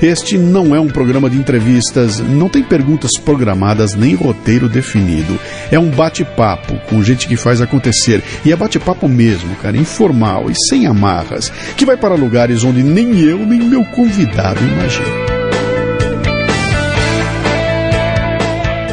Este 0.00 0.38
não 0.38 0.76
é 0.76 0.80
um 0.80 0.86
programa 0.86 1.28
de 1.28 1.36
entrevistas, 1.36 2.20
não 2.20 2.48
tem 2.48 2.62
perguntas 2.62 3.18
programadas 3.18 3.94
nem 3.94 4.14
roteiro 4.14 4.68
definido. 4.68 5.38
É 5.72 5.78
um 5.78 5.90
bate-papo 5.90 6.78
com 6.88 7.02
gente 7.02 7.26
que 7.26 7.36
faz 7.36 7.60
acontecer. 7.60 8.22
E 8.44 8.52
é 8.52 8.56
bate-papo 8.56 9.08
mesmo, 9.08 9.56
cara, 9.56 9.76
informal 9.76 10.48
e 10.50 10.54
sem 10.68 10.86
amarras, 10.86 11.52
que 11.76 11.84
vai 11.84 11.96
para 11.96 12.14
lugares 12.14 12.62
onde 12.62 12.82
nem 12.82 13.18
eu 13.18 13.38
nem 13.38 13.58
meu 13.58 13.84
convidado 13.86 14.60
imaginam. 14.64 15.38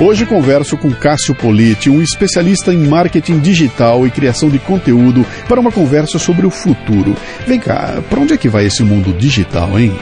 Hoje 0.02 0.26
converso 0.26 0.76
com 0.76 0.92
Cássio 0.92 1.34
Politi, 1.34 1.90
um 1.90 2.02
especialista 2.02 2.74
em 2.74 2.78
marketing 2.80 3.40
digital 3.40 4.06
e 4.06 4.12
criação 4.12 4.50
de 4.50 4.60
conteúdo, 4.60 5.26
para 5.48 5.60
uma 5.60 5.72
conversa 5.72 6.20
sobre 6.20 6.46
o 6.46 6.50
futuro. 6.50 7.16
Vem 7.48 7.60
cá, 7.60 8.04
para 8.10 8.20
onde 8.20 8.34
é 8.34 8.38
que 8.38 8.50
vai 8.50 8.66
esse 8.66 8.84
mundo 8.84 9.14
digital, 9.14 9.80
hein? 9.80 9.94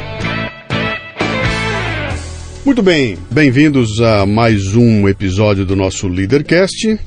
Muito 2.66 2.82
bem, 2.82 3.18
bem-vindos 3.30 4.00
a 4.00 4.26
mais 4.26 4.74
um 4.74 5.10
episódio 5.10 5.66
do 5.66 5.76
nosso 5.76 6.08
Leadercast. 6.08 6.98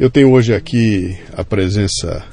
Eu 0.00 0.08
tenho 0.08 0.30
hoje 0.32 0.54
aqui 0.54 1.14
a 1.36 1.44
presença 1.44 2.24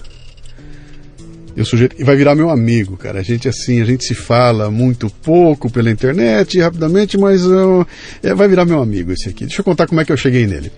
eu 1.54 1.66
sugiro, 1.66 1.94
e 2.00 2.04
vai 2.06 2.16
virar 2.16 2.34
meu 2.34 2.50
amigo, 2.50 2.96
cara. 2.96 3.20
A 3.20 3.24
gente 3.24 3.50
assim, 3.50 3.82
a 3.82 3.86
gente 3.86 4.06
se 4.06 4.16
fala 4.16 4.72
muito 4.72 5.10
pouco 5.22 5.70
pela 5.70 5.92
internet, 5.92 6.62
rapidamente, 6.62 7.18
mas 7.18 7.46
uh, 7.46 7.86
é, 8.24 8.34
vai 8.34 8.48
virar 8.48 8.64
meu 8.64 8.82
amigo 8.82 9.12
esse 9.12 9.28
aqui. 9.28 9.44
Deixa 9.46 9.60
eu 9.60 9.66
contar 9.66 9.86
como 9.86 10.00
é 10.00 10.06
que 10.06 10.12
eu 10.14 10.18
cheguei 10.18 10.48
nele. 10.48 10.72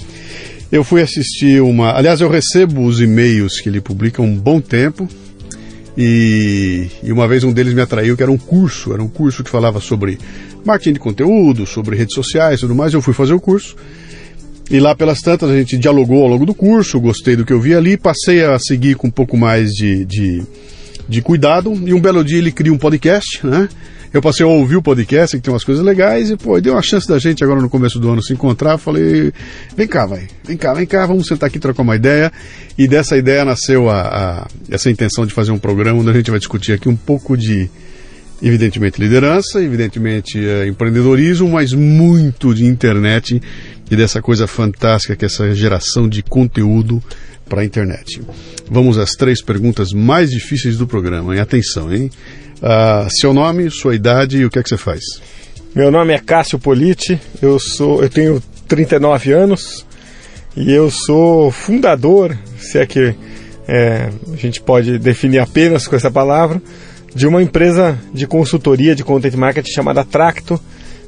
Eu 0.71 0.83
fui 0.83 0.99
assistir 0.99 1.61
uma. 1.61 1.95
Aliás, 1.95 2.21
eu 2.21 2.27
recebo 2.27 2.83
os 2.83 2.99
e-mails 2.99 3.61
que 3.61 3.69
ele 3.69 3.79
publica 3.79 4.19
há 4.19 4.25
um 4.25 4.35
bom 4.35 4.59
tempo. 4.59 5.07
E, 5.95 6.87
e, 7.03 7.11
uma 7.11 7.27
vez 7.27 7.43
um 7.43 7.53
deles 7.53 7.71
me 7.75 7.81
atraiu, 7.81 8.17
que 8.17 8.23
era 8.23 8.31
um 8.31 8.37
curso, 8.37 8.93
era 8.93 9.03
um 9.03 9.07
curso 9.07 9.43
que 9.43 9.49
falava 9.49 9.79
sobre 9.79 10.17
marketing 10.65 10.93
de 10.93 10.99
conteúdo, 10.99 11.65
sobre 11.65 11.95
redes 11.95 12.15
sociais 12.15 12.59
e 12.59 12.61
tudo 12.61 12.75
mais. 12.75 12.93
Eu 12.93 13.01
fui 13.01 13.13
fazer 13.13 13.33
o 13.33 13.39
curso. 13.39 13.75
E 14.69 14.79
lá 14.79 14.95
pelas 14.95 15.19
tantas 15.19 15.49
a 15.49 15.55
gente 15.55 15.77
dialogou 15.77 16.23
ao 16.23 16.29
longo 16.29 16.45
do 16.45 16.53
curso, 16.53 16.99
gostei 16.99 17.35
do 17.35 17.45
que 17.45 17.51
eu 17.51 17.59
vi 17.59 17.75
ali, 17.75 17.97
passei 17.97 18.43
a 18.43 18.57
seguir 18.57 18.95
com 18.95 19.07
um 19.07 19.11
pouco 19.11 19.37
mais 19.37 19.71
de, 19.71 20.05
de, 20.05 20.43
de 21.07 21.21
cuidado. 21.21 21.73
E 21.85 21.93
um 21.93 21.99
belo 21.99 22.23
dia 22.23 22.37
ele 22.37 22.51
cria 22.51 22.73
um 22.73 22.77
podcast, 22.77 23.45
né? 23.45 23.67
Eu 24.13 24.21
passei 24.21 24.45
a 24.45 24.49
ouvir 24.49 24.75
o 24.75 24.81
podcast, 24.81 25.35
que 25.35 25.41
tem 25.41 25.51
umas 25.51 25.63
coisas 25.63 25.83
legais, 25.83 26.29
e 26.29 26.37
pô, 26.37 26.61
deu 26.61 26.73
uma 26.73 26.83
chance 26.83 27.07
da 27.07 27.17
gente 27.17 27.43
agora 27.43 27.59
no 27.59 27.69
começo 27.69 27.99
do 27.99 28.11
ano 28.11 28.21
se 28.21 28.31
encontrar. 28.31 28.77
Falei, 28.77 29.33
vem 29.75 29.87
cá, 29.87 30.05
vai, 30.05 30.27
vem 30.45 30.55
cá, 30.55 30.71
vem 30.71 30.85
cá, 30.85 31.07
vamos 31.07 31.25
sentar 31.25 31.47
aqui 31.47 31.57
e 31.57 31.59
trocar 31.59 31.81
uma 31.81 31.95
ideia. 31.95 32.31
E 32.77 32.87
dessa 32.87 33.17
ideia 33.17 33.43
nasceu 33.43 33.89
a, 33.89 34.01
a, 34.01 34.47
essa 34.69 34.91
intenção 34.91 35.25
de 35.25 35.33
fazer 35.33 35.51
um 35.51 35.57
programa 35.57 35.99
onde 35.99 36.11
a 36.11 36.13
gente 36.13 36.29
vai 36.29 36.39
discutir 36.39 36.73
aqui 36.73 36.87
um 36.87 36.95
pouco 36.95 37.35
de, 37.35 37.67
evidentemente, 38.41 38.99
liderança, 38.99 39.61
evidentemente, 39.61 40.39
é, 40.45 40.67
empreendedorismo, 40.67 41.49
mas 41.49 41.73
muito 41.73 42.53
de 42.53 42.65
internet 42.65 43.41
e 43.89 43.95
dessa 43.95 44.21
coisa 44.21 44.47
fantástica 44.47 45.15
que 45.15 45.25
é 45.25 45.27
essa 45.27 45.53
geração 45.53 46.07
de 46.07 46.23
conteúdo 46.23 47.01
para 47.47 47.61
a 47.61 47.65
internet. 47.65 48.21
Vamos 48.69 48.97
às 48.97 49.11
três 49.11 49.41
perguntas 49.41 49.91
mais 49.91 50.31
difíceis 50.31 50.77
do 50.77 50.87
programa. 50.87 51.35
Hein? 51.35 51.41
Atenção, 51.41 51.93
hein? 51.93 52.09
Uh, 52.57 53.09
seu 53.09 53.33
nome, 53.33 53.69
sua 53.69 53.93
idade 53.93 54.37
e 54.37 54.45
o 54.45 54.49
que 54.49 54.57
é 54.57 54.63
que 54.63 54.69
você 54.69 54.77
faz? 54.77 55.01
Meu 55.75 55.91
nome 55.91 56.13
é 56.13 56.19
Cássio 56.19 56.59
Politi, 56.59 57.19
eu 57.41 57.59
sou, 57.59 58.01
eu 58.01 58.09
tenho 58.09 58.41
39 58.67 59.33
anos 59.33 59.85
e 60.55 60.71
eu 60.71 60.89
sou 60.89 61.51
fundador, 61.51 62.37
se 62.57 62.77
é 62.77 62.85
que 62.85 63.15
é, 63.67 64.09
a 64.31 64.35
gente 64.35 64.61
pode 64.61 64.99
definir 64.99 65.39
apenas 65.39 65.87
com 65.87 65.95
essa 65.95 66.11
palavra, 66.11 66.61
de 67.15 67.27
uma 67.27 67.41
empresa 67.41 67.97
de 68.13 68.25
consultoria 68.25 68.95
de 68.95 69.03
content 69.03 69.35
marketing 69.35 69.71
chamada 69.71 70.03
Tracto, 70.03 70.59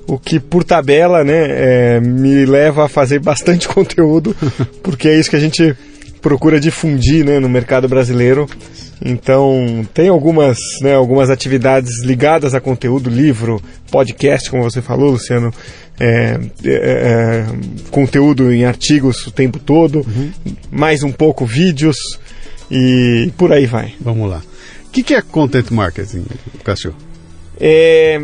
o 0.07 0.19
que 0.19 0.39
por 0.39 0.63
tabela 0.63 1.23
né, 1.23 1.47
é, 1.47 1.99
me 1.99 2.45
leva 2.45 2.85
a 2.85 2.89
fazer 2.89 3.19
bastante 3.19 3.67
conteúdo, 3.69 4.35
porque 4.83 5.07
é 5.07 5.19
isso 5.19 5.29
que 5.29 5.35
a 5.35 5.39
gente 5.39 5.75
procura 6.21 6.59
difundir 6.59 7.25
né, 7.25 7.39
no 7.39 7.49
mercado 7.49 7.87
brasileiro. 7.87 8.47
Então, 9.03 9.85
tem 9.93 10.07
algumas, 10.07 10.57
né, 10.81 10.95
algumas 10.95 11.29
atividades 11.29 12.03
ligadas 12.03 12.53
a 12.53 12.61
conteúdo, 12.61 13.09
livro, 13.09 13.61
podcast, 13.91 14.49
como 14.49 14.63
você 14.63 14.81
falou, 14.81 15.11
Luciano, 15.11 15.53
é, 15.99 16.39
é, 16.63 16.71
é 16.71 17.45
conteúdo 17.91 18.51
em 18.53 18.65
artigos 18.65 19.27
o 19.27 19.31
tempo 19.31 19.59
todo, 19.59 19.97
uhum. 19.99 20.31
mais 20.71 21.03
um 21.03 21.11
pouco 21.11 21.45
vídeos 21.45 21.97
e 22.71 23.31
por 23.37 23.51
aí 23.51 23.65
vai. 23.65 23.93
Vamos 23.99 24.29
lá. 24.29 24.41
O 24.95 24.97
que, 24.97 25.03
que 25.03 25.13
é 25.13 25.21
content 25.21 25.71
marketing, 25.71 26.23
Cássio? 26.63 26.95
É, 27.59 28.15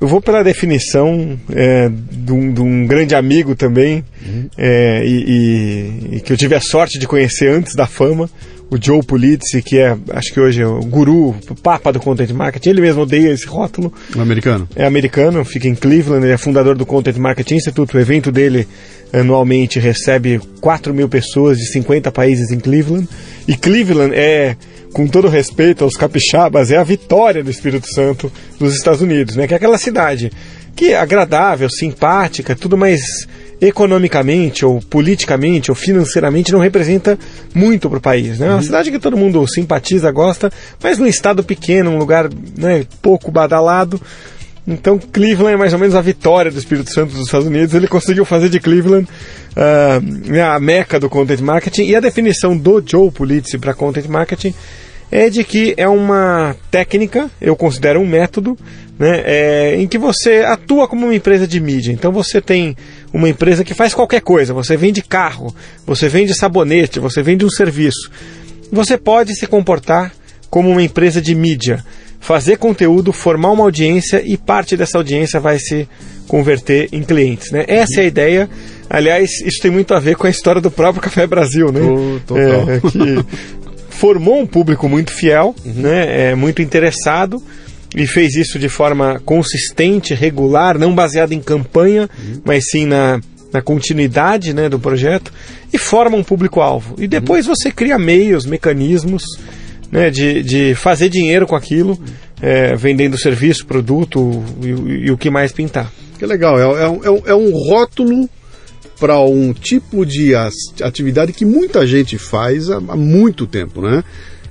eu 0.00 0.08
vou 0.08 0.20
pela 0.20 0.42
definição 0.42 1.38
é, 1.48 1.88
de, 1.88 2.32
um, 2.32 2.52
de, 2.52 2.60
um, 2.60 2.88
grande 2.88 3.14
amigo 3.14 3.54
também, 3.54 4.04
uhum. 4.26 4.50
é, 4.58 5.06
e, 5.06 5.12
e, 5.12 6.16
e, 6.16 6.20
que 6.20 6.32
eu 6.32 6.36
tive 6.36 6.56
a 6.56 6.60
sorte 6.60 6.98
de 6.98 7.06
conhecer 7.06 7.48
antes 7.50 7.76
da 7.76 7.86
fama, 7.86 8.28
o 8.72 8.82
Joe 8.82 9.02
Pulizzi, 9.02 9.60
que 9.62 9.78
é, 9.78 9.94
acho 10.14 10.32
que 10.32 10.40
hoje 10.40 10.62
é 10.62 10.66
o 10.66 10.80
guru, 10.80 11.36
o 11.50 11.54
papa 11.54 11.92
do 11.92 12.00
content 12.00 12.30
marketing. 12.30 12.70
Ele 12.70 12.80
mesmo 12.80 13.02
odeia 13.02 13.28
esse 13.28 13.46
rótulo. 13.46 13.92
Um 14.16 14.22
americano? 14.22 14.66
É 14.74 14.86
americano, 14.86 15.44
fica 15.44 15.68
em 15.68 15.74
Cleveland, 15.74 16.24
ele 16.24 16.32
é 16.32 16.38
fundador 16.38 16.74
do 16.74 16.86
Content 16.86 17.18
Marketing 17.18 17.56
Institute. 17.56 17.94
O 17.94 18.00
evento 18.00 18.32
dele 18.32 18.66
anualmente 19.12 19.78
recebe 19.78 20.40
4 20.62 20.94
mil 20.94 21.06
pessoas 21.06 21.58
de 21.58 21.70
50 21.70 22.10
países 22.10 22.50
em 22.50 22.58
Cleveland. 22.58 23.06
E 23.46 23.54
Cleveland 23.54 24.14
é 24.14 24.56
com 24.94 25.06
todo 25.06 25.28
respeito 25.28 25.84
aos 25.84 25.94
capixabas, 25.94 26.70
é 26.70 26.78
a 26.78 26.84
vitória 26.84 27.44
do 27.44 27.50
Espírito 27.50 27.86
Santo 27.94 28.32
dos 28.58 28.74
Estados 28.74 29.02
Unidos, 29.02 29.36
né? 29.36 29.46
Que 29.46 29.52
é 29.52 29.56
aquela 29.58 29.76
cidade 29.76 30.32
que 30.74 30.92
é 30.92 30.96
agradável, 30.96 31.68
simpática, 31.68 32.56
tudo 32.56 32.78
mais 32.78 33.02
economicamente 33.62 34.66
ou 34.66 34.80
politicamente 34.80 35.70
ou 35.70 35.74
financeiramente 35.76 36.50
não 36.50 36.58
representa 36.58 37.16
muito 37.54 37.88
para 37.88 37.98
o 37.98 38.02
país. 38.02 38.40
Né? 38.40 38.46
É 38.46 38.50
uma 38.50 38.56
uhum. 38.56 38.62
cidade 38.62 38.90
que 38.90 38.98
todo 38.98 39.16
mundo 39.16 39.46
simpatiza, 39.46 40.10
gosta, 40.10 40.52
mas 40.82 40.98
num 40.98 41.06
estado 41.06 41.44
pequeno, 41.44 41.92
um 41.92 41.98
lugar 41.98 42.28
né, 42.58 42.84
pouco 43.00 43.30
badalado. 43.30 44.00
Então 44.66 44.98
Cleveland 44.98 45.54
é 45.54 45.56
mais 45.56 45.72
ou 45.72 45.78
menos 45.78 45.94
a 45.94 46.00
vitória 46.00 46.50
do 46.50 46.58
Espírito 46.58 46.92
Santo 46.92 47.12
dos 47.12 47.26
Estados 47.26 47.46
Unidos. 47.46 47.72
Ele 47.72 47.86
conseguiu 47.86 48.24
fazer 48.24 48.48
de 48.48 48.58
Cleveland 48.58 49.08
uh, 49.56 50.40
a 50.40 50.58
meca 50.58 50.98
do 50.98 51.08
content 51.08 51.40
marketing 51.40 51.84
e 51.84 51.94
a 51.94 52.00
definição 52.00 52.56
do 52.56 52.82
Joe 52.84 53.12
Pulitzer 53.12 53.60
para 53.60 53.74
content 53.74 54.06
marketing 54.06 54.52
é 55.12 55.28
de 55.28 55.44
que 55.44 55.74
é 55.76 55.86
uma 55.86 56.56
técnica, 56.70 57.30
eu 57.38 57.54
considero 57.54 58.00
um 58.00 58.06
método, 58.06 58.56
né, 59.02 59.20
é, 59.24 59.74
em 59.80 59.88
que 59.88 59.98
você 59.98 60.44
atua 60.46 60.86
como 60.86 61.06
uma 61.06 61.14
empresa 61.14 61.44
de 61.44 61.58
mídia. 61.58 61.90
Então 61.90 62.12
você 62.12 62.40
tem 62.40 62.76
uma 63.12 63.28
empresa 63.28 63.64
que 63.64 63.74
faz 63.74 63.92
qualquer 63.92 64.20
coisa, 64.20 64.54
você 64.54 64.76
vende 64.76 65.02
carro, 65.02 65.52
você 65.84 66.08
vende 66.08 66.32
sabonete, 66.38 67.00
você 67.00 67.20
vende 67.20 67.44
um 67.44 67.50
serviço. 67.50 68.08
Você 68.70 68.96
pode 68.96 69.34
se 69.34 69.44
comportar 69.44 70.12
como 70.48 70.70
uma 70.70 70.80
empresa 70.84 71.20
de 71.20 71.34
mídia, 71.34 71.84
fazer 72.20 72.58
conteúdo, 72.58 73.12
formar 73.12 73.50
uma 73.50 73.64
audiência 73.64 74.22
e 74.24 74.36
parte 74.36 74.76
dessa 74.76 74.98
audiência 74.98 75.40
vai 75.40 75.58
se 75.58 75.88
converter 76.28 76.88
em 76.92 77.02
clientes. 77.02 77.50
Né? 77.50 77.64
Essa 77.66 78.02
é 78.02 78.04
a 78.04 78.06
ideia. 78.06 78.48
Aliás, 78.88 79.30
isso 79.44 79.60
tem 79.60 79.70
muito 79.72 79.94
a 79.94 79.98
ver 79.98 80.14
com 80.14 80.28
a 80.28 80.30
história 80.30 80.60
do 80.60 80.70
próprio 80.70 81.02
Café 81.02 81.26
Brasil, 81.26 81.72
né? 81.72 81.80
Oh, 81.80 82.20
total. 82.24 82.70
É, 82.70 82.78
que 82.78 83.24
formou 83.90 84.38
um 84.38 84.46
público 84.46 84.88
muito 84.88 85.12
fiel, 85.12 85.56
uhum. 85.64 85.72
né, 85.72 86.30
é, 86.30 86.34
muito 86.36 86.62
interessado 86.62 87.42
e 87.94 88.06
fez 88.06 88.34
isso 88.34 88.58
de 88.58 88.68
forma 88.68 89.20
consistente, 89.24 90.14
regular, 90.14 90.78
não 90.78 90.94
baseada 90.94 91.34
em 91.34 91.40
campanha, 91.40 92.08
uhum. 92.18 92.42
mas 92.44 92.64
sim 92.70 92.86
na, 92.86 93.20
na 93.52 93.60
continuidade 93.60 94.54
né, 94.54 94.68
do 94.68 94.78
projeto 94.78 95.32
e 95.72 95.78
forma 95.78 96.16
um 96.16 96.24
público-alvo. 96.24 96.94
E 96.98 97.06
depois 97.06 97.46
uhum. 97.46 97.54
você 97.54 97.70
cria 97.70 97.98
meios, 97.98 98.46
mecanismos 98.46 99.24
né, 99.90 100.10
de, 100.10 100.42
de 100.42 100.74
fazer 100.74 101.08
dinheiro 101.10 101.46
com 101.46 101.54
aquilo, 101.54 102.00
é, 102.40 102.74
vendendo 102.74 103.18
serviço, 103.18 103.66
produto 103.66 104.42
e, 104.62 104.68
e, 105.06 105.10
o 105.10 105.18
que 105.18 105.30
mais 105.30 105.52
pintar. 105.52 105.92
Que 106.18 106.24
legal, 106.24 106.58
é, 106.58 106.84
é, 106.84 107.30
é 107.30 107.34
um 107.34 107.52
rótulo 107.52 108.28
para 108.98 109.20
um 109.20 109.52
tipo 109.52 110.06
de 110.06 110.32
atividade 110.80 111.32
que 111.32 111.44
muita 111.44 111.86
gente 111.86 112.16
faz 112.16 112.70
há, 112.70 112.76
há 112.76 112.96
muito 112.96 113.46
tempo, 113.46 113.82
né? 113.82 114.02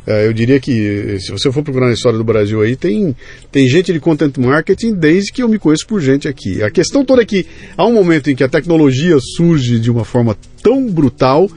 É, 0.05 0.25
eu 0.25 0.33
diria 0.33 0.59
que 0.59 1.17
se 1.19 1.31
você 1.31 1.51
for 1.51 1.63
procurar 1.63 1.87
na 1.87 1.93
história 1.93 2.17
do 2.17 2.23
Brasil 2.23 2.61
aí, 2.61 2.75
tem, 2.75 3.15
tem 3.51 3.67
gente 3.67 3.93
de 3.93 3.99
content 3.99 4.35
marketing 4.37 4.93
desde 4.93 5.31
que 5.31 5.43
eu 5.43 5.47
me 5.47 5.59
conheço 5.59 5.85
por 5.85 6.01
gente 6.01 6.27
aqui. 6.27 6.63
A 6.63 6.71
questão 6.71 7.05
toda 7.05 7.21
é 7.21 7.25
que 7.25 7.45
há 7.77 7.85
um 7.85 7.93
momento 7.93 8.29
em 8.29 8.35
que 8.35 8.43
a 8.43 8.49
tecnologia 8.49 9.17
surge 9.19 9.79
de 9.79 9.91
uma 9.91 10.03
forma 10.03 10.35
tão 10.63 10.87
brutal 10.87 11.49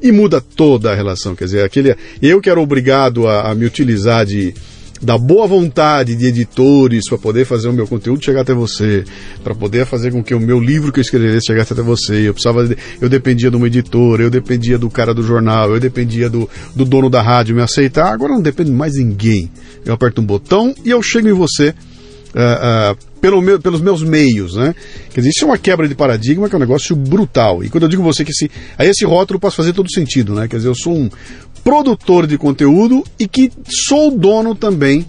e 0.00 0.10
muda 0.10 0.40
toda 0.40 0.92
a 0.92 0.94
relação. 0.94 1.34
Quer 1.34 1.44
dizer, 1.44 1.64
aquele, 1.64 1.94
eu 2.22 2.40
que 2.40 2.48
era 2.48 2.60
obrigado 2.60 3.26
a, 3.26 3.50
a 3.50 3.54
me 3.54 3.66
utilizar 3.66 4.24
de 4.24 4.54
da 5.04 5.18
boa 5.18 5.46
vontade 5.46 6.16
de 6.16 6.26
editores 6.26 7.08
para 7.08 7.18
poder 7.18 7.44
fazer 7.44 7.68
o 7.68 7.72
meu 7.72 7.86
conteúdo 7.86 8.24
chegar 8.24 8.40
até 8.40 8.54
você, 8.54 9.04
para 9.42 9.54
poder 9.54 9.86
fazer 9.86 10.10
com 10.10 10.22
que 10.22 10.34
o 10.34 10.40
meu 10.40 10.58
livro 10.58 10.90
que 10.90 10.98
eu 10.98 11.02
escrevesse 11.02 11.46
chegasse 11.46 11.72
até 11.72 11.82
você. 11.82 12.28
Eu 12.28 12.32
precisava, 12.32 12.68
eu 13.00 13.08
dependia 13.08 13.50
de 13.50 13.56
uma 13.56 13.66
editora, 13.66 14.22
eu 14.22 14.30
dependia 14.30 14.78
do 14.78 14.88
cara 14.88 15.12
do 15.12 15.22
jornal, 15.22 15.70
eu 15.70 15.80
dependia 15.80 16.30
do, 16.30 16.48
do 16.74 16.84
dono 16.84 17.10
da 17.10 17.20
rádio 17.20 17.54
me 17.54 17.62
aceitar. 17.62 18.12
Agora 18.12 18.32
não 18.32 18.42
depende 18.42 18.70
mais 18.70 18.94
ninguém. 18.94 19.50
Eu 19.84 19.94
aperto 19.94 20.20
um 20.20 20.24
botão 20.24 20.74
e 20.84 20.90
eu 20.90 21.02
chego 21.02 21.28
em 21.28 21.32
você. 21.32 21.74
Uh, 22.34 22.94
uh, 22.94 23.14
pelo 23.24 23.40
meu, 23.40 23.58
pelos 23.58 23.80
meus 23.80 24.02
meios, 24.02 24.54
né? 24.54 24.74
Quer 25.08 25.20
dizer, 25.20 25.30
isso 25.30 25.44
é 25.44 25.46
uma 25.46 25.56
quebra 25.56 25.88
de 25.88 25.94
paradigma 25.94 26.46
que 26.46 26.54
é 26.54 26.58
um 26.58 26.60
negócio 26.60 26.94
brutal. 26.94 27.64
E 27.64 27.70
quando 27.70 27.84
eu 27.84 27.88
digo 27.88 28.02
você 28.02 28.22
que 28.22 28.32
esse, 28.32 28.50
aí 28.76 28.90
esse 28.90 29.02
rótulo 29.06 29.40
pode 29.40 29.56
fazer 29.56 29.72
todo 29.72 29.90
sentido, 29.90 30.34
né? 30.34 30.46
Quer 30.46 30.56
dizer, 30.56 30.68
eu 30.68 30.74
sou 30.74 30.94
um, 30.94 31.08
produtor 31.64 32.26
de 32.26 32.36
conteúdo 32.36 33.02
e 33.18 33.26
que 33.26 33.50
sou 33.66 34.10
dono 34.10 34.54
também 34.54 35.04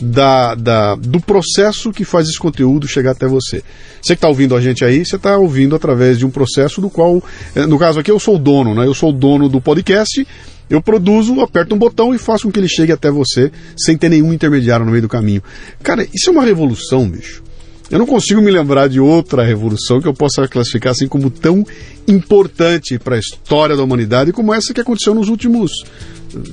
da, 0.00 0.56
da, 0.56 0.96
do 0.96 1.20
processo 1.20 1.92
que 1.92 2.04
faz 2.04 2.28
esse 2.28 2.38
conteúdo 2.38 2.88
chegar 2.88 3.12
até 3.12 3.26
você. 3.28 3.62
Você 4.02 4.14
que 4.14 4.18
está 4.18 4.28
ouvindo 4.28 4.56
a 4.56 4.60
gente 4.60 4.84
aí, 4.84 5.06
você 5.06 5.14
está 5.14 5.36
ouvindo 5.36 5.76
através 5.76 6.18
de 6.18 6.26
um 6.26 6.30
processo 6.30 6.80
do 6.80 6.90
qual, 6.90 7.22
eh, 7.54 7.66
no 7.66 7.78
caso 7.78 8.00
aqui, 8.00 8.10
eu 8.10 8.18
sou 8.18 8.34
o 8.34 8.38
dono, 8.38 8.74
né? 8.74 8.84
Eu 8.84 8.94
sou 8.94 9.10
o 9.10 9.12
dono 9.12 9.48
do 9.48 9.60
podcast, 9.60 10.26
eu 10.68 10.82
produzo, 10.82 11.40
aperto 11.40 11.76
um 11.76 11.78
botão 11.78 12.12
e 12.12 12.18
faço 12.18 12.44
com 12.44 12.52
que 12.52 12.58
ele 12.58 12.68
chegue 12.68 12.90
até 12.90 13.10
você 13.10 13.52
sem 13.76 13.96
ter 13.96 14.08
nenhum 14.08 14.32
intermediário 14.32 14.84
no 14.84 14.90
meio 14.90 15.02
do 15.02 15.08
caminho. 15.08 15.42
Cara, 15.84 16.04
isso 16.12 16.30
é 16.30 16.32
uma 16.32 16.44
revolução, 16.44 17.08
bicho. 17.08 17.44
Eu 17.92 17.98
não 17.98 18.06
consigo 18.06 18.40
me 18.40 18.50
lembrar 18.50 18.88
de 18.88 18.98
outra 18.98 19.44
revolução 19.44 20.00
que 20.00 20.08
eu 20.08 20.14
possa 20.14 20.48
classificar 20.48 20.92
assim 20.92 21.06
como 21.06 21.28
tão 21.28 21.62
importante 22.08 22.98
para 22.98 23.16
a 23.16 23.18
história 23.18 23.76
da 23.76 23.84
humanidade 23.84 24.32
como 24.32 24.54
essa 24.54 24.72
que 24.72 24.80
aconteceu 24.80 25.14
nos 25.14 25.28
últimos, 25.28 25.70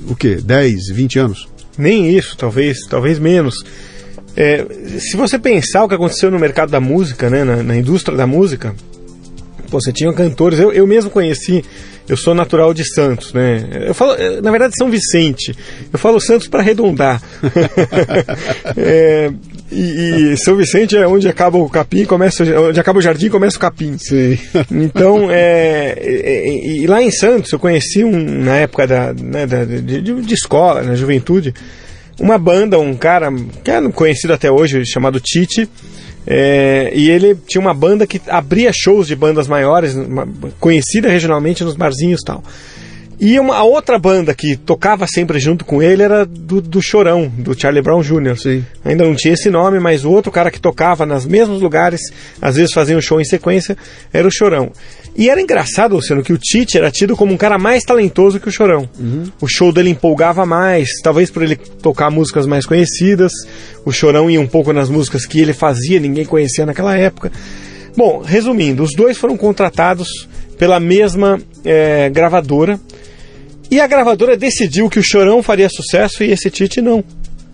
o 0.06 0.14
quê, 0.14 0.36
10, 0.36 0.90
20 0.92 1.18
anos. 1.18 1.48
Nem 1.78 2.14
isso, 2.14 2.36
talvez, 2.36 2.80
talvez 2.86 3.18
menos. 3.18 3.64
É, 4.36 4.66
se 4.98 5.16
você 5.16 5.38
pensar 5.38 5.82
o 5.82 5.88
que 5.88 5.94
aconteceu 5.94 6.30
no 6.30 6.38
mercado 6.38 6.70
da 6.70 6.78
música, 6.78 7.30
né, 7.30 7.42
na, 7.42 7.62
na 7.62 7.74
indústria 7.74 8.14
da 8.14 8.26
música, 8.26 8.74
pô, 9.70 9.80
você 9.80 9.94
tinha 9.94 10.12
cantores, 10.12 10.58
eu, 10.58 10.70
eu 10.70 10.86
mesmo 10.86 11.10
conheci, 11.10 11.64
eu 12.06 12.18
sou 12.18 12.34
natural 12.34 12.74
de 12.74 12.84
Santos, 12.84 13.32
né? 13.32 13.66
Eu 13.86 13.94
falo, 13.94 14.14
na 14.42 14.50
verdade, 14.50 14.74
São 14.76 14.90
Vicente. 14.90 15.56
Eu 15.90 15.98
falo 15.98 16.20
Santos 16.20 16.48
para 16.48 16.60
arredondar. 16.60 17.22
é, 18.76 19.32
e, 19.72 20.32
e, 20.32 20.36
São 20.36 20.56
Vicente 20.56 20.96
é 20.96 21.06
onde 21.06 21.28
acaba 21.28 21.56
o 21.56 21.68
capim, 21.68 22.04
começa 22.04 22.42
onde 22.60 22.80
acaba 22.80 22.98
o 22.98 23.02
jardim, 23.02 23.28
começa 23.28 23.56
o 23.56 23.60
capim. 23.60 23.96
Sim. 23.98 24.38
Então, 24.70 25.30
é, 25.30 25.94
é, 25.96 26.66
e 26.66 26.86
lá 26.86 27.02
em 27.02 27.10
Santos 27.10 27.52
eu 27.52 27.58
conheci 27.58 28.02
um 28.02 28.18
na 28.18 28.56
época 28.56 28.86
da, 28.86 29.12
né, 29.12 29.46
da 29.46 29.64
de, 29.64 30.00
de, 30.00 30.34
escola, 30.34 30.82
na 30.82 30.94
juventude, 30.94 31.54
uma 32.18 32.38
banda, 32.38 32.78
um 32.78 32.94
cara 32.94 33.30
que 33.62 33.70
é 33.70 33.80
conhecido 33.90 34.32
até 34.32 34.50
hoje 34.50 34.84
chamado 34.86 35.20
Tite. 35.20 35.68
É, 36.26 36.92
e 36.94 37.10
ele 37.10 37.34
tinha 37.46 37.60
uma 37.60 37.72
banda 37.72 38.06
que 38.06 38.20
abria 38.28 38.70
shows 38.72 39.06
de 39.06 39.16
bandas 39.16 39.48
maiores, 39.48 39.94
uma, 39.94 40.28
conhecida 40.58 41.08
regionalmente 41.08 41.64
nos 41.64 41.74
barzinhos 41.74 42.20
e 42.22 42.24
tal. 42.24 42.42
E 43.20 43.38
uma, 43.38 43.56
a 43.56 43.64
outra 43.64 43.98
banda 43.98 44.34
que 44.34 44.56
tocava 44.56 45.06
sempre 45.06 45.38
junto 45.38 45.62
com 45.62 45.82
ele 45.82 46.02
era 46.02 46.24
do, 46.24 46.58
do 46.58 46.80
Chorão, 46.80 47.30
do 47.36 47.58
Charlie 47.58 47.82
Brown 47.82 48.00
Jr. 48.00 48.34
Sim. 48.38 48.64
Ainda 48.82 49.04
não 49.04 49.14
tinha 49.14 49.34
esse 49.34 49.50
nome, 49.50 49.78
mas 49.78 50.06
o 50.06 50.10
outro 50.10 50.32
cara 50.32 50.50
que 50.50 50.58
tocava 50.58 51.04
nos 51.04 51.26
mesmos 51.26 51.60
lugares, 51.60 52.00
às 52.40 52.56
vezes 52.56 52.72
fazia 52.72 52.96
um 52.96 53.00
show 53.02 53.20
em 53.20 53.24
sequência, 53.24 53.76
era 54.10 54.26
o 54.26 54.32
Chorão. 54.32 54.72
E 55.14 55.28
era 55.28 55.38
engraçado, 55.38 55.96
Luciano, 55.96 56.22
que 56.22 56.32
o 56.32 56.38
Tite 56.38 56.78
era 56.78 56.90
tido 56.90 57.14
como 57.14 57.34
um 57.34 57.36
cara 57.36 57.58
mais 57.58 57.82
talentoso 57.82 58.40
que 58.40 58.48
o 58.48 58.52
Chorão. 58.52 58.88
Uhum. 58.98 59.24
O 59.38 59.46
show 59.46 59.70
dele 59.70 59.90
empolgava 59.90 60.46
mais, 60.46 60.88
talvez 61.02 61.30
por 61.30 61.42
ele 61.42 61.56
tocar 61.56 62.10
músicas 62.10 62.46
mais 62.46 62.64
conhecidas. 62.64 63.32
O 63.84 63.92
Chorão 63.92 64.30
ia 64.30 64.40
um 64.40 64.46
pouco 64.46 64.72
nas 64.72 64.88
músicas 64.88 65.26
que 65.26 65.40
ele 65.40 65.52
fazia, 65.52 66.00
ninguém 66.00 66.24
conhecia 66.24 66.64
naquela 66.64 66.96
época. 66.96 67.30
Bom, 67.94 68.22
resumindo, 68.24 68.82
os 68.82 68.94
dois 68.96 69.18
foram 69.18 69.36
contratados 69.36 70.08
pela 70.56 70.80
mesma 70.80 71.38
é, 71.64 72.08
gravadora 72.08 72.80
e 73.70 73.80
a 73.80 73.86
gravadora 73.86 74.36
decidiu 74.36 74.88
que 74.90 74.98
o 74.98 75.02
Chorão 75.02 75.42
faria 75.42 75.68
sucesso 75.68 76.24
e 76.24 76.32
esse 76.32 76.50
Tite 76.50 76.80
não. 76.80 77.04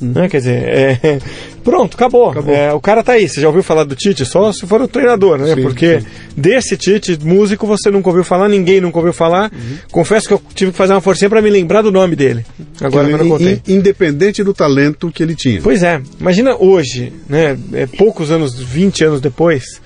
Hum. 0.00 0.12
Né? 0.14 0.28
Quer 0.28 0.38
dizer, 0.38 0.62
é... 0.62 1.18
pronto, 1.64 1.94
acabou. 1.94 2.30
acabou. 2.30 2.54
É, 2.54 2.72
o 2.72 2.80
cara 2.80 3.02
tá 3.02 3.12
aí. 3.12 3.28
Você 3.28 3.40
já 3.40 3.46
ouviu 3.46 3.62
falar 3.62 3.84
do 3.84 3.94
Tite? 3.94 4.24
Só 4.24 4.52
se 4.52 4.66
for 4.66 4.80
o 4.80 4.88
treinador, 4.88 5.38
né? 5.38 5.54
Sim, 5.54 5.62
Porque 5.62 6.00
sim. 6.00 6.06
desse 6.36 6.76
Tite, 6.76 7.18
músico, 7.22 7.66
você 7.66 7.90
nunca 7.90 8.08
ouviu 8.08 8.24
falar, 8.24 8.48
ninguém 8.48 8.80
nunca 8.80 8.98
ouviu 8.98 9.12
falar. 9.12 9.50
Uhum. 9.52 9.78
Confesso 9.90 10.28
que 10.28 10.34
eu 10.34 10.42
tive 10.54 10.72
que 10.72 10.76
fazer 10.76 10.92
uma 10.92 11.00
forcinha 11.00 11.30
para 11.30 11.40
me 11.40 11.50
lembrar 11.50 11.82
do 11.82 11.90
nome 11.90 12.14
dele. 12.14 12.44
Agora 12.80 13.08
eu 13.08 13.18
não 13.18 13.28
contei. 13.28 13.60
Independente 13.68 14.44
do 14.44 14.52
talento 14.52 15.10
que 15.10 15.22
ele 15.22 15.34
tinha. 15.34 15.60
Pois 15.62 15.82
é. 15.82 16.00
Imagina 16.20 16.56
hoje, 16.56 17.12
né? 17.28 17.58
É, 17.72 17.86
poucos 17.86 18.30
anos, 18.30 18.58
20 18.58 19.04
anos 19.04 19.20
depois 19.20 19.80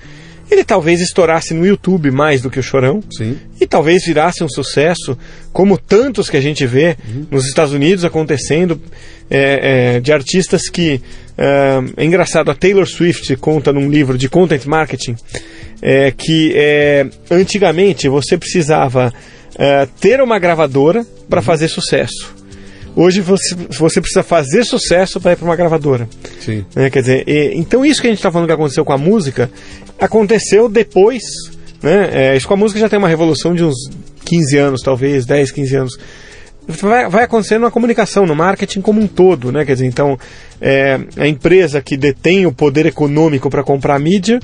ele 0.51 0.65
talvez 0.65 0.99
estourasse 0.99 1.53
no 1.53 1.65
YouTube 1.65 2.11
mais 2.11 2.41
do 2.41 2.49
que 2.49 2.59
o 2.59 2.63
Chorão. 2.63 3.01
Sim. 3.09 3.37
E 3.59 3.65
talvez 3.65 4.05
virasse 4.05 4.43
um 4.43 4.49
sucesso, 4.49 5.17
como 5.53 5.77
tantos 5.77 6.29
que 6.29 6.35
a 6.35 6.41
gente 6.41 6.65
vê 6.67 6.97
uhum. 7.07 7.25
nos 7.31 7.47
Estados 7.47 7.73
Unidos 7.73 8.03
acontecendo, 8.03 8.79
é, 9.29 9.95
é, 9.95 9.99
de 10.01 10.11
artistas 10.11 10.69
que. 10.69 11.01
É, 11.37 11.79
é, 11.95 12.03
engraçado, 12.05 12.51
a 12.51 12.55
Taylor 12.55 12.85
Swift 12.85 13.35
conta 13.37 13.71
num 13.71 13.89
livro 13.89 14.17
de 14.17 14.27
content 14.27 14.65
marketing 14.65 15.15
é, 15.81 16.11
que 16.11 16.53
é, 16.55 17.07
antigamente 17.31 18.07
você 18.07 18.37
precisava 18.37 19.11
é, 19.57 19.87
ter 19.99 20.21
uma 20.21 20.37
gravadora 20.37 21.05
para 21.29 21.39
uhum. 21.39 21.45
fazer 21.45 21.69
sucesso. 21.69 22.40
Hoje 22.95 23.21
você, 23.21 23.55
você 23.69 24.01
precisa 24.01 24.23
fazer 24.23 24.63
sucesso 24.63 25.19
para 25.19 25.33
ir 25.33 25.35
para 25.35 25.45
uma 25.45 25.55
gravadora. 25.55 26.07
Sim. 26.39 26.65
Né? 26.75 26.89
Quer 26.89 27.01
dizer, 27.01 27.23
e, 27.27 27.53
então 27.55 27.85
isso 27.85 28.01
que 28.01 28.07
a 28.07 28.09
gente 28.09 28.19
está 28.19 28.31
falando 28.31 28.47
que 28.47 28.53
aconteceu 28.53 28.83
com 28.83 28.93
a 28.93 28.97
música, 28.97 29.49
aconteceu 29.99 30.67
depois. 30.67 31.23
Né? 31.81 32.09
É, 32.11 32.37
isso 32.37 32.47
com 32.47 32.53
a 32.53 32.57
música 32.57 32.79
já 32.79 32.89
tem 32.89 32.99
uma 32.99 33.07
revolução 33.07 33.55
de 33.55 33.63
uns 33.63 33.89
15 34.25 34.57
anos, 34.57 34.81
talvez, 34.81 35.25
10, 35.25 35.51
15 35.51 35.75
anos. 35.75 35.99
Vai, 36.67 37.09
vai 37.09 37.23
acontecendo 37.23 37.63
na 37.63 37.71
comunicação, 37.71 38.25
no 38.25 38.35
marketing 38.35 38.81
como 38.81 39.01
um 39.01 39.07
todo, 39.07 39.51
né? 39.51 39.65
Quer 39.65 39.73
dizer, 39.73 39.87
então, 39.87 40.17
é, 40.61 40.99
a 41.17 41.27
empresa 41.27 41.81
que 41.81 41.97
detém 41.97 42.45
o 42.45 42.51
poder 42.51 42.85
econômico 42.85 43.49
para 43.49 43.63
comprar 43.63 43.99
mídia, 43.99 44.39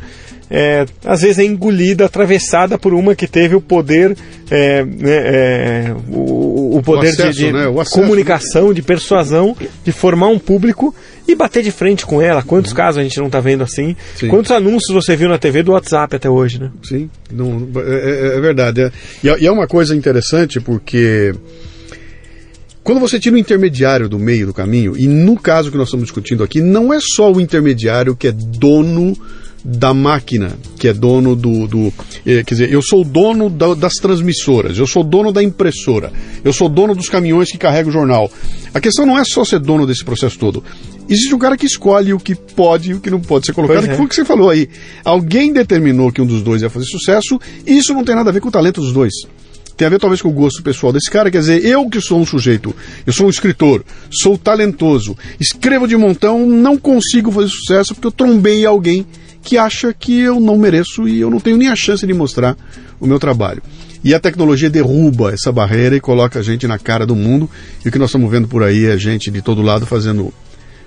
é, 0.49 0.85
às 1.03 1.21
vezes 1.21 1.39
é 1.39 1.43
engolida, 1.43 2.05
atravessada 2.05 2.77
por 2.77 2.93
uma 2.93 3.15
que 3.15 3.27
teve 3.27 3.55
o 3.55 3.61
poder, 3.61 4.15
é, 4.49 4.83
né, 4.83 5.11
é, 5.11 5.95
o, 6.09 6.77
o, 6.77 6.81
poder 6.83 7.07
o 7.07 7.09
acesso, 7.09 7.39
de, 7.39 7.45
de 7.45 7.51
né? 7.51 7.67
o 7.67 7.79
acesso, 7.81 8.01
comunicação, 8.01 8.69
né? 8.69 8.73
de 8.73 8.81
persuasão, 8.81 9.55
de 9.83 9.91
formar 9.91 10.27
um 10.27 10.39
público 10.39 10.95
e 11.27 11.35
bater 11.35 11.61
de 11.61 11.71
frente 11.71 12.05
com 12.05 12.21
ela. 12.21 12.41
Quantos 12.41 12.71
uhum. 12.71 12.77
casos 12.77 12.99
a 12.99 13.03
gente 13.03 13.17
não 13.17 13.27
está 13.27 13.41
vendo 13.41 13.63
assim? 13.63 13.95
Sim. 14.15 14.29
Quantos 14.29 14.51
anúncios 14.51 14.93
você 14.93 15.15
viu 15.15 15.27
na 15.27 15.37
TV 15.37 15.63
do 15.63 15.73
WhatsApp 15.73 16.15
até 16.15 16.29
hoje, 16.29 16.59
né? 16.59 16.71
Sim, 16.81 17.09
não, 17.29 17.67
é, 17.75 18.33
é, 18.33 18.37
é 18.37 18.39
verdade. 18.39 18.81
É. 18.81 18.91
E, 19.23 19.43
e 19.43 19.47
é 19.47 19.51
uma 19.51 19.67
coisa 19.67 19.95
interessante 19.95 20.61
porque 20.61 21.33
quando 22.87 23.01
você 23.01 23.19
tira 23.19 23.35
o 23.35 23.37
intermediário 23.37 24.07
do 24.07 24.17
meio 24.17 24.47
do 24.47 24.53
caminho, 24.53 24.95
e 24.97 25.07
no 25.07 25.35
caso 25.37 25.69
que 25.69 25.77
nós 25.77 25.89
estamos 25.89 26.05
discutindo 26.05 26.41
aqui, 26.41 26.61
não 26.61 26.93
é 26.93 26.99
só 27.01 27.29
o 27.29 27.41
intermediário 27.41 28.15
que 28.15 28.29
é 28.29 28.31
dono 28.31 29.13
da 29.69 29.93
máquina, 29.93 30.57
que 30.79 30.87
é 30.87 30.93
dono 30.93 31.35
do. 31.35 31.67
do 31.67 31.93
é, 32.25 32.41
quer 32.41 32.53
dizer, 32.53 32.71
eu 32.71 32.81
sou 32.81 33.03
dono 33.03 33.49
da, 33.49 33.73
das 33.73 33.95
transmissoras, 33.95 34.77
eu 34.77 34.87
sou 34.87 35.03
dono 35.03 35.29
da 35.29 35.43
impressora, 35.43 36.09
eu 36.41 36.53
sou 36.53 36.69
dono 36.69 36.95
dos 36.95 37.09
caminhões 37.09 37.51
que 37.51 37.57
carregam 37.57 37.89
o 37.89 37.91
jornal. 37.91 38.31
A 38.73 38.79
questão 38.79 39.05
não 39.05 39.19
é 39.19 39.25
só 39.25 39.43
ser 39.43 39.59
dono 39.59 39.85
desse 39.85 40.05
processo 40.05 40.39
todo. 40.39 40.63
Existe 41.09 41.35
um 41.35 41.39
cara 41.39 41.57
que 41.57 41.65
escolhe 41.65 42.13
o 42.13 42.19
que 42.19 42.33
pode 42.33 42.91
e 42.91 42.93
o 42.93 43.01
que 43.01 43.09
não 43.09 43.19
pode 43.19 43.45
ser 43.45 43.51
colocado, 43.51 43.83
é. 43.83 43.87
que 43.89 43.95
foi 43.95 44.05
o 44.05 44.07
que 44.07 44.15
você 44.15 44.23
falou 44.23 44.49
aí. 44.49 44.69
Alguém 45.03 45.51
determinou 45.51 46.13
que 46.13 46.21
um 46.21 46.25
dos 46.25 46.41
dois 46.41 46.61
ia 46.61 46.69
fazer 46.69 46.85
sucesso, 46.85 47.37
e 47.65 47.77
isso 47.77 47.93
não 47.93 48.05
tem 48.05 48.15
nada 48.15 48.29
a 48.29 48.33
ver 48.33 48.39
com 48.39 48.47
o 48.47 48.51
talento 48.51 48.79
dos 48.79 48.93
dois 48.93 49.13
tem 49.75 49.85
a 49.85 49.89
ver 49.91 49.99
talvez 49.99 50.23
com 50.23 50.29
o 50.29 50.33
gosto 50.33 50.63
pessoal 50.63 50.91
desse 50.91 51.11
cara. 51.11 51.29
Quer 51.29 51.39
dizer, 51.39 51.63
eu 51.63 51.87
que 51.87 52.01
sou 52.01 52.19
um 52.19 52.25
sujeito, 52.25 52.75
eu 53.05 53.13
sou 53.13 53.27
um 53.27 53.29
escritor, 53.29 53.85
sou 54.09 54.35
talentoso, 54.35 55.15
escrevo 55.39 55.87
de 55.87 55.95
montão, 55.95 56.47
não 56.47 56.77
consigo 56.77 57.31
fazer 57.31 57.49
sucesso 57.49 57.93
porque 57.93 58.07
eu 58.07 58.11
trombei 58.11 58.65
alguém 58.65 59.05
que 59.47 59.57
acha 59.57 59.93
que 59.93 60.19
eu 60.19 60.41
não 60.41 60.57
mereço 60.57 61.07
e 61.07 61.21
eu 61.21 61.29
não 61.29 61.39
tenho 61.39 61.55
nem 61.55 61.69
a 61.69 61.75
chance 61.75 62.05
de 62.05 62.13
mostrar 62.13 62.57
o 62.99 63.07
meu 63.07 63.17
trabalho. 63.17 63.63
E 64.03 64.13
a 64.13 64.19
tecnologia 64.19 64.69
derruba 64.69 65.31
essa 65.31 65.53
barreira 65.53 65.95
e 65.95 66.01
coloca 66.01 66.39
a 66.39 66.41
gente 66.41 66.67
na 66.67 66.77
cara 66.77 67.05
do 67.05 67.15
mundo. 67.15 67.49
E 67.83 67.87
o 67.87 67.91
que 67.91 67.97
nós 67.97 68.09
estamos 68.09 68.29
vendo 68.29 68.45
por 68.45 68.61
aí 68.61 68.85
é 68.85 68.97
gente 68.97 69.31
de 69.31 69.41
todo 69.41 69.61
lado 69.61 69.85
fazendo, 69.85 70.33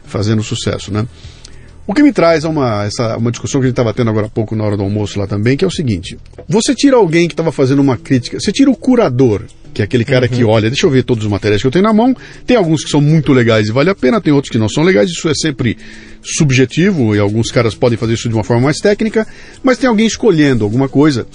fazendo 0.04 0.42
sucesso, 0.42 0.92
né? 0.92 1.06
O 1.90 1.92
que 1.92 2.04
me 2.04 2.12
traz 2.12 2.44
a 2.44 2.48
uma, 2.48 2.84
essa, 2.84 3.16
uma 3.16 3.32
discussão 3.32 3.60
que 3.60 3.64
a 3.64 3.68
gente 3.68 3.72
estava 3.72 3.92
tendo 3.92 4.10
agora 4.10 4.28
há 4.28 4.30
pouco 4.30 4.54
na 4.54 4.62
hora 4.62 4.76
do 4.76 4.84
almoço 4.84 5.18
lá 5.18 5.26
também, 5.26 5.56
que 5.56 5.64
é 5.64 5.66
o 5.66 5.72
seguinte: 5.72 6.16
você 6.48 6.72
tira 6.72 6.94
alguém 6.94 7.26
que 7.26 7.32
estava 7.32 7.50
fazendo 7.50 7.82
uma 7.82 7.96
crítica, 7.96 8.38
você 8.38 8.52
tira 8.52 8.70
o 8.70 8.76
curador 8.76 9.42
que 9.74 9.82
é 9.82 9.84
aquele 9.84 10.04
cara 10.04 10.28
que 10.28 10.44
olha, 10.44 10.70
deixa 10.70 10.86
eu 10.86 10.90
ver 10.90 11.02
todos 11.02 11.24
os 11.24 11.30
materiais 11.30 11.60
que 11.60 11.66
eu 11.66 11.70
tenho 11.70 11.84
na 11.84 11.92
mão. 11.92 12.14
Tem 12.46 12.56
alguns 12.56 12.84
que 12.84 12.90
são 12.90 13.00
muito 13.00 13.32
legais 13.32 13.68
e 13.68 13.72
vale 13.72 13.90
a 13.90 13.94
pena, 13.94 14.20
tem 14.20 14.32
outros 14.32 14.52
que 14.52 14.58
não 14.58 14.68
são 14.68 14.84
legais. 14.84 15.10
Isso 15.10 15.28
é 15.28 15.34
sempre 15.34 15.76
subjetivo 16.22 17.14
e 17.14 17.18
alguns 17.18 17.50
caras 17.50 17.74
podem 17.74 17.98
fazer 17.98 18.14
isso 18.14 18.28
de 18.28 18.34
uma 18.36 18.44
forma 18.44 18.62
mais 18.62 18.78
técnica, 18.78 19.26
mas 19.60 19.76
tem 19.76 19.88
alguém 19.88 20.06
escolhendo 20.06 20.62
alguma 20.62 20.88
coisa 20.88 21.26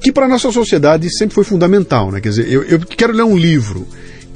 que 0.00 0.12
para 0.12 0.28
nossa 0.28 0.52
sociedade 0.52 1.10
sempre 1.10 1.34
foi 1.34 1.42
fundamental, 1.42 2.12
né? 2.12 2.20
Quer 2.20 2.28
dizer, 2.28 2.48
eu, 2.48 2.62
eu 2.62 2.78
quero 2.78 3.12
ler 3.12 3.24
um 3.24 3.36
livro. 3.36 3.84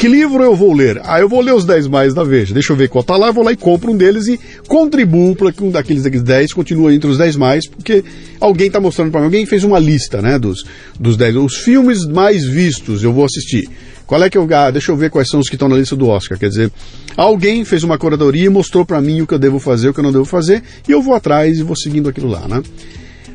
Que 0.03 0.09
livro 0.09 0.43
eu 0.43 0.57
vou 0.57 0.73
ler? 0.73 1.01
Ah, 1.05 1.21
eu 1.21 1.29
vou 1.29 1.41
ler 1.41 1.55
os 1.55 1.65
10 1.65 1.87
mais 1.87 2.13
da 2.13 2.25
Veja. 2.25 2.53
Deixa 2.53 2.73
eu 2.73 2.77
ver 2.77 2.89
qual 2.89 3.05
tá 3.05 3.17
lá, 3.17 3.31
vou 3.31 3.45
lá 3.45 3.53
e 3.53 3.57
compro 3.57 3.93
um 3.93 3.97
deles 3.97 4.27
e 4.27 4.37
contribuo 4.67 5.37
para 5.37 5.53
que 5.53 5.63
um 5.63 5.71
daqueles 5.71 6.03
10 6.03 6.53
continue 6.55 6.93
entre 6.97 7.09
os 7.09 7.19
10 7.19 7.37
mais, 7.37 7.69
porque 7.69 8.03
alguém 8.41 8.67
está 8.67 8.81
mostrando 8.81 9.13
para 9.13 9.21
mim, 9.21 9.27
alguém 9.27 9.47
fez 9.47 9.63
uma 9.63 9.79
lista, 9.79 10.21
né, 10.21 10.41
dos, 10.41 10.65
dos 10.99 11.17
10, 11.17 11.37
os 11.37 11.59
filmes 11.59 12.05
mais 12.05 12.45
vistos 12.45 13.05
eu 13.05 13.13
vou 13.13 13.25
assistir. 13.25 13.69
Qual 14.05 14.21
é 14.21 14.29
que 14.29 14.37
eu. 14.37 14.49
Ah, 14.53 14.73
deixa 14.73 14.91
eu 14.91 14.97
ver 14.97 15.09
quais 15.09 15.29
são 15.29 15.39
os 15.39 15.49
que 15.49 15.55
estão 15.55 15.69
na 15.69 15.77
lista 15.77 15.95
do 15.95 16.09
Oscar. 16.09 16.37
Quer 16.37 16.49
dizer, 16.49 16.73
alguém 17.17 17.65
fez 17.65 17.85
uma 17.85 17.97
curadoria 17.97 18.47
e 18.47 18.49
mostrou 18.49 18.85
para 18.85 19.01
mim 19.01 19.21
o 19.21 19.27
que 19.29 19.35
eu 19.35 19.39
devo 19.39 19.61
fazer, 19.61 19.91
o 19.91 19.95
que 19.95 20.01
eu 20.01 20.05
não 20.05 20.11
devo 20.11 20.25
fazer, 20.25 20.65
e 20.89 20.91
eu 20.91 21.01
vou 21.01 21.15
atrás 21.15 21.61
e 21.61 21.63
vou 21.63 21.77
seguindo 21.77 22.09
aquilo 22.09 22.27
lá, 22.27 22.49
né? 22.49 22.61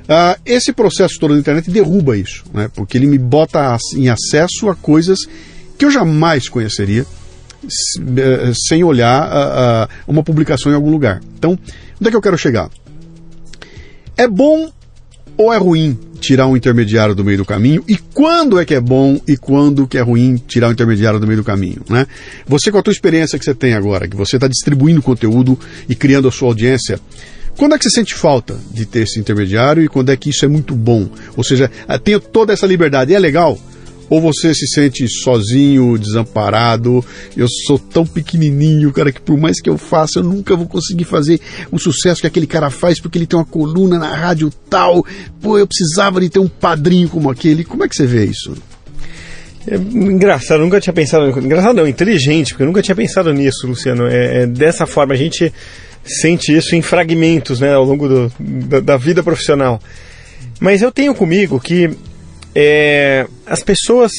Ah, 0.09 0.37
esse 0.45 0.73
processo 0.73 1.17
todo 1.17 1.33
da 1.33 1.39
internet 1.39 1.71
derruba 1.71 2.17
isso, 2.17 2.43
né? 2.53 2.69
Porque 2.75 2.97
ele 2.97 3.07
me 3.07 3.17
bota 3.17 3.77
em 3.95 4.09
acesso 4.09 4.67
a 4.69 4.75
coisas 4.75 5.19
que 5.77 5.85
eu 5.85 5.91
jamais 5.91 6.49
conheceria 6.49 7.05
eh, 8.17 8.51
sem 8.67 8.83
olhar 8.83 9.89
uma 10.07 10.23
publicação 10.23 10.71
em 10.71 10.75
algum 10.75 10.91
lugar. 10.91 11.21
Então, 11.37 11.51
onde 11.51 12.07
é 12.07 12.09
que 12.09 12.15
eu 12.15 12.21
quero 12.21 12.37
chegar? 12.37 12.69
É 14.15 14.27
bom 14.27 14.71
ou 15.37 15.53
é 15.53 15.57
ruim 15.57 15.97
tirar 16.19 16.47
um 16.47 16.57
intermediário 16.57 17.13
do 17.13 17.23
meio 17.23 17.37
do 17.37 17.45
caminho? 17.45 17.83
E 17.87 17.97
quando 17.97 18.59
é 18.59 18.65
que 18.65 18.73
é 18.73 18.81
bom 18.81 19.19
e 19.27 19.37
quando 19.37 19.87
que 19.87 19.97
é 19.97 20.01
ruim 20.01 20.35
tirar 20.35 20.69
um 20.69 20.71
intermediário 20.71 21.19
do 21.19 21.27
meio 21.27 21.37
do 21.37 21.43
caminho? 21.43 21.81
Né? 21.89 22.07
Você, 22.47 22.71
com 22.71 22.77
a 22.77 22.81
tua 22.81 22.91
experiência 22.91 23.37
que 23.37 23.45
você 23.45 23.53
tem 23.53 23.73
agora, 23.73 24.07
que 24.07 24.15
você 24.15 24.37
está 24.37 24.47
distribuindo 24.47 25.01
conteúdo 25.01 25.57
e 25.87 25.95
criando 25.95 26.27
a 26.27 26.31
sua 26.31 26.49
audiência, 26.49 26.99
quando 27.55 27.75
é 27.75 27.77
que 27.77 27.83
você 27.83 27.91
sente 27.91 28.13
falta 28.13 28.57
de 28.71 28.85
ter 28.85 29.01
esse 29.01 29.19
intermediário 29.19 29.83
e 29.83 29.87
quando 29.87 30.11
é 30.11 30.17
que 30.17 30.29
isso 30.29 30.45
é 30.45 30.47
muito 30.47 30.75
bom? 30.75 31.07
Ou 31.35 31.43
seja, 31.43 31.71
tenho 32.03 32.19
toda 32.19 32.53
essa 32.53 32.67
liberdade, 32.67 33.13
é 33.13 33.19
legal? 33.19 33.59
Ou 34.09 34.21
você 34.21 34.53
se 34.53 34.67
sente 34.67 35.07
sozinho, 35.07 35.97
desamparado? 35.97 37.03
Eu 37.35 37.47
sou 37.65 37.77
tão 37.77 38.05
pequenininho, 38.05 38.91
cara, 38.93 39.11
que 39.11 39.19
por 39.19 39.37
mais 39.37 39.59
que 39.61 39.69
eu 39.69 39.77
faça, 39.77 40.19
eu 40.19 40.23
nunca 40.23 40.55
vou 40.55 40.67
conseguir 40.67 41.03
fazer 41.03 41.39
o 41.71 41.77
sucesso 41.77 42.21
que 42.21 42.27
aquele 42.27 42.47
cara 42.47 42.69
faz 42.69 42.99
porque 42.99 43.17
ele 43.17 43.27
tem 43.27 43.37
uma 43.37 43.45
coluna 43.45 43.99
na 43.99 44.15
rádio 44.15 44.51
tal. 44.69 45.05
Pô, 45.41 45.57
eu 45.57 45.67
precisava 45.67 46.21
de 46.21 46.29
ter 46.29 46.39
um 46.39 46.47
padrinho 46.47 47.09
como 47.09 47.29
aquele. 47.29 47.63
Como 47.63 47.83
é 47.83 47.89
que 47.89 47.95
você 47.95 48.05
vê 48.05 48.25
isso? 48.25 48.55
É 49.69 49.75
engraçado, 49.75 50.61
nunca 50.61 50.79
tinha 50.79 50.93
pensado. 50.93 51.27
Engraçado 51.39 51.75
não, 51.75 51.87
inteligente, 51.87 52.53
porque 52.53 52.63
eu 52.63 52.67
nunca 52.67 52.81
tinha 52.81 52.95
pensado 52.95 53.33
nisso, 53.33 53.67
Luciano. 53.67 54.07
É, 54.07 54.43
é 54.43 54.47
dessa 54.47 54.85
forma, 54.85 55.13
a 55.13 55.17
gente 55.17 55.53
sente 56.05 56.55
isso 56.55 56.73
em 56.73 56.81
fragmentos, 56.81 57.59
né, 57.59 57.73
ao 57.73 57.83
longo 57.83 58.07
do, 58.07 58.31
da, 58.39 58.79
da 58.79 58.97
vida 58.97 59.21
profissional. 59.21 59.81
Mas 60.59 60.81
eu 60.81 60.91
tenho 60.91 61.13
comigo 61.13 61.59
que 61.59 61.91
é, 62.59 63.27
as 63.45 63.61
pessoas 63.61 64.11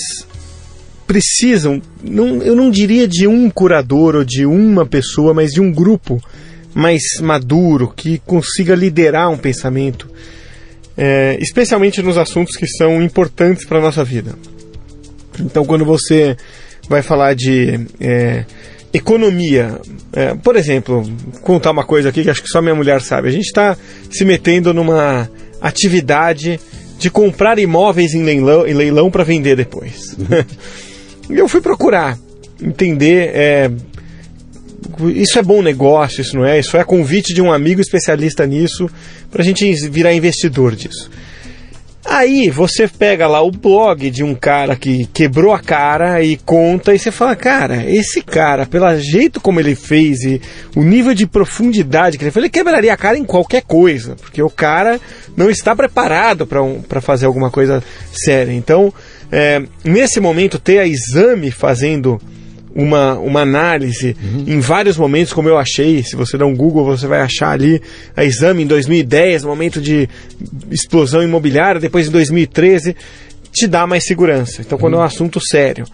precisam, 1.09 1.83
não, 2.01 2.41
eu 2.41 2.55
não 2.55 2.71
diria 2.71 3.09
de 3.09 3.27
um 3.27 3.51
curador 3.51 4.15
ou 4.15 4.25
de 4.25 4.47
uma 4.47 4.87
pessoa, 4.87 5.35
mas 5.35 5.51
de 5.51 5.61
um 5.61 5.73
grupo 5.73 6.23
mais 6.73 7.03
maduro 7.21 7.93
que 7.97 8.19
consiga 8.19 8.77
liderar 8.77 9.29
um 9.29 9.37
pensamento, 9.37 10.09
é, 10.97 11.37
especialmente 11.41 12.01
nos 12.01 12.17
assuntos 12.17 12.55
que 12.55 12.69
são 12.69 13.03
importantes 13.03 13.65
para 13.65 13.79
a 13.79 13.83
nossa 13.83 14.05
vida. 14.05 14.37
Então, 15.41 15.65
quando 15.65 15.85
você 15.85 16.37
vai 16.89 17.03
falar 17.03 17.35
de 17.35 17.89
é, 17.99 18.45
economia, 18.93 19.81
é, 20.13 20.35
por 20.37 20.55
exemplo, 20.55 21.03
contar 21.43 21.73
uma 21.73 21.85
coisa 21.85 22.11
aqui 22.11 22.23
que 22.23 22.31
acho 22.31 22.43
que 22.43 22.49
só 22.49 22.63
minha 22.63 22.75
mulher 22.77 23.01
sabe, 23.01 23.27
a 23.27 23.33
gente 23.33 23.47
está 23.47 23.77
se 24.09 24.25
metendo 24.25 24.73
numa 24.73 25.29
atividade 25.61 26.61
de 26.99 27.11
comprar 27.11 27.59
imóveis 27.59 28.13
em 28.13 28.23
leilão, 28.23 28.67
em 28.67 28.75
leilão 28.75 29.11
para 29.11 29.25
vender 29.25 29.57
depois. 29.57 30.17
Uhum. 30.19 31.31
eu 31.37 31.49
fui 31.49 31.61
procurar 31.61 32.19
entender. 32.61 33.31
É, 33.35 33.71
isso 35.15 35.39
é 35.39 35.43
bom 35.43 35.63
negócio, 35.63 36.21
isso 36.21 36.37
não 36.37 36.45
é? 36.45 36.59
Isso 36.59 36.77
é 36.77 36.83
convite 36.83 37.33
de 37.33 37.41
um 37.41 37.53
amigo 37.53 37.81
especialista 37.81 38.45
nisso 38.47 38.91
para 39.31 39.43
a 39.43 39.45
gente 39.45 39.71
virar 39.89 40.13
investidor 40.13 40.75
disso. 40.75 41.11
Aí 42.05 42.49
você 42.49 42.89
pega 42.89 43.27
lá 43.27 43.43
o 43.43 43.51
blog 43.51 44.09
de 44.11 44.25
um 44.25 44.35
cara 44.35 44.77
que 44.77 45.07
quebrou 45.13 45.53
a 45.53 45.59
cara 45.59 46.23
e 46.23 46.37
conta 46.37 46.95
e 46.95 46.99
você 46.99 47.11
fala, 47.11 47.37
cara, 47.37 47.85
esse 47.91 48.23
cara, 48.23 48.65
pelo 48.65 48.97
jeito 48.97 49.41
como 49.41 49.61
ele 49.61 49.75
fez 49.75 50.23
e 50.23 50.41
o 50.75 50.83
nível 50.83 51.13
de 51.13 51.27
profundidade 51.27 52.17
que 52.17 52.25
ele 52.25 52.31
fez, 52.31 52.45
ele 52.45 52.51
quebraria 52.51 52.95
a 52.95 52.97
cara 52.97 53.19
em 53.19 53.25
qualquer 53.25 53.63
coisa, 53.63 54.17
porque 54.17 54.43
o 54.43 54.49
cara 54.49 54.99
não 55.37 55.51
está 55.51 55.77
preparado 55.77 56.47
para 56.47 56.63
um, 56.63 56.83
fazer 57.01 57.27
alguma 57.27 57.51
coisa 57.51 57.83
séria. 58.13 58.53
Então, 58.53 58.93
é, 59.31 59.63
nesse 59.85 60.19
momento, 60.21 60.59
ter 60.59 60.79
a 60.79 60.87
exame 60.87 61.51
fazendo 61.51 62.19
uma, 62.79 63.19
uma 63.19 63.41
análise 63.41 64.17
uhum. 64.23 64.45
em 64.47 64.61
vários 64.61 64.97
momentos, 64.97 65.33
como 65.33 65.49
eu 65.49 65.59
achei. 65.59 66.05
Se 66.05 66.15
você 66.15 66.39
der 66.39 66.45
um 66.45 66.55
Google, 66.55 66.85
você 66.85 67.09
vai 67.09 67.21
achar 67.21 67.51
ali 67.51 67.83
a 68.17 68.25
exame 68.25 68.63
em 68.63 68.67
2010, 68.69 69.43
momento 69.43 69.81
de 69.81 70.09
explosão 70.71 71.21
imobiliária, 71.21 71.81
depois 71.81 72.07
em 72.07 72.13
2013, 72.13 72.95
te 73.51 73.67
dá 73.67 73.85
mais 73.85 74.05
segurança. 74.05 74.63
Então, 74.63 74.79
quando 74.79 74.95
uhum. 74.95 75.01
é 75.01 75.03
um 75.03 75.07
uhum. 75.07 75.13
assunto 75.13 75.41
sério. 75.41 75.85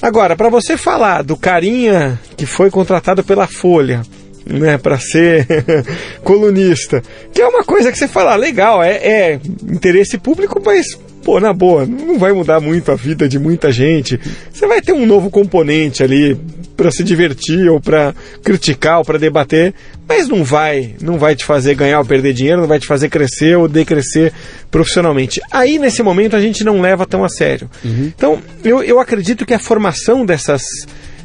Agora, 0.00 0.34
para 0.34 0.48
você 0.48 0.78
falar 0.78 1.22
do 1.22 1.36
carinha 1.36 2.18
que 2.34 2.46
foi 2.46 2.70
contratado 2.70 3.22
pela 3.22 3.46
Folha, 3.46 4.00
né, 4.46 4.78
para 4.78 4.98
ser 4.98 5.46
colunista, 6.24 7.02
que 7.32 7.42
é 7.42 7.46
uma 7.46 7.62
coisa 7.62 7.92
que 7.92 7.98
você 7.98 8.08
fala, 8.08 8.34
legal, 8.36 8.82
é, 8.82 8.96
é 8.96 9.40
interesse 9.70 10.16
público, 10.16 10.60
mas 10.64 10.86
pô, 11.22 11.40
na 11.40 11.52
boa, 11.52 11.86
não 11.86 12.18
vai 12.18 12.32
mudar 12.32 12.60
muito 12.60 12.90
a 12.90 12.94
vida 12.94 13.28
de 13.28 13.38
muita 13.38 13.70
gente. 13.70 14.18
Você 14.52 14.66
vai 14.66 14.80
ter 14.80 14.92
um 14.92 15.06
novo 15.06 15.30
componente 15.30 16.02
ali 16.02 16.38
para 16.76 16.90
se 16.90 17.04
divertir 17.04 17.68
ou 17.70 17.80
para 17.80 18.14
criticar 18.42 18.98
ou 18.98 19.04
para 19.04 19.18
debater, 19.18 19.72
mas 20.08 20.28
não 20.28 20.42
vai, 20.42 20.94
não 21.00 21.18
vai 21.18 21.36
te 21.36 21.44
fazer 21.44 21.74
ganhar 21.74 22.00
ou 22.00 22.04
perder 22.04 22.32
dinheiro, 22.32 22.60
não 22.60 22.68
vai 22.68 22.78
te 22.78 22.86
fazer 22.86 23.08
crescer 23.08 23.56
ou 23.56 23.68
decrescer 23.68 24.32
profissionalmente. 24.70 25.40
Aí 25.50 25.78
nesse 25.78 26.02
momento 26.02 26.34
a 26.34 26.40
gente 26.40 26.64
não 26.64 26.80
leva 26.80 27.06
tão 27.06 27.24
a 27.24 27.28
sério. 27.28 27.70
Uhum. 27.84 28.12
Então 28.14 28.42
eu, 28.64 28.82
eu 28.82 28.98
acredito 28.98 29.46
que 29.46 29.54
a 29.54 29.58
formação 29.58 30.26
dessas 30.26 30.62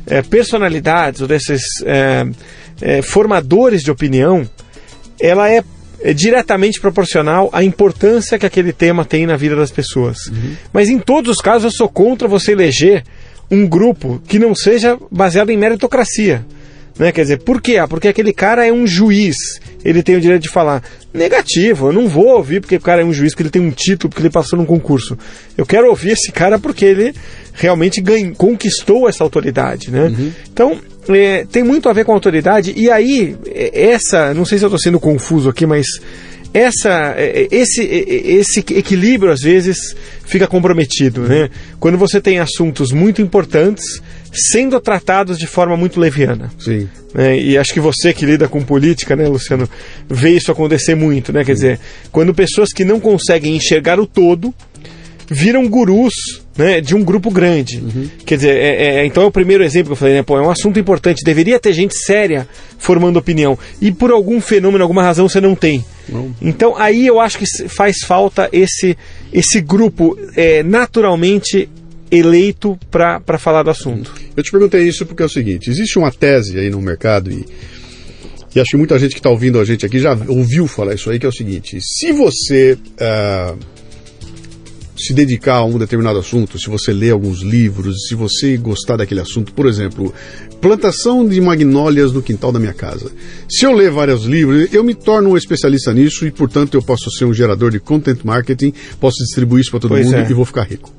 é, 0.06 0.22
personalidades 0.22 1.22
ou 1.22 1.28
desses 1.28 1.64
é, 1.86 2.26
é, 2.82 3.02
formadores 3.02 3.84
de 3.84 3.92
opinião, 3.92 4.48
ela 5.20 5.50
é 5.50 5.64
é 6.02 6.14
diretamente 6.14 6.80
proporcional 6.80 7.50
à 7.52 7.64
importância 7.64 8.38
que 8.38 8.46
aquele 8.46 8.72
tema 8.72 9.04
tem 9.04 9.26
na 9.26 9.36
vida 9.36 9.56
das 9.56 9.72
pessoas. 9.72 10.28
Uhum. 10.28 10.56
Mas 10.72 10.90
em 10.90 11.00
todos 11.00 11.38
os 11.38 11.42
casos 11.42 11.66
eu 11.66 11.72
sou 11.72 11.90
contra 11.90 12.28
você 12.28 12.52
eleger 12.52 13.04
um 13.50 13.68
grupo 13.68 14.22
que 14.28 14.38
não 14.38 14.54
seja 14.54 14.98
baseado 15.10 15.50
em 15.50 15.58
meritocracia. 15.58 16.46
Né? 16.98 17.12
Quer 17.12 17.22
dizer, 17.22 17.38
por 17.40 17.62
quê? 17.62 17.78
Ah, 17.78 17.88
porque 17.88 18.08
aquele 18.08 18.34
cara 18.34 18.66
é 18.66 18.74
um 18.74 18.88
juiz, 18.88 19.36
ele 19.86 20.02
tem 20.02 20.16
o 20.16 20.22
direito 20.22 20.44
de 20.44 20.50
falar 20.50 20.84
negativo, 21.14 21.88
eu 21.88 21.94
não 21.94 22.08
vou 22.08 22.28
ouvir 22.28 22.60
porque 22.60 22.76
o 22.76 22.82
cara 22.82 23.02
é 23.02 23.06
um 23.06 23.14
juiz, 23.14 23.34
porque 23.34 23.44
ele 23.44 23.50
tem 23.50 23.62
um 23.62 23.72
título, 23.72 24.10
porque 24.10 24.22
ele 24.22 24.32
passou 24.32 24.58
num 24.58 24.66
concurso. 24.66 25.18
Eu 25.56 25.66
quero 25.66 25.90
ouvir 25.90 26.12
esse 26.12 26.32
cara 26.32 26.58
porque 26.58 26.86
ele 26.86 27.14
realmente 27.58 28.00
ganhou, 28.00 28.34
conquistou 28.36 29.10
essa 29.10 29.24
autoridade. 29.24 29.92
Né? 29.92 30.06
Uhum. 30.06 30.32
Então, 30.52 30.80
é, 31.10 31.46
tem 31.52 31.64
muito 31.64 31.90
a 31.90 31.94
ver 31.94 32.06
com 32.06 32.12
a 32.12 32.16
autoridade, 32.16 32.74
e 32.76 32.90
aí, 32.90 33.36
é, 33.48 33.90
essa, 33.92 34.34
não 34.34 34.46
sei 34.46 34.58
se 34.58 34.64
eu 34.64 34.68
estou 34.68 34.80
sendo 34.80 35.00
confuso 35.00 35.50
aqui, 35.50 35.66
mas 35.66 35.88
essa, 36.54 37.14
é, 37.18 37.42
é, 37.42 37.48
esse, 37.52 37.84
esse 37.84 38.60
equilíbrio 38.60 39.32
às 39.32 39.42
vezes 39.42 39.96
fica 40.26 40.48
comprometido, 40.48 41.22
né? 41.22 41.50
Quando 41.80 41.98
você 41.98 42.22
tem 42.22 42.40
assuntos 42.40 42.92
muito 42.92 43.22
importantes 43.22 44.02
sendo 44.32 44.80
tratados 44.80 45.38
de 45.38 45.48
forma 45.48 45.76
muito 45.78 46.00
leviana. 46.00 46.52
Sim. 46.60 46.88
Né? 47.14 47.40
E 47.40 47.58
acho 47.58 47.74
que 47.74 47.80
você 47.80 48.14
que 48.14 48.26
lida 48.26 48.48
com 48.48 48.62
política, 48.62 49.16
né, 49.16 49.28
Luciano, 49.28 49.70
vê 50.10 50.32
isso 50.32 50.52
acontecer 50.52 50.96
muito, 50.96 51.32
né? 51.32 51.44
Quer 51.44 51.54
dizer, 51.54 51.80
quando 52.12 52.34
pessoas 52.34 52.70
que 52.74 52.86
não 52.86 53.00
conseguem 53.00 53.56
enxergar 53.56 54.00
o 54.00 54.08
todo 54.08 54.54
viram 55.30 55.68
gurus 55.68 56.14
né, 56.58 56.82
de 56.82 56.96
um 56.96 57.04
grupo 57.04 57.30
grande. 57.30 57.78
Uhum. 57.78 58.10
Quer 58.26 58.36
dizer, 58.36 58.58
é, 58.58 59.00
é, 59.02 59.06
então 59.06 59.24
é 59.24 59.26
o 59.28 59.32
primeiro 59.32 59.64
exemplo 59.64 59.88
que 59.88 59.92
eu 59.94 59.98
falei, 59.98 60.16
né? 60.16 60.24
Pô, 60.24 60.38
é 60.38 60.42
um 60.42 60.50
assunto 60.50 60.80
importante, 60.80 61.24
deveria 61.24 61.60
ter 61.60 61.74
gente 61.74 61.96
séria 61.96 62.48
formando 62.78 63.18
opinião. 63.18 63.58
E 63.82 63.92
por 63.92 64.12
algum 64.12 64.42
fenômeno, 64.42 64.84
alguma 64.84 65.04
razão, 65.04 65.30
você 65.30 65.40
não 65.40 65.56
tem. 65.56 65.86
Não. 66.10 66.34
Então 66.42 66.76
aí 66.78 67.06
eu 67.06 67.20
acho 67.20 67.38
que 67.38 67.46
faz 67.68 67.98
falta 68.06 68.50
esse, 68.52 68.98
esse 69.32 69.62
grupo 69.62 70.18
é, 70.36 70.64
naturalmente 70.64 71.70
eleito 72.10 72.78
para 72.90 73.38
falar 73.38 73.64
do 73.64 73.70
assunto. 73.70 74.14
Eu 74.36 74.42
te 74.42 74.52
perguntei 74.52 74.88
isso 74.88 75.06
porque 75.06 75.22
é 75.22 75.26
o 75.26 75.30
seguinte: 75.30 75.70
existe 75.70 76.00
uma 76.00 76.12
tese 76.12 76.58
aí 76.58 76.70
no 76.70 76.82
mercado 76.82 77.32
e, 77.32 77.46
e 78.56 78.60
acho 78.60 78.72
que 78.72 78.78
muita 78.78 78.98
gente 78.98 79.12
que 79.12 79.20
está 79.20 79.30
ouvindo 79.30 79.60
a 79.60 79.66
gente 79.66 79.86
aqui 79.86 80.00
já 80.00 80.18
ouviu 80.28 80.68
falar 80.68 80.96
isso 80.96 81.10
aí, 81.10 81.20
que 81.20 81.26
é 81.26 81.30
o 81.30 81.34
seguinte: 81.34 81.80
se 81.82 82.12
você. 82.12 82.74
Uh, 82.74 83.77
se 84.98 85.14
dedicar 85.14 85.58
a 85.58 85.66
um 85.66 85.78
determinado 85.78 86.18
assunto, 86.20 86.58
se 86.60 86.70
você 86.70 86.92
ler 86.92 87.12
alguns 87.12 87.42
livros, 87.42 88.08
se 88.08 88.16
você 88.16 88.58
gostar 88.58 88.98
daquele 88.98 89.22
assunto, 89.22 89.54
por 89.54 89.68
exemplo, 89.68 90.14
plantação 90.60 91.28
de 91.28 91.40
magnólias 91.40 92.12
no 92.12 92.22
quintal 92.22 92.52
da 92.52 92.60
minha 92.60 92.74
casa. 92.74 93.12
Se 93.50 93.66
eu 93.66 93.74
ler 93.74 93.92
vários 93.92 94.24
livros, 94.26 94.74
eu 94.74 94.84
me 94.84 94.96
torno 94.96 95.30
um 95.30 95.38
especialista 95.38 95.94
nisso 95.94 96.26
e, 96.26 96.32
portanto, 96.32 96.74
eu 96.74 96.82
posso 96.82 97.12
ser 97.12 97.26
um 97.26 97.34
gerador 97.34 97.72
de 97.72 97.80
content 97.80 98.20
marketing, 98.24 98.74
posso 99.00 99.18
distribuir 99.24 99.62
isso 99.62 99.72
para 99.72 99.80
todo 99.82 99.92
Pois 99.92 100.06
mundo 100.06 100.16
é. 100.18 100.30
e 100.30 100.34
vou 100.34 100.46
ficar 100.46 100.64
rico. 100.64 100.92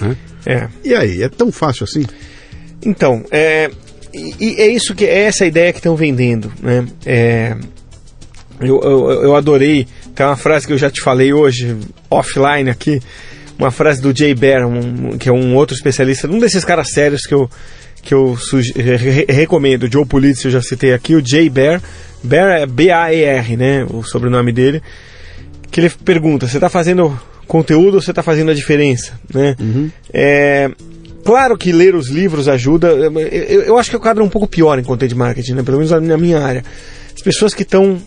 né? 0.00 0.16
É. 0.44 0.68
E 0.84 0.94
aí, 0.94 1.22
é 1.22 1.28
tão 1.28 1.50
fácil 1.50 1.84
assim? 1.84 2.04
Então, 2.84 3.24
é, 3.30 3.70
e, 4.12 4.34
e 4.38 4.60
é 4.60 4.68
isso 4.68 4.94
que 4.94 5.04
é 5.04 5.20
essa 5.24 5.46
ideia 5.46 5.72
que 5.72 5.78
estão 5.78 5.96
vendendo, 5.96 6.52
né? 6.62 6.86
É, 7.04 7.56
eu, 8.60 8.80
eu, 8.82 9.10
eu 9.22 9.36
adorei, 9.36 9.86
tem 10.14 10.26
uma 10.26 10.36
frase 10.36 10.66
que 10.66 10.72
eu 10.72 10.78
já 10.78 10.90
te 10.90 11.00
falei 11.00 11.32
hoje, 11.32 11.76
offline 12.10 12.68
aqui, 12.70 13.00
uma 13.58 13.70
frase 13.70 14.00
do 14.00 14.16
Jay 14.16 14.34
Bear, 14.34 14.66
um- 14.66 15.18
que 15.18 15.28
é 15.28 15.32
um 15.32 15.54
outro 15.56 15.74
especialista, 15.74 16.28
um 16.28 16.38
desses 16.38 16.64
caras 16.64 16.90
sérios 16.90 17.22
que 17.22 17.34
eu, 17.34 17.50
que 18.02 18.14
eu 18.14 18.36
re- 18.76 18.96
re- 18.96 19.26
recomendo, 19.28 19.84
o 19.84 19.92
Joe 19.92 20.06
Pulitzer 20.06 20.46
eu 20.46 20.52
já 20.52 20.62
citei 20.62 20.92
aqui, 20.92 21.14
o 21.14 21.22
Jay 21.26 21.48
Bear, 21.50 21.82
Bear 22.22 22.60
é 22.62 22.66
B-A-E-R, 22.66 23.56
né, 23.56 23.84
o 23.90 24.02
sobrenome 24.02 24.52
dele, 24.52 24.80
que 25.70 25.80
ele 25.80 25.90
pergunta, 25.90 26.46
você 26.46 26.56
está 26.56 26.68
fazendo 26.68 27.18
conteúdo 27.46 27.94
ou 27.96 28.00
você 28.02 28.10
está 28.10 28.22
fazendo 28.22 28.50
a 28.50 28.54
diferença, 28.54 29.12
né? 29.32 29.56
É, 30.12 30.70
claro 31.24 31.56
que 31.56 31.72
ler 31.72 31.94
os 31.94 32.08
livros 32.08 32.46
ajuda, 32.48 32.88
eu, 32.88 33.18
eu- 33.20 33.62
eu 33.62 33.78
acho 33.78 33.90
que 33.90 33.96
o 33.96 34.00
quadro 34.00 34.22
é 34.22 34.26
um 34.26 34.30
pouco 34.30 34.46
pior 34.46 34.78
em 34.78 34.82
content 34.84 35.12
marketing, 35.14 35.54
né, 35.54 35.62
pelo 35.62 35.78
menos 35.78 35.90
na 35.90 36.16
minha 36.16 36.40
área. 36.40 36.62
As 37.14 37.22
pessoas 37.22 37.52
que 37.54 37.62
estão 37.64 38.00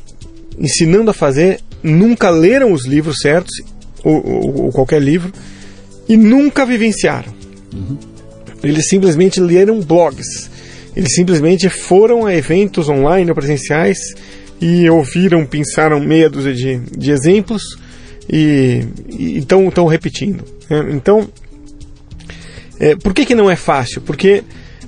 ensinando 0.58 1.12
a 1.12 1.14
fazer 1.14 1.60
nunca 1.84 2.30
leram 2.30 2.72
os 2.72 2.86
livros 2.86 3.18
certos, 3.22 3.52
ou, 4.04 4.16
ou- 4.26 4.62
ou 4.66 4.72
qualquer 4.72 5.02
livro, 5.02 5.32
e 6.08 6.18
nunca 6.18 6.66
vivenciaram. 6.66 7.34
Eles 8.64 8.88
simplesmente 8.88 9.40
leram 9.40 9.80
blogs. 9.80 10.50
Eles 10.96 11.14
simplesmente 11.16 11.70
foram 11.70 12.26
a 12.26 12.36
eventos 12.36 12.90
online 12.90 13.30
ou 13.32 13.36
presenciais 13.36 13.98
e 14.60 14.90
ouviram, 14.90 15.46
pensaram 15.46 16.00
meia 16.00 16.30
dúzia 16.30 16.54
de, 16.54 16.80
de 16.98 17.12
exemplos 17.12 17.78
e 18.32 18.86
estão 19.38 19.86
repetindo. 19.88 20.44
né? 20.70 20.86
Então, 20.92 21.28
é, 22.80 22.96
por 22.96 23.14
que, 23.14 23.26
que 23.26 23.36
não 23.36 23.50
é 23.50 23.56
fácil? 23.56 24.02
Porque 24.02 24.44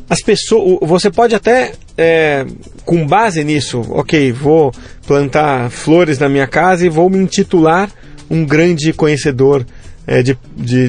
as 0.10 0.22
pessoas. 0.22 0.80
Você 0.82 1.10
pode 1.10 1.34
até, 1.34 1.74
é, 1.98 2.46
com 2.86 3.08
base 3.08 3.44
nisso, 3.44 3.82
ok, 3.90 4.32
vou 4.32 4.72
plantar 5.08 5.70
flores 5.72 6.20
na 6.20 6.28
minha 6.30 6.48
casa 6.48 6.86
e 6.86 6.90
vou 6.90 7.10
me 7.10 7.18
intitular 7.18 7.90
um 8.34 8.46
grande 8.46 8.92
conhecedor 8.94 9.66
é, 10.08 10.22
de, 10.24 10.38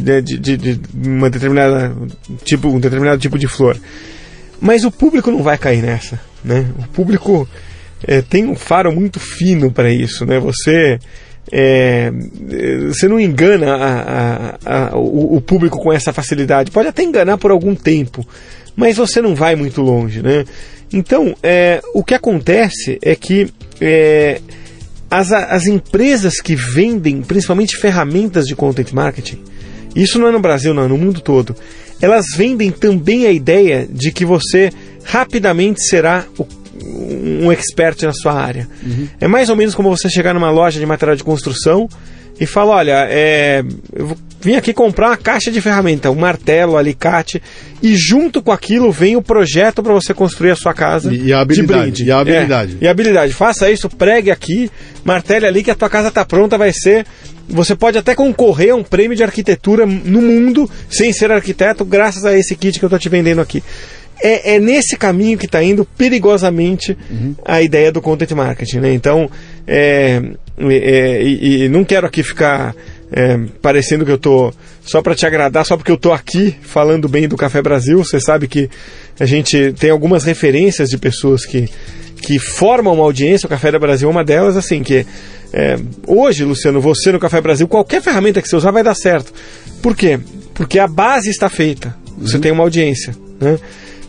né, 0.03 0.21
de, 0.21 0.39
de, 0.39 0.57
de 0.57 0.81
uma 1.09 1.29
determinada 1.31 1.95
tipo, 2.45 2.69
um 2.69 2.81
determinado 2.81 3.21
tipo 3.21 3.39
de 3.39 3.47
flor. 3.47 3.77
Mas 4.61 4.85
o 4.85 4.91
público 4.91 5.31
não 5.31 5.43
vai 5.43 5.59
cair 5.59 5.83
nessa, 5.83 6.19
né? 6.45 6.67
O 6.79 6.89
público 6.89 7.47
é, 8.07 8.23
tem 8.23 8.47
um 8.47 8.57
faro 8.57 8.91
muito 8.93 9.21
fino 9.21 9.71
para 9.71 9.91
isso, 9.93 10.25
né? 10.25 10.39
Você 10.41 10.99
é, 11.53 12.11
você 12.89 13.07
não 13.07 13.21
engana 13.21 13.75
a- 13.75 14.01
a- 14.65 14.89
a- 14.93 14.97
o, 14.97 15.37
o 15.37 15.41
público 15.41 15.79
com 15.79 15.93
essa 15.93 16.13
facilidade. 16.13 16.71
Pode 16.71 16.89
até 16.89 17.03
enganar 17.03 17.37
por 17.37 17.51
algum 17.51 17.75
tempo, 17.75 18.27
mas 18.75 18.97
você 18.97 19.21
não 19.21 19.35
vai 19.35 19.55
muito 19.55 19.83
longe, 19.83 20.23
né? 20.23 20.45
Então, 20.93 21.35
é, 21.43 21.83
o 21.93 22.03
que 22.03 22.15
acontece 22.15 22.99
é 23.03 23.15
que 23.15 23.49
é, 23.81 24.41
as, 25.19 25.33
as 25.33 25.67
empresas 25.67 26.41
que 26.41 26.55
vendem, 26.57 27.23
principalmente 27.23 27.77
ferramentas 27.77 28.47
de 28.47 28.55
content 28.55 28.93
marketing, 28.93 29.39
isso 29.95 30.19
não 30.19 30.29
é 30.29 30.33
no 30.33 30.41
Brasil, 30.41 30.75
não, 30.75 30.85
é 30.85 30.89
no 30.89 30.99
mundo 30.99 31.21
todo. 31.21 31.55
Elas 32.01 32.27
vendem 32.37 32.71
também 32.71 33.27
a 33.27 33.31
ideia 33.33 33.87
de 33.89 34.11
que 34.13 34.25
você 34.25 34.71
rapidamente 35.05 35.83
será 35.85 36.25
o- 36.39 36.47
um 37.45 37.53
expert 37.53 38.03
na 38.03 38.13
sua 38.13 38.33
área. 38.35 38.69
É 39.21 39.29
mais 39.29 39.49
ou 39.49 39.57
menos 39.57 39.75
como 39.75 39.89
você 39.89 40.09
chegar 40.09 40.35
numa 40.35 40.51
loja 40.51 40.81
de 40.81 40.87
material 40.87 41.17
de 41.17 41.23
construção 41.25 41.89
e 42.41 42.47
falar: 42.47 42.77
olha, 42.77 43.07
é, 43.09 43.63
eu 43.93 44.07
vou- 44.09 44.17
vim 44.45 44.57
aqui 44.57 44.75
comprar 44.75 45.09
uma 45.09 45.17
caixa 45.17 45.51
de 45.51 45.59
ferramenta, 45.61 46.11
um 46.11 46.15
martelo, 46.15 46.77
alicate, 46.77 47.43
e 47.83 47.97
junto 47.97 48.43
com 48.43 48.53
aquilo 48.53 48.93
vem 48.93 49.17
o 49.17 49.23
projeto 49.23 49.83
para 49.83 49.95
você 49.95 50.13
construir 50.13 50.51
a 50.51 50.57
sua 50.57 50.75
casa. 50.75 51.13
E- 51.13 51.29
e 51.29 51.33
a 51.33 51.41
habilidade, 51.41 52.05
e 52.05 52.11
a 52.13 52.21
habilidade. 52.21 52.77
É, 52.81 52.85
e 52.85 52.87
a 52.87 52.91
habilidade. 52.91 53.33
Faça 53.33 53.71
isso, 53.71 53.89
pregue 53.89 54.31
aqui, 54.31 54.71
martele 55.03 55.47
ali 55.47 55.63
que 55.63 55.71
a 55.71 55.75
tua 55.75 55.89
casa 55.89 56.09
está 56.09 56.25
pronta, 56.25 56.59
vai 56.59 56.73
ser. 56.73 57.07
Você 57.49 57.75
pode 57.75 57.97
até 57.99 58.15
concorrer 58.15 58.73
a 58.73 58.77
um 58.77 58.83
prêmio 58.83 59.17
de 59.17 59.23
arquitetura 59.23 59.87
no 59.87 60.21
mundo 60.21 60.71
sem 60.91 61.13
ser 61.13 61.33
arquiteto, 61.33 61.85
graças 61.85 62.25
a 62.25 62.37
esse 62.37 62.55
kit 62.55 62.79
que 62.79 62.85
eu 62.85 62.89
estou 62.89 62.99
te 62.99 63.09
vendendo 63.09 63.41
aqui. 63.41 63.63
É, 64.23 64.55
é 64.55 64.59
nesse 64.61 64.97
caminho 64.97 65.37
que 65.37 65.47
está 65.47 65.63
indo 65.63 65.85
perigosamente 65.85 66.97
a 67.45 67.61
ideia 67.61 67.91
do 67.91 68.01
content 68.01 68.31
marketing. 68.31 68.79
Né? 68.79 68.95
Então, 68.95 69.29
é, 69.67 70.23
é, 70.59 71.23
e, 71.23 71.65
e 71.65 71.69
não 71.69 71.85
quero 71.85 72.07
aqui 72.07 72.23
ficar 72.23 72.75
é, 73.17 73.39
parecendo 73.63 74.05
que 74.05 74.11
eu 74.11 74.19
tô 74.19 74.53
só 74.83 75.01
para 75.01 75.15
te 75.15 75.25
agradar, 75.25 75.65
só 75.65 75.77
porque 75.77 75.93
eu 75.93 75.97
tô 75.97 76.13
aqui 76.13 76.57
falando 76.63 77.09
bem 77.09 77.29
do 77.29 77.37
Café 77.37 77.63
Brasil. 77.63 77.99
Você 77.99 78.21
sabe 78.21 78.49
que 78.49 78.69
a 79.21 79.25
gente 79.25 79.73
tem 79.79 79.91
algumas 79.91 80.25
referências 80.25 80.91
de 80.91 80.99
pessoas 80.99 81.47
que, 81.47 81.71
que 82.21 82.41
formam 82.41 82.95
uma 82.95 83.05
audiência. 83.05 83.47
O 83.47 83.49
Café 83.51 83.71
da 83.71 83.79
Brasil 83.79 84.09
é 84.09 84.11
uma 84.11 84.25
delas, 84.25 84.57
assim, 84.57 84.83
que 84.83 85.07
é, 85.53 85.79
hoje, 86.09 86.43
Luciano, 86.43 86.81
você 86.81 87.13
no 87.13 87.21
Café 87.21 87.41
Brasil, 87.41 87.69
qualquer 87.69 88.03
ferramenta 88.03 88.43
que 88.43 88.49
você 88.49 88.57
usar 88.57 88.73
vai 88.73 88.83
dar 88.83 88.97
certo. 88.97 89.33
Por 89.81 89.95
quê? 89.95 90.19
Porque 90.53 90.81
a 90.81 90.89
base 90.89 91.31
está 91.31 91.49
feita. 91.49 91.97
Você 92.19 92.41
tem 92.41 92.51
uma 92.51 92.65
audiência. 92.65 93.15
Né? 93.41 93.61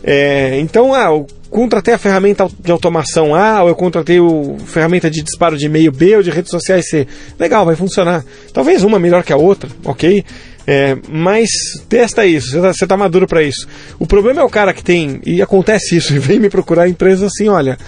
É, 0.02 0.58
então, 0.58 0.92
ah, 0.92 1.04
eu 1.04 1.28
contratei 1.56 1.94
a 1.94 1.98
ferramenta 1.98 2.46
de 2.60 2.70
automação 2.70 3.34
A, 3.34 3.62
ou 3.62 3.70
eu 3.70 3.74
contratei 3.74 4.18
a 4.18 4.66
ferramenta 4.66 5.10
de 5.10 5.22
disparo 5.22 5.56
de 5.56 5.64
e-mail 5.64 5.90
B 5.90 6.14
ou 6.14 6.22
de 6.22 6.28
redes 6.28 6.50
sociais 6.50 6.86
C. 6.86 7.06
Legal, 7.38 7.64
vai 7.64 7.74
funcionar. 7.74 8.22
Talvez 8.52 8.84
uma 8.84 8.98
melhor 8.98 9.24
que 9.24 9.32
a 9.32 9.38
outra, 9.38 9.70
ok? 9.82 10.22
É, 10.66 10.98
mas 11.08 11.48
testa 11.88 12.26
isso, 12.26 12.50
você 12.50 12.60
tá, 12.60 12.72
você 12.74 12.86
tá 12.86 12.94
maduro 12.94 13.26
para 13.26 13.42
isso. 13.42 13.66
O 13.98 14.06
problema 14.06 14.42
é 14.42 14.44
o 14.44 14.50
cara 14.50 14.74
que 14.74 14.84
tem, 14.84 15.18
e 15.24 15.40
acontece 15.40 15.96
isso, 15.96 16.12
e 16.14 16.18
vem 16.18 16.38
me 16.38 16.50
procurar 16.50 16.90
empresas 16.90 17.32
assim, 17.32 17.48
olha, 17.48 17.78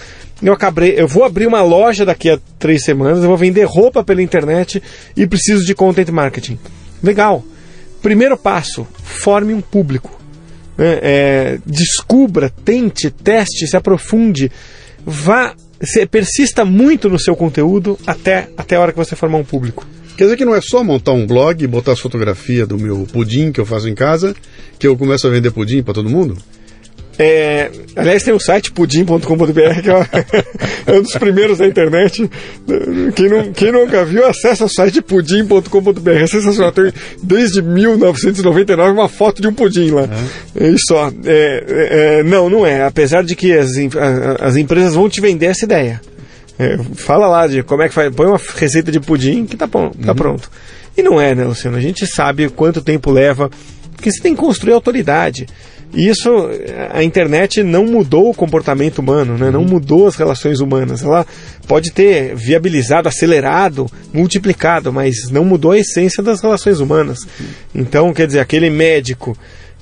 eu 0.41 0.51
acabei, 0.51 0.95
eu 0.97 1.07
vou 1.07 1.23
abrir 1.23 1.45
uma 1.45 1.61
loja 1.61 2.03
daqui 2.03 2.27
a 2.27 2.39
três 2.57 2.83
semanas, 2.83 3.21
eu 3.21 3.27
vou 3.27 3.37
vender 3.37 3.65
roupa 3.65 4.03
pela 4.03 4.23
internet 4.23 4.81
e 5.15 5.27
preciso 5.27 5.63
de 5.63 5.75
content 5.75 6.09
marketing. 6.09 6.57
Legal. 7.03 7.43
Primeiro 8.01 8.35
passo, 8.35 8.87
forme 9.03 9.53
um 9.53 9.61
público 9.61 10.18
é, 10.79 11.59
descubra, 11.65 12.49
tente, 12.63 13.09
teste, 13.09 13.67
se 13.67 13.75
aprofunde, 13.75 14.51
vá, 15.05 15.53
se, 15.81 16.05
persista 16.05 16.63
muito 16.63 17.09
no 17.09 17.19
seu 17.19 17.35
conteúdo 17.35 17.97
até, 18.05 18.49
até 18.57 18.75
a 18.75 18.81
hora 18.81 18.91
que 18.91 18.97
você 18.97 19.15
formar 19.15 19.37
um 19.37 19.43
público. 19.43 19.85
Quer 20.17 20.25
dizer 20.25 20.37
que 20.37 20.45
não 20.45 20.55
é 20.55 20.59
só 20.61 20.83
montar 20.83 21.13
um 21.13 21.25
blog, 21.25 21.65
botar 21.67 21.93
as 21.93 21.99
fotografias 21.99 22.67
do 22.67 22.77
meu 22.77 23.07
pudim 23.11 23.51
que 23.51 23.59
eu 23.59 23.65
faço 23.65 23.87
em 23.87 23.95
casa, 23.95 24.35
que 24.77 24.85
eu 24.85 24.97
começo 24.97 25.25
a 25.25 25.29
vender 25.29 25.51
pudim 25.51 25.81
para 25.81 25.93
todo 25.93 26.09
mundo? 26.09 26.37
É, 27.21 27.69
aliás, 27.97 28.23
tem 28.23 28.33
o 28.33 28.39
site 28.39 28.71
pudim.com.br, 28.71 29.81
que 29.83 29.89
é, 29.89 30.07
é 30.87 30.97
um 30.97 31.01
dos 31.01 31.11
primeiros 31.17 31.57
da 31.57 31.67
internet. 31.67 32.31
Quem, 33.13 33.27
não, 33.27 33.51
quem 33.51 33.73
nunca 33.73 34.05
viu, 34.05 34.25
acessa 34.25 34.63
o 34.63 34.69
site 34.69 35.01
pudim.com.br. 35.01 36.09
É 36.11 36.25
sensacional. 36.27 36.71
Tem 36.71 36.93
desde 37.21 37.61
1999 37.61 38.91
uma 38.91 39.09
foto 39.09 39.41
de 39.41 39.49
um 39.49 39.53
pudim 39.53 39.91
lá. 39.91 40.07
É 40.57 40.69
isso 40.69 40.85
só. 40.87 41.11
É, 41.25 42.19
é, 42.19 42.23
não, 42.23 42.49
não 42.49 42.65
é. 42.65 42.85
Apesar 42.85 43.21
de 43.21 43.35
que 43.35 43.51
as, 43.51 43.71
as 44.39 44.55
empresas 44.55 44.95
vão 44.95 45.09
te 45.09 45.19
vender 45.19 45.47
essa 45.47 45.65
ideia. 45.65 45.99
É, 46.57 46.77
fala 46.95 47.27
lá 47.27 47.47
de 47.47 47.63
como 47.63 47.81
é 47.81 47.89
que 47.89 47.93
faz. 47.93 48.15
Põe 48.15 48.27
uma 48.27 48.39
receita 48.55 48.93
de 48.93 48.99
pudim 49.01 49.45
que 49.45 49.57
tá, 49.57 49.67
bom, 49.67 49.89
tá 49.89 50.15
pronto. 50.15 50.49
E 50.95 51.03
não 51.03 51.19
é, 51.19 51.35
né, 51.35 51.43
Luciano? 51.43 51.75
A 51.75 51.81
gente 51.81 52.07
sabe 52.07 52.47
quanto 52.49 52.81
tempo 52.81 53.11
leva. 53.11 53.49
Porque 53.93 54.09
você 54.09 54.21
tem 54.21 54.33
que 54.33 54.39
construir 54.39 54.71
autoridade. 54.71 55.45
E 55.93 56.07
isso, 56.07 56.29
a 56.91 57.03
internet 57.03 57.63
não 57.63 57.85
mudou 57.85 58.29
o 58.29 58.33
comportamento 58.33 58.99
humano, 58.99 59.37
né? 59.37 59.49
não 59.49 59.63
mudou 59.63 60.07
as 60.07 60.15
relações 60.15 60.59
humanas. 60.59 61.01
Ela 61.01 61.25
pode 61.67 61.91
ter 61.91 62.35
viabilizado, 62.35 63.07
acelerado, 63.07 63.87
multiplicado, 64.13 64.93
mas 64.93 65.29
não 65.31 65.43
mudou 65.43 65.71
a 65.71 65.79
essência 65.79 66.21
das 66.21 66.41
relações 66.41 66.79
humanas. 66.79 67.19
Então, 67.73 68.13
quer 68.13 68.27
dizer, 68.27 68.39
aquele 68.39 68.69
médico 68.69 69.35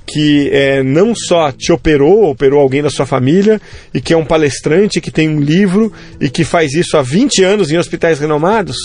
que 0.05 0.49
é, 0.53 0.81
não 0.81 1.13
só 1.13 1.51
te 1.51 1.73
operou, 1.73 2.31
operou 2.31 2.61
alguém 2.61 2.81
da 2.81 2.89
sua 2.89 3.05
família, 3.05 3.61
e 3.93 3.99
que 3.99 4.13
é 4.13 4.17
um 4.17 4.23
palestrante, 4.23 5.01
que 5.01 5.11
tem 5.11 5.27
um 5.27 5.41
livro 5.41 5.91
e 6.21 6.29
que 6.29 6.45
faz 6.45 6.73
isso 6.73 6.95
há 6.95 7.01
20 7.01 7.43
anos 7.43 7.69
em 7.69 7.77
hospitais 7.77 8.19
renomados, 8.19 8.77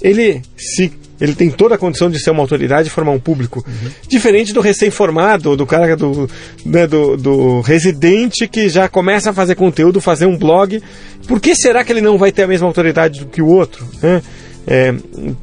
ele 0.00 0.40
se 0.56 0.92
ele 1.20 1.34
tem 1.34 1.50
toda 1.50 1.74
a 1.74 1.78
condição 1.78 2.10
de 2.10 2.18
ser 2.22 2.30
uma 2.30 2.42
autoridade 2.42 2.88
e 2.88 2.90
formar 2.90 3.12
um 3.12 3.18
público. 3.18 3.64
Diferente 4.08 4.52
do 4.52 4.60
recém-formado, 4.60 5.56
do 5.56 5.66
cara 5.66 5.96
do, 5.96 6.28
né, 6.64 6.86
do, 6.86 7.16
do 7.16 7.60
residente 7.60 8.46
que 8.46 8.68
já 8.68 8.88
começa 8.88 9.30
a 9.30 9.32
fazer 9.32 9.54
conteúdo, 9.54 10.00
fazer 10.00 10.26
um 10.26 10.36
blog. 10.36 10.82
Por 11.26 11.40
que 11.40 11.54
será 11.54 11.82
que 11.84 11.92
ele 11.92 12.00
não 12.00 12.16
vai 12.16 12.30
ter 12.30 12.44
a 12.44 12.48
mesma 12.48 12.66
autoridade 12.66 13.20
do 13.20 13.26
que 13.26 13.42
o 13.42 13.46
outro? 13.46 13.86
né? 14.02 14.22
É, 14.70 14.94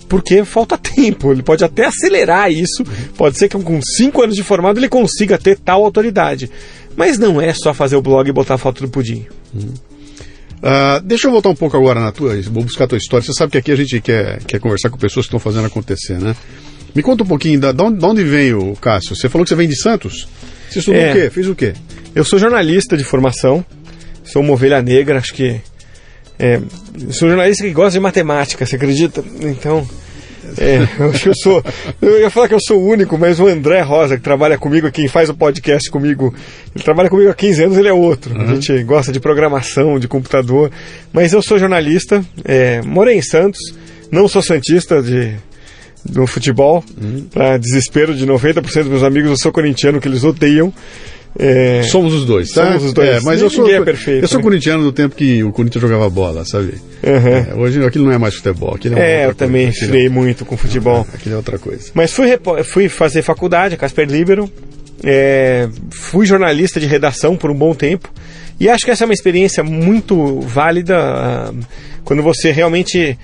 porque 0.08 0.46
falta 0.46 0.78
tempo, 0.78 1.32
ele 1.32 1.42
pode 1.42 1.64
até 1.64 1.86
acelerar 1.86 2.52
isso, 2.52 2.84
pode 3.18 3.40
ser 3.40 3.50
que 3.50 3.58
com 3.58 3.80
5 3.82 4.22
anos 4.22 4.36
de 4.36 4.44
formado 4.44 4.80
ele 4.80 4.88
consiga 4.88 5.36
ter 5.36 5.58
tal 5.58 5.84
autoridade. 5.84 6.50
Mas 6.96 7.18
não 7.18 7.42
é 7.42 7.52
só 7.54 7.74
fazer 7.74 7.96
o 7.96 8.02
blog 8.02 8.30
e 8.30 8.32
botar 8.32 8.54
a 8.54 8.58
foto 8.58 8.82
do 8.82 8.88
pudim. 8.88 9.26
Uh, 10.66 11.00
deixa 11.04 11.28
eu 11.28 11.32
voltar 11.32 11.50
um 11.50 11.56
pouco 11.56 11.78
agora 11.78 12.00
na 12.00 12.12
tua. 12.12 12.36
Vou 12.44 12.64
buscar 12.64 12.86
a 12.86 12.88
tua 12.88 12.98
história. 12.98 13.24
Você 13.24 13.34
sabe 13.34 13.52
que 13.52 13.58
aqui 13.60 13.72
a 13.72 13.76
gente 13.76 14.02
quer, 14.02 14.44
quer 14.46 14.60
conversar 14.60 14.90
com 14.90 14.98
pessoas 14.98 15.26
que 15.26 15.28
estão 15.28 15.40
fazendo 15.40 15.68
acontecer, 15.68 16.20
né? 16.20 16.36
Me 16.96 17.04
conta 17.04 17.24
um 17.24 17.28
pouquinho 17.28 17.60
da, 17.60 17.72
de 17.72 17.84
onde 17.84 18.24
vem 18.24 18.54
o 18.54 18.76
Cássio. 18.76 19.16
Você 19.16 19.30
falou 19.30 19.44
que 19.46 19.50
você 19.50 19.56
vem 19.56 19.68
de 19.68 19.80
Santos? 19.80 20.28
Você 20.70 20.80
estudou 20.80 21.00
É. 21.00 21.12
o 21.12 21.14
quê? 21.14 21.30
Fez 21.30 21.48
o 21.48 21.54
quê? 21.54 21.74
Eu 22.16 22.26
sou 22.26 22.40
jornalista 22.40 22.98
de 22.98 23.04
formação, 23.04 23.64
sou 24.24 24.42
uma 24.42 24.54
ovelha 24.54 24.82
negra, 24.82 25.20
acho 25.20 25.34
que. 25.34 25.62
É, 26.40 26.60
sou 27.12 27.28
jornalista 27.30 27.64
que 27.64 27.72
gosta 27.72 27.92
de 27.92 28.00
matemática, 28.00 28.66
você 28.66 28.76
acredita? 28.76 29.24
Então. 29.42 29.88
É, 30.58 30.88
eu 31.00 31.10
acho 31.10 31.24
que 31.24 31.30
eu 31.30 31.36
sou. 31.36 31.64
Eu 32.02 32.20
ia 32.20 32.30
falar 32.30 32.48
que 32.48 32.54
eu 32.54 32.60
sou 32.60 32.82
o 32.82 32.88
único, 32.88 33.18
mas 33.18 33.40
o 33.40 33.48
André 33.48 33.82
Rosa, 33.82 34.18
que 34.18 34.24
trabalha 34.24 34.58
comigo, 34.58 34.92
quem 34.92 35.08
faz 35.08 35.30
o 35.30 35.34
podcast 35.34 35.90
comigo, 35.90 36.34
ele 36.76 36.84
trabalha 36.84 37.10
comigo 37.10 37.30
há 37.30 37.34
15 37.34 37.64
anos, 37.64 37.78
ele 37.78 37.88
é 37.88 37.94
outro. 37.94 38.40
A 38.40 38.46
gente 38.56 38.84
gosta 38.84 39.12
de 39.12 39.20
programação, 39.20 40.00
de 40.00 40.08
computador. 40.08 40.72
Mas 41.12 41.34
eu 41.34 41.42
sou 41.42 41.58
jornalista, 41.58 42.24
é, 42.44 42.82
morei 42.82 43.18
em 43.18 43.22
Santos, 43.22 43.60
não 44.12 44.28
sou 44.28 44.42
santista 44.42 45.02
de, 45.02 45.36
no 46.10 46.28
futebol, 46.28 46.84
para 47.32 47.58
desespero 47.58 48.14
de 48.14 48.26
90% 48.26 48.62
dos 48.62 48.88
meus 48.88 49.04
amigos, 49.04 49.32
eu 49.32 49.38
sou 49.38 49.52
corintiano, 49.52 50.00
que 50.00 50.08
eles 50.08 50.24
odeiam. 50.24 50.74
É, 51.38 51.84
Somos 51.84 52.14
os 52.14 52.26
dois, 52.26 52.50
tá? 52.52 52.66
Somos 52.66 52.84
os 52.86 52.94
dois. 52.94 53.10
É, 53.10 53.20
mas 53.22 53.42
eu 53.42 53.50
sou, 53.50 53.70
é 53.70 53.82
perfeito, 53.82 54.24
eu 54.24 54.28
sou 54.28 54.38
né? 54.38 54.44
corintiano 54.44 54.84
do 54.84 54.92
tempo 54.92 55.16
que 55.16 55.44
o 55.44 55.52
Corinthians 55.52 55.82
jogava 55.82 56.10
bola, 56.10 56.46
sabe? 56.46 56.76
Aham. 57.06 57.48
É, 57.52 57.54
hoje 57.56 57.84
aquilo 57.86 58.06
não 58.06 58.12
é 58.14 58.18
mais 58.18 58.36
futebol. 58.36 58.76
Aquilo 58.76 58.98
é, 58.98 59.24
É, 59.24 59.26
eu 59.26 59.36
também 59.36 59.66
coisa. 59.72 59.88
freiei 59.88 60.10
muito 60.10 60.46
com 60.46 60.56
futebol. 60.56 61.06
Aquilo 61.14 61.36
é 61.36 61.38
outra 61.38 61.60
coisa. 61.60 61.92
Mas 61.94 62.12
fui, 62.12 62.28
fui 62.64 62.88
fazer 62.88 63.22
faculdade, 63.22 63.76
Casper 63.76 64.08
Libero. 64.10 64.50
É, 65.04 65.68
fui 65.92 66.26
jornalista 66.26 66.80
de 66.80 66.86
redação 66.86 67.36
por 67.36 67.52
um 67.52 67.56
bom 67.56 67.76
tempo. 67.76 68.10
E 68.60 68.70
acho 68.70 68.86
que 68.86 68.92
essa 68.92 69.04
é 69.04 69.06
uma 69.06 69.14
experiência 69.14 69.64
muito 69.64 70.40
válida 70.40 70.96
ah, 70.98 71.54
quando 72.06 72.24
você 72.24 72.52
realmente 72.52 73.18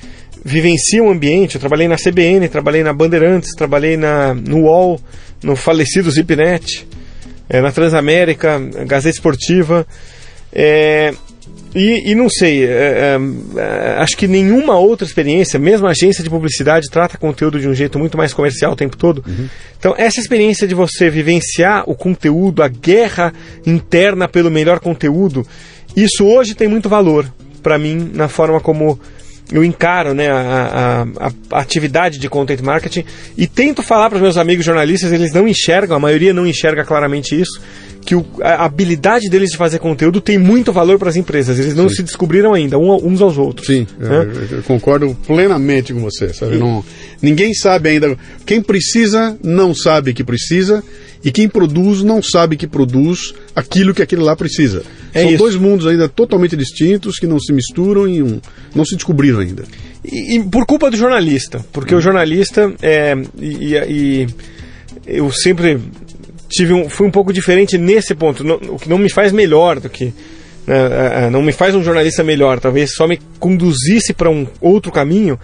vivencia 0.44 1.02
um 1.02 1.10
ambiente. 1.10 1.56
Eu 1.56 1.62
trabalhei 1.62 1.88
na 1.88 1.96
CBN, 1.96 2.50
trabalhei 2.50 2.84
na 2.84 2.92
Bandeirantes, 2.92 3.52
trabalhei 3.56 3.96
na, 3.96 4.34
no 4.34 4.64
UOL, 4.64 5.00
no 5.42 5.56
falecido 5.56 6.12
Zipnet, 6.12 6.86
é, 7.52 7.60
na 7.60 7.72
Transamérica, 7.72 8.58
Gazeta 8.88 9.16
Esportiva. 9.16 9.86
É, 10.54 11.14
e, 11.76 12.12
e 12.12 12.16
não 12.16 12.30
sei, 12.30 12.66
é, 12.66 12.68
é, 12.68 13.20
é, 13.58 13.96
acho 14.00 14.18
que 14.18 14.28
nenhuma 14.28 14.78
outra 14.78 15.06
experiência, 15.06 15.60
mesmo 15.60 15.86
a 15.86 15.92
agência 15.92 16.24
de 16.24 16.30
publicidade, 16.30 16.90
trata 16.90 17.18
conteúdo 17.18 17.60
de 17.60 17.68
um 17.68 17.74
jeito 17.74 18.00
muito 18.00 18.18
mais 18.18 18.34
comercial 18.34 18.72
o 18.72 18.76
tempo 18.76 18.96
todo. 18.96 19.24
Então, 19.78 19.94
essa 19.98 20.20
experiência 20.20 20.66
de 20.66 20.74
você 20.74 21.10
vivenciar 21.10 21.84
o 21.88 21.96
conteúdo, 21.96 22.64
a 22.64 22.70
guerra 22.70 23.34
interna 23.66 24.28
pelo 24.28 24.50
melhor 24.50 24.80
conteúdo, 24.80 25.46
isso 25.96 26.26
hoje 26.26 26.56
tem 26.56 26.70
muito 26.70 26.88
valor 26.88 27.32
para 27.62 27.78
mim 27.78 28.12
na 28.14 28.28
forma 28.28 28.60
como 28.60 29.00
eu 29.52 29.64
encaro 29.64 30.14
né, 30.14 30.30
a, 30.30 31.06
a- 31.20 31.32
a 31.52 31.60
atividade 31.60 32.18
de 32.18 32.30
content 32.30 32.62
marketing 32.62 33.04
e 33.38 33.46
tento 33.48 33.84
falar 33.84 34.10
para 34.10 34.16
os 34.16 34.22
meus 34.22 34.38
amigos 34.38 34.66
jornalistas, 34.66 35.12
eles 35.12 35.34
não 35.34 35.48
enxergam, 35.48 35.98
a 35.98 36.00
maioria 36.00 36.34
não 36.34 36.48
enxerga 36.48 36.84
claramente 36.86 37.40
isso, 37.40 37.60
que 38.06 38.16
o- 38.16 38.26
a 38.42 38.66
habilidade 38.66 39.30
deles 39.30 39.50
de 39.52 39.58
fazer 39.58 39.80
conteúdo 39.80 40.22
tem 40.22 40.38
muito 40.38 40.72
valor 40.72 40.98
para 40.98 41.10
as 41.10 41.16
empresas. 41.16 41.60
Eles 41.60 41.76
não 41.76 41.90
se 41.90 42.02
descobriram 42.02 42.54
ainda, 42.54 42.78
uns 42.78 43.22
aos 43.22 43.38
outros. 43.38 43.68
Sim, 43.68 43.86
eu, 44.00 44.10
né? 44.10 44.32
eu- 44.52 44.58
eu 44.58 44.64
concordo 44.64 45.16
plenamente 45.28 45.94
com 45.94 46.00
você, 46.00 46.34
sabe? 46.34 46.58
Não, 46.58 46.84
ninguém 47.22 47.54
sabe 47.54 47.90
ainda. 47.90 48.18
Quem 48.46 48.62
precisa 48.62 49.38
não 49.44 49.76
sabe 49.76 50.14
que 50.14 50.24
precisa 50.24 50.84
e 51.24 51.32
quem 51.32 51.48
produz 51.48 52.02
não 52.04 52.22
sabe 52.22 52.58
que 52.58 52.66
produz 52.68 53.34
aquilo 53.56 53.94
que 53.94 54.02
aquele 54.02 54.22
lá 54.24 54.36
precisa. 54.36 54.84
É 55.14 55.22
São 55.22 55.30
isso. 55.30 55.38
dois 55.38 55.56
mundos 55.56 55.86
ainda 55.88 56.10
totalmente 56.10 56.56
distintos 56.58 57.18
que 57.20 57.28
não 57.28 57.40
se 57.40 57.54
misturam 57.54 58.08
e 58.08 58.22
um, 58.24 58.40
não 58.74 58.84
se 58.86 58.96
descobriram 58.96 59.40
ainda. 59.40 59.64
E, 60.04 60.38
e 60.38 60.44
por 60.44 60.66
culpa 60.66 60.90
do 60.90 60.98
jornalista, 60.98 61.64
porque 61.72 61.94
o 61.94 62.02
jornalista 62.02 62.74
é, 62.82 63.16
e, 63.40 63.76
e- 63.76 63.78
e 63.90 64.28
eu 65.06 65.32
sempre 65.32 65.80
tive 66.50 66.74
um, 66.74 66.90
fui 66.90 67.08
um 67.08 67.12
pouco 67.12 67.32
diferente 67.32 67.78
nesse 67.78 68.14
ponto, 68.16 68.44
não- 68.44 68.56
o 68.70 68.78
que 68.80 68.90
não 68.90 68.98
me 68.98 69.10
faz 69.10 69.32
melhor 69.32 69.80
do 69.80 69.90
que 69.90 70.14
né, 70.68 70.76
é, 70.76 71.26
é, 71.26 71.30
não 71.30 71.42
me 71.42 71.52
faz 71.52 71.74
um 71.76 71.84
jornalista 71.84 72.24
melhor, 72.24 72.60
talvez 72.60 72.94
só 72.96 73.08
me 73.08 73.20
conduzisse 73.40 74.14
para 74.14 74.30
um 74.30 74.46
outro 74.60 74.92
caminho. 74.92 75.40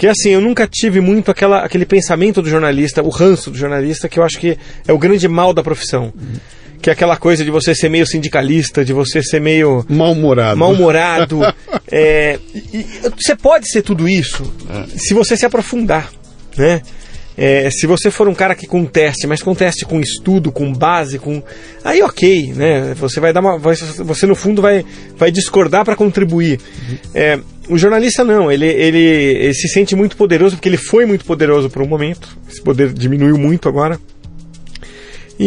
Que 0.00 0.06
assim, 0.06 0.30
eu 0.30 0.40
nunca 0.40 0.66
tive 0.66 0.98
muito 0.98 1.30
aquela, 1.30 1.58
aquele 1.62 1.84
pensamento 1.84 2.40
do 2.40 2.48
jornalista, 2.48 3.02
o 3.02 3.10
ranço 3.10 3.50
do 3.50 3.58
jornalista, 3.58 4.08
que 4.08 4.18
eu 4.18 4.22
acho 4.24 4.38
que 4.40 4.56
é 4.88 4.92
o 4.94 4.98
grande 4.98 5.28
mal 5.28 5.52
da 5.52 5.62
profissão. 5.62 6.10
Que 6.80 6.88
é 6.88 6.94
aquela 6.94 7.18
coisa 7.18 7.44
de 7.44 7.50
você 7.50 7.74
ser 7.74 7.90
meio 7.90 8.06
sindicalista, 8.06 8.82
de 8.82 8.94
você 8.94 9.22
ser 9.22 9.42
meio 9.42 9.84
Mal-humorado. 9.90 10.56
mal-humorado. 10.58 11.40
é, 11.92 12.38
você 13.14 13.36
pode 13.36 13.70
ser 13.70 13.82
tudo 13.82 14.08
isso 14.08 14.50
se 14.96 15.12
você 15.12 15.36
se 15.36 15.44
aprofundar, 15.44 16.10
né? 16.56 16.80
É, 17.36 17.70
se 17.70 17.86
você 17.86 18.10
for 18.10 18.26
um 18.26 18.34
cara 18.34 18.54
que 18.54 18.66
conteste, 18.66 19.26
mas 19.26 19.42
conteste 19.42 19.84
com 19.84 20.00
estudo, 20.00 20.50
com 20.50 20.72
base, 20.72 21.18
com 21.18 21.42
aí 21.84 22.02
ok, 22.02 22.54
né? 22.54 22.94
Você 22.94 23.20
vai 23.20 23.34
dar 23.34 23.40
uma, 23.40 23.58
vai- 23.58 23.76
você 23.76 24.26
no 24.26 24.34
fundo 24.34 24.62
vai, 24.62 24.82
vai 25.16 25.30
discordar 25.30 25.84
para 25.84 25.94
contribuir. 25.96 26.58
É, 27.14 27.38
o 27.70 27.78
jornalista 27.78 28.22
não, 28.24 28.50
ele, 28.50 28.66
ele, 28.66 28.98
ele 28.98 29.54
se 29.54 29.68
sente 29.68 29.94
muito 29.96 30.16
poderoso 30.16 30.56
porque 30.56 30.68
ele 30.68 30.76
foi 30.76 31.06
muito 31.06 31.24
poderoso 31.24 31.70
por 31.70 31.82
um 31.82 31.86
momento. 31.88 32.28
Esse 32.50 32.60
poder 32.62 32.92
diminuiu 32.92 33.36
muito 33.38 33.68
agora. 33.68 33.98
E, 35.38 35.46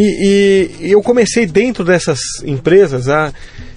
e- 0.80 0.86
e 0.88 0.92
eu 0.92 1.00
comecei 1.02 1.46
dentro 1.46 1.84
dessas 1.84 2.18
empresas 2.44 3.08
a. 3.08 3.32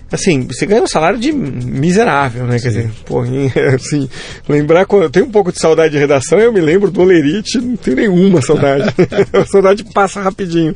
Assim, 0.10 0.48
você 0.48 0.66
ganha 0.66 0.82
um 0.82 0.88
salário 0.88 1.20
de 1.20 1.34
miserável, 1.34 2.46
né? 2.48 2.58
Quer 2.60 2.70
dizer, 2.70 2.90
pô, 3.06 3.24
assim, 3.76 4.10
lembrar 4.48 4.86
quando 4.86 5.04
eu 5.04 5.10
tenho 5.10 5.26
um 5.26 5.32
pouco 5.32 5.52
de 5.52 5.60
saudade 5.60 5.92
de 5.94 6.00
redação, 6.00 6.40
eu 6.40 6.54
me 6.54 6.62
lembro 6.62 6.90
do 6.90 7.02
Olerite, 7.02 7.58
não 7.60 7.76
tenho 7.76 7.98
nenhuma 7.98 8.42
saudade. 8.42 8.86
a 9.34 9.46
saudade 9.46 9.84
passa 9.94 10.22
rapidinho. 10.22 10.74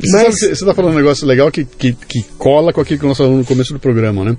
Você 0.00 0.12
Mas- 0.12 0.34
você 0.40 0.46
está 0.52 0.74
falando 0.74 0.92
um 0.94 0.96
negócio 0.96 1.24
legal 1.26 1.50
que, 1.52 1.64
que, 1.64 1.92
que 1.92 2.22
cola 2.36 2.72
com 2.72 2.80
aquilo 2.80 2.98
que 2.98 3.06
nós 3.06 3.16
falamos 3.16 3.38
no 3.38 3.44
começo 3.44 3.72
do 3.72 3.78
programa, 3.78 4.24
né? 4.24 4.36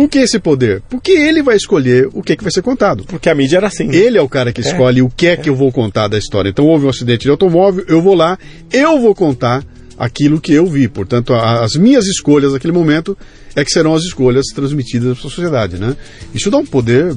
Por 0.00 0.08
que 0.08 0.18
esse 0.18 0.38
poder? 0.38 0.82
Porque 0.88 1.10
ele 1.12 1.42
vai 1.42 1.56
escolher 1.56 2.08
o 2.14 2.22
que, 2.22 2.34
que 2.34 2.42
vai 2.42 2.50
ser 2.50 2.62
contado. 2.62 3.04
Porque 3.04 3.28
a 3.28 3.34
mídia 3.34 3.58
era 3.58 3.66
assim. 3.66 3.84
né? 3.84 3.94
Ele 3.96 4.16
é 4.16 4.22
o 4.22 4.28
cara 4.30 4.50
que 4.50 4.62
escolhe 4.62 5.02
o 5.02 5.10
que 5.10 5.26
é 5.26 5.36
que 5.36 5.50
eu 5.50 5.54
vou 5.54 5.70
contar 5.70 6.08
da 6.08 6.16
história. 6.16 6.48
Então 6.48 6.64
houve 6.64 6.86
um 6.86 6.88
acidente 6.88 7.24
de 7.24 7.30
automóvel, 7.30 7.84
eu 7.86 8.00
vou 8.00 8.14
lá, 8.14 8.38
eu 8.72 8.98
vou 8.98 9.14
contar 9.14 9.62
aquilo 9.98 10.40
que 10.40 10.54
eu 10.54 10.64
vi. 10.64 10.88
Portanto, 10.88 11.34
a- 11.34 11.62
as 11.62 11.74
minhas 11.74 12.06
escolhas 12.06 12.54
naquele 12.54 12.72
momento 12.72 13.14
é 13.54 13.62
que 13.62 13.70
serão 13.70 13.92
as 13.94 14.02
escolhas 14.04 14.46
transmitidas 14.54 15.18
para 15.18 15.26
a 15.28 15.30
sociedade, 15.30 15.76
né? 15.76 15.94
Isso 16.34 16.50
dá 16.50 16.56
um 16.56 16.64
poder 16.64 17.14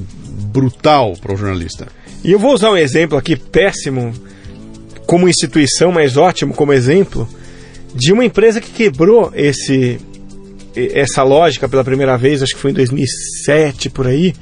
brutal 0.52 1.14
para 1.20 1.32
o 1.32 1.36
jornalista. 1.38 1.86
E 2.22 2.32
eu 2.32 2.38
vou 2.38 2.52
usar 2.52 2.70
um 2.70 2.76
exemplo 2.76 3.16
aqui 3.16 3.34
péssimo 3.34 4.12
como 5.06 5.26
instituição, 5.26 5.90
mas 5.90 6.18
ótimo 6.18 6.52
como 6.52 6.70
exemplo, 6.72 7.26
de 7.94 8.12
uma 8.12 8.26
empresa 8.26 8.60
que 8.60 8.70
quebrou 8.70 9.32
esse 9.34 9.98
essa 10.76 11.22
lógica 11.22 11.68
pela 11.68 11.84
primeira 11.84 12.16
vez, 12.16 12.42
acho 12.42 12.54
que 12.54 12.60
foi 12.60 12.70
em 12.70 12.74
2007 12.74 13.90
por 13.90 14.06
aí, 14.06 14.34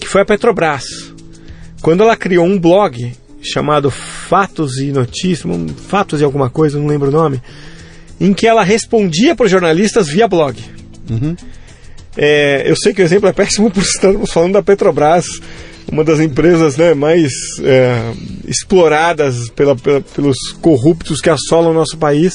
que 0.00 0.06
foi 0.08 0.22
a 0.22 0.24
Petrobras. 0.24 0.84
Quando 1.80 2.02
ela 2.02 2.16
criou 2.16 2.44
um 2.46 2.58
blog 2.58 3.12
chamado 3.40 3.90
Fatos 3.90 4.78
e 4.78 4.86
Notícias, 4.92 5.44
Fatos 5.88 6.20
e 6.20 6.24
alguma 6.24 6.50
coisa, 6.50 6.78
não 6.78 6.86
lembro 6.86 7.08
o 7.08 7.12
nome, 7.12 7.40
em 8.20 8.34
que 8.34 8.46
ela 8.46 8.64
respondia 8.64 9.36
para 9.36 9.46
os 9.46 9.50
jornalistas 9.50 10.08
via 10.08 10.26
blog. 10.26 10.56
É, 12.16 12.68
eu 12.68 12.74
sei 12.76 12.92
que 12.92 13.00
o 13.00 13.04
exemplo 13.04 13.28
é 13.28 13.32
péssimo 13.32 13.70
por 13.70 13.82
estarmos 13.82 14.32
falando 14.32 14.54
da 14.54 14.62
Petrobras, 14.62 15.26
uma 15.90 16.02
das 16.04 16.18
empresas 16.20 16.76
né, 16.76 16.92
mais 16.94 17.30
é, 17.62 18.12
exploradas 18.46 19.48
pela- 19.50 19.76
pela- 19.76 20.00
pelos 20.00 20.36
corruptos 20.60 21.20
que 21.20 21.30
assolam 21.30 21.70
o 21.70 21.74
nosso 21.74 21.96
país. 21.96 22.32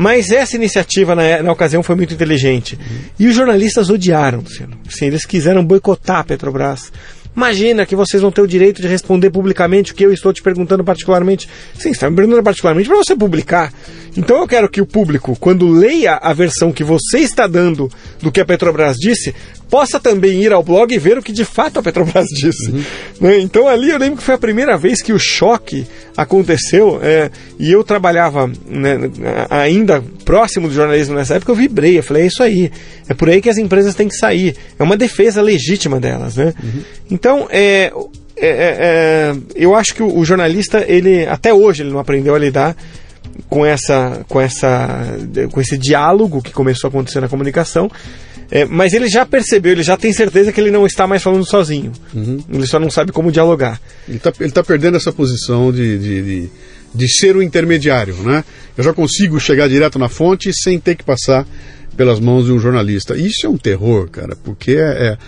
Mas 0.00 0.30
essa 0.30 0.54
iniciativa 0.54 1.12
na, 1.12 1.42
na 1.42 1.50
ocasião 1.50 1.82
foi 1.82 1.96
muito 1.96 2.14
inteligente. 2.14 2.78
E 3.18 3.26
os 3.26 3.34
jornalistas 3.34 3.90
odiaram, 3.90 4.38
Luciano. 4.38 4.78
Assim, 4.86 5.06
eles 5.06 5.26
quiseram 5.26 5.64
boicotar 5.64 6.20
a 6.20 6.24
Petrobras. 6.24 6.92
Imagina 7.36 7.86
que 7.86 7.94
vocês 7.94 8.20
vão 8.20 8.32
ter 8.32 8.40
o 8.40 8.46
direito 8.46 8.82
de 8.82 8.88
responder 8.88 9.30
publicamente 9.30 9.92
o 9.92 9.94
que 9.94 10.04
eu 10.04 10.12
estou 10.12 10.32
te 10.32 10.42
perguntando 10.42 10.82
particularmente. 10.82 11.48
Sim, 11.78 11.90
está 11.90 12.10
me 12.10 12.16
perguntando 12.16 12.42
particularmente 12.42 12.88
para 12.88 12.98
você 12.98 13.14
publicar. 13.14 13.72
Então 14.16 14.38
eu 14.38 14.48
quero 14.48 14.68
que 14.68 14.80
o 14.80 14.86
público, 14.86 15.36
quando 15.38 15.68
leia 15.68 16.14
a 16.16 16.32
versão 16.32 16.72
que 16.72 16.82
você 16.82 17.18
está 17.18 17.46
dando 17.46 17.90
do 18.20 18.32
que 18.32 18.40
a 18.40 18.44
Petrobras 18.44 18.96
disse, 18.96 19.34
possa 19.70 20.00
também 20.00 20.42
ir 20.42 20.52
ao 20.52 20.62
blog 20.62 20.92
e 20.92 20.98
ver 20.98 21.18
o 21.18 21.22
que 21.22 21.32
de 21.32 21.44
fato 21.44 21.78
a 21.78 21.82
Petrobras 21.82 22.26
disse. 22.34 22.72
Né? 23.20 23.38
Então 23.38 23.68
ali 23.68 23.90
eu 23.90 23.98
lembro 23.98 24.18
que 24.18 24.24
foi 24.24 24.34
a 24.34 24.38
primeira 24.38 24.76
vez 24.76 25.00
que 25.02 25.12
o 25.12 25.18
choque 25.18 25.86
aconteceu 26.16 26.98
é, 27.02 27.30
e 27.58 27.70
eu 27.70 27.84
trabalhava 27.84 28.50
né, 28.66 28.98
ainda 29.48 30.02
próximo 30.28 30.68
do 30.68 30.74
jornalismo 30.74 31.14
nessa 31.14 31.36
época, 31.36 31.52
eu 31.52 31.56
vibrei, 31.56 31.96
eu 31.96 32.02
falei, 32.02 32.24
é 32.24 32.26
isso 32.26 32.42
aí, 32.42 32.70
é 33.08 33.14
por 33.14 33.30
aí 33.30 33.40
que 33.40 33.48
as 33.48 33.56
empresas 33.56 33.94
têm 33.94 34.06
que 34.06 34.14
sair, 34.14 34.54
é 34.78 34.82
uma 34.82 34.94
defesa 34.94 35.40
legítima 35.40 35.98
delas, 35.98 36.36
né? 36.36 36.52
Então, 37.10 37.48
é, 37.50 37.90
é, 38.36 38.46
é, 38.46 38.76
é, 38.78 39.36
eu 39.56 39.74
acho 39.74 39.94
que 39.94 40.02
o, 40.02 40.22
jornalista, 40.26 40.84
ele 40.86 41.24
até 41.24 41.54
hoje 41.54 41.82
ele 41.82 41.90
não 41.90 41.98
aprendeu 41.98 42.34
a 42.34 42.38
lidar 42.38 42.76
com 43.48 43.64
essa, 43.64 44.22
com 44.28 44.38
essa, 44.38 45.16
com 45.50 45.62
esse 45.62 45.78
diálogo 45.78 46.42
que 46.42 46.52
começou 46.52 46.88
a 46.88 46.90
acontecer 46.90 47.20
na 47.20 47.28
comunicação. 47.28 47.90
É, 48.50 48.66
mas 48.66 48.92
ele 48.92 49.08
já 49.08 49.24
percebeu, 49.24 49.72
ele 49.72 49.82
já 49.82 49.96
tem 49.96 50.12
certeza 50.12 50.52
que 50.52 50.60
ele 50.60 50.70
não 50.70 50.84
está 50.84 51.06
mais 51.06 51.22
falando 51.22 51.44
sozinho. 51.44 51.92
Uhum. 52.14 52.38
Ele 52.52 52.66
só 52.66 52.78
não 52.78 52.90
sabe 52.90 53.12
como 53.12 53.32
dialogar. 53.32 53.80
Ele 54.06 54.18
está 54.18 54.32
ele 54.40 54.50
tá 54.50 54.62
perdendo 54.62 54.96
essa 54.98 55.12
posição 55.12 55.72
de, 55.72 55.98
de, 55.98 56.22
de, 56.22 56.50
de, 56.94 57.08
ser 57.08 57.36
o 57.36 57.42
intermediário, 57.42 58.14
né? 58.16 58.44
Eu 58.76 58.84
já 58.84 58.92
consigo 58.92 59.38
chegar 59.40 59.68
direto 59.68 59.98
na 59.98 60.08
fonte 60.08 60.52
sem 60.52 60.78
ter 60.78 60.94
que 60.94 61.04
passar 61.04 61.46
pelas 61.96 62.20
mãos 62.20 62.46
de 62.46 62.52
um 62.52 62.58
jornalista. 62.58 63.16
Isso 63.16 63.46
é 63.46 63.48
um 63.48 63.58
terror, 63.58 64.08
cara, 64.08 64.36
porque 64.36 64.72
é, 64.72 64.78
é, 64.78 65.18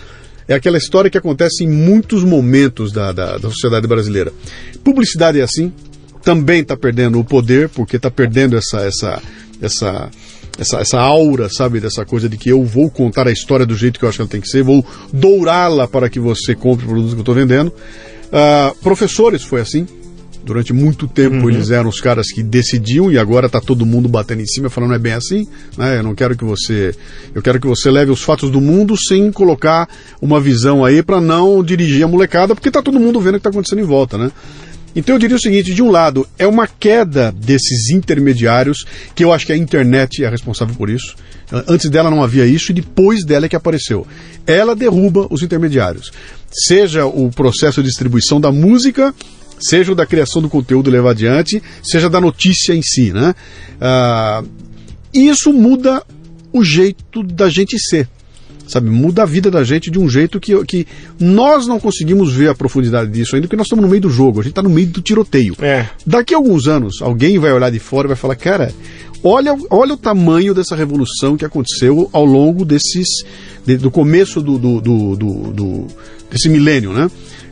é 0.49 0.55
aquela 0.55 0.79
história 0.79 1.11
que 1.11 1.19
acontece 1.19 1.65
em 1.65 1.69
muitos 1.69 2.23
momentos 2.23 2.93
da, 2.93 3.13
da, 3.13 3.39
da 3.39 3.51
sociedade 3.51 3.87
brasileira. 3.87 4.33
Publicidade 4.85 5.41
é 5.41 5.43
assim, 5.43 5.73
também 6.23 6.61
está 6.61 6.77
perdendo 6.77 7.19
o 7.19 7.25
poder, 7.25 7.69
porque 7.69 7.97
está 7.97 8.11
perdendo 8.11 8.57
essa, 8.57 8.83
essa, 8.83 9.23
essa, 9.61 10.11
essa, 10.59 10.79
essa 10.79 11.01
aura, 11.01 11.49
sabe, 11.49 11.81
dessa 11.81 12.05
coisa 12.05 12.29
de 12.29 12.37
que 12.37 12.51
eu 12.51 12.65
vou 12.65 12.91
contar 12.91 13.27
a 13.27 13.33
história 13.33 13.67
do 13.67 13.75
jeito 13.75 13.99
que 13.99 14.05
eu 14.05 14.09
acho 14.09 14.19
que 14.19 14.23
ela 14.23 14.31
tem 14.31 14.41
que 14.41 14.49
ser, 14.49 14.63
vou 14.63 14.85
dourá-la 15.13 15.89
para 15.89 16.09
que 16.09 16.21
você 16.21 16.55
compre 16.55 16.85
o 16.85 16.89
produto 16.89 17.11
que 17.11 17.17
eu 17.17 17.21
estou 17.21 17.35
vendendo. 17.35 17.69
Uh, 17.69 18.77
professores 18.81 19.43
foi 19.43 19.61
assim, 19.61 19.87
Durante 20.51 20.73
muito 20.73 21.07
tempo 21.07 21.37
uhum. 21.37 21.49
eles 21.49 21.71
eram 21.71 21.89
os 21.89 22.01
caras 22.01 22.33
que 22.33 22.43
decidiam 22.43 23.09
e 23.09 23.17
agora 23.17 23.47
está 23.47 23.61
todo 23.61 23.87
mundo 23.87 24.09
batendo 24.09 24.43
em 24.43 24.47
cima 24.47 24.69
falando 24.69 24.89
não 24.89 24.97
é 24.97 24.99
bem 24.99 25.13
assim, 25.13 25.47
né? 25.79 25.99
Eu 25.99 26.03
não 26.03 26.13
quero 26.13 26.37
que 26.37 26.45
você, 26.45 26.93
eu 27.33 27.41
quero 27.41 27.61
que 27.61 27.69
você 27.69 27.89
leve 27.89 28.11
os 28.11 28.21
fatos 28.21 28.51
do 28.51 28.61
mundo 28.61 28.97
sem 29.01 29.31
colocar 29.31 29.89
uma 30.21 30.41
visão 30.41 30.85
aí 30.85 31.05
para 31.05 31.21
não 31.21 31.63
dirigir 31.63 32.05
a 32.05 32.09
molecada, 32.09 32.53
porque 32.53 32.67
está 32.67 32.83
todo 32.83 32.99
mundo 32.99 33.21
vendo 33.21 33.37
o 33.37 33.39
que 33.39 33.47
está 33.47 33.51
acontecendo 33.51 33.79
em 33.79 33.85
volta, 33.85 34.19
né? 34.19 34.33
Então 34.97 35.15
eu 35.15 35.21
diria 35.21 35.37
o 35.37 35.41
seguinte: 35.41 35.73
de 35.73 35.85
um 35.85 35.89
lado, 35.89 36.27
é 36.37 36.49
uma 36.49 36.67
queda 36.67 37.31
desses 37.31 37.89
intermediários, 37.91 38.85
que 39.15 39.23
eu 39.23 39.33
acho 39.33 39.47
que 39.47 39.53
a 39.53 39.57
internet 39.57 40.25
é 40.25 40.29
responsável 40.29 40.75
por 40.75 40.91
isso. 40.91 41.15
Antes 41.69 41.89
dela 41.89 42.11
não 42.11 42.25
havia 42.25 42.45
isso 42.45 42.73
e 42.73 42.75
depois 42.75 43.25
dela 43.25 43.47
é 43.47 43.49
que 43.49 43.55
apareceu. 43.55 44.05
Ela 44.45 44.75
derruba 44.75 45.29
os 45.31 45.43
intermediários. 45.43 46.11
Seja 46.51 47.07
o 47.07 47.31
processo 47.31 47.81
de 47.83 47.89
distribuição 47.89 48.41
da 48.41 48.51
música, 48.51 49.15
seja 49.61 49.95
da 49.95 50.07
criação 50.07 50.41
do 50.41 50.49
conteúdo 50.49 50.91
levar 50.91 51.11
adiante, 51.11 51.63
seja 51.83 52.09
da 52.09 52.21
notícia 52.21 52.75
em 52.75 52.83
si, 52.83 53.13
né? 53.13 53.35
Ah, 53.81 54.43
isso 55.13 55.53
muda 55.53 56.03
o 56.53 56.65
jeito 56.65 57.23
da 57.23 57.49
gente 57.49 57.79
ser, 57.79 58.09
sabe? 58.67 58.91
Muda 58.91 59.23
a 59.23 59.27
vida 59.27 59.51
da 59.51 59.63
gente 59.63 59.91
de 59.91 59.99
um 59.99 60.09
jeito 60.09 60.41
que, 60.41 60.65
que 60.65 60.87
nós 61.19 61.67
não 61.67 61.79
conseguimos 61.79 62.33
ver 62.33 62.49
a 62.49 62.55
profundidade 62.55 63.11
disso 63.11 63.35
ainda, 63.35 63.47
porque 63.47 63.57
nós 63.57 63.67
estamos 63.67 63.85
no 63.85 63.91
meio 63.91 64.03
do 64.03 64.11
jogo, 64.11 64.41
a 64.41 64.43
gente 64.43 64.53
está 64.53 64.63
no 64.63 64.71
meio 64.71 64.89
do 64.89 65.01
tiroteio. 65.01 65.57
É. 65.61 65.87
Daqui 66.07 66.35
a 66.35 66.39
alguns 66.39 66.67
anos, 66.67 67.03
alguém 67.03 67.39
vai 67.39 67.53
olhar 67.53 67.71
de 67.71 67.79
fora 67.79 68.07
e 68.07 68.09
vai 68.09 68.17
falar, 68.17 68.37
cara, 68.37 68.73
olha, 69.23 69.57
olha 69.69 69.95
o 69.95 69.99
tamanho 69.99 70.55
dessa 70.55 70.75
revolução 70.75 71.37
que 71.37 71.45
aconteceu 71.45 72.09
ao 72.13 72.25
longo 72.25 72.65
desses, 72.65 73.09
de, 73.67 73.77
do 73.77 73.91
começo 73.91 74.41
do, 74.41 74.59
do, 74.59 74.81
do, 74.81 75.17
do 75.17 75.87
desse 76.31 76.49
milênio, 76.49 76.93
né? 76.93 77.11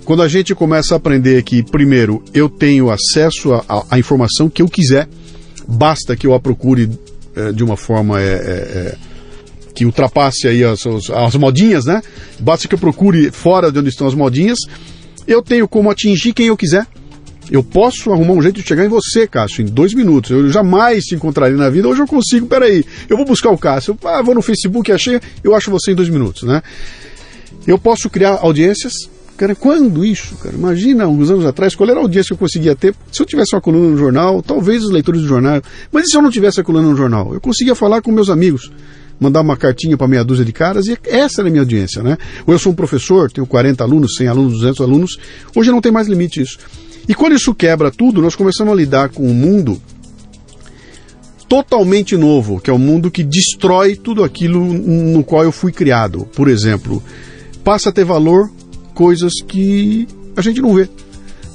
Quando 0.08 0.22
a 0.22 0.28
gente 0.28 0.54
começa 0.54 0.94
a 0.94 0.96
aprender 0.96 1.42
que, 1.42 1.62
primeiro, 1.62 2.24
eu 2.32 2.48
tenho 2.48 2.88
acesso 2.88 3.50
à 3.90 3.98
informação 3.98 4.48
que 4.48 4.62
eu 4.62 4.66
quiser, 4.66 5.06
basta 5.68 6.16
que 6.16 6.26
eu 6.26 6.32
a 6.32 6.40
procure 6.40 6.88
é, 7.36 7.52
de 7.52 7.62
uma 7.62 7.76
forma 7.76 8.18
é, 8.18 8.24
é, 8.24 8.96
que 9.74 9.84
ultrapasse 9.84 10.48
aí 10.48 10.64
as, 10.64 10.86
as, 10.86 11.10
as 11.10 11.34
modinhas, 11.34 11.84
né? 11.84 12.00
Basta 12.40 12.66
que 12.66 12.74
eu 12.74 12.78
procure 12.78 13.30
fora 13.30 13.70
de 13.70 13.80
onde 13.80 13.90
estão 13.90 14.06
as 14.06 14.14
modinhas. 14.14 14.56
Eu 15.26 15.42
tenho 15.42 15.68
como 15.68 15.90
atingir 15.90 16.32
quem 16.32 16.46
eu 16.46 16.56
quiser. 16.56 16.86
Eu 17.50 17.62
posso 17.62 18.10
arrumar 18.10 18.32
um 18.32 18.40
jeito 18.40 18.62
de 18.62 18.66
chegar 18.66 18.86
em 18.86 18.88
você, 18.88 19.26
Cássio, 19.26 19.60
em 19.60 19.66
dois 19.66 19.92
minutos. 19.92 20.30
Eu 20.30 20.48
jamais 20.50 21.04
te 21.04 21.16
encontraria 21.16 21.58
na 21.58 21.68
vida. 21.68 21.86
Hoje 21.86 22.00
eu 22.00 22.06
consigo, 22.06 22.46
peraí. 22.46 22.82
Eu 23.10 23.18
vou 23.18 23.26
buscar 23.26 23.50
o 23.50 23.58
Cássio. 23.58 23.94
Ah, 24.02 24.22
vou 24.22 24.34
no 24.34 24.40
Facebook, 24.40 24.90
achei, 24.90 25.20
eu 25.44 25.54
acho 25.54 25.70
você 25.70 25.92
em 25.92 25.94
dois 25.94 26.08
minutos, 26.08 26.44
né? 26.44 26.62
Eu 27.66 27.78
posso 27.78 28.08
criar 28.08 28.38
audiências, 28.40 28.94
Cara, 29.38 29.54
quando 29.54 30.04
isso, 30.04 30.34
cara? 30.34 30.52
Imagina, 30.52 31.06
uns 31.06 31.30
anos 31.30 31.46
atrás, 31.46 31.76
qual 31.76 31.88
era 31.88 32.00
a 32.00 32.02
audiência 32.02 32.30
que 32.30 32.32
eu 32.34 32.38
conseguia 32.38 32.74
ter? 32.74 32.92
Se 33.12 33.22
eu 33.22 33.26
tivesse 33.26 33.54
uma 33.54 33.60
coluna 33.60 33.88
no 33.90 33.96
jornal, 33.96 34.42
talvez 34.42 34.82
os 34.82 34.90
leitores 34.90 35.22
do 35.22 35.28
jornal. 35.28 35.62
Mas 35.92 36.06
e 36.06 36.10
se 36.10 36.16
eu 36.16 36.22
não 36.22 36.28
tivesse 36.28 36.60
a 36.60 36.64
coluna 36.64 36.88
no 36.88 36.96
jornal? 36.96 37.32
Eu 37.32 37.40
conseguia 37.40 37.76
falar 37.76 38.02
com 38.02 38.10
meus 38.10 38.30
amigos, 38.30 38.68
mandar 39.20 39.40
uma 39.40 39.56
cartinha 39.56 39.96
para 39.96 40.08
meia 40.08 40.24
dúzia 40.24 40.44
de 40.44 40.52
caras 40.52 40.88
e 40.88 40.98
essa 41.04 41.40
era 41.40 41.48
a 41.48 41.52
minha 41.52 41.62
audiência, 41.62 42.02
né? 42.02 42.18
Ou 42.48 42.52
eu 42.52 42.58
sou 42.58 42.72
um 42.72 42.74
professor, 42.74 43.30
tenho 43.30 43.46
40 43.46 43.84
alunos, 43.84 44.16
100 44.16 44.26
alunos, 44.26 44.54
200 44.54 44.80
alunos. 44.80 45.18
Hoje 45.54 45.70
não 45.70 45.80
tem 45.80 45.92
mais 45.92 46.08
limite 46.08 46.40
isso. 46.40 46.58
E 47.08 47.14
quando 47.14 47.36
isso 47.36 47.54
quebra 47.54 47.92
tudo, 47.92 48.20
nós 48.20 48.34
começamos 48.34 48.72
a 48.72 48.76
lidar 48.76 49.08
com 49.10 49.22
um 49.22 49.34
mundo 49.34 49.80
totalmente 51.48 52.16
novo, 52.16 52.60
que 52.60 52.70
é 52.70 52.72
o 52.72 52.76
um 52.76 52.80
mundo 52.80 53.08
que 53.08 53.22
destrói 53.22 53.94
tudo 53.94 54.24
aquilo 54.24 54.64
no 54.64 55.22
qual 55.22 55.44
eu 55.44 55.52
fui 55.52 55.70
criado. 55.70 56.28
Por 56.34 56.48
exemplo, 56.48 57.00
passa 57.62 57.90
a 57.90 57.92
ter 57.92 58.04
valor 58.04 58.50
coisas 58.98 59.34
que 59.46 60.08
a 60.36 60.42
gente 60.42 60.60
não 60.60 60.74
vê. 60.74 60.88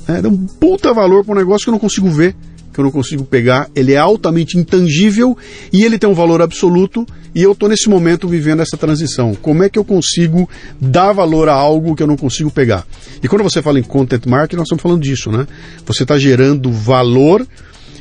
É, 0.08 0.22
dá 0.22 0.30
um 0.30 0.48
puta 0.48 0.94
valor 0.94 1.26
para 1.26 1.34
um 1.34 1.38
negócio 1.38 1.66
que 1.66 1.70
eu 1.70 1.74
não 1.74 1.80
consigo 1.80 2.10
ver, 2.10 2.34
que 2.72 2.80
eu 2.80 2.86
não 2.86 2.92
consigo 2.92 3.26
pegar. 3.26 3.70
Ele 3.76 3.92
é 3.92 3.98
altamente 3.98 4.58
intangível 4.58 5.38
e 5.72 5.84
ele 5.84 6.00
tem 6.00 6.10
um 6.10 6.14
valor 6.14 6.42
absoluto. 6.42 7.06
E 7.36 7.44
eu 7.44 7.52
estou 7.52 7.68
nesse 7.68 7.90
momento 7.90 8.30
vivendo 8.30 8.62
essa 8.62 8.78
transição. 8.78 9.36
Como 9.36 9.62
é 9.62 9.68
que 9.68 9.78
eu 9.78 9.84
consigo 9.84 10.50
dar 10.80 11.12
valor 11.12 11.50
a 11.50 11.54
algo 11.54 11.98
que 11.98 12.02
eu 12.02 12.08
não 12.08 12.16
consigo 12.16 12.50
pegar? 12.50 12.88
E 13.22 13.28
quando 13.28 13.44
você 13.44 13.62
fala 13.62 13.78
em 13.78 13.84
content 13.84 14.26
marketing, 14.26 14.60
nós 14.60 14.68
estamos 14.68 14.82
falando 14.82 15.02
disso, 15.02 15.30
né? 15.30 15.46
Você 15.86 16.04
está 16.04 16.18
gerando 16.18 16.72
valor 16.72 17.46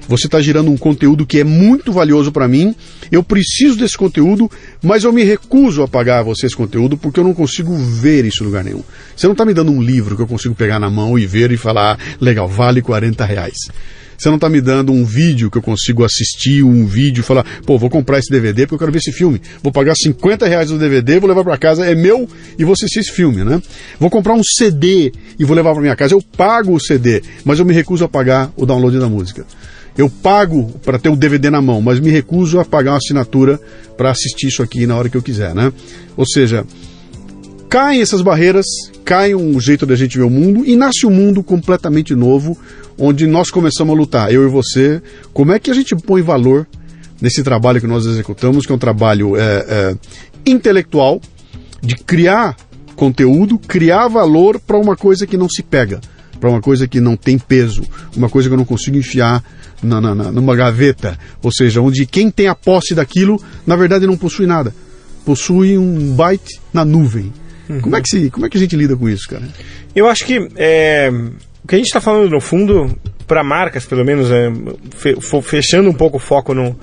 você 0.09 0.27
está 0.27 0.41
gerando 0.41 0.71
um 0.71 0.77
conteúdo 0.77 1.27
que 1.27 1.39
é 1.39 1.45
muito 1.45 1.93
valioso 1.93 2.33
para 2.33 2.49
mim. 2.49 2.75
Eu 3.11 3.23
preciso 3.23 3.77
desse 3.77 3.97
conteúdo, 3.97 4.51
mas 4.83 5.05
eu 5.05 5.13
me 5.13 5.23
recuso 5.25 5.83
a 5.83 5.89
pagar 5.89 6.21
a 6.21 6.23
você 6.23 6.47
esse 6.47 6.57
conteúdo 6.57 6.97
porque 6.97 7.21
eu 7.21 7.25
não 7.25 7.35
consigo 7.35 7.77
ver 7.77 8.25
isso 8.25 8.43
em 8.43 8.47
lugar 8.47 8.65
nenhum. 8.65 8.83
Você 9.17 9.27
não 9.27 9.33
está 9.33 9.45
me 9.45 9.55
dando 9.55 9.73
um 9.73 9.83
livro 9.83 10.17
que 10.17 10.23
eu 10.23 10.27
consigo 10.27 10.55
pegar 10.55 10.79
na 10.79 10.91
mão 10.91 11.19
e 11.19 11.27
ver 11.27 11.51
e 11.53 11.57
falar, 11.57 11.95
ah, 11.95 11.99
legal, 12.21 12.49
vale 12.49 12.83
40 12.83 13.25
reais. 13.25 13.57
Você 14.23 14.29
não 14.29 14.37
está 14.37 14.49
me 14.49 14.61
dando 14.61 14.93
um 14.93 15.05
vídeo 15.05 15.51
que 15.51 15.59
eu 15.59 15.63
consigo 15.63 16.05
assistir, 16.05 16.63
um 16.63 16.87
vídeo 16.87 17.23
e 17.23 17.25
falar, 17.25 17.45
pô, 17.67 17.77
vou 17.77 17.91
comprar 17.91 18.21
esse 18.21 18.31
DVD 18.31 18.67
porque 18.67 18.75
eu 18.75 18.79
quero 18.79 18.93
ver 18.93 18.99
esse 18.99 19.11
filme. 19.11 19.43
Vou 19.61 19.73
pagar 19.73 19.97
50 19.97 20.47
reais 20.47 20.71
no 20.71 20.79
DVD, 20.79 21.19
vou 21.19 21.29
levar 21.29 21.43
para 21.43 21.59
casa, 21.59 21.85
é 21.85 21.93
meu 21.93 22.29
e 22.57 22.65
vou 22.65 22.73
assistir 22.73 23.01
esse 23.01 23.11
filme, 23.11 23.43
né? 23.43 23.61
Vou 23.99 24.09
comprar 24.09 24.35
um 24.35 24.43
CD 24.45 25.13
e 25.37 25.45
vou 25.45 25.57
levar 25.57 25.73
para 25.73 25.83
minha 25.83 25.97
casa. 25.97 26.15
Eu 26.15 26.23
pago 26.37 26.73
o 26.73 26.79
CD, 26.79 27.21
mas 27.45 27.59
eu 27.59 27.65
me 27.65 27.75
recuso 27.75 28.05
a 28.05 28.09
pagar 28.09 28.53
o 28.57 28.65
download 28.65 28.97
da 28.97 29.09
música. 29.09 29.45
Eu 29.97 30.09
pago 30.09 30.71
para 30.85 30.99
ter 30.99 31.09
o 31.09 31.17
DVD 31.17 31.51
na 31.51 31.61
mão, 31.61 31.81
mas 31.83 32.01
me 32.01 32.11
recuso 32.11 32.59
a 32.59 32.65
pagar 32.65 32.93
uma 32.93 32.97
assinatura 32.97 33.61
para 33.97 34.11
assistir 34.11 34.49
isso 34.49 34.63
aqui 34.63 34.87
na 34.87 34.97
hora 34.97 35.09
que 35.09 35.17
eu 35.17 35.23
quiser, 35.23 35.55
né? 35.55 35.73
Ou 36.17 36.27
seja, 36.27 36.65
caem 37.69 38.01
essas 38.01 38.23
barreiras, 38.23 38.67
cai 39.05 39.35
um 39.35 39.61
jeito 39.61 39.85
da 39.85 39.95
gente 39.95 40.17
ver 40.17 40.25
o 40.25 40.31
mundo 40.31 40.65
e 40.65 40.77
nasce 40.77 41.07
um 41.07 41.11
mundo 41.11 41.43
completamente 41.43 42.15
novo, 42.15 42.57
onde 42.99 43.27
nós 43.27 43.51
começamos 43.51 43.95
a 43.95 43.97
lutar, 43.97 44.33
eu 44.33 44.47
e 44.47 44.51
você. 44.51 45.03
Como 45.33 45.53
é 45.53 45.59
que 45.59 45.71
a 45.71 45.75
gente 45.75 45.95
põe 45.95 46.23
valor 46.23 46.67
nesse 47.21 47.43
trabalho 47.43 47.81
que 47.81 47.87
nós 47.87 48.05
executamos, 48.07 48.67
que 48.67 48.73
é 48.73 48.75
um 48.75 48.79
trabalho 48.79 49.37
é, 49.37 49.41
é, 49.69 49.97
intelectual, 50.45 51.21
de 51.83 51.97
criar 51.97 52.57
conteúdo, 52.97 53.59
criar 53.59 54.09
valor 54.09 54.61
para 54.61 54.77
uma 54.77 54.97
coisa 54.97 55.27
que 55.27 55.37
não 55.37 55.49
se 55.49 55.63
pega, 55.63 56.01
para 56.43 56.51
uma 56.51 56.61
coisa 56.61 56.89
que 56.89 56.99
não 56.99 57.17
tem 57.17 57.39
peso, 57.39 57.85
uma 58.17 58.29
coisa 58.29 58.49
que 58.49 58.53
eu 58.53 58.59
não 58.59 58.65
consigo 58.65 58.97
enfiar 58.97 59.45
na, 59.81 60.01
na, 60.01 60.13
numa 60.13 60.57
gaveta, 60.57 61.17
ou 61.41 61.53
seja, 61.53 61.81
onde 61.81 62.05
quem 62.05 62.33
tem 62.33 62.49
a 62.49 62.55
posse 62.55 62.97
daquilo, 62.97 63.41
na 63.65 63.77
verdade 63.77 64.09
não 64.09 64.17
possui 64.17 64.45
nada, 64.45 64.75
possui 65.25 65.79
um 65.79 66.17
byte 66.17 66.61
na 66.75 66.85
nuvem. 66.85 67.33
Uhum. 67.69 67.81
Como, 67.83 67.95
é 67.95 68.03
que 68.03 68.09
se, 68.09 68.29
como 68.29 68.45
é 68.45 68.49
que 68.49 68.57
a 68.57 68.61
gente 68.61 68.75
lida 68.75 68.97
com 68.97 69.09
isso, 69.09 69.29
cara? 69.29 69.45
Eu 69.95 70.09
acho 70.09 70.27
que 70.27 70.49
é, 70.57 71.13
o 71.63 71.69
que 71.69 71.77
a 71.77 71.79
gente 71.79 71.87
está 71.87 72.01
falando 72.01 72.29
no 72.29 72.41
fundo, 72.41 72.91
para 73.25 73.45
marcas 73.45 73.85
pelo 73.85 74.05
menos, 74.05 74.29
é, 74.29 74.51
fechando 75.45 75.89
um 75.89 75.95
pouco 75.95 76.17
o 76.17 76.21
foco 76.21 76.53
no, 76.53 76.77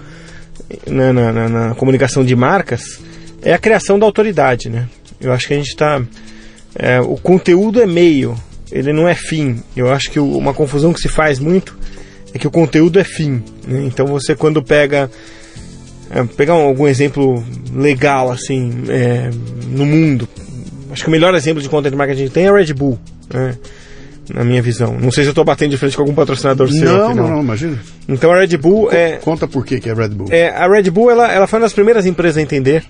na, 0.88 1.12
na, 1.12 1.50
na, 1.50 1.76
comunicação 1.76 2.24
de 2.24 2.34
marcas, 2.34 3.02
é 3.42 3.52
a 3.52 3.58
criação 3.58 4.00
da 4.00 4.06
autoridade, 4.06 4.70
né? 4.70 4.88
Eu 5.20 5.34
acho 5.34 5.50
que 5.50 5.54
a 5.54 5.58
gente 5.58 5.68
está. 5.68 6.02
É, 6.74 7.02
o 7.02 7.18
conteúdo 7.18 7.82
é 7.82 7.86
meio, 7.86 8.38
ele 8.72 8.94
não 8.94 9.08
é 9.08 9.16
fim. 9.16 9.62
Eu 9.76 9.92
acho 9.92 10.12
que 10.12 10.20
uma 10.20 10.54
confusão 10.54 10.94
que 10.94 11.00
se 11.00 11.10
faz 11.10 11.40
muito 11.40 11.78
é 12.34 12.38
que 12.38 12.48
o 12.48 12.52
conteúdo 12.52 13.00
é 13.00 13.04
fim. 13.04 13.44
Né? 13.68 13.84
Então 13.86 14.06
você 14.08 14.36
quando 14.36 14.62
pega 14.62 15.10
é, 16.12 16.24
pegar 16.24 16.54
algum 16.54 16.88
exemplo 16.88 17.44
legal 17.74 18.32
assim 18.32 18.84
é, 18.90 19.30
no 19.68 19.86
mundo, 19.86 20.28
acho 20.92 21.04
que 21.04 21.08
o 21.08 21.12
melhor 21.12 21.34
exemplo 21.36 21.62
de 21.62 21.70
content 21.70 21.94
marketing 21.94 22.26
que 22.26 22.30
tem 22.30 22.46
é 22.46 22.50
a 22.50 22.54
Red 22.54 22.74
Bull. 22.74 23.00
Né? 23.34 23.56
Na 24.34 24.44
minha 24.44 24.62
visão. 24.62 24.96
Não 25.00 25.12
sei 25.12 25.24
se 25.24 25.30
eu 25.30 25.32
estou 25.32 25.44
batendo 25.44 25.72
de 25.72 25.78
frente 25.78 25.96
com 25.96 26.04
algum 26.04 26.14
patrocinador 26.14 26.70
seu. 26.72 26.86
Não, 26.86 27.08
aqui, 27.08 27.16
não, 27.16 27.28
não, 27.28 27.42
imagina. 27.42 27.80
Então 28.08 28.32
a 28.32 28.40
Red 28.40 28.58
Bull 28.58 28.92
é. 28.92 29.14
Conta 29.14 29.48
por 29.48 29.66
que, 29.66 29.80
que 29.80 29.90
é 29.90 29.92
a 29.92 29.96
Red 29.96 30.10
Bull. 30.10 30.28
É, 30.30 30.50
a 30.50 30.68
Red 30.68 30.92
Bull 30.92 31.10
ela, 31.10 31.32
ela 31.32 31.48
foi 31.48 31.58
uma 31.58 31.66
das 31.66 31.74
primeiras 31.74 32.06
empresas 32.06 32.38
a 32.38 32.42
entender 32.42 32.86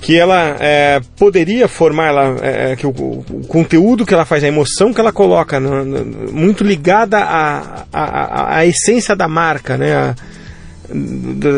que 0.00 0.18
ela 0.18 0.56
é, 0.58 1.00
poderia 1.16 1.68
formar 1.68 2.06
ela, 2.06 2.36
é, 2.42 2.74
que 2.74 2.86
o, 2.86 2.90
o, 2.90 3.46
conteúdo 3.46 4.06
que 4.06 4.14
ela 4.14 4.24
faz, 4.24 4.42
a 4.42 4.48
emoção 4.48 4.92
que 4.92 5.00
ela 5.00 5.12
coloca, 5.12 5.60
no, 5.60 5.84
no, 5.84 6.32
muito 6.32 6.64
ligada 6.64 7.18
à, 7.18 7.84
à, 7.92 8.66
essência 8.66 9.14
da 9.14 9.28
marca, 9.28 9.76
né? 9.76 9.94
A, 9.94 10.14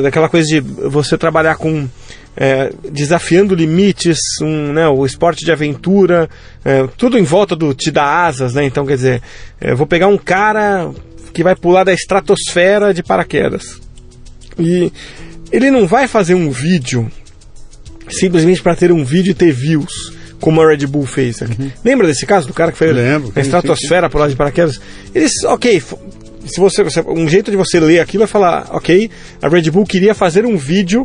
daquela 0.02 0.28
coisa 0.28 0.46
de 0.46 0.60
você 0.60 1.16
trabalhar 1.16 1.56
com 1.56 1.88
é, 2.36 2.72
desafiando 2.90 3.54
limites, 3.54 4.18
um, 4.42 4.72
né, 4.72 4.88
o 4.88 5.06
esporte 5.06 5.44
de 5.44 5.52
aventura, 5.52 6.28
é, 6.64 6.86
tudo 6.96 7.18
em 7.18 7.24
volta 7.24 7.54
do 7.54 7.72
te 7.72 7.90
dá 7.90 8.26
asas, 8.26 8.54
né? 8.54 8.64
Então 8.64 8.84
quer 8.84 8.96
dizer, 8.96 9.22
eu 9.60 9.76
vou 9.76 9.86
pegar 9.86 10.08
um 10.08 10.18
cara 10.18 10.90
que 11.32 11.42
vai 11.42 11.54
pular 11.54 11.84
da 11.84 11.92
estratosfera 11.92 12.92
de 12.92 13.02
paraquedas 13.02 13.80
e 14.58 14.92
ele 15.50 15.70
não 15.70 15.86
vai 15.86 16.06
fazer 16.08 16.34
um 16.34 16.50
vídeo 16.50 17.10
simplesmente 18.08 18.62
para 18.62 18.76
ter 18.76 18.92
um 18.92 19.04
vídeo 19.04 19.30
e 19.30 19.34
ter 19.34 19.52
views, 19.52 20.12
como 20.40 20.60
a 20.60 20.68
Red 20.68 20.86
Bull 20.86 21.06
fez. 21.06 21.40
Uhum. 21.40 21.70
Lembra 21.84 22.06
desse 22.06 22.26
caso 22.26 22.46
do 22.46 22.54
cara 22.54 22.72
que 22.72 22.78
foi 22.78 22.92
Lembro, 22.92 23.32
na 23.34 23.42
estratosfera 23.42 24.10
por 24.10 24.20
lá 24.20 24.28
de 24.28 24.36
paraquedas? 24.36 24.80
Eles, 25.14 25.32
ok, 25.44 25.82
se 26.46 26.60
você, 26.60 26.82
um 27.06 27.28
jeito 27.28 27.50
de 27.50 27.56
você 27.56 27.78
ler 27.78 28.00
aquilo 28.00 28.24
é 28.24 28.26
falar, 28.26 28.66
ok, 28.70 29.10
a 29.40 29.48
Red 29.48 29.70
Bull 29.70 29.86
queria 29.86 30.14
fazer 30.14 30.44
um 30.44 30.56
vídeo 30.56 31.04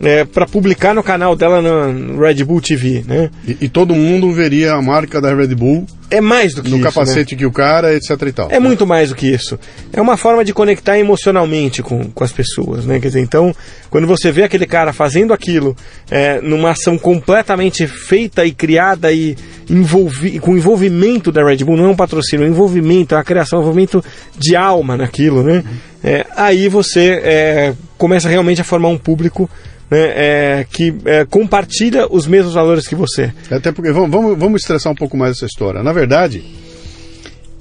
é, 0.00 0.24
para 0.24 0.46
publicar 0.46 0.94
no 0.94 1.02
canal 1.02 1.36
dela 1.36 1.62
no 1.62 2.20
Red 2.20 2.44
Bull 2.44 2.60
TV, 2.60 3.04
né? 3.06 3.30
E, 3.46 3.56
e, 3.62 3.68
todo 3.68 3.94
mundo 3.94 4.32
veria 4.32 4.74
a 4.74 4.82
marca 4.82 5.20
da 5.20 5.34
Red 5.34 5.54
Bull. 5.54 5.86
É 6.10 6.20
mais 6.20 6.54
do 6.54 6.62
que 6.62 6.70
no 6.70 6.76
isso. 6.76 6.84
No 6.84 6.92
capacete 6.92 7.34
né? 7.34 7.38
que 7.38 7.46
o 7.46 7.50
cara, 7.50 7.94
etc 7.94 8.10
e 8.26 8.32
tal. 8.32 8.48
É 8.50 8.60
muito 8.60 8.86
mais 8.86 9.08
do 9.08 9.14
que 9.14 9.26
isso. 9.26 9.58
É 9.92 10.00
uma 10.00 10.16
forma 10.16 10.44
de 10.44 10.52
conectar 10.52 10.98
emocionalmente 10.98 11.82
com, 11.82 12.04
com 12.10 12.24
as 12.24 12.32
pessoas, 12.32 12.84
né? 12.84 13.00
Quer 13.00 13.08
dizer, 13.08 13.20
então, 13.20 13.54
quando 13.90 14.06
você 14.06 14.30
vê 14.30 14.42
aquele 14.42 14.66
cara 14.66 14.92
fazendo 14.92 15.32
aquilo 15.32 15.76
é, 16.10 16.40
numa 16.40 16.70
ação 16.70 16.98
completamente 16.98 17.86
feita 17.86 18.44
e 18.44 18.52
criada 18.52 19.12
e 19.12 19.36
envolvi, 19.68 20.38
com 20.38 20.56
envolvimento 20.56 21.32
da 21.32 21.44
Red 21.44 21.58
Bull, 21.58 21.76
não 21.76 21.86
é 21.86 21.88
um 21.88 21.96
patrocínio, 21.96 22.44
é 22.44 22.48
um 22.48 22.52
envolvimento, 22.52 23.14
é 23.14 23.18
uma 23.18 23.24
criação, 23.24 23.58
um 23.58 23.62
envolvimento 23.62 24.04
de 24.36 24.54
alma 24.54 24.96
naquilo, 24.96 25.42
né? 25.42 25.64
Uhum. 25.64 25.94
É, 26.04 26.26
aí 26.36 26.68
você 26.68 27.20
é, 27.24 27.74
começa 27.96 28.28
realmente 28.28 28.60
a 28.60 28.64
formar 28.64 28.88
um 28.88 28.98
público 28.98 29.48
né, 29.94 30.12
é, 30.16 30.66
que 30.68 30.92
é, 31.04 31.24
compartilha 31.24 32.08
os 32.10 32.26
mesmos 32.26 32.54
valores 32.54 32.88
que 32.88 32.96
você. 32.96 33.32
Até 33.48 33.70
porque, 33.70 33.92
vamos, 33.92 34.10
vamos, 34.10 34.36
vamos 34.36 34.60
estressar 34.60 34.92
um 34.92 34.96
pouco 34.96 35.16
mais 35.16 35.36
essa 35.36 35.46
história. 35.46 35.84
Na 35.84 35.92
verdade, 35.92 36.42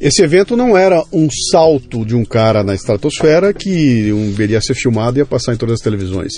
esse 0.02 0.24
evento 0.24 0.58
não 0.58 0.76
era 0.76 1.04
um 1.14 1.28
salto 1.52 2.04
de 2.04 2.16
um 2.16 2.26
cara 2.26 2.64
na 2.64 2.74
estratosfera 2.74 3.54
que 3.54 4.12
um, 4.12 4.34
iria 4.42 4.60
ser 4.62 4.74
filmado 4.74 5.18
e 5.18 5.20
ia 5.20 5.26
passar 5.28 5.54
em 5.54 5.58
todas 5.58 5.76
as 5.76 5.82
televisões. 5.82 6.34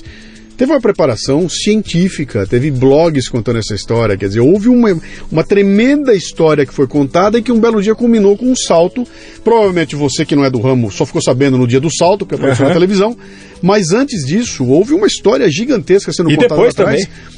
Teve 0.58 0.72
uma 0.72 0.80
preparação 0.80 1.50
científica, 1.50 2.48
teve 2.48 2.72
blogs 2.72 3.28
contando 3.28 3.60
essa 3.60 3.76
história, 3.76 4.16
quer 4.16 4.28
dizer, 4.28 4.40
houve 4.40 4.70
uma, 4.70 4.98
uma 5.32 5.44
tremenda 5.44 6.14
história 6.14 6.66
que 6.66 6.74
foi 6.74 6.88
contada 6.88 7.38
e 7.38 7.42
que 7.42 7.52
um 7.52 7.60
belo 7.60 7.82
dia 7.82 7.94
culminou 7.94 8.38
com 8.38 8.50
um 8.50 8.56
salto. 8.56 9.06
Provavelmente 9.44 9.96
você 9.96 10.26
que 10.26 10.36
não 10.36 10.46
é 10.46 10.50
do 10.50 10.62
ramo 10.62 10.90
só 10.92 11.06
ficou 11.06 11.22
sabendo 11.22 11.58
no 11.58 11.68
dia 11.68 11.80
do 11.80 11.94
salto, 11.94 12.26
porque 12.26 12.36
apareceu 12.36 12.64
uhum. 12.64 12.70
na 12.70 12.74
televisão, 12.74 13.18
mas 13.62 13.92
antes 13.92 14.26
disso 14.26 14.66
houve 14.66 14.94
uma 14.94 15.08
história 15.08 15.50
gigantesca 15.50 16.14
sendo 16.14 16.32
e 16.32 16.36
contada 16.36 16.56
depois 16.56 16.74
atrás. 16.74 17.06
Também 17.06 17.35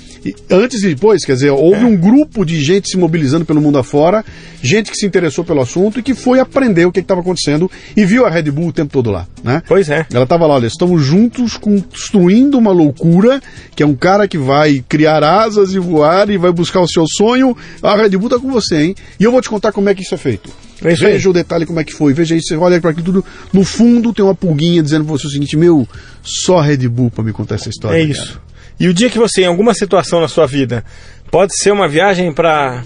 antes 0.50 0.84
e 0.84 0.90
depois, 0.90 1.26
quer 1.26 1.34
dizer, 1.34 1.52
houve 1.52 1.82
é. 1.82 1.86
um 1.86 1.96
grupo 1.96 2.46
de 2.46 2.62
gente 2.62 2.90
se 2.90 2.98
mobilizando 2.98 3.46
pelo 3.46 3.62
mundo 3.62 3.78
afora, 3.78 4.24
gente 4.62 4.92
que 4.92 4.98
se 4.98 5.06
interessou 5.06 5.44
pelo 5.44 5.62
assunto 5.62 6.00
e 6.00 6.04
que 6.04 6.14
foi 6.14 6.40
aprender 6.40 6.86
o 6.86 6.92
que 6.92 7.00
estava 7.00 7.22
acontecendo 7.22 7.70
e 7.96 8.06
viu 8.06 8.26
a 8.26 8.30
Red 8.30 8.52
Bull 8.52 8.68
o 8.68 8.74
tempo 8.74 8.92
todo 8.92 9.12
lá, 9.12 9.28
né? 9.44 9.62
Pois 9.68 9.90
é. 9.90 10.06
Ela 10.14 10.24
estava 10.24 10.46
lá, 10.46 10.56
olha, 10.56 10.68
estamos 10.68 11.04
juntos 11.04 11.58
construindo 11.58 12.58
uma 12.58 12.72
loucura, 12.72 13.42
que 13.76 13.84
é 13.84 13.86
um 13.86 13.96
cara 13.96 14.28
que 14.28 14.38
vai 14.38 14.84
criar 14.88 15.24
asas 15.24 15.74
e 15.74 15.80
voar 15.80 16.30
e 16.30 16.38
vai 16.38 16.52
buscar 16.52 16.82
o 16.82 16.88
seu 16.88 17.06
sonho. 17.08 17.56
A 17.82 17.96
Red 17.96 18.10
Bull 18.18 18.30
tá 18.30 18.40
com 18.40 18.52
você, 18.52 18.78
hein? 18.78 18.96
E 19.20 19.24
eu 19.24 19.32
vou 19.32 19.42
te 19.42 19.50
contar 19.50 19.72
como 19.72 19.90
é 19.90 19.96
que 19.96 20.02
isso 20.02 20.16
é 20.16 20.18
feito. 20.18 20.50
É 20.84 20.94
isso 20.94 21.04
veja 21.04 21.30
o 21.30 21.34
detalhe 21.34 21.66
como 21.66 21.80
é 21.80 21.84
que 21.84 21.94
foi, 21.94 22.14
veja 22.14 22.36
isso, 22.36 22.50
você 22.50 22.56
olha 22.56 22.80
para 22.80 22.92
aquilo 22.92 23.06
tudo. 23.06 23.26
No 23.52 23.64
fundo 23.64 24.14
tem 24.14 24.24
uma 24.24 24.36
pulguinha 24.36 24.84
dizendo 24.84 25.06
para 25.06 25.18
você 25.18 25.28
o 25.28 25.30
seguinte: 25.30 25.58
meu, 25.58 25.88
só 26.22 26.60
Red 26.60 26.88
Bull 26.88 27.10
para 27.10 27.24
me 27.24 27.34
contar 27.34 27.56
essa 27.56 27.70
história. 27.70 27.98
É 27.98 28.04
isso. 28.04 28.34
Cara. 28.34 28.48
E 28.80 28.88
o 28.88 28.94
dia 28.94 29.10
que 29.10 29.18
você, 29.18 29.42
em 29.42 29.48
alguma 29.48 29.74
situação 29.74 30.22
na 30.22 30.28
sua 30.28 30.46
vida, 30.46 30.84
pode 31.32 31.56
ser 31.58 31.72
uma 31.72 31.88
viagem 31.88 32.32
para 32.32 32.84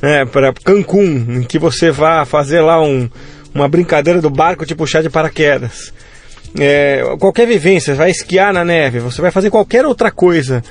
né, 0.00 0.24
para 0.24 0.52
Cancún, 0.52 1.26
em 1.28 1.42
que 1.42 1.58
você 1.58 1.90
vá 1.90 2.24
fazer 2.24 2.60
lá 2.60 2.80
um, 2.80 3.08
uma 3.54 3.68
brincadeira 3.68 4.20
do 4.20 4.30
barco 4.30 4.64
te 4.64 4.74
puxar 4.74 5.02
de 5.02 5.10
paraquedas. 5.10 5.92
É, 6.58 7.02
qualquer 7.18 7.46
vivência, 7.46 7.94
vai 7.94 8.10
esquiar 8.10 8.52
na 8.52 8.64
neve, 8.64 9.00
você 9.00 9.20
vai 9.20 9.30
fazer 9.30 9.50
qualquer 9.50 9.84
outra 9.84 10.10
coisa 10.10 10.62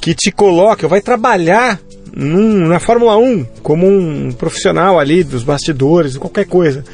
que 0.00 0.14
te 0.14 0.30
coloque, 0.30 0.84
ou 0.84 0.90
vai 0.90 1.00
trabalhar 1.00 1.80
num, 2.14 2.68
na 2.68 2.78
Fórmula 2.78 3.16
1 3.16 3.44
como 3.62 3.86
um 3.86 4.30
profissional 4.32 5.00
ali 5.00 5.24
dos 5.24 5.42
bastidores, 5.42 6.16
qualquer 6.16 6.44
coisa. 6.44 6.84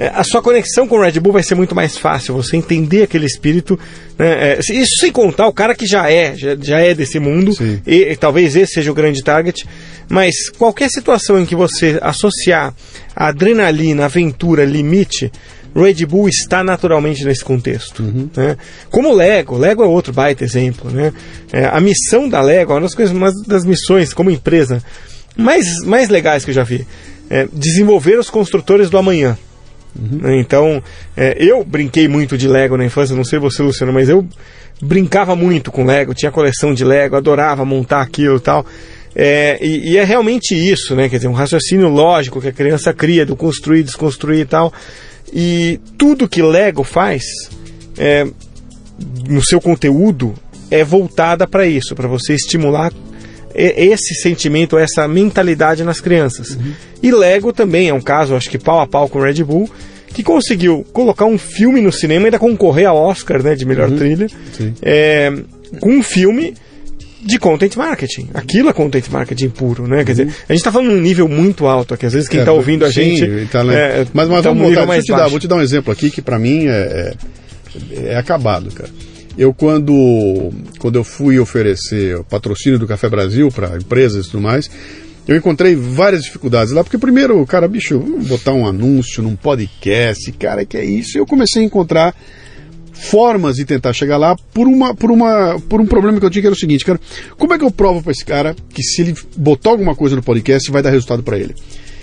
É, 0.00 0.12
a 0.14 0.22
sua 0.22 0.40
conexão 0.40 0.86
com 0.86 0.96
o 0.96 1.02
Red 1.02 1.18
Bull 1.18 1.32
vai 1.32 1.42
ser 1.42 1.56
muito 1.56 1.74
mais 1.74 1.98
fácil, 1.98 2.32
você 2.36 2.56
entender 2.56 3.02
aquele 3.02 3.26
espírito. 3.26 3.76
Né? 4.16 4.52
É, 4.52 4.58
isso 4.60 5.00
sem 5.00 5.10
contar 5.10 5.48
o 5.48 5.52
cara 5.52 5.74
que 5.74 5.86
já 5.86 6.08
é, 6.08 6.36
já, 6.36 6.54
já 6.54 6.78
é 6.78 6.94
desse 6.94 7.18
mundo, 7.18 7.52
e, 7.84 8.12
e, 8.12 8.16
talvez 8.16 8.54
esse 8.54 8.74
seja 8.74 8.92
o 8.92 8.94
grande 8.94 9.24
target. 9.24 9.66
Mas 10.08 10.50
qualquer 10.50 10.88
situação 10.88 11.40
em 11.40 11.44
que 11.44 11.56
você 11.56 11.98
associar 12.00 12.72
adrenalina, 13.14 14.04
aventura, 14.04 14.64
limite, 14.64 15.32
Red 15.74 16.06
Bull 16.06 16.28
está 16.28 16.62
naturalmente 16.62 17.24
nesse 17.24 17.44
contexto. 17.44 18.04
Uhum. 18.04 18.30
Né? 18.36 18.56
Como 18.90 19.08
o 19.08 19.14
Lego, 19.14 19.58
Lego 19.58 19.82
é 19.82 19.86
outro 19.86 20.12
baita 20.12 20.44
exemplo. 20.44 20.90
Né? 20.92 21.12
É, 21.52 21.66
a 21.66 21.80
missão 21.80 22.28
da 22.28 22.40
Lego, 22.40 22.72
uma 22.72 22.82
das, 22.82 22.94
coisas, 22.94 23.14
uma 23.14 23.32
das 23.48 23.64
missões 23.64 24.14
como 24.14 24.30
empresa 24.30 24.80
mais, 25.36 25.66
mais 25.84 26.08
legais 26.08 26.44
que 26.44 26.50
eu 26.50 26.54
já 26.54 26.62
vi, 26.62 26.86
é 27.28 27.48
desenvolver 27.52 28.16
os 28.16 28.30
construtores 28.30 28.88
do 28.90 28.96
amanhã. 28.96 29.36
Uhum. 29.98 30.38
Então, 30.38 30.82
é, 31.16 31.36
eu 31.38 31.64
brinquei 31.64 32.06
muito 32.06 32.38
de 32.38 32.46
Lego 32.46 32.76
na 32.76 32.84
infância, 32.84 33.16
não 33.16 33.24
sei 33.24 33.38
você, 33.38 33.62
Luciano, 33.62 33.92
mas 33.92 34.08
eu 34.08 34.26
brincava 34.80 35.34
muito 35.34 35.72
com 35.72 35.84
Lego, 35.84 36.14
tinha 36.14 36.30
coleção 36.30 36.72
de 36.72 36.84
Lego, 36.84 37.16
adorava 37.16 37.64
montar 37.64 38.00
aquilo 38.00 38.36
e 38.36 38.40
tal. 38.40 38.64
É, 39.14 39.58
e, 39.60 39.92
e, 39.92 39.96
é 39.96 40.04
realmente 40.04 40.54
isso, 40.54 40.94
né? 40.94 41.08
Quer 41.08 41.16
dizer, 41.16 41.28
um 41.28 41.32
raciocínio 41.32 41.88
lógico 41.88 42.40
que 42.40 42.48
a 42.48 42.52
criança 42.52 42.92
cria 42.92 43.26
do 43.26 43.34
construir, 43.34 43.82
desconstruir 43.82 44.40
e 44.40 44.44
tal. 44.44 44.72
E 45.32 45.80
tudo 45.96 46.28
que 46.28 46.40
Lego 46.40 46.84
faz 46.84 47.24
é, 47.98 48.26
no 49.28 49.44
seu 49.44 49.60
conteúdo 49.60 50.34
é 50.70 50.84
voltada 50.84 51.46
para 51.46 51.66
isso, 51.66 51.94
para 51.96 52.06
você 52.06 52.34
estimular 52.34 52.92
esse 53.58 54.14
sentimento, 54.14 54.78
essa 54.78 55.08
mentalidade 55.08 55.82
nas 55.82 56.00
crianças. 56.00 56.50
Uhum. 56.50 56.72
E 57.02 57.10
Lego 57.10 57.52
também 57.52 57.88
é 57.88 57.94
um 57.94 58.00
caso, 58.00 58.34
acho 58.34 58.48
que 58.48 58.58
pau 58.58 58.80
a 58.80 58.86
pau 58.86 59.08
com 59.08 59.20
Red 59.20 59.42
Bull, 59.42 59.68
que 60.12 60.22
conseguiu 60.22 60.86
colocar 60.92 61.24
um 61.24 61.38
filme 61.38 61.80
no 61.80 61.92
cinema 61.92 62.22
e 62.22 62.24
ainda 62.26 62.38
concorrer 62.38 62.88
ao 62.88 62.96
Oscar 62.96 63.42
né, 63.42 63.54
de 63.54 63.64
melhor 63.64 63.88
uhum. 63.90 63.96
trilha, 63.96 64.26
é, 64.82 65.32
com 65.80 65.90
um 65.90 66.02
filme 66.02 66.54
de 67.20 67.38
content 67.38 67.74
marketing. 67.76 68.28
Aquilo 68.32 68.68
é 68.68 68.72
content 68.72 69.08
marketing 69.10 69.48
puro, 69.48 69.86
né? 69.86 70.04
Quer 70.04 70.12
dizer, 70.12 70.26
uhum. 70.26 70.32
a 70.48 70.52
gente 70.52 70.60
está 70.60 70.72
falando 70.72 70.92
num 70.92 71.00
nível 71.00 71.28
muito 71.28 71.66
alto 71.66 71.94
aqui. 71.94 72.06
Às 72.06 72.12
vezes 72.12 72.28
quem 72.28 72.40
está 72.40 72.52
é, 72.52 72.54
ouvindo 72.54 72.84
a 72.84 72.92
sim, 72.92 73.16
gente. 73.16 73.48
Tá, 73.50 73.64
né? 73.64 73.74
é, 73.74 74.06
mas 74.12 74.28
mas 74.28 74.42
tá 74.42 74.50
vamos 74.50 74.62
um 74.62 74.72
voltar, 74.72 74.96
eu 74.96 75.02
te 75.02 75.12
dar, 75.12 75.28
vou 75.28 75.40
te 75.40 75.48
dar 75.48 75.56
um 75.56 75.60
exemplo 75.60 75.92
aqui 75.92 76.10
que 76.10 76.22
para 76.22 76.38
mim 76.38 76.66
é, 76.66 77.14
é, 77.94 78.12
é 78.12 78.16
acabado, 78.16 78.70
cara. 78.70 78.88
Eu, 79.38 79.54
quando, 79.54 80.50
quando 80.80 80.96
eu 80.96 81.04
fui 81.04 81.38
oferecer 81.38 82.16
o 82.16 82.24
patrocínio 82.24 82.76
do 82.76 82.88
Café 82.88 83.08
Brasil 83.08 83.48
para 83.52 83.76
empresas 83.76 84.26
e 84.26 84.30
tudo 84.30 84.42
mais, 84.42 84.68
eu 85.28 85.36
encontrei 85.36 85.76
várias 85.76 86.24
dificuldades 86.24 86.72
lá, 86.72 86.82
porque 86.82 86.98
primeiro, 86.98 87.46
cara, 87.46 87.68
bicho, 87.68 88.00
botar 88.26 88.52
um 88.52 88.66
anúncio 88.66 89.22
num 89.22 89.36
podcast, 89.36 90.32
cara, 90.32 90.64
que 90.64 90.76
é 90.76 90.84
isso. 90.84 91.16
Eu 91.16 91.24
comecei 91.24 91.62
a 91.62 91.64
encontrar 91.64 92.16
formas 92.92 93.54
de 93.54 93.64
tentar 93.64 93.92
chegar 93.92 94.16
lá 94.16 94.34
por 94.52 94.66
uma 94.66 94.92
por 94.92 95.12
uma 95.12 95.56
por 95.68 95.80
um 95.80 95.86
problema 95.86 96.18
que 96.18 96.26
eu 96.26 96.30
tinha 96.30 96.42
que 96.42 96.48
era 96.48 96.54
o 96.54 96.58
seguinte, 96.58 96.84
cara, 96.84 97.00
como 97.36 97.54
é 97.54 97.58
que 97.58 97.64
eu 97.64 97.70
provo 97.70 98.02
para 98.02 98.10
esse 98.10 98.24
cara 98.24 98.56
que 98.70 98.82
se 98.82 99.02
ele 99.02 99.14
botar 99.36 99.70
alguma 99.70 99.94
coisa 99.94 100.16
no 100.16 100.22
podcast 100.22 100.68
vai 100.72 100.82
dar 100.82 100.90
resultado 100.90 101.22
para 101.22 101.38
ele? 101.38 101.54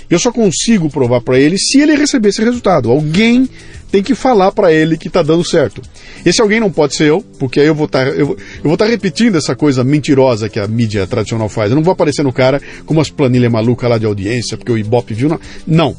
Eu 0.09 0.19
só 0.19 0.31
consigo 0.31 0.89
provar 0.89 1.21
para 1.21 1.39
ele 1.39 1.57
se 1.57 1.79
ele 1.79 1.95
receber 1.95 2.29
esse 2.29 2.43
resultado. 2.43 2.91
Alguém 2.91 3.49
tem 3.91 4.03
que 4.03 4.13
falar 4.13 4.51
para 4.51 4.73
ele 4.73 4.97
que 4.97 5.07
está 5.07 5.21
dando 5.21 5.43
certo. 5.43 5.81
Esse 6.25 6.41
alguém 6.41 6.59
não 6.59 6.71
pode 6.71 6.95
ser 6.95 7.09
eu, 7.09 7.23
porque 7.39 7.59
aí 7.59 7.67
eu 7.67 7.75
vou 7.75 7.87
tá, 7.87 8.07
estar 8.07 8.77
tá 8.77 8.85
repetindo 8.85 9.37
essa 9.37 9.55
coisa 9.55 9.83
mentirosa 9.83 10.49
que 10.49 10.60
a 10.60 10.67
mídia 10.67 11.08
tradicional 11.08 11.47
faz. 11.47 11.71
Eu 11.71 11.75
não 11.75 11.83
vou 11.83 11.93
aparecer 11.93 12.23
no 12.23 12.33
cara 12.33 12.62
com 12.85 12.93
umas 12.93 13.10
planilhas 13.10 13.51
malucas 13.51 13.89
lá 13.89 13.97
de 13.97 14.06
audiência, 14.06 14.58
porque 14.58 14.71
o 14.71 14.77
Ibope 14.77 15.13
viu. 15.13 15.29
Não. 15.29 15.39
não. 15.65 15.97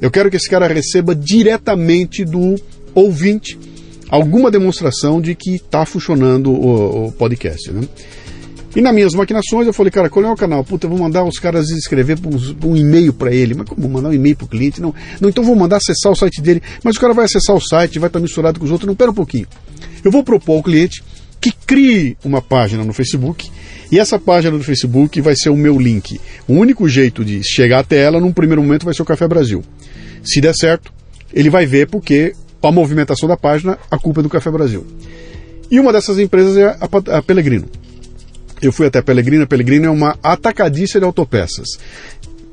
Eu 0.00 0.10
quero 0.10 0.30
que 0.30 0.36
esse 0.36 0.48
cara 0.48 0.68
receba 0.68 1.14
diretamente 1.14 2.24
do 2.24 2.54
ouvinte 2.94 3.58
alguma 4.08 4.50
demonstração 4.50 5.20
de 5.20 5.34
que 5.34 5.56
está 5.56 5.84
funcionando 5.84 6.50
o, 6.50 7.06
o 7.06 7.12
podcast. 7.12 7.70
Né? 7.70 7.82
E 8.76 8.80
nas 8.80 8.94
minhas 8.94 9.14
maquinações 9.14 9.66
eu 9.66 9.72
falei, 9.72 9.90
cara, 9.90 10.10
qual 10.10 10.24
é 10.24 10.30
o 10.30 10.36
canal? 10.36 10.62
Puta, 10.62 10.86
eu 10.86 10.90
vou 10.90 10.98
mandar 10.98 11.24
os 11.24 11.38
caras 11.38 11.70
escrever 11.70 12.18
um, 12.24 12.68
um 12.68 12.76
e-mail 12.76 13.12
para 13.12 13.32
ele. 13.32 13.54
Mas 13.54 13.68
como 13.68 13.88
mandar 13.88 14.10
um 14.10 14.12
e-mail 14.12 14.36
para 14.36 14.44
o 14.44 14.48
cliente? 14.48 14.80
Não, 14.80 14.94
não, 15.20 15.28
então 15.28 15.42
vou 15.42 15.56
mandar 15.56 15.78
acessar 15.78 16.12
o 16.12 16.16
site 16.16 16.40
dele. 16.40 16.62
Mas 16.84 16.96
o 16.96 17.00
cara 17.00 17.14
vai 17.14 17.24
acessar 17.24 17.56
o 17.56 17.60
site, 17.60 17.98
vai 17.98 18.08
estar 18.08 18.20
misturado 18.20 18.58
com 18.58 18.66
os 18.66 18.70
outros. 18.70 18.86
Não, 18.86 18.94
pera 18.94 19.10
um 19.10 19.14
pouquinho. 19.14 19.46
Eu 20.04 20.10
vou 20.10 20.22
propor 20.22 20.56
ao 20.56 20.62
cliente 20.62 21.02
que 21.40 21.52
crie 21.52 22.16
uma 22.24 22.42
página 22.42 22.84
no 22.84 22.92
Facebook 22.92 23.50
e 23.90 23.98
essa 23.98 24.18
página 24.18 24.56
do 24.56 24.64
Facebook 24.64 25.20
vai 25.20 25.34
ser 25.34 25.50
o 25.50 25.56
meu 25.56 25.78
link. 25.78 26.20
O 26.46 26.54
único 26.54 26.88
jeito 26.88 27.24
de 27.24 27.42
chegar 27.42 27.80
até 27.80 27.98
ela, 27.98 28.20
num 28.20 28.32
primeiro 28.32 28.62
momento, 28.62 28.84
vai 28.84 28.92
ser 28.92 29.02
o 29.02 29.04
Café 29.04 29.26
Brasil. 29.26 29.62
Se 30.22 30.40
der 30.40 30.54
certo, 30.54 30.92
ele 31.32 31.48
vai 31.48 31.64
ver 31.64 31.88
porque 31.88 32.34
a 32.62 32.72
movimentação 32.72 33.28
da 33.28 33.36
página, 33.36 33.78
a 33.90 33.98
culpa 33.98 34.20
é 34.20 34.22
do 34.22 34.28
Café 34.28 34.50
Brasil. 34.50 34.86
E 35.70 35.78
uma 35.78 35.92
dessas 35.92 36.18
empresas 36.18 36.56
é 36.56 36.64
a, 36.66 37.16
a 37.18 37.22
Pelegrino. 37.22 37.66
Eu 38.60 38.72
fui 38.72 38.86
até 38.86 38.98
a 38.98 39.02
Pelegrino, 39.02 39.46
Pelegrino 39.46 39.86
é 39.86 39.90
uma 39.90 40.18
atacadista 40.22 40.98
de 40.98 41.04
autopeças. 41.04 41.78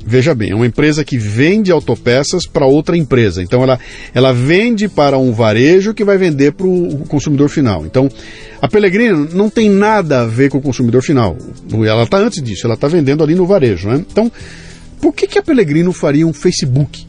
Veja 0.08 0.36
bem, 0.36 0.52
é 0.52 0.56
uma 0.56 0.68
empresa 0.68 1.04
que 1.04 1.18
vende 1.18 1.72
autopeças 1.72 2.46
para 2.46 2.68
outra 2.68 2.96
empresa. 2.96 3.42
Então 3.42 3.64
ela, 3.64 3.80
ela 4.14 4.32
vende 4.32 4.88
para 4.88 5.18
um 5.18 5.32
varejo 5.32 5.96
que 5.96 6.04
vai 6.04 6.16
vender 6.16 6.52
para 6.52 6.68
o 6.68 7.06
consumidor 7.08 7.50
final. 7.50 7.84
Então 7.88 8.08
a 8.62 8.68
Pelegrino 8.68 9.28
não 9.34 9.50
tem 9.50 9.68
nada 9.68 10.22
a 10.22 10.26
ver 10.28 10.52
com 10.52 10.60
o 10.60 10.62
consumidor 10.62 11.02
final. 11.02 11.36
Ela 11.72 12.04
está 12.04 12.20
antes 12.20 12.42
disso, 12.42 12.68
ela 12.68 12.76
está 12.76 12.88
vendendo 12.88 13.24
ali 13.24 13.34
no 13.34 13.48
varejo. 13.48 13.90
Né? 13.90 14.06
Então, 14.12 14.32
por 15.02 15.12
que, 15.12 15.26
que 15.26 15.40
a 15.40 15.44
Pelegrino 15.44 15.92
faria 15.92 16.28
um 16.28 16.34
Facebook? 16.34 17.04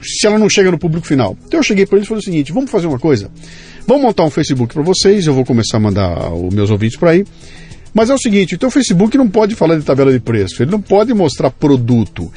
Se 0.00 0.24
ela 0.24 0.38
não 0.38 0.48
chega 0.48 0.70
no 0.70 0.78
público 0.78 1.04
final. 1.04 1.36
Então 1.48 1.58
eu 1.58 1.64
cheguei 1.64 1.84
para 1.84 1.96
eles 1.98 2.06
e 2.06 2.08
falei 2.08 2.20
o 2.20 2.24
seguinte: 2.24 2.52
vamos 2.52 2.70
fazer 2.70 2.86
uma 2.86 2.98
coisa. 2.98 3.28
Vamos 3.86 4.02
montar 4.02 4.24
um 4.24 4.30
Facebook 4.30 4.74
para 4.74 4.82
vocês, 4.82 5.26
eu 5.26 5.32
vou 5.32 5.44
começar 5.44 5.76
a 5.76 5.80
mandar 5.80 6.32
os 6.34 6.52
meus 6.52 6.70
ouvintes 6.70 6.98
para 6.98 7.10
aí. 7.10 7.24
Mas 7.94 8.10
é 8.10 8.14
o 8.14 8.18
seguinte, 8.18 8.56
o 8.56 8.58
teu 8.58 8.70
Facebook 8.70 9.16
não 9.16 9.28
pode 9.28 9.54
falar 9.54 9.76
de 9.76 9.82
tabela 9.82 10.12
de 10.12 10.18
preço, 10.18 10.62
ele 10.62 10.72
não 10.72 10.80
pode 10.80 11.14
mostrar 11.14 11.50
produto. 11.50 12.30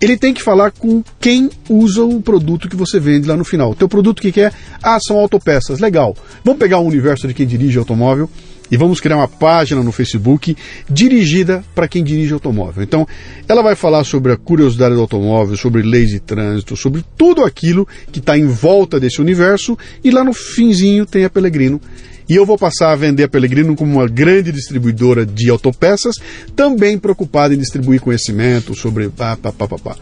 Ele 0.00 0.16
tem 0.16 0.34
que 0.34 0.42
falar 0.42 0.72
com 0.72 1.02
quem 1.20 1.48
usa 1.70 2.04
o 2.04 2.20
produto 2.20 2.68
que 2.68 2.76
você 2.76 2.98
vende 2.98 3.28
lá 3.28 3.36
no 3.36 3.44
final. 3.44 3.70
O 3.70 3.74
teu 3.74 3.88
produto 3.88 4.20
que 4.20 4.32
quer? 4.32 4.52
Ah, 4.82 4.98
são 5.00 5.16
autopeças. 5.16 5.78
Legal. 5.78 6.14
Vamos 6.44 6.58
pegar 6.58 6.80
o 6.80 6.86
universo 6.86 7.26
de 7.26 7.32
quem 7.32 7.46
dirige 7.46 7.78
automóvel 7.78 8.28
e 8.70 8.76
vamos 8.76 9.00
criar 9.00 9.16
uma 9.16 9.28
página 9.28 9.82
no 9.82 9.92
Facebook 9.92 10.56
dirigida 10.88 11.64
para 11.74 11.88
quem 11.88 12.02
dirige 12.02 12.32
automóvel. 12.32 12.82
Então, 12.82 13.06
ela 13.48 13.62
vai 13.62 13.74
falar 13.74 14.04
sobre 14.04 14.32
a 14.32 14.36
curiosidade 14.36 14.94
do 14.94 15.00
automóvel, 15.00 15.56
sobre 15.56 15.82
leis 15.82 16.10
de 16.10 16.20
trânsito, 16.20 16.76
sobre 16.76 17.04
tudo 17.16 17.44
aquilo 17.44 17.86
que 18.10 18.18
está 18.18 18.36
em 18.36 18.46
volta 18.46 18.98
desse 18.98 19.20
universo 19.20 19.76
e 20.02 20.10
lá 20.10 20.24
no 20.24 20.32
finzinho 20.32 21.06
tem 21.06 21.24
a 21.24 21.30
Pelegrino 21.30 21.80
e 22.28 22.34
eu 22.34 22.44
vou 22.44 22.58
passar 22.58 22.92
a 22.92 22.96
vender 22.96 23.24
a 23.24 23.28
Pelegrino 23.28 23.76
como 23.76 23.92
uma 23.92 24.08
grande 24.08 24.50
distribuidora 24.50 25.24
de 25.24 25.48
autopeças, 25.48 26.16
também 26.56 26.98
preocupada 26.98 27.54
em 27.54 27.58
distribuir 27.58 28.00
conhecimento 28.00 28.74
sobre 28.74 29.08
pá, 29.08 29.36
pá, 29.36 29.52
pá, 29.52 29.68
pá, 29.68 29.78
pá. 29.78 29.96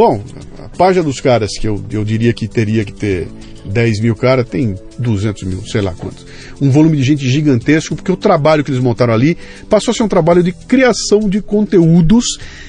Bom, 0.00 0.18
a 0.58 0.68
página 0.78 1.04
dos 1.04 1.20
caras, 1.20 1.50
que 1.60 1.68
eu, 1.68 1.84
eu 1.90 2.02
diria 2.06 2.32
que 2.32 2.48
teria 2.48 2.86
que 2.86 2.92
ter 2.94 3.28
10 3.66 4.00
mil 4.00 4.16
caras, 4.16 4.48
tem 4.48 4.74
200 4.98 5.42
mil, 5.42 5.62
sei 5.66 5.82
lá 5.82 5.92
quantos. 5.92 6.24
Um 6.58 6.70
volume 6.70 6.96
de 6.96 7.02
gente 7.02 7.28
gigantesco, 7.28 7.94
porque 7.94 8.10
o 8.10 8.16
trabalho 8.16 8.64
que 8.64 8.70
eles 8.70 8.82
montaram 8.82 9.12
ali 9.12 9.36
passou 9.68 9.92
a 9.92 9.94
ser 9.94 10.02
um 10.02 10.08
trabalho 10.08 10.42
de 10.42 10.52
criação 10.52 11.28
de 11.28 11.42
conteúdos 11.42 12.24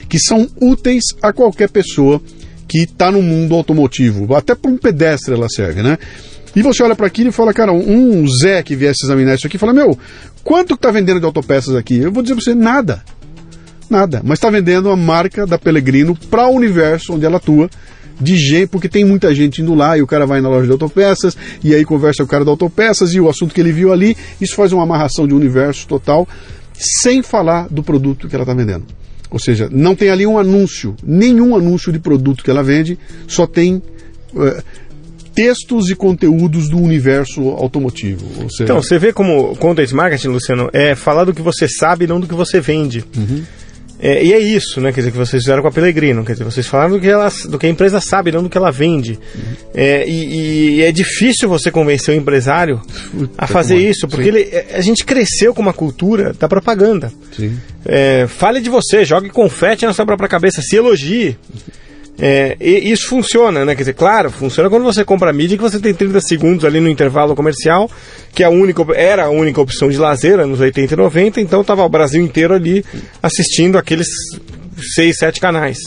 que 0.09 0.19
são 0.19 0.45
úteis 0.59 1.03
a 1.21 1.31
qualquer 1.31 1.69
pessoa 1.69 2.21
que 2.67 2.79
está 2.79 3.09
no 3.09 3.21
mundo 3.21 3.55
automotivo. 3.55 4.35
Até 4.35 4.53
para 4.53 4.69
um 4.69 4.75
pedestre 4.75 5.33
ela 5.33 5.47
serve, 5.47 5.81
né? 5.81 5.97
E 6.53 6.61
você 6.61 6.83
olha 6.83 6.97
para 6.97 7.07
aquilo 7.07 7.29
e 7.29 7.31
fala, 7.31 7.53
cara, 7.53 7.71
um 7.71 8.27
Zé 8.27 8.61
que 8.61 8.75
viesse 8.75 9.05
examinar 9.05 9.35
isso 9.35 9.47
aqui, 9.47 9.57
fala, 9.57 9.71
meu, 9.71 9.97
quanto 10.43 10.75
que 10.75 10.81
tá 10.81 10.91
vendendo 10.91 11.21
de 11.21 11.25
autopeças 11.25 11.75
aqui? 11.75 11.95
Eu 11.95 12.11
vou 12.11 12.21
dizer 12.21 12.35
para 12.35 12.43
você, 12.43 12.53
nada. 12.53 13.01
Nada. 13.91 14.21
Mas 14.23 14.37
está 14.37 14.49
vendendo 14.49 14.89
a 14.89 14.95
marca 14.95 15.45
da 15.45 15.59
Pelegrino 15.59 16.15
para 16.15 16.47
o 16.47 16.55
universo 16.55 17.13
onde 17.13 17.25
ela 17.25 17.35
atua, 17.35 17.69
de 18.21 18.37
gente, 18.37 18.67
porque 18.67 18.87
tem 18.87 19.03
muita 19.03 19.35
gente 19.35 19.61
indo 19.61 19.73
lá 19.73 19.97
e 19.97 20.01
o 20.01 20.07
cara 20.07 20.25
vai 20.25 20.39
na 20.39 20.47
loja 20.47 20.65
de 20.65 20.71
autopeças 20.71 21.35
e 21.61 21.75
aí 21.75 21.83
conversa 21.83 22.23
com 22.23 22.27
o 22.27 22.29
cara 22.29 22.45
da 22.45 22.51
autopeças 22.51 23.13
e 23.13 23.19
o 23.19 23.27
assunto 23.27 23.53
que 23.53 23.59
ele 23.59 23.73
viu 23.73 23.91
ali, 23.91 24.15
isso 24.39 24.55
faz 24.55 24.71
uma 24.71 24.83
amarração 24.83 25.27
de 25.27 25.33
universo 25.33 25.85
total, 25.87 26.25
sem 26.73 27.21
falar 27.21 27.67
do 27.69 27.83
produto 27.83 28.29
que 28.29 28.35
ela 28.35 28.43
está 28.43 28.53
vendendo. 28.53 28.85
Ou 29.29 29.39
seja, 29.39 29.67
não 29.69 29.93
tem 29.93 30.09
ali 30.09 30.25
um 30.25 30.37
anúncio, 30.37 30.95
nenhum 31.03 31.53
anúncio 31.53 31.91
de 31.91 31.99
produto 31.99 32.45
que 32.45 32.49
ela 32.49 32.63
vende, 32.63 32.97
só 33.27 33.45
tem 33.45 33.75
uh, 34.33 34.63
textos 35.33 35.89
e 35.89 35.95
conteúdos 35.95 36.69
do 36.69 36.77
universo 36.77 37.41
automotivo. 37.49 38.25
Seja... 38.49 38.63
Então, 38.63 38.81
você 38.81 38.97
vê 38.97 39.11
como 39.11 39.55
content 39.57 39.91
marketing, 39.91 40.29
Luciano, 40.29 40.69
é 40.71 40.95
falar 40.95 41.25
do 41.25 41.33
que 41.33 41.41
você 41.41 41.67
sabe, 41.67 42.07
não 42.07 42.19
do 42.19 42.27
que 42.27 42.35
você 42.35 42.61
vende. 42.61 43.03
Uhum. 43.17 43.43
É, 44.01 44.23
e 44.23 44.33
é 44.33 44.39
isso, 44.39 44.81
né? 44.81 44.91
Quer 44.91 45.01
dizer, 45.01 45.11
que 45.11 45.17
vocês 45.17 45.43
fizeram 45.43 45.61
com 45.61 45.67
a 45.67 45.71
Pelegrino. 45.71 46.25
Quer 46.25 46.31
dizer, 46.31 46.43
vocês 46.43 46.65
falaram 46.65 46.93
do 46.93 46.99
que, 46.99 47.07
ela, 47.07 47.31
do 47.47 47.59
que 47.59 47.67
a 47.67 47.69
empresa 47.69 48.01
sabe, 48.01 48.31
não 48.31 48.41
do 48.41 48.49
que 48.49 48.57
ela 48.57 48.71
vende. 48.71 49.19
Uhum. 49.35 49.53
É, 49.75 50.07
e, 50.07 50.79
e, 50.79 50.81
é 50.81 50.91
difícil 50.91 51.47
você 51.47 51.69
convencer 51.69 52.15
o 52.15 52.17
empresário 52.17 52.81
a 53.37 53.45
fazer 53.45 53.77
isso, 53.77 54.07
porque 54.07 54.27
ele, 54.27 54.41
é, 54.41 54.73
a 54.73 54.81
gente 54.81 55.05
cresceu 55.05 55.53
com 55.53 55.61
uma 55.61 55.73
cultura 55.73 56.33
da 56.33 56.49
propaganda. 56.49 57.13
É, 57.85 58.25
fale 58.27 58.59
de 58.59 58.71
você, 58.71 59.05
jogue 59.05 59.29
confete 59.29 59.85
na 59.85 59.93
sua 59.93 60.05
própria 60.05 60.27
cabeça, 60.27 60.61
se 60.63 60.75
elogie. 60.75 61.37
É, 62.19 62.55
e 62.59 62.91
isso 62.91 63.07
funciona, 63.07 63.65
né? 63.65 63.73
Quer 63.75 63.81
dizer, 63.81 63.93
claro, 63.93 64.29
funciona 64.29 64.69
quando 64.69 64.83
você 64.83 65.03
compra 65.03 65.33
mídia 65.33 65.57
que 65.57 65.63
você 65.63 65.79
tem 65.79 65.93
30 65.93 66.21
segundos 66.21 66.65
ali 66.65 66.79
no 66.79 66.89
intervalo 66.89 67.35
comercial, 67.35 67.89
que 68.33 68.43
a 68.43 68.49
única, 68.49 68.85
era 68.93 69.25
a 69.25 69.29
única 69.29 69.59
opção 69.59 69.89
de 69.89 69.97
lazer 69.97 70.45
nos 70.45 70.59
80 70.59 70.93
e 70.93 70.97
90, 70.97 71.41
então 71.41 71.61
estava 71.61 71.83
o 71.83 71.89
Brasil 71.89 72.21
inteiro 72.21 72.53
ali 72.53 72.85
assistindo 73.23 73.77
aqueles 73.77 74.07
6, 74.95 75.17
7 75.17 75.39
canais. 75.39 75.79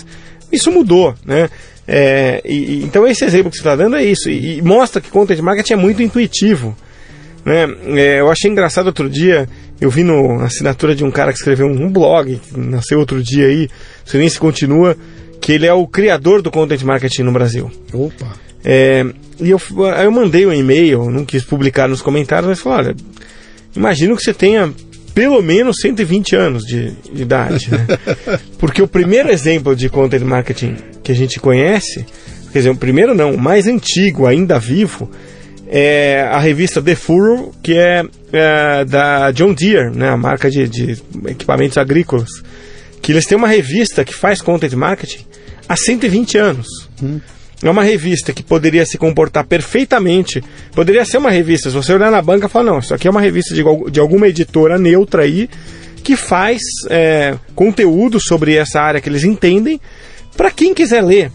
Isso 0.51 0.71
mudou, 0.73 1.15
né? 1.25 1.49
É, 1.87 2.41
e, 2.45 2.83
então 2.83 3.07
esse 3.07 3.25
exemplo 3.25 3.51
que 3.51 3.57
você 3.57 3.61
está 3.61 3.77
dando 3.77 3.97
é 3.97 4.05
isso, 4.05 4.31
e, 4.31 4.59
e, 4.59 4.63
mostra 4.63 5.03
que 5.03 5.11
content 5.11 5.39
marketing 5.41 5.75
é 5.75 5.77
muito 5.77 6.03
intuitivo. 6.03 6.77
Né? 7.45 7.67
É, 8.01 8.21
eu 8.21 8.31
achei 8.31 8.51
engraçado 8.51 8.87
outro 8.87 9.09
dia, 9.09 9.47
eu 9.81 9.91
vi 9.91 10.03
na 10.03 10.45
assinatura 10.45 10.95
de 10.95 11.05
um 11.05 11.11
cara 11.11 11.33
que 11.33 11.39
escreveu 11.39 11.67
um 11.67 11.91
blog, 11.91 12.37
que 12.37 12.59
nasceu 12.59 12.99
outro 12.99 13.23
dia 13.23 13.47
aí, 13.47 13.69
não 13.69 14.07
sei 14.07 14.21
nem 14.21 14.29
se 14.29 14.39
continua, 14.39 14.97
que 15.45 15.53
ele 15.53 15.67
é 15.67 15.75
o 15.75 15.87
criador 15.87 16.41
do 16.41 16.51
content 16.51 16.83
marketing 16.85 17.25
no 17.25 17.31
Brasil. 17.31 17.71
Opa! 17.93 18.33
É, 18.65 19.05
e 19.39 19.51
eu, 19.51 19.61
eu 20.03 20.11
mandei 20.11 20.47
um 20.47 20.53
e-mail, 20.55 21.11
não 21.11 21.23
quis 21.23 21.45
publicar 21.45 21.87
nos 21.87 22.01
comentários, 22.01 22.49
mas 22.49 22.61
falei, 22.61 22.79
olha, 22.79 22.97
imagino 23.77 24.17
que 24.17 24.23
você 24.23 24.33
tenha 24.33 24.73
pelo 25.15 25.43
menos 25.43 25.77
120 25.83 26.35
anos 26.35 26.63
de, 26.63 26.93
de 27.13 27.21
idade, 27.21 27.71
né? 27.71 27.87
Porque 28.57 28.81
o 28.81 28.89
primeiro 28.89 29.31
exemplo 29.31 29.77
de 29.77 29.91
content 29.91 30.23
marketing 30.23 30.77
que 31.03 31.13
a 31.13 31.15
gente 31.15 31.39
conhece, 31.39 32.07
quer 32.51 32.61
dizer, 32.61 32.71
o 32.71 32.77
primeiro 32.77 33.15
não, 33.15 33.35
o 33.35 33.39
mais 33.39 33.67
antigo, 33.67 34.27
ainda 34.27 34.59
vivo, 34.59 35.11
é 35.69 36.23
a 36.23 36.39
revista 36.39 36.81
The 36.81 36.95
Furrow, 36.95 37.53
que 37.63 37.77
é, 37.77 38.03
é, 38.33 38.85
da 38.87 39.31
John 39.33 39.53
Deere, 39.53 39.95
né, 39.95 40.09
a 40.09 40.17
marca 40.17 40.51
de, 40.51 40.67
de 40.67 41.03
equipamentos 41.27 41.77
agrícolas 41.77 42.31
que 43.05 43.13
eles 43.13 43.27
têm 43.27 43.37
uma 43.37 43.47
revista 43.47 44.03
que 44.03 44.15
faz 44.15 44.41
content 44.41 44.73
marketing 44.73 45.27
há 45.69 45.77
120 45.77 46.39
anos. 46.39 46.67
Hum. 47.03 47.21
É 47.63 47.71
uma 47.71 47.85
revista 47.85 48.33
que 48.33 48.43
poderia 48.43 48.87
se 48.87 48.97
comportar 48.97 49.45
perfeitamente. 49.45 50.43
Poderia 50.75 51.05
ser 51.05 51.19
uma 51.19 51.31
revista, 51.31 51.69
se 51.69 51.77
você 51.77 51.93
olhar 51.93 52.11
na 52.11 52.23
banca 52.23 52.47
e 52.47 52.49
falar, 52.49 52.65
não, 52.65 52.79
isso 52.79 52.95
aqui 52.95 53.07
é 53.07 53.11
uma 53.11 53.21
revista 53.21 53.55
de, 53.55 53.63
de 53.91 54.01
alguma 54.01 54.27
editora 54.27 54.79
neutra 54.79 55.23
aí 55.23 55.51
que 56.03 56.17
faz 56.17 56.61
é, 56.89 57.35
conteúdo 57.55 58.19
sobre 58.19 58.57
essa 58.57 58.81
área 58.81 59.03
que 59.03 59.09
eles 59.09 59.23
entendem 59.23 59.79
para 60.35 60.51
quem 60.51 60.73
quiser 60.73 61.03
ler. 61.03 61.31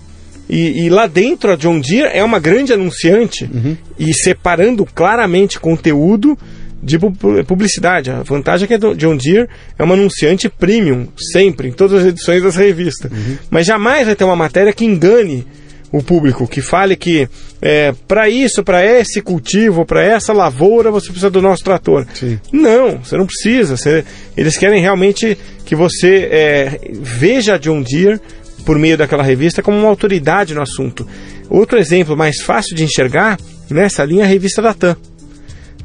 E, 0.49 0.85
e, 0.85 0.89
lá 0.89 1.05
dentro 1.05 1.51
a 1.51 1.55
John 1.55 1.79
Deere 1.79 2.09
é 2.11 2.23
uma 2.23 2.39
grande 2.39 2.73
anunciante 2.73 3.43
uhum. 3.43 3.77
e 3.99 4.11
separando 4.15 4.83
claramente 4.83 5.59
conteúdo 5.59 6.35
de 6.81 6.97
publicidade. 7.45 8.09
A 8.09 8.23
vantagem 8.23 8.65
é 8.65 8.67
que 8.67 8.73
a 8.73 8.93
John 8.93 9.17
Deere 9.17 9.49
é 9.77 9.83
uma 9.83 9.95
anunciante 9.95 10.49
premium, 10.49 11.07
sempre, 11.31 11.67
em 11.67 11.71
todas 11.71 12.01
as 12.01 12.07
edições 12.07 12.41
dessa 12.41 12.61
revista. 12.61 13.09
Uhum. 13.11 13.37
Mas 13.49 13.65
jamais 13.65 14.05
vai 14.05 14.15
ter 14.15 14.23
uma 14.23 14.35
matéria 14.35 14.73
que 14.73 14.85
engane 14.85 15.45
o 15.91 16.03
público, 16.03 16.47
que 16.47 16.61
fale 16.61 16.95
que 16.95 17.27
é, 17.61 17.93
para 18.07 18.29
isso, 18.29 18.63
para 18.63 18.85
esse 18.85 19.21
cultivo, 19.21 19.85
para 19.85 20.03
essa 20.03 20.31
lavoura, 20.31 20.91
você 20.91 21.07
precisa 21.07 21.29
do 21.29 21.41
nosso 21.41 21.63
trator. 21.63 22.05
Sim. 22.13 22.39
Não, 22.51 22.99
você 22.99 23.17
não 23.17 23.25
precisa. 23.25 23.75
Você, 23.75 24.05
eles 24.37 24.57
querem 24.57 24.81
realmente 24.81 25.37
que 25.65 25.75
você 25.75 26.29
é, 26.31 26.79
veja 27.01 27.55
a 27.55 27.57
John 27.57 27.81
Deere 27.81 28.19
por 28.65 28.77
meio 28.77 28.97
daquela 28.97 29.23
revista 29.23 29.63
como 29.63 29.77
uma 29.77 29.89
autoridade 29.89 30.53
no 30.53 30.61
assunto. 30.61 31.07
Outro 31.49 31.79
exemplo 31.79 32.15
mais 32.15 32.41
fácil 32.41 32.75
de 32.75 32.83
enxergar 32.83 33.39
nessa 33.69 34.05
linha 34.05 34.23
é 34.23 34.25
a 34.25 34.29
revista 34.29 34.61
da 34.61 34.73
TAM. 34.73 34.95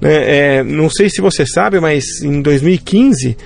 É, 0.02 0.58
é, 0.58 0.62
não 0.62 0.90
sei 0.90 1.08
se 1.08 1.20
você 1.20 1.46
sabe, 1.46 1.80
mas 1.80 2.04
em 2.22 2.42
2015 2.42 3.36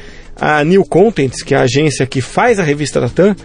a 0.40 0.62
New 0.64 0.84
Contents, 0.84 1.42
que 1.42 1.54
é 1.54 1.58
a 1.58 1.62
agência 1.62 2.06
que 2.06 2.20
faz 2.20 2.58
a 2.58 2.62
revista 2.62 3.00
da 3.00 3.08
TAM, 3.08 3.36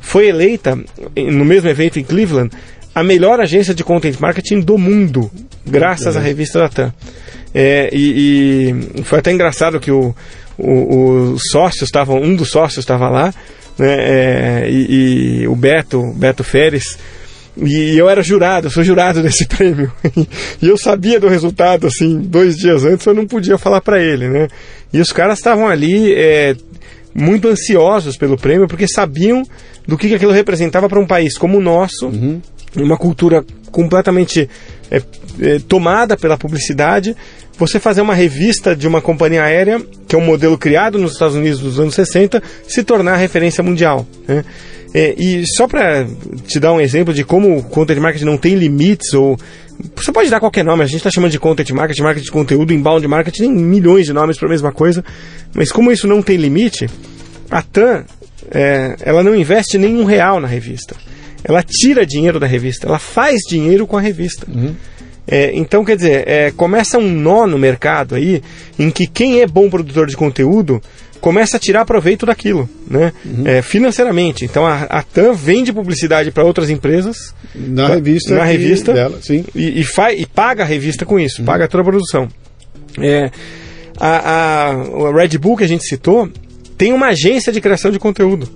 foi 0.00 0.28
eleita 0.28 0.78
no 1.16 1.44
mesmo 1.44 1.68
evento 1.68 1.98
em 1.98 2.04
Cleveland 2.04 2.50
a 2.94 3.02
melhor 3.02 3.40
agência 3.40 3.74
de 3.74 3.82
content 3.82 4.18
marketing 4.20 4.60
do 4.60 4.76
mundo, 4.76 5.30
graças 5.66 6.16
à 6.16 6.20
revista 6.20 6.58
da 6.58 6.68
TAM. 6.68 6.94
É, 7.54 7.90
e, 7.92 8.70
e, 8.98 9.02
foi 9.04 9.18
até 9.18 9.32
engraçado 9.32 9.80
que 9.80 9.90
o, 9.90 10.14
o, 10.58 11.32
os 11.32 11.42
sócios 11.50 11.84
estavam, 11.84 12.20
um 12.20 12.34
dos 12.34 12.50
sócios 12.50 12.82
estava 12.82 13.08
lá, 13.08 13.32
né, 13.78 13.96
é, 13.98 14.70
e, 14.70 15.42
e, 15.42 15.48
o 15.48 15.54
Beto, 15.54 16.12
Beto 16.14 16.44
Feres, 16.44 16.98
E 17.56 17.98
eu 17.98 18.08
era 18.08 18.22
jurado, 18.22 18.66
eu 18.66 18.70
sou 18.70 18.82
jurado 18.82 19.20
desse 19.22 19.46
prêmio. 19.46 19.92
e 20.60 20.66
eu 20.68 20.76
sabia 20.76 21.20
do 21.20 21.28
resultado, 21.28 21.86
assim, 21.86 22.18
dois 22.20 22.56
dias 22.56 22.84
antes, 22.84 23.06
eu 23.06 23.14
não 23.14 23.26
podia 23.26 23.58
falar 23.58 23.80
para 23.80 24.02
ele, 24.02 24.28
né? 24.28 24.48
E 24.92 25.00
os 25.00 25.12
caras 25.12 25.38
estavam 25.38 25.68
ali 25.68 26.14
é, 26.14 26.56
muito 27.14 27.48
ansiosos 27.48 28.16
pelo 28.16 28.36
prêmio, 28.36 28.66
porque 28.66 28.88
sabiam 28.88 29.42
do 29.86 29.98
que, 29.98 30.08
que 30.08 30.14
aquilo 30.14 30.32
representava 30.32 30.88
para 30.88 31.00
um 31.00 31.06
país 31.06 31.36
como 31.36 31.58
o 31.58 31.60
nosso, 31.60 32.06
uhum. 32.06 32.40
uma 32.76 32.96
cultura 32.96 33.44
completamente 33.70 34.48
é, 34.90 35.02
é, 35.40 35.58
tomada 35.58 36.16
pela 36.16 36.36
publicidade. 36.36 37.16
Você 37.58 37.78
fazer 37.78 38.00
uma 38.00 38.14
revista 38.14 38.74
de 38.74 38.88
uma 38.88 39.00
companhia 39.00 39.42
aérea, 39.42 39.80
que 40.08 40.14
é 40.14 40.18
um 40.18 40.24
modelo 40.24 40.56
criado 40.56 40.98
nos 40.98 41.12
Estados 41.12 41.36
Unidos 41.36 41.60
nos 41.60 41.78
anos 41.78 41.94
60, 41.94 42.42
se 42.66 42.82
tornar 42.82 43.16
referência 43.16 43.62
mundial. 43.62 44.06
Né? 44.26 44.44
É, 44.94 45.14
e 45.16 45.44
só 45.46 45.66
para 45.66 46.06
te 46.46 46.60
dar 46.60 46.72
um 46.72 46.80
exemplo 46.80 47.14
de 47.14 47.24
como 47.24 47.56
o 47.56 47.62
content 47.62 47.98
marketing 47.98 48.26
não 48.26 48.36
tem 48.36 48.54
limites, 48.54 49.14
ou 49.14 49.38
você 49.96 50.12
pode 50.12 50.28
dar 50.28 50.38
qualquer 50.38 50.64
nome, 50.64 50.82
a 50.82 50.86
gente 50.86 50.98
está 50.98 51.10
chamando 51.10 51.30
de 51.30 51.38
content 51.38 51.70
marketing, 51.70 52.02
marketing 52.02 52.26
de 52.26 52.32
conteúdo, 52.32 52.72
inbound 52.72 53.06
marketing, 53.08 53.42
tem 53.42 53.52
milhões 53.52 54.06
de 54.06 54.12
nomes 54.12 54.36
para 54.36 54.48
a 54.48 54.50
mesma 54.50 54.70
coisa, 54.70 55.02
mas 55.54 55.72
como 55.72 55.90
isso 55.90 56.06
não 56.06 56.20
tem 56.20 56.36
limite, 56.36 56.88
a 57.50 57.62
TAM 57.62 58.04
é, 58.50 58.96
ela 59.00 59.22
não 59.22 59.34
investe 59.34 59.78
nenhum 59.78 60.04
real 60.04 60.40
na 60.40 60.48
revista. 60.48 60.94
Ela 61.44 61.62
tira 61.62 62.06
dinheiro 62.06 62.38
da 62.38 62.46
revista, 62.46 62.86
ela 62.86 62.98
faz 62.98 63.40
dinheiro 63.48 63.86
com 63.86 63.96
a 63.96 64.00
revista. 64.00 64.46
Uhum. 64.48 64.74
É, 65.26 65.52
então, 65.54 65.84
quer 65.84 65.96
dizer, 65.96 66.28
é, 66.28 66.50
começa 66.50 66.98
um 66.98 67.08
nó 67.08 67.46
no 67.46 67.58
mercado 67.58 68.14
aí 68.14 68.42
em 68.78 68.90
que 68.90 69.06
quem 69.06 69.40
é 69.40 69.46
bom 69.46 69.70
produtor 69.70 70.06
de 70.06 70.16
conteúdo 70.16 70.80
começa 71.22 71.56
a 71.56 71.60
tirar 71.60 71.84
proveito 71.84 72.26
daquilo, 72.26 72.68
né? 72.84 73.12
Uhum. 73.24 73.46
É, 73.46 73.62
financeiramente. 73.62 74.44
Então 74.44 74.66
a, 74.66 74.82
a 74.82 75.02
TAM 75.04 75.32
vende 75.32 75.72
publicidade 75.72 76.32
para 76.32 76.44
outras 76.44 76.68
empresas 76.68 77.32
na 77.54 77.86
revista, 77.86 78.34
na 78.34 78.44
revista 78.44 78.92
dela, 78.92 79.18
sim. 79.22 79.44
E, 79.54 79.80
e, 79.80 79.84
faz, 79.84 80.20
e 80.20 80.26
paga 80.26 80.64
a 80.64 80.66
revista 80.66 81.06
com 81.06 81.20
isso, 81.20 81.40
uhum. 81.40 81.46
paga 81.46 81.68
toda 81.68 81.82
a 81.82 81.84
produção. 81.84 82.28
É, 83.00 83.30
a, 83.98 84.70
a, 84.70 85.12
Red 85.14 85.38
Bull 85.38 85.56
que 85.56 85.62
a 85.62 85.68
gente 85.68 85.84
citou 85.84 86.28
tem 86.76 86.92
uma 86.92 87.06
agência 87.06 87.52
de 87.52 87.60
criação 87.60 87.92
de 87.92 88.00
conteúdo. 88.00 88.48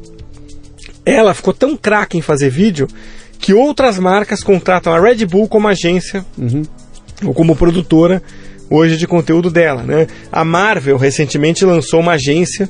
Ela 1.04 1.34
ficou 1.34 1.54
tão 1.54 1.76
craque 1.76 2.18
em 2.18 2.20
fazer 2.20 2.50
vídeo 2.50 2.88
que 3.38 3.54
outras 3.54 3.96
marcas 3.96 4.42
contratam 4.42 4.92
a 4.92 5.00
Red 5.00 5.24
Bull 5.24 5.46
como 5.46 5.68
agência 5.68 6.26
uhum. 6.36 6.62
ou 7.24 7.32
como 7.32 7.54
produtora 7.54 8.20
hoje 8.70 8.96
de 8.96 9.06
conteúdo 9.06 9.50
dela, 9.50 9.82
né? 9.82 10.06
A 10.30 10.44
Marvel 10.44 10.96
recentemente 10.96 11.64
lançou 11.64 12.00
uma 12.00 12.12
agência 12.12 12.68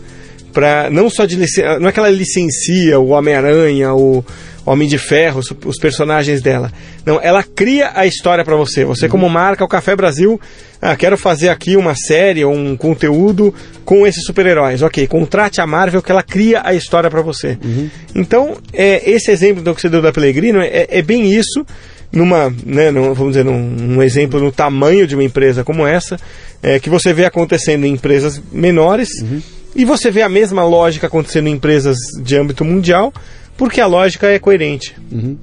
para 0.53 0.89
não 0.89 1.11
só 1.11 1.27
de 1.27 1.37
não 1.79 1.89
é 1.89 1.93
que 1.93 1.99
ela 1.99 2.09
licencia 2.09 2.99
o 2.99 3.09
Homem-Aranha, 3.09 3.93
o 3.95 4.25
Homem 4.65 4.89
de 4.89 4.99
Ferro, 4.99 5.41
os 5.65 5.79
personagens 5.79 6.41
dela. 6.41 6.73
Não, 7.05 7.21
ela 7.23 7.43
cria 7.43 7.93
a 7.95 8.07
história 8.07 8.45
para 8.45 8.57
você. 8.57 8.85
Você 8.85 9.09
como 9.09 9.29
marca, 9.29 9.65
o 9.65 9.69
Café 9.69 9.95
Brasil, 9.95 10.41
ah, 10.83 10.97
quero 10.97 11.17
fazer 11.17 11.51
aqui 11.51 11.77
uma 11.77 11.95
série 11.95 12.45
ou 12.45 12.53
um 12.53 12.77
conteúdo 12.77 13.55
com 13.85 14.07
esses 14.07 14.25
super-heróis. 14.25 14.83
Ok, 14.83 15.07
contrate 15.07 15.61
a 15.61 15.67
Marvel 15.67 16.03
que 16.03 16.11
ela 16.11 16.23
cria 16.23 16.63
a 16.65 16.75
história 16.75 17.09
para 17.09 17.23
você. 17.23 17.57
Uhum. 17.63 17.91
Então, 18.15 18.57
é, 18.73 19.09
esse 19.09 19.31
exemplo 19.31 19.63
do 19.63 19.75
que 19.75 19.81
você 19.81 19.89
deu 19.89 20.03
da 20.03 20.13
Pellegrino 20.13 20.61
é, 20.61 20.87
é 20.89 21.03
bem 21.03 21.31
isso 21.31 21.65
numa, 22.13 22.55
né, 22.65 22.91
num, 22.91 23.13
vamos 23.13 23.33
dizer, 23.33 23.45
num 23.45 23.97
um 23.97 24.03
exemplo 24.03 24.41
no 24.41 24.53
tamanho 24.53 25.07
de 25.07 25.15
uma 25.15 25.25
empresa 25.25 25.65
como 25.65 25.87
essa, 25.87 26.17
é, 26.63 26.79
que 26.79 26.89
você 26.89 27.13
vê 27.13 27.25
acontecendo 27.25 27.85
em 27.85 27.93
empresas 27.93 28.41
menores 28.53 29.09
uhum. 29.23 29.43
e 29.75 29.85
você 29.85 30.11
vê 30.11 30.23
a 30.23 30.29
mesma 30.29 30.65
lógica 30.65 31.07
acontecendo 31.07 31.49
em 31.49 31.53
empresas 31.53 31.97
de 32.23 32.37
âmbito 32.37 32.65
mundial, 32.65 33.13
porque 33.57 33.81
a 33.81 33.87
lógica 33.87 34.29
é 34.29 34.39
coerente. 34.39 34.95
Uhum. 35.11 35.37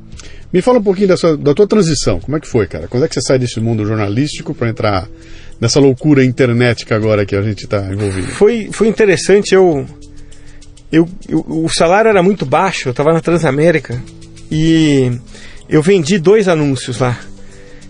Me 0.52 0.62
fala 0.62 0.78
um 0.78 0.84
pouquinho 0.84 1.08
dessa, 1.08 1.36
da 1.36 1.54
tua 1.54 1.66
transição. 1.66 2.20
Como 2.20 2.38
é 2.38 2.40
que 2.40 2.48
foi, 2.48 2.68
cara? 2.68 2.88
Quando 2.88 3.04
é 3.04 3.08
que 3.08 3.16
você 3.16 3.22
sai 3.22 3.40
desse 3.40 3.60
mundo 3.60 3.86
jornalístico 3.88 4.54
para 4.54 4.70
entrar 4.70 5.10
nessa 5.60 5.80
loucura 5.80 6.24
internetica 6.24 6.96
agora 6.96 7.26
que 7.26 7.36
a 7.36 7.42
gente 7.42 7.64
está 7.64 7.92
envolvido? 7.92 8.28
Foi, 8.28 8.70
foi 8.72 8.88
interessante. 8.88 9.56
Eu, 9.56 9.84
eu, 10.92 11.10
eu, 11.28 11.44
o 11.48 11.68
salário 11.70 12.10
era 12.10 12.22
muito 12.22 12.46
baixo. 12.46 12.90
Eu 12.90 12.92
estava 12.92 13.12
na 13.12 13.20
Transamérica 13.20 14.00
e 14.52 15.12
eu 15.74 15.82
vendi 15.82 16.20
dois 16.20 16.48
anúncios 16.48 17.00
lá. 17.00 17.20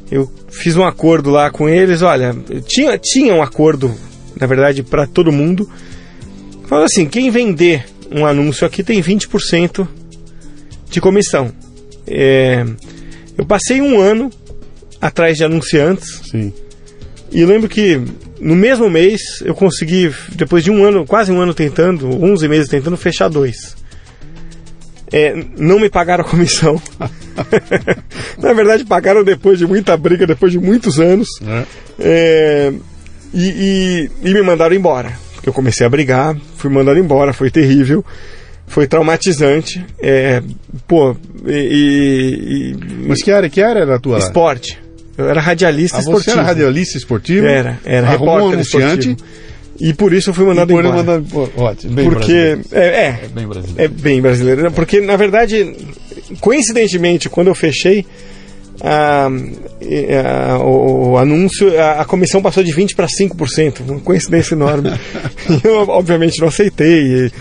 Eu 0.10 0.32
fiz 0.50 0.78
um 0.78 0.86
acordo 0.86 1.30
lá 1.30 1.52
com 1.52 1.68
eles, 1.68 2.02
olha, 2.02 2.34
tinha, 2.66 2.98
tinha 2.98 3.36
um 3.36 3.42
acordo, 3.44 3.94
na 4.40 4.48
verdade, 4.48 4.82
para 4.82 5.06
todo 5.06 5.34
mundo. 5.34 5.70
Falando 6.66 6.86
assim, 6.86 7.06
quem 7.06 7.30
vender 7.30 7.86
um 8.10 8.26
anúncio 8.26 8.66
aqui 8.66 8.84
tem 8.84 9.02
20% 9.02 9.86
de 10.90 11.02
comissão. 11.02 11.52
É, 12.08 12.66
eu 13.38 13.46
passei 13.46 13.82
um 13.82 14.00
ano 14.00 14.32
atrás 15.02 15.36
de 15.36 15.44
anunciantes. 15.44 16.22
Sim. 16.32 16.54
E 17.34 17.44
lembro 17.44 17.68
que 17.68 18.02
no 18.40 18.56
mesmo 18.56 18.90
mês 18.90 19.42
eu 19.44 19.54
consegui, 19.54 20.10
depois 20.36 20.64
de 20.64 20.72
um 20.72 20.86
ano, 20.86 21.06
quase 21.06 21.34
um 21.34 21.42
ano 21.42 21.54
tentando, 21.54 22.08
11 22.24 22.48
meses 22.48 22.70
tentando, 22.70 22.96
fechar 22.96 23.28
dois. 23.28 23.76
É, 25.14 25.46
não 25.60 25.80
me 25.80 25.92
pagaram 25.92 26.26
a 26.26 26.28
comissão. 26.28 26.82
Na 28.42 28.52
verdade, 28.52 28.84
pagaram 28.84 29.24
depois 29.24 29.60
de 29.60 29.68
muita 29.68 29.96
briga, 29.96 30.26
depois 30.26 30.52
de 30.52 30.58
muitos 30.58 31.00
anos. 31.00 31.30
É. 31.48 31.64
É, 32.00 32.74
e, 33.32 34.10
e, 34.24 34.30
e, 34.30 34.34
me 34.34 34.42
mandaram 34.42 34.76
embora. 34.76 35.14
Porque 35.36 35.48
eu 35.48 35.54
comecei 35.54 35.86
a 35.86 35.90
brigar, 35.90 36.36
fui 36.58 36.72
mandado 36.72 36.98
embora, 36.98 37.32
foi 37.32 37.52
terrível, 37.52 38.04
foi 38.66 38.88
traumatizante. 38.88 39.86
É, 40.02 40.42
pô, 40.88 41.16
e, 41.46 42.76
Mas 43.08 43.22
que 43.22 43.32
área, 43.32 43.50
que 43.50 43.62
área 43.62 43.82
era 43.82 43.96
a 43.98 44.00
tua? 44.00 44.18
Esporte. 44.18 44.82
Eu 45.16 45.30
era 45.30 45.40
radialista 45.40 45.98
ah, 45.98 46.00
esportivo. 46.00 46.32
Você 46.32 46.40
era 46.40 46.42
radialista 46.42 46.98
esportivo? 46.98 47.46
Era, 47.46 47.80
era 47.86 48.08
Arrumou 48.08 48.36
repórter 48.36 48.50
um 48.50 48.54
anunciante. 48.54 49.10
Esportivo. 49.12 49.53
E 49.80 49.94
por 49.94 50.14
isso 50.14 50.30
eu 50.30 50.34
fui 50.34 50.46
mandado 50.46 50.72
embora. 50.72 50.92
Mandado, 50.92 51.52
ótimo, 51.58 51.94
bem 51.94 52.10
porque 52.10 52.60
é, 52.72 52.80
é, 52.80 53.20
é, 53.24 53.28
bem 53.28 53.48
brasileiro. 53.48 53.82
É 53.82 53.88
bem 53.88 54.22
brasileiro. 54.22 54.72
Porque, 54.72 55.02
na 55.02 55.16
verdade, 55.16 55.76
coincidentemente, 56.40 57.28
quando 57.28 57.48
eu 57.48 57.56
fechei 57.56 58.06
a, 58.82 59.28
a, 59.28 60.60
o, 60.60 61.18
anúncio, 61.18 61.80
a, 61.80 62.02
a, 62.02 62.06
comissão 62.06 62.42
passou 62.42 62.64
de 62.64 62.72
20% 62.72 62.96
para 62.96 63.08
5%. 63.08 63.82
Uma 63.82 64.00
coincidência 64.00 64.54
enorme. 64.54 64.92
eu, 65.64 65.88
obviamente, 65.90 66.40
não 66.40 66.50
aceitei. 66.50 67.32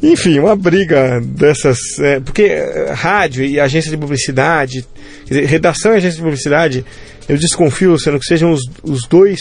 E, 0.00 0.12
enfim, 0.12 0.38
uma 0.38 0.54
briga 0.54 1.20
dessas. 1.20 1.78
É, 2.00 2.20
porque 2.20 2.48
rádio 2.92 3.44
e 3.44 3.58
agência 3.58 3.90
de 3.90 3.96
publicidade, 3.96 4.86
dizer, 5.26 5.46
redação 5.46 5.92
e 5.92 5.96
agência 5.96 6.16
de 6.16 6.22
publicidade, 6.22 6.84
eu 7.28 7.36
desconfio, 7.36 7.98
sendo 7.98 8.18
que 8.18 8.26
sejam 8.26 8.52
os, 8.52 8.62
os 8.82 9.06
dois 9.06 9.40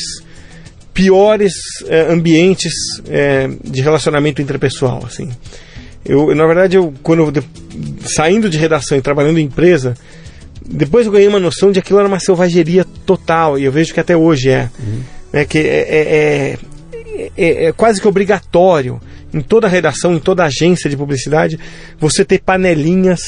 piores 0.93 1.53
é, 1.87 2.11
ambientes 2.11 2.73
é, 3.07 3.49
de 3.63 3.81
relacionamento 3.81 4.41
interpessoal, 4.41 5.03
assim. 5.05 5.29
Eu, 6.03 6.33
na 6.35 6.45
verdade, 6.45 6.75
eu 6.77 6.93
quando 7.03 7.23
eu, 7.23 7.31
de, 7.31 7.43
saindo 8.05 8.49
de 8.49 8.57
redação 8.57 8.97
e 8.97 9.01
trabalhando 9.01 9.39
em 9.39 9.45
empresa, 9.45 9.95
depois 10.65 11.05
eu 11.05 11.11
ganhei 11.11 11.27
uma 11.27 11.39
noção 11.39 11.71
de 11.71 11.75
que 11.75 11.79
aquilo 11.79 11.99
era 11.99 12.07
uma 12.07 12.19
selvageria 12.19 12.85
total 13.05 13.57
e 13.57 13.65
eu 13.65 13.71
vejo 13.71 13.93
que 13.93 13.99
até 13.99 14.15
hoje 14.15 14.49
é, 14.49 14.69
uhum. 14.79 15.01
né, 15.33 15.45
que 15.45 15.57
é, 15.57 15.61
é, 15.61 16.57
é, 17.37 17.65
é, 17.65 17.71
quase 17.71 18.01
que 18.01 18.07
obrigatório 18.07 18.99
em 19.33 19.41
toda 19.41 19.67
redação, 19.67 20.13
em 20.13 20.19
toda 20.19 20.43
agência 20.43 20.89
de 20.89 20.97
publicidade, 20.97 21.59
você 21.99 22.25
ter 22.25 22.39
panelinhas, 22.39 23.21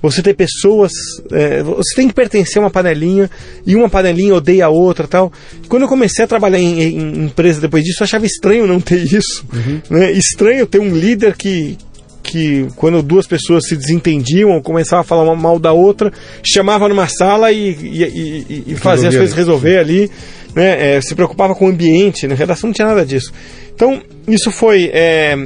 você 0.00 0.22
ter 0.22 0.34
pessoas, 0.34 0.92
é, 1.32 1.62
você 1.62 1.96
tem 1.96 2.08
que 2.08 2.14
pertencer 2.14 2.58
a 2.58 2.64
uma 2.64 2.70
panelinha 2.70 3.28
e 3.66 3.74
uma 3.74 3.88
panelinha 3.88 4.34
odeia 4.34 4.66
a 4.66 4.68
outra 4.68 5.06
tal. 5.06 5.32
Quando 5.68 5.82
eu 5.82 5.88
comecei 5.88 6.24
a 6.24 6.28
trabalhar 6.28 6.58
em, 6.58 6.80
em 6.80 7.24
empresa 7.24 7.60
depois 7.60 7.84
disso, 7.84 8.02
eu 8.02 8.04
achava 8.04 8.26
estranho 8.26 8.66
não 8.66 8.80
ter 8.80 9.02
isso. 9.12 9.44
Uhum. 9.52 9.80
Né? 9.90 10.12
Estranho 10.12 10.66
ter 10.66 10.78
um 10.78 10.94
líder 10.94 11.36
que, 11.36 11.76
que 12.22 12.68
quando 12.76 13.02
duas 13.02 13.26
pessoas 13.26 13.66
se 13.66 13.76
desentendiam 13.76 14.50
ou 14.50 14.62
começavam 14.62 15.00
a 15.00 15.04
falar 15.04 15.24
uma 15.24 15.34
mal 15.34 15.58
da 15.58 15.72
outra, 15.72 16.12
chamava 16.44 16.88
numa 16.88 17.08
sala 17.08 17.50
e, 17.50 17.70
e, 17.70 18.04
e, 18.04 18.64
e 18.68 18.76
fazia 18.76 19.08
as 19.08 19.16
coisas 19.16 19.34
resolver 19.34 19.78
ali, 19.78 20.10
né? 20.58 20.96
É, 20.96 21.00
se 21.00 21.14
preocupava 21.14 21.54
com 21.54 21.66
o 21.66 21.68
ambiente, 21.68 22.26
né? 22.26 22.34
redação 22.34 22.68
não 22.68 22.74
tinha 22.74 22.88
nada 22.88 23.06
disso. 23.06 23.32
Então, 23.72 24.02
isso 24.26 24.50
foi. 24.50 24.90
É, 24.92 25.36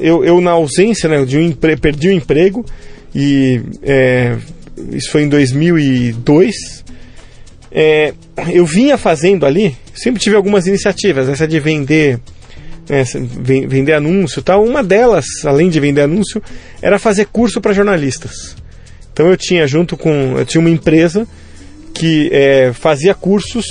eu, 0.00 0.24
eu, 0.24 0.40
na 0.40 0.50
ausência 0.50 1.08
né, 1.08 1.24
de 1.24 1.38
um 1.38 1.42
empre... 1.42 1.76
perdi 1.76 2.08
o 2.08 2.10
um 2.10 2.14
emprego, 2.14 2.66
e 3.14 3.60
é, 3.84 4.36
isso 4.92 5.12
foi 5.12 5.22
em 5.22 5.28
2002. 5.28 6.84
É, 7.70 8.12
eu 8.52 8.66
vinha 8.66 8.98
fazendo 8.98 9.46
ali, 9.46 9.76
sempre 9.94 10.20
tive 10.20 10.34
algumas 10.34 10.66
iniciativas, 10.66 11.28
essa 11.28 11.46
de 11.46 11.60
vender. 11.60 12.18
É, 12.88 13.02
vender 13.68 13.94
anúncio 13.94 14.42
tal. 14.42 14.64
Uma 14.64 14.82
delas, 14.82 15.24
além 15.44 15.68
de 15.68 15.78
vender 15.78 16.02
anúncio, 16.02 16.42
era 16.82 16.98
fazer 16.98 17.26
curso 17.26 17.60
para 17.60 17.72
jornalistas. 17.72 18.56
Então 19.12 19.28
eu 19.28 19.36
tinha 19.36 19.64
junto 19.66 19.96
com. 19.96 20.36
Eu 20.36 20.44
tinha 20.44 20.60
uma 20.60 20.70
empresa 20.70 21.26
que 21.98 22.28
é, 22.32 22.72
fazia 22.72 23.14
cursos 23.14 23.64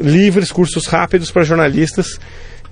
livres, 0.00 0.52
cursos 0.52 0.86
rápidos 0.86 1.30
para 1.30 1.44
jornalistas 1.44 2.18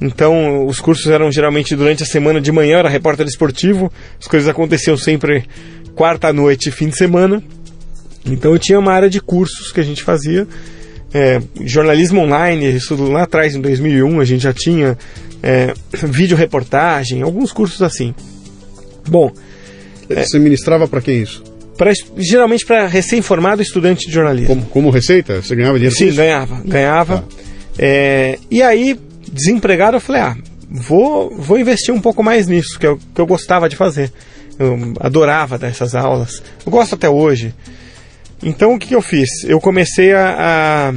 então, 0.01 0.67
os 0.67 0.81
cursos 0.81 1.07
eram 1.09 1.31
geralmente 1.31 1.75
durante 1.75 2.03
a 2.03 2.07
semana 2.07 2.41
de 2.41 2.53
manhã, 2.53 2.79
era 2.79 2.89
repórter 2.89 3.27
esportivo, 3.27 3.93
as 4.21 4.29
coisas 4.29 4.49
aconteciam 4.49 4.97
sempre 4.97 5.45
quarta-noite, 5.95 6.71
fim 6.71 6.89
de 6.89 6.97
semana. 6.97 7.43
Então 8.25 8.53
eu 8.53 8.59
tinha 8.59 8.79
uma 8.79 8.93
área 8.93 9.11
de 9.11 9.21
cursos 9.21 9.73
que 9.73 9.81
a 9.81 9.83
gente 9.83 10.03
fazia, 10.05 10.47
é, 11.13 11.41
jornalismo 11.63 12.21
online, 12.21 12.77
isso 12.77 12.95
lá 12.95 13.25
atrás, 13.25 13.55
em 13.57 13.61
2001, 13.61 14.21
a 14.21 14.25
gente 14.25 14.43
já 14.43 14.53
tinha 14.53 14.97
é, 15.43 15.75
vídeo 15.93 16.37
reportagem, 16.37 17.23
alguns 17.23 17.53
cursos 17.53 17.83
assim. 17.83 18.15
Bom. 19.09 19.33
Você 20.09 20.39
ministrava 20.39 20.87
para 20.87 21.03
quem 21.03 21.23
isso? 21.23 21.43
Pra, 21.79 21.93
geralmente 22.17 22.67
para 22.67 22.87
recém-formado 22.89 23.63
estudante 23.63 24.07
de 24.07 24.13
jornalismo. 24.13 24.49
Como, 24.49 24.67
como, 24.67 24.91
receita? 24.91 25.41
Você 25.41 25.55
ganhava 25.55 25.79
dinheiro 25.79 25.95
Sim, 25.95 26.13
ganhava. 26.13 26.61
Ganhava. 26.65 27.25
Ah. 27.27 27.35
É, 27.79 28.39
e 28.51 28.61
aí, 28.61 28.99
desempregado, 29.33 29.97
eu 29.97 30.01
falei, 30.01 30.23
ah, 30.23 30.37
vou, 30.69 31.31
vou 31.39 31.57
investir 31.57 31.95
um 31.95 32.01
pouco 32.01 32.21
mais 32.23 32.49
nisso, 32.49 32.79
que 32.81 32.87
eu, 32.87 32.99
que 33.15 33.21
eu 33.21 33.27
gostava 33.27 33.69
de 33.69 33.77
fazer. 33.77 34.13
Eu 34.59 34.93
adorava 34.99 35.57
dessas 35.57 35.95
aulas. 35.95 36.43
Eu 36.67 36.73
gosto 36.73 36.97
até 36.97 37.09
hoje. 37.09 37.55
Então 38.43 38.75
o 38.75 38.79
que, 38.79 38.89
que 38.89 38.95
eu 38.95 39.03
fiz? 39.03 39.29
Eu 39.45 39.61
comecei 39.61 40.13
a, 40.13 40.91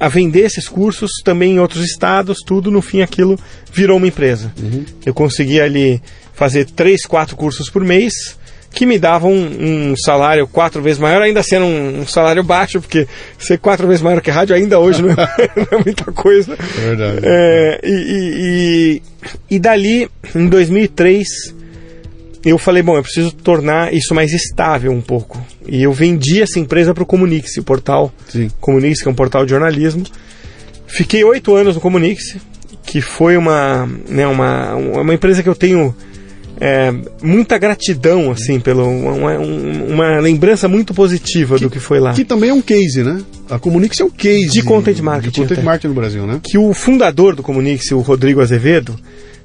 a, 0.00 0.06
a, 0.06 0.08
vender 0.08 0.40
esses 0.40 0.66
cursos 0.66 1.10
também 1.22 1.52
em 1.52 1.58
outros 1.58 1.84
estados, 1.84 2.38
tudo, 2.44 2.70
no 2.70 2.80
fim 2.80 3.02
aquilo 3.02 3.38
virou 3.72 3.98
uma 3.98 4.08
empresa. 4.08 4.52
Uhum. 4.58 4.84
Eu 5.04 5.12
consegui 5.12 5.60
ali 5.60 6.02
fazer 6.32 6.64
três, 6.64 7.04
quatro 7.04 7.36
cursos 7.36 7.68
por 7.68 7.84
mês, 7.84 8.38
que 8.72 8.86
me 8.86 8.98
davam 8.98 9.32
um, 9.32 9.90
um, 9.90 9.96
salário 9.96 10.46
quatro 10.46 10.80
vezes 10.80 10.98
maior, 10.98 11.22
ainda 11.22 11.42
sendo 11.42 11.66
um, 11.66 12.00
um, 12.00 12.06
salário 12.06 12.42
baixo, 12.42 12.80
porque 12.80 13.06
ser 13.38 13.58
quatro 13.58 13.86
vezes 13.86 14.02
maior 14.02 14.20
que 14.20 14.30
rádio 14.30 14.54
ainda 14.54 14.78
hoje 14.78 15.02
não 15.02 15.10
é, 15.10 15.14
não 15.56 15.78
é 15.78 15.82
muita 15.84 16.12
coisa. 16.12 16.52
É 16.52 16.80
verdade. 16.80 17.20
É, 17.22 17.80
e, 17.82 17.92
e, 17.92 19.02
e, 19.50 19.56
e 19.56 19.58
dali, 19.58 20.08
em 20.34 20.46
2003, 20.46 21.26
eu 22.44 22.56
falei, 22.56 22.82
bom, 22.82 22.96
eu 22.96 23.02
preciso 23.02 23.32
tornar 23.32 23.92
isso 23.92 24.14
mais 24.14 24.32
estável 24.32 24.92
um 24.92 25.00
pouco. 25.00 25.44
E 25.66 25.82
eu 25.82 25.92
vendi 25.92 26.40
essa 26.40 26.58
empresa 26.58 26.94
para 26.94 27.02
o 27.02 27.06
Comunix, 27.06 27.56
o 27.56 27.62
portal. 27.62 28.12
Comunix, 28.60 29.02
que 29.02 29.08
é 29.08 29.10
um 29.10 29.14
portal 29.14 29.44
de 29.44 29.50
jornalismo. 29.50 30.04
Fiquei 30.86 31.22
oito 31.22 31.54
anos 31.54 31.74
no 31.74 31.80
Comunix, 31.80 32.36
que 32.84 33.00
foi 33.00 33.36
uma, 33.36 33.86
né, 34.08 34.26
uma, 34.26 34.74
uma 34.74 35.14
empresa 35.14 35.42
que 35.42 35.48
eu 35.48 35.54
tenho 35.54 35.94
é, 36.60 36.92
muita 37.22 37.56
gratidão, 37.56 38.30
assim, 38.30 38.60
pelo, 38.60 38.86
uma, 38.86 39.38
uma, 39.38 40.20
lembrança 40.20 40.68
muito 40.68 40.92
positiva 40.92 41.56
que, 41.56 41.64
do 41.64 41.70
que 41.70 41.80
foi 41.80 41.98
lá. 41.98 42.12
Que 42.12 42.24
também 42.24 42.50
é 42.50 42.54
um 42.54 42.60
case, 42.60 43.02
né? 43.02 43.22
A 43.48 43.58
Comunix 43.58 43.98
é 43.98 44.04
um 44.04 44.10
case. 44.10 44.50
De 44.50 44.62
content 44.62 44.98
marketing. 45.00 45.42
De 45.42 45.48
content 45.48 45.64
marketing 45.64 45.88
no 45.88 45.94
Brasil, 45.94 46.26
né? 46.26 46.38
Que 46.42 46.58
o 46.58 46.74
fundador 46.74 47.34
do 47.34 47.42
Comunix, 47.42 47.90
o 47.92 48.00
Rodrigo 48.00 48.42
Azevedo, 48.42 48.94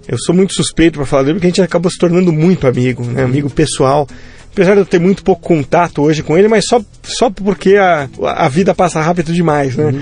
eu 0.08 0.18
sou 0.20 0.36
muito 0.36 0.54
suspeito 0.54 1.00
para 1.00 1.06
falar 1.06 1.24
dele 1.24 1.36
porque 1.36 1.48
a 1.48 1.50
gente 1.50 1.62
acabou 1.62 1.90
se 1.90 1.98
tornando 1.98 2.34
muito 2.34 2.68
amigo, 2.68 3.06
né? 3.06 3.24
Amigo 3.24 3.50
pessoal. 3.50 4.08
Apesar 4.52 4.74
de 4.74 4.82
eu 4.82 4.86
ter 4.86 5.00
muito 5.00 5.24
pouco 5.24 5.42
contato 5.42 6.02
hoje 6.02 6.22
com 6.22 6.38
ele, 6.38 6.48
mas 6.48 6.66
só, 6.66 6.82
só 7.04 7.30
porque 7.30 7.76
a, 7.76 8.10
a 8.24 8.50
vida 8.50 8.74
passa 8.76 9.02
rápido 9.02 9.34
demais, 9.34 9.76
né? 9.76 9.86
Uhum. 9.86 10.02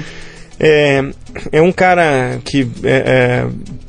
É, 0.60 1.04
é 1.52 1.62
um 1.62 1.72
cara 1.72 2.40
que 2.44 2.68
é, 2.84 2.92
é, 2.92 3.48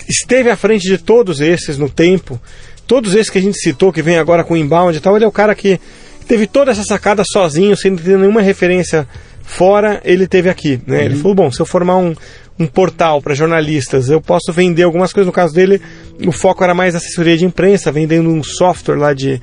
esteve 0.08 0.50
à 0.50 0.56
frente 0.56 0.88
de 0.88 0.98
todos 0.98 1.40
esses 1.40 1.78
no 1.78 1.88
tempo. 1.88 2.40
Todos 2.86 3.14
esses 3.14 3.30
que 3.30 3.38
a 3.38 3.42
gente 3.42 3.58
citou, 3.58 3.92
que 3.92 4.02
vem 4.02 4.18
agora 4.18 4.44
com 4.44 4.56
inbound 4.56 4.96
e 4.96 5.00
tal, 5.00 5.16
ele 5.16 5.24
é 5.24 5.28
o 5.28 5.32
cara 5.32 5.54
que 5.54 5.80
teve 6.28 6.46
toda 6.46 6.70
essa 6.70 6.84
sacada 6.84 7.22
sozinho, 7.24 7.76
sem 7.76 7.94
ter 7.96 8.18
nenhuma 8.18 8.40
referência 8.40 9.06
fora, 9.42 10.00
ele 10.04 10.26
teve 10.26 10.48
aqui. 10.48 10.80
Né? 10.86 10.98
Uhum. 10.98 11.04
Ele 11.04 11.16
falou: 11.16 11.34
bom, 11.34 11.50
se 11.50 11.60
eu 11.60 11.66
formar 11.66 11.96
um, 11.96 12.14
um 12.58 12.66
portal 12.66 13.20
para 13.20 13.34
jornalistas, 13.34 14.08
eu 14.08 14.20
posso 14.20 14.52
vender 14.52 14.82
algumas 14.82 15.12
coisas. 15.12 15.26
No 15.26 15.32
caso 15.32 15.54
dele, 15.54 15.80
o 16.26 16.32
foco 16.32 16.64
era 16.64 16.74
mais 16.74 16.94
assessoria 16.94 17.36
de 17.36 17.44
imprensa, 17.44 17.92
vendendo 17.92 18.28
um 18.28 18.42
software 18.42 18.96
lá 18.96 19.12
de, 19.12 19.40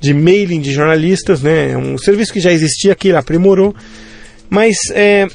de 0.00 0.14
mailing 0.14 0.60
de 0.60 0.72
jornalistas, 0.72 1.42
né? 1.42 1.76
Um 1.76 1.96
serviço 1.98 2.32
que 2.32 2.40
já 2.40 2.52
existia 2.52 2.92
aqui, 2.92 3.08
ele 3.08 3.18
aprimorou. 3.18 3.74
Mas 4.50 4.76
é, 4.92 5.26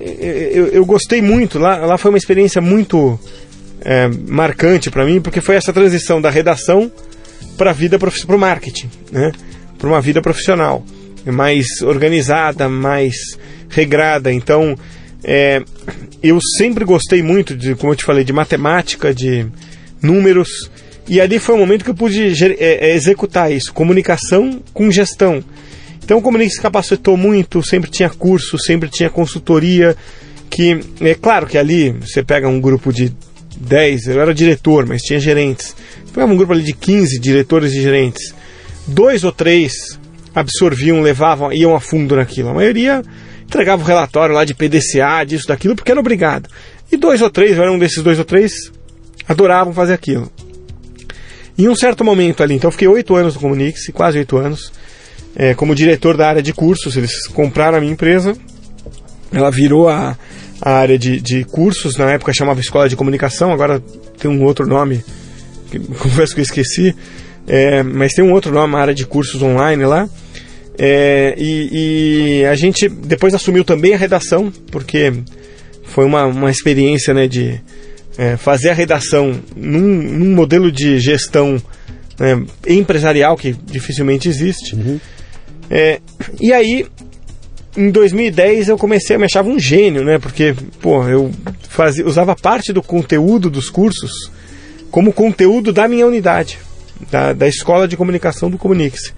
eu, 0.00 0.68
eu, 0.68 0.86
gostei 0.86 1.20
muito, 1.20 1.58
lá, 1.58 1.84
lá 1.84 1.98
foi 1.98 2.10
uma 2.10 2.18
experiência 2.18 2.60
muito 2.60 3.18
é, 3.84 4.08
marcante 4.28 4.90
para 4.90 5.04
mim, 5.04 5.20
porque 5.20 5.40
foi 5.40 5.56
essa 5.56 5.72
transição 5.72 6.20
da 6.20 6.30
redação 6.30 6.90
para 7.56 7.70
a 7.70 7.72
vida 7.72 7.98
para 7.98 8.08
o 8.08 8.38
marketing, 8.38 8.90
né? 9.10 9.32
para 9.78 9.88
uma 9.88 10.00
vida 10.00 10.22
profissional 10.22 10.84
mais 11.30 11.66
organizada, 11.82 12.68
mais 12.68 13.14
regrada. 13.68 14.32
Então, 14.32 14.76
é, 15.22 15.62
eu 16.22 16.38
sempre 16.56 16.84
gostei 16.84 17.22
muito 17.22 17.54
de, 17.56 17.74
como 17.74 17.92
eu 17.92 17.96
te 17.96 18.04
falei, 18.04 18.24
de 18.24 18.32
matemática, 18.32 19.14
de 19.14 19.46
números. 20.02 20.70
E 21.08 21.20
ali 21.20 21.38
foi 21.38 21.54
o 21.54 21.58
momento 21.58 21.84
que 21.84 21.90
eu 21.90 21.94
pude 21.94 22.44
é, 22.44 22.90
é, 22.90 22.94
executar 22.94 23.52
isso, 23.52 23.72
comunicação 23.72 24.60
com 24.72 24.90
gestão. 24.90 25.44
Então 26.04 26.18
o 26.18 26.22
Comunique 26.22 26.54
se 26.54 26.60
capacitou 26.60 27.16
muito, 27.16 27.62
sempre 27.62 27.90
tinha 27.90 28.10
curso, 28.10 28.58
sempre 28.58 28.88
tinha 28.88 29.08
consultoria, 29.08 29.96
que 30.50 30.80
é 31.00 31.14
claro 31.14 31.46
que 31.46 31.56
ali 31.56 31.92
você 31.92 32.24
pega 32.24 32.48
um 32.48 32.60
grupo 32.60 32.92
de 32.92 33.12
10, 33.62 34.08
eu 34.08 34.20
era 34.20 34.34
diretor, 34.34 34.86
mas 34.86 35.02
tinha 35.02 35.20
gerentes. 35.20 35.74
Pegava 36.12 36.32
um 36.32 36.36
grupo 36.36 36.52
ali 36.52 36.62
de 36.62 36.72
15 36.72 37.18
diretores 37.18 37.72
e 37.72 37.80
gerentes. 37.80 38.34
Dois 38.86 39.24
ou 39.24 39.32
três 39.32 39.98
absorviam, 40.34 41.00
levavam, 41.00 41.52
iam 41.52 41.74
a 41.74 41.80
fundo 41.80 42.16
naquilo. 42.16 42.50
A 42.50 42.54
maioria 42.54 43.02
entregava 43.42 43.82
o 43.82 43.86
relatório 43.86 44.34
lá 44.34 44.44
de 44.44 44.54
PDCA, 44.54 45.24
disso, 45.26 45.46
daquilo, 45.46 45.76
porque 45.76 45.90
era 45.90 46.00
obrigado. 46.00 46.48
E 46.90 46.96
dois 46.96 47.22
ou 47.22 47.30
três, 47.30 47.56
eu 47.56 47.62
era 47.62 47.72
um 47.72 47.78
desses 47.78 48.02
dois 48.02 48.18
ou 48.18 48.24
três, 48.24 48.52
adoravam 49.28 49.72
fazer 49.72 49.94
aquilo. 49.94 50.30
Em 51.56 51.68
um 51.68 51.76
certo 51.76 52.04
momento 52.04 52.42
ali, 52.42 52.54
então 52.54 52.68
eu 52.68 52.72
fiquei 52.72 52.88
oito 52.88 53.14
anos 53.14 53.34
no 53.34 53.40
Comunix, 53.40 53.86
quase 53.92 54.18
oito 54.18 54.36
anos, 54.36 54.72
é, 55.36 55.54
como 55.54 55.74
diretor 55.74 56.16
da 56.16 56.28
área 56.28 56.42
de 56.42 56.52
cursos. 56.52 56.96
Eles 56.96 57.26
compraram 57.28 57.78
a 57.78 57.80
minha 57.80 57.92
empresa, 57.92 58.34
ela 59.30 59.50
virou 59.50 59.88
a, 59.88 60.16
a 60.64 60.74
área 60.74 60.96
de, 60.96 61.20
de 61.20 61.42
cursos, 61.42 61.96
na 61.96 62.12
época 62.12 62.32
chamava 62.32 62.60
Escola 62.60 62.88
de 62.88 62.94
Comunicação, 62.94 63.50
agora 63.50 63.82
tem 64.16 64.30
um 64.30 64.44
outro 64.44 64.64
nome, 64.64 65.04
que, 65.68 65.78
confesso 65.98 66.34
que 66.34 66.40
eu 66.40 66.44
esqueci, 66.44 66.94
é, 67.48 67.82
mas 67.82 68.12
tem 68.12 68.24
um 68.24 68.32
outro 68.32 68.52
nome, 68.52 68.76
a 68.76 68.78
área 68.78 68.94
de 68.94 69.04
cursos 69.04 69.42
online 69.42 69.84
lá. 69.84 70.08
É, 70.78 71.34
e, 71.36 72.40
e, 72.40 72.46
a 72.46 72.54
gente 72.54 72.88
depois 72.88 73.34
assumiu 73.34 73.64
também 73.64 73.92
a 73.92 73.96
redação, 73.96 74.52
porque 74.70 75.12
foi 75.82 76.04
uma, 76.04 76.24
uma 76.26 76.50
experiência 76.50 77.12
né, 77.12 77.26
de 77.26 77.60
é, 78.16 78.36
fazer 78.36 78.70
a 78.70 78.74
redação 78.74 79.38
num, 79.56 79.80
num 79.80 80.34
modelo 80.34 80.70
de 80.70 80.98
gestão 81.00 81.60
né, 82.18 82.40
empresarial 82.68 83.36
que 83.36 83.52
dificilmente 83.52 84.28
existe. 84.28 84.76
Uhum. 84.76 85.00
É, 85.68 86.00
e 86.40 86.52
aí, 86.52 86.86
em 87.76 87.90
2010, 87.90 88.68
eu 88.68 88.78
comecei 88.78 89.16
a 89.16 89.18
me 89.18 89.24
achar 89.24 89.44
um 89.44 89.58
gênio, 89.58 90.04
né? 90.04 90.18
Porque, 90.18 90.54
pô, 90.80 91.06
eu 91.08 91.30
fazia, 91.68 92.06
usava 92.06 92.34
parte 92.36 92.72
do 92.72 92.82
conteúdo 92.82 93.48
dos 93.48 93.70
cursos 93.70 94.30
como 94.90 95.12
conteúdo 95.12 95.72
da 95.72 95.88
minha 95.88 96.06
unidade, 96.06 96.58
da, 97.10 97.32
da 97.32 97.48
escola 97.48 97.88
de 97.88 97.96
comunicação 97.96 98.50
do 98.50 98.58
Comunix. 98.58 99.14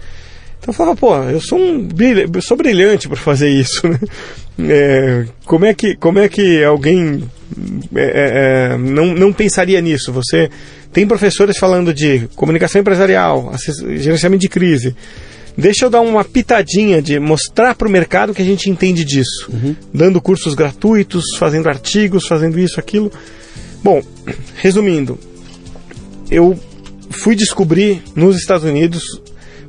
Então 0.61 0.73
eu 0.73 0.73
falava, 0.73 0.97
pô, 0.97 1.17
eu 1.25 1.41
sou 1.41 1.59
um 1.59 1.89
eu 2.33 2.41
sou 2.41 2.57
brilhante 2.57 3.09
por 3.09 3.19
fazer 3.19 3.51
isso, 3.51 3.87
né? 3.87 3.99
É, 4.71 5.27
como, 5.45 5.65
é 5.65 5.75
que, 5.75 5.97
como 5.97 6.21
é 6.21 6.29
que 6.29 6.63
alguém 6.63 7.29
é, 7.95 8.03
é, 8.03 8.73
é, 8.73 8.79
não, 8.79 9.07
não 9.07 9.33
pensaria 9.33 9.81
nisso? 9.81 10.13
Você 10.13 10.49
tem 10.93 11.07
professores 11.07 11.59
falando 11.59 11.93
de 11.93 12.29
comunicação 12.37 12.81
empresarial, 12.81 13.53
gerenciamento 13.97 14.43
de 14.43 14.49
crise. 14.49 14.97
Deixa 15.57 15.85
eu 15.85 15.91
dar 15.91 16.01
uma 16.01 16.25
pitadinha 16.25 17.01
de 17.01 17.19
mostrar 17.21 17.75
para 17.75 17.87
o 17.87 17.91
mercado 17.91 18.35
que 18.35 18.43
a 18.43 18.45
gente 18.45 18.69
entende 18.69 19.05
disso. 19.05 19.49
Uhum. 19.53 19.77
Dando 19.93 20.21
cursos 20.21 20.55
gratuitos, 20.55 21.25
fazendo 21.39 21.69
artigos, 21.69 22.27
fazendo 22.27 22.59
isso, 22.59 22.81
aquilo. 22.81 23.11
Bom, 23.83 24.03
resumindo, 24.57 25.19
eu 26.31 26.59
fui 27.11 27.37
descobrir 27.37 28.03
nos 28.17 28.37
Estados 28.37 28.65
Unidos 28.65 29.03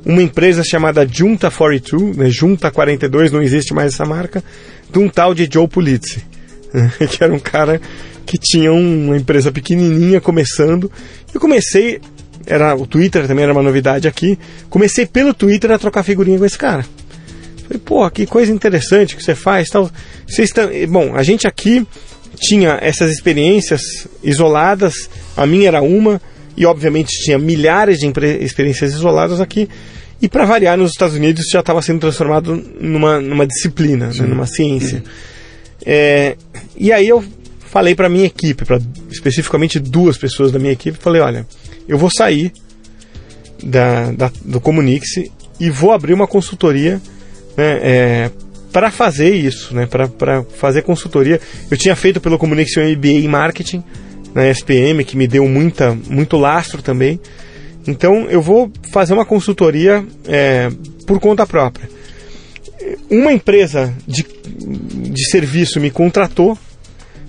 uma 0.04 0.22
empresa 0.22 0.62
chamada 0.62 1.06
Junta 1.06 1.50
42, 1.50 2.16
né, 2.16 2.30
Junta 2.30 2.70
42, 2.70 3.32
não 3.32 3.42
existe 3.42 3.74
mais 3.74 3.92
essa 3.92 4.04
marca, 4.04 4.42
de 4.90 4.98
um 5.00 5.08
tal 5.08 5.34
de 5.34 5.48
Joe 5.52 5.66
Pulizzi, 5.66 6.24
né, 6.72 6.92
que 7.10 7.22
era 7.22 7.34
um 7.34 7.40
cara 7.40 7.80
que 8.24 8.38
tinha 8.38 8.72
uma 8.72 9.16
empresa 9.16 9.50
pequenininha 9.52 10.20
começando. 10.20 10.90
Eu 11.34 11.40
comecei, 11.40 12.00
era 12.46 12.74
o 12.76 12.86
Twitter 12.86 13.26
também 13.26 13.42
era 13.42 13.52
uma 13.52 13.62
novidade 13.62 14.06
aqui, 14.06 14.38
comecei 14.70 15.04
pelo 15.04 15.34
Twitter 15.34 15.70
a 15.70 15.78
trocar 15.78 16.02
figurinha 16.02 16.38
com 16.38 16.44
esse 16.44 16.58
cara. 16.58 16.84
Falei, 17.66 17.80
pô, 17.84 18.08
que 18.10 18.26
coisa 18.26 18.52
interessante 18.52 19.16
que 19.16 19.22
você 19.22 19.34
faz, 19.34 19.68
tal. 19.68 19.90
Vocês 20.26 20.48
estão, 20.48 20.68
bom, 20.88 21.16
a 21.16 21.22
gente 21.22 21.46
aqui 21.46 21.84
tinha 22.36 22.78
essas 22.80 23.10
experiências 23.10 24.06
isoladas, 24.22 25.10
a 25.36 25.46
minha 25.46 25.68
era 25.68 25.82
uma, 25.82 26.20
e 26.56 26.64
obviamente 26.64 27.08
tinha 27.24 27.38
milhares 27.38 27.98
de 27.98 28.06
experiências 28.40 28.92
isoladas 28.92 29.40
aqui. 29.40 29.68
E 30.22 30.28
para 30.28 30.44
variar, 30.46 30.78
nos 30.78 30.92
Estados 30.92 31.16
Unidos 31.16 31.44
já 31.50 31.60
estava 31.60 31.82
sendo 31.82 32.00
transformado 32.00 32.56
numa, 32.80 33.20
numa 33.20 33.46
disciplina, 33.46 34.06
né, 34.06 34.26
numa 34.26 34.46
ciência. 34.46 35.02
É, 35.84 36.36
e 36.76 36.90
aí 36.92 37.06
eu 37.06 37.22
falei 37.70 37.94
para 37.94 38.08
minha 38.08 38.24
equipe, 38.24 38.64
para 38.64 38.80
especificamente 39.10 39.78
duas 39.78 40.16
pessoas 40.16 40.50
da 40.50 40.58
minha 40.58 40.72
equipe, 40.72 40.96
falei, 40.98 41.20
olha, 41.20 41.46
eu 41.88 41.98
vou 41.98 42.10
sair 42.10 42.52
da, 43.62 44.12
da, 44.12 44.32
do 44.44 44.60
Comunix 44.60 45.06
e 45.58 45.70
vou 45.70 45.92
abrir 45.92 46.12
uma 46.12 46.26
consultoria 46.26 47.00
né, 47.56 47.78
é, 47.82 48.30
para 48.72 48.90
fazer 48.90 49.34
isso, 49.34 49.74
né, 49.74 49.86
para 49.86 50.42
fazer 50.42 50.82
consultoria. 50.82 51.40
Eu 51.70 51.76
tinha 51.76 51.96
feito 51.96 52.20
pelo 52.20 52.38
Communication 52.38 52.82
MBA 52.82 53.08
em 53.08 53.28
Marketing 53.28 53.82
na 54.34 54.46
SPM, 54.48 55.02
que 55.04 55.16
me 55.16 55.26
deu 55.26 55.48
muita, 55.48 55.96
muito 56.10 56.36
lastro 56.36 56.82
também. 56.82 57.18
Então 57.86 58.26
eu 58.28 58.42
vou 58.42 58.70
fazer 58.92 59.14
uma 59.14 59.24
consultoria 59.24 60.04
é, 60.26 60.70
por 61.06 61.18
conta 61.20 61.46
própria. 61.46 61.88
Uma 63.08 63.32
empresa 63.32 63.94
de, 64.06 64.26
de 65.10 65.30
serviço 65.30 65.80
me 65.80 65.90
contratou 65.90 66.58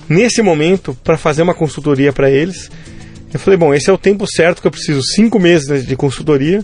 nesse 0.10 0.42
momento 0.42 0.98
para 1.04 1.18
fazer 1.18 1.44
uma 1.44 1.54
consultoria 1.54 2.12
para 2.12 2.30
eles. 2.30 2.70
Eu 3.34 3.40
falei, 3.40 3.58
bom, 3.58 3.74
esse 3.74 3.90
é 3.90 3.94
o 3.94 3.98
tempo 3.98 4.26
certo 4.26 4.62
que 4.62 4.68
eu 4.68 4.72
preciso, 4.72 5.02
cinco 5.04 5.40
meses 5.40 5.86
de 5.86 5.96
consultoria 5.96 6.64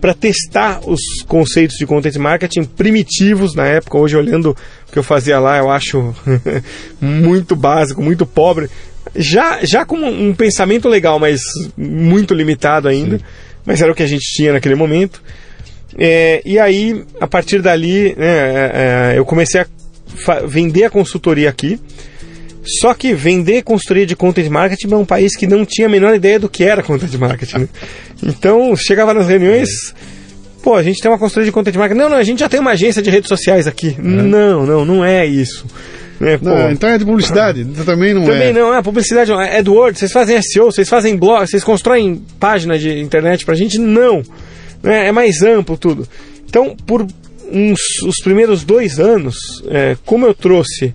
para 0.00 0.12
testar 0.12 0.80
os 0.86 1.00
conceitos 1.26 1.76
de 1.76 1.86
content 1.86 2.16
marketing 2.16 2.64
primitivos 2.64 3.54
na 3.54 3.64
época. 3.64 3.96
Hoje, 3.96 4.16
olhando 4.16 4.50
o 4.50 4.92
que 4.92 4.98
eu 4.98 5.02
fazia 5.02 5.38
lá, 5.38 5.56
eu 5.58 5.70
acho 5.70 6.14
muito 7.00 7.56
básico, 7.56 8.02
muito 8.02 8.26
pobre. 8.26 8.68
Já, 9.16 9.64
já 9.64 9.84
com 9.84 9.96
um 9.96 10.34
pensamento 10.34 10.88
legal, 10.88 11.18
mas 11.18 11.40
muito 11.76 12.34
limitado 12.34 12.86
ainda. 12.86 13.18
Sim. 13.18 13.24
Mas 13.64 13.80
era 13.80 13.90
o 13.90 13.94
que 13.94 14.02
a 14.02 14.06
gente 14.06 14.24
tinha 14.24 14.52
naquele 14.52 14.74
momento. 14.74 15.22
É, 15.96 16.42
e 16.44 16.58
aí, 16.58 17.02
a 17.20 17.26
partir 17.26 17.62
dali, 17.62 18.14
né, 18.16 18.26
é, 18.26 19.12
é 19.14 19.18
eu 19.18 19.24
comecei 19.24 19.62
a 19.62 19.66
vender 20.46 20.84
a 20.84 20.90
consultoria 20.90 21.48
aqui. 21.48 21.80
Só 22.64 22.94
que 22.94 23.12
vender 23.12 23.62
consultoria 23.62 24.06
de 24.06 24.16
content 24.16 24.48
marketing 24.48 24.92
é 24.92 24.96
um 24.96 25.04
país 25.04 25.36
que 25.36 25.46
não 25.46 25.64
tinha 25.64 25.86
a 25.86 25.90
menor 25.90 26.14
ideia 26.14 26.38
do 26.38 26.48
que 26.48 26.64
era 26.64 26.82
content 26.82 27.14
marketing. 27.14 27.58
Né? 27.58 27.68
Então, 28.22 28.74
chegava 28.74 29.12
nas 29.12 29.28
reuniões, 29.28 29.68
pô, 30.62 30.74
a 30.74 30.82
gente 30.82 31.00
tem 31.00 31.10
uma 31.10 31.18
consultoria 31.18 31.46
de 31.46 31.52
content 31.52 31.76
marketing. 31.76 32.00
Não, 32.00 32.08
não, 32.08 32.16
a 32.16 32.22
gente 32.22 32.40
já 32.40 32.48
tem 32.48 32.60
uma 32.60 32.70
agência 32.70 33.02
de 33.02 33.10
redes 33.10 33.28
sociais 33.28 33.66
aqui. 33.66 33.94
É. 33.98 34.02
Não, 34.02 34.64
não, 34.64 34.84
não 34.84 35.04
é 35.04 35.26
isso. 35.26 35.66
É, 36.20 36.38
não, 36.40 36.70
então 36.70 36.88
é 36.88 36.96
de 36.96 37.04
publicidade, 37.04 37.64
também 37.84 38.14
não 38.14 38.22
também 38.22 38.36
é. 38.36 38.46
Também 38.48 38.52
não, 38.52 38.72
é 38.72 38.80
publicidade, 38.80 39.32
é 39.32 39.58
AdWords, 39.58 39.98
vocês 39.98 40.12
fazem 40.12 40.40
SEO, 40.40 40.66
vocês 40.66 40.88
fazem 40.88 41.16
blog, 41.16 41.46
vocês 41.46 41.64
constroem 41.64 42.22
página 42.38 42.78
de 42.78 43.00
internet 43.00 43.44
pra 43.44 43.54
gente? 43.54 43.78
Não. 43.78 44.22
É, 44.82 45.08
é 45.08 45.12
mais 45.12 45.42
amplo 45.42 45.76
tudo. 45.76 46.06
Então, 46.48 46.76
por 46.86 47.06
uns, 47.50 47.80
os 48.06 48.16
primeiros 48.22 48.64
dois 48.64 49.00
anos, 49.00 49.36
é, 49.68 49.96
como 50.04 50.24
eu 50.24 50.34
trouxe 50.34 50.94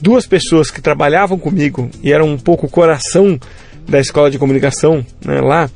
duas 0.00 0.26
pessoas 0.26 0.70
que 0.70 0.80
trabalhavam 0.80 1.38
comigo 1.38 1.90
e 2.02 2.12
eram 2.12 2.28
um 2.28 2.38
pouco 2.38 2.66
o 2.66 2.70
coração 2.70 3.38
da 3.88 3.98
escola 3.98 4.30
de 4.30 4.38
comunicação 4.38 5.04
né, 5.24 5.40
lá. 5.40 5.70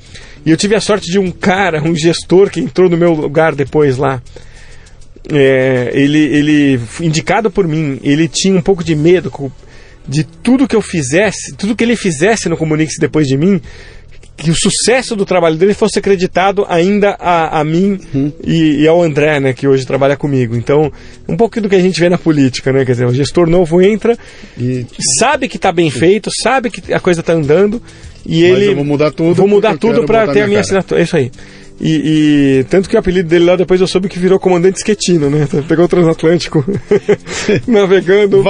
E 0.45 0.51
eu 0.51 0.57
tive 0.57 0.75
a 0.75 0.81
sorte 0.81 1.11
de 1.11 1.19
um 1.19 1.31
cara, 1.31 1.83
um 1.83 1.95
gestor 1.95 2.51
que 2.51 2.61
entrou 2.61 2.89
no 2.89 2.97
meu 2.97 3.13
lugar 3.15 3.55
depois 3.55 3.97
lá. 3.97 4.21
É, 5.33 5.91
ele, 5.95 6.19
ele, 6.19 6.81
indicado 7.01 7.51
por 7.51 7.67
mim, 7.67 8.01
ele 8.03 8.27
tinha 8.27 8.57
um 8.57 8.63
pouco 8.63 8.83
de 8.83 8.95
medo 8.95 9.33
de 10.07 10.25
tudo 10.25 10.67
que 10.67 10.75
eu 10.75 10.83
fizesse, 10.83 11.55
tudo 11.57 11.77
que 11.77 11.85
ele 11.85 11.95
fizesse 11.95 12.49
no 12.49 12.57
Comunique-se 12.57 13.01
depois 13.01 13.29
de 13.29 13.37
mim, 13.37 13.61
que 14.43 14.51
o 14.51 14.55
sucesso 14.55 15.15
do 15.15 15.25
trabalho 15.25 15.57
dele 15.57 15.73
fosse 15.73 16.01
acreditado 16.01 16.67
ainda 16.69 17.17
a, 17.19 17.61
a 17.61 17.65
mim 17.65 17.99
hum. 18.13 18.33
e, 18.45 18.83
e, 18.83 18.89
ao 18.89 19.01
André, 19.01 19.39
né, 19.39 19.53
que 19.53 19.69
hoje 19.69 19.87
trabalha 19.87 20.17
comigo. 20.17 20.57
Então, 20.57 20.93
um 21.29 21.37
pouco 21.37 21.61
do 21.61 21.69
que 21.69 21.77
a 21.77 21.81
gente 21.81 22.01
vê 22.01 22.09
na 22.09 22.19
política, 22.19 22.73
né? 22.73 22.85
Quer 22.85 22.93
dizer, 22.93 23.07
o 23.07 23.15
gestor 23.15 23.49
novo 23.49 23.81
entra, 23.81 24.19
e... 24.59 24.85
sabe 25.19 25.49
que 25.49 25.57
está 25.57 25.71
bem 25.71 25.91
feito, 25.91 26.29
sabe 26.43 26.71
que 26.71 26.93
a 26.93 26.99
coisa 26.99 27.21
está 27.21 27.33
andando 27.33 27.81
e 28.27 28.43
Mas 28.43 28.51
ele. 28.51 28.71
Eu 28.71 28.77
vou 28.77 28.85
mudar 28.85 29.13
tudo. 29.13 29.35
Vou 29.35 29.49
mudar 29.49 29.79
tudo 29.79 30.05
para 30.05 30.33
ter 30.33 30.43
a 30.43 30.47
minha 30.47 30.61
assinatura. 30.61 31.01
É 31.01 31.05
isso 31.05 31.17
aí. 31.17 31.31
E, 31.83 32.61
e, 32.61 32.65
tanto 32.71 32.89
que 32.89 32.95
o 32.95 32.99
apelido 32.99 33.29
dele 33.29 33.45
lá 33.45 33.57
depois 33.57 33.81
eu 33.81 33.89
soube 33.89 34.09
que 34.09 34.17
virou 34.17 34.39
comandante 34.39 34.77
esquetino, 34.77 35.29
né? 35.29 35.49
Pegou 35.67 35.87
o 35.87 35.89
transatlântico 35.89 36.65
navegando. 37.67 38.41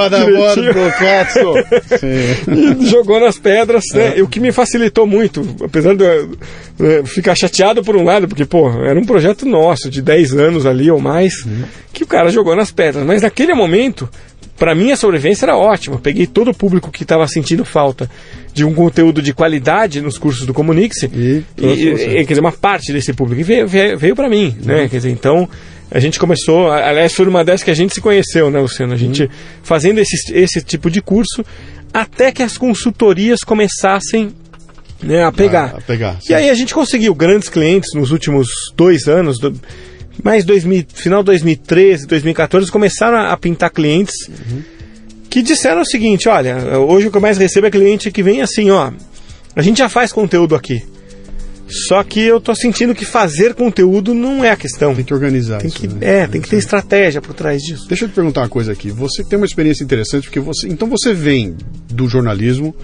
e 2.82 2.86
jogou 2.86 3.18
nas 3.18 3.38
pedras, 3.38 3.84
né? 3.94 4.18
É. 4.18 4.22
O 4.22 4.28
que 4.28 4.38
me 4.38 4.52
facilitou 4.52 5.06
muito, 5.06 5.42
apesar 5.64 5.94
de 5.94 6.04
eu, 6.04 6.36
é, 6.80 7.04
ficar 7.06 7.34
chateado 7.34 7.82
por 7.82 7.96
um 7.96 8.04
lado, 8.04 8.28
porque, 8.28 8.44
pô, 8.44 8.68
era 8.84 9.00
um 9.00 9.04
projeto 9.04 9.46
nosso 9.46 9.88
de 9.88 10.02
10 10.02 10.34
anos 10.34 10.66
ali 10.66 10.90
ou 10.90 11.00
mais, 11.00 11.32
uhum. 11.46 11.64
que 11.90 12.04
o 12.04 12.06
cara 12.06 12.28
jogou 12.28 12.54
nas 12.54 12.70
pedras. 12.70 13.06
Mas 13.06 13.22
naquele 13.22 13.54
momento, 13.54 14.10
para 14.62 14.76
mim 14.76 14.92
a 14.92 14.96
sobrevivência 14.96 15.44
era 15.44 15.56
ótima. 15.56 15.98
peguei 15.98 16.24
todo 16.24 16.52
o 16.52 16.54
público 16.54 16.92
que 16.92 17.02
estava 17.02 17.26
sentindo 17.26 17.64
falta 17.64 18.08
de 18.54 18.64
um 18.64 18.72
conteúdo 18.72 19.20
de 19.20 19.34
qualidade 19.34 20.00
nos 20.00 20.16
cursos 20.16 20.46
do 20.46 20.54
Comunique-se 20.54 21.06
e, 21.06 21.42
e, 21.58 21.64
e, 21.64 22.24
quer 22.24 22.28
dizer, 22.28 22.40
uma 22.40 22.52
parte 22.52 22.92
desse 22.92 23.12
público 23.12 23.42
veio, 23.42 23.66
veio, 23.66 23.98
veio 23.98 24.14
para 24.14 24.28
mim, 24.28 24.56
né? 24.62 24.74
uhum. 24.74 24.82
né? 24.82 24.88
Quer 24.88 24.98
dizer, 24.98 25.10
então 25.10 25.48
a 25.90 25.98
gente 25.98 26.16
começou, 26.16 26.70
aliás, 26.70 27.12
foi 27.12 27.26
uma 27.26 27.44
dessas 27.44 27.64
que 27.64 27.72
a 27.72 27.74
gente 27.74 27.92
se 27.92 28.00
conheceu, 28.00 28.52
né, 28.52 28.60
Luciano? 28.60 28.92
A 28.92 28.96
gente 28.96 29.24
uhum. 29.24 29.28
fazendo 29.64 29.98
esse, 29.98 30.32
esse 30.32 30.62
tipo 30.62 30.88
de 30.88 31.02
curso 31.02 31.44
até 31.92 32.30
que 32.30 32.44
as 32.44 32.56
consultorias 32.56 33.40
começassem 33.40 34.32
né, 35.02 35.24
a 35.24 35.32
pegar. 35.32 35.72
Ah, 35.74 35.78
a 35.78 35.80
pegar 35.80 36.18
e 36.28 36.34
aí 36.34 36.48
a 36.48 36.54
gente 36.54 36.72
conseguiu 36.72 37.16
grandes 37.16 37.48
clientes 37.48 37.90
nos 37.96 38.12
últimos 38.12 38.46
dois 38.76 39.08
anos, 39.08 39.40
do, 39.40 39.52
mais 40.22 40.44
2000, 40.44 40.86
final 40.92 41.22
de 41.22 41.26
2013, 41.26 42.06
2014, 42.06 42.70
começaram 42.70 43.18
a, 43.18 43.32
a 43.32 43.36
pintar 43.36 43.70
clientes. 43.70 44.14
Uhum 44.28 44.62
que 45.32 45.40
disseram 45.40 45.80
o 45.80 45.86
seguinte: 45.86 46.28
olha, 46.28 46.78
hoje 46.78 47.08
o 47.08 47.10
que 47.10 47.16
eu 47.16 47.20
mais 47.20 47.38
recebo 47.38 47.66
é 47.66 47.70
cliente 47.70 48.10
que 48.10 48.22
vem 48.22 48.42
assim, 48.42 48.70
ó, 48.70 48.92
a 49.56 49.62
gente 49.62 49.78
já 49.78 49.88
faz 49.88 50.12
conteúdo 50.12 50.54
aqui. 50.54 50.84
Só 51.88 52.02
que 52.04 52.20
eu 52.20 52.38
tô 52.38 52.54
sentindo 52.54 52.94
que 52.94 53.06
fazer 53.06 53.54
conteúdo 53.54 54.12
não 54.12 54.44
é 54.44 54.50
a 54.50 54.56
questão. 54.56 54.94
Tem 54.94 55.02
que 55.02 55.14
organizar 55.14 55.56
tem 55.56 55.68
isso, 55.68 55.78
que, 55.78 55.88
né? 55.88 55.96
É, 56.02 56.26
tem 56.26 56.38
que 56.38 56.50
ter 56.50 56.58
estratégia 56.58 57.22
por 57.22 57.32
trás 57.32 57.62
disso. 57.62 57.88
Deixa 57.88 58.04
eu 58.04 58.10
te 58.10 58.14
perguntar 58.14 58.42
uma 58.42 58.48
coisa 58.50 58.72
aqui. 58.72 58.90
Você 58.90 59.24
tem 59.24 59.38
uma 59.38 59.46
experiência 59.46 59.82
interessante 59.82 60.24
porque 60.24 60.38
você, 60.38 60.68
então 60.68 60.86
você 60.86 61.14
vem 61.14 61.56
do 61.88 62.06
jornalismo, 62.06 62.74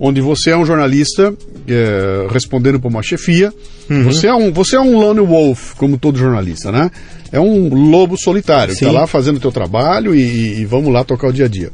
onde 0.00 0.20
você 0.20 0.50
é 0.50 0.56
um 0.56 0.64
jornalista 0.64 1.34
é, 1.66 2.26
respondendo 2.30 2.78
para 2.80 2.88
uma 2.88 3.02
chefia. 3.02 3.52
Uhum. 3.90 4.04
Você, 4.04 4.26
é 4.26 4.34
um, 4.34 4.52
você 4.52 4.76
é 4.76 4.80
um 4.80 4.98
lone 4.98 5.20
wolf, 5.20 5.74
como 5.74 5.98
todo 5.98 6.18
jornalista, 6.18 6.70
né? 6.70 6.90
É 7.32 7.40
um 7.40 7.68
lobo 7.90 8.16
solitário, 8.16 8.72
está 8.72 8.90
lá 8.90 9.06
fazendo 9.06 9.36
o 9.36 9.40
teu 9.40 9.52
trabalho 9.52 10.14
e, 10.14 10.60
e, 10.60 10.64
vamos 10.64 10.92
lá 10.92 11.04
tocar 11.04 11.28
o 11.28 11.32
dia 11.32 11.44
a 11.44 11.48
dia. 11.48 11.70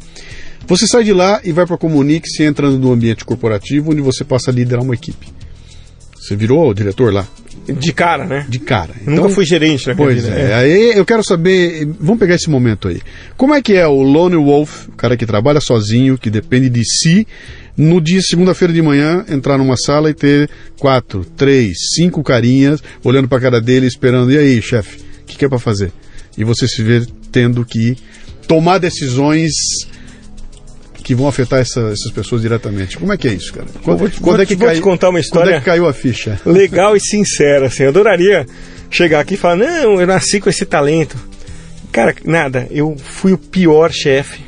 Você 0.67 0.87
sai 0.87 1.05
de 1.05 1.13
lá 1.13 1.41
e 1.45 1.53
vai 1.53 1.67
para 1.67 1.77
a 1.77 1.79
Comunique, 1.79 2.29
se 2.29 2.43
entra 2.43 2.69
no 2.71 2.93
ambiente 2.93 3.25
corporativo, 3.25 3.93
onde 3.93 4.01
você 4.01 4.25
passa 4.25 4.51
a 4.51 4.55
liderar 4.55 4.83
uma 4.83 4.95
equipe. 4.95 5.29
Você 6.19 6.35
virou 6.35 6.71
o 6.71 6.75
diretor 6.75 7.13
lá? 7.13 7.27
De 7.67 7.93
cara, 7.93 8.25
né? 8.25 8.47
De 8.49 8.59
cara. 8.59 8.95
Então, 9.03 9.15
Nunca 9.15 9.29
fui 9.29 9.45
gerente 9.45 9.87
na 9.87 9.95
Pois 9.95 10.23
vida, 10.23 10.35
é. 10.35 10.51
é. 10.51 10.55
Aí 10.55 10.93
eu 10.97 11.05
quero 11.05 11.23
saber, 11.23 11.87
vamos 12.01 12.19
pegar 12.19 12.35
esse 12.35 12.51
momento 12.51 12.89
aí. 12.89 13.01
Como 13.37 13.55
é 13.55 13.63
que 13.63 13.75
é 13.75 13.87
o 13.87 14.03
lone 14.03 14.37
wolf, 14.37 14.89
o 14.89 14.93
cara 14.93 15.17
que 15.17 15.25
trabalha 15.25 15.61
sozinho, 15.61 16.19
que 16.19 16.31
depende 16.31 16.69
de 16.69 16.83
si, 16.85 17.27
no 17.77 18.01
dia 18.01 18.21
segunda-feira 18.23 18.73
de 18.73 18.81
manhã 18.81 19.25
entrar 19.29 19.59
numa 19.59 19.77
sala 19.77 20.11
e 20.11 20.15
ter 20.15 20.49
quatro, 20.79 21.25
três, 21.37 21.77
cinco 21.95 22.23
carinhas 22.23 22.83
olhando 23.03 23.29
para 23.29 23.39
a 23.39 23.41
cara 23.41 23.61
dele 23.61 23.87
esperando. 23.87 24.31
E 24.33 24.39
aí, 24.39 24.63
chefe, 24.63 24.99
o 25.23 25.25
que, 25.27 25.37
que 25.37 25.45
é 25.45 25.49
para 25.49 25.59
fazer? 25.59 25.93
E 26.37 26.45
você 26.45 26.69
se 26.69 26.83
vê 26.83 27.05
tendo 27.33 27.65
que 27.65 27.97
tomar 28.47 28.79
decisões 28.79 29.51
que 31.03 31.15
vão 31.15 31.29
afetar 31.29 31.61
essa, 31.61 31.81
essas 31.81 32.11
pessoas 32.13 32.41
diretamente. 32.41 32.97
Como 32.97 33.13
é 33.13 33.17
que 33.17 33.29
é 33.29 33.33
isso, 33.35 33.53
cara? 33.53 33.67
Quando, 33.83 33.99
vou, 33.99 34.11
quando 34.23 34.43
é 34.43 34.47
que 34.47 34.55
vou 34.55 34.67
cai, 34.67 34.77
te 34.77 34.81
contar 34.81 35.11
uma 35.11 35.21
história. 35.21 35.49
Quando 35.49 35.57
é 35.57 35.59
que 35.59 35.67
caiu 35.67 35.87
a 35.87 35.93
ficha? 35.93 36.41
Legal 36.47 36.97
e 36.97 37.01
sincera, 37.01 37.67
assim. 37.67 37.83
Eu 37.83 37.91
adoraria 37.91 38.47
chegar 38.91 39.21
aqui 39.21 39.35
e 39.35 39.37
falar: 39.37 39.57
não, 39.57 40.01
eu 40.01 40.07
nasci 40.07 40.41
com 40.41 40.49
esse 40.49 40.65
talento. 40.65 41.17
Cara, 41.93 42.15
nada. 42.25 42.67
Eu 42.71 42.97
fui 42.97 43.33
o 43.33 43.39
pior 43.39 43.93
chefe 43.93 44.44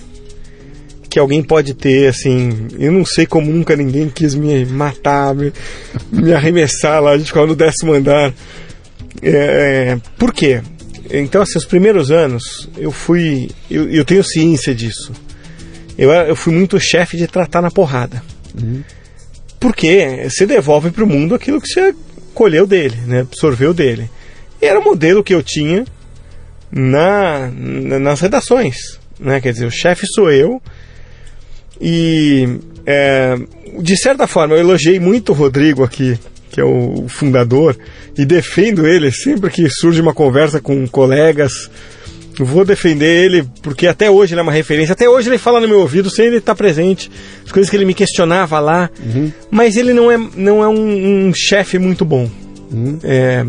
que 1.08 1.18
alguém 1.18 1.42
pode 1.42 1.74
ter, 1.74 2.08
assim. 2.08 2.68
Eu 2.78 2.92
não 2.92 3.04
sei 3.04 3.26
como 3.26 3.50
nunca 3.50 3.76
ninguém 3.76 4.08
quis 4.08 4.34
me 4.34 4.64
matar, 4.64 5.34
me, 5.34 5.52
me 6.10 6.32
arremessar 6.32 7.02
lá, 7.02 7.12
a 7.12 7.18
gente 7.18 7.28
ficava 7.28 7.46
no 7.46 7.56
décimo 7.56 7.92
andar. 7.92 8.32
É, 9.22 9.30
é, 9.30 9.98
por 10.18 10.32
quê? 10.32 10.60
Então, 11.10 11.42
assim, 11.42 11.58
os 11.58 11.64
primeiros 11.64 12.10
anos 12.10 12.68
eu 12.76 12.90
fui. 12.90 13.50
Eu, 13.70 13.88
eu 13.90 14.04
tenho 14.04 14.24
ciência 14.24 14.74
disso. 14.74 15.12
Eu, 15.96 16.10
eu 16.10 16.36
fui 16.36 16.52
muito 16.52 16.78
chefe 16.78 17.16
de 17.16 17.26
tratar 17.26 17.62
na 17.62 17.70
porrada. 17.70 18.22
Uhum. 18.60 18.82
Porque 19.58 20.28
você 20.28 20.46
devolve 20.46 20.90
para 20.90 21.04
o 21.04 21.06
mundo 21.06 21.34
aquilo 21.34 21.60
que 21.60 21.68
você 21.68 21.94
colheu 22.34 22.66
dele, 22.66 22.96
né? 23.06 23.20
absorveu 23.20 23.72
dele. 23.72 24.10
E 24.60 24.66
era 24.66 24.78
o 24.78 24.84
modelo 24.84 25.24
que 25.24 25.34
eu 25.34 25.42
tinha 25.42 25.84
na, 26.70 27.50
na 27.50 27.98
nas 27.98 28.20
redações. 28.20 28.76
Né? 29.18 29.40
Quer 29.40 29.52
dizer, 29.52 29.66
o 29.66 29.70
chefe 29.70 30.06
sou 30.06 30.30
eu, 30.30 30.60
e 31.80 32.58
é, 32.84 33.36
de 33.78 33.96
certa 33.96 34.26
forma 34.26 34.54
eu 34.54 34.60
elogiei 34.60 34.98
muito 35.00 35.32
o 35.32 35.34
Rodrigo 35.34 35.82
aqui, 35.82 36.18
que 36.50 36.60
é 36.60 36.64
o 36.64 37.06
fundador, 37.08 37.76
e 38.16 38.24
defendo 38.24 38.86
ele 38.86 39.10
sempre 39.10 39.50
que 39.50 39.68
surge 39.68 40.00
uma 40.00 40.14
conversa 40.14 40.60
com 40.60 40.86
colegas. 40.86 41.70
Eu 42.38 42.44
vou 42.44 42.66
defender 42.66 43.24
ele 43.24 43.48
porque 43.62 43.86
até 43.86 44.10
hoje 44.10 44.34
ele 44.34 44.40
é 44.40 44.42
uma 44.42 44.52
referência. 44.52 44.92
Até 44.92 45.08
hoje 45.08 45.28
ele 45.28 45.38
fala 45.38 45.58
no 45.58 45.66
meu 45.66 45.80
ouvido 45.80 46.10
sem 46.10 46.26
ele 46.26 46.36
estar 46.36 46.54
presente. 46.54 47.10
As 47.44 47.50
coisas 47.50 47.70
que 47.70 47.76
ele 47.76 47.86
me 47.86 47.94
questionava 47.94 48.60
lá. 48.60 48.90
Uhum. 49.02 49.32
Mas 49.50 49.74
ele 49.76 49.94
não 49.94 50.12
é, 50.12 50.18
não 50.36 50.62
é 50.62 50.68
um, 50.68 51.28
um 51.28 51.32
chefe 51.34 51.78
muito 51.78 52.04
bom. 52.04 52.30
Uhum. 52.70 52.98
É, 53.02 53.44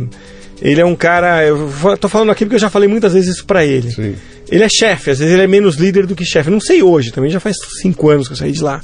Ele 0.61 0.81
é 0.81 0.85
um 0.85 0.95
cara. 0.95 1.43
Eu 1.45 1.69
tô 1.99 2.09
falando 2.09 2.31
aqui 2.31 2.45
porque 2.45 2.55
eu 2.55 2.59
já 2.59 2.69
falei 2.69 2.89
muitas 2.89 3.13
vezes 3.13 3.35
isso 3.35 3.45
pra 3.45 3.65
ele. 3.65 3.91
Sim. 3.91 4.15
Ele 4.49 4.63
é 4.63 4.69
chefe, 4.69 5.11
às 5.11 5.19
vezes 5.19 5.33
ele 5.33 5.43
é 5.43 5.47
menos 5.47 5.75
líder 5.75 6.05
do 6.05 6.15
que 6.15 6.25
chefe. 6.25 6.49
Não 6.49 6.59
sei 6.59 6.81
hoje, 6.81 7.11
também 7.11 7.29
já 7.29 7.39
faz 7.39 7.57
cinco 7.81 8.09
anos 8.09 8.27
que 8.27 8.33
eu 8.33 8.37
saí 8.37 8.51
de 8.51 8.61
lá. 8.61 8.81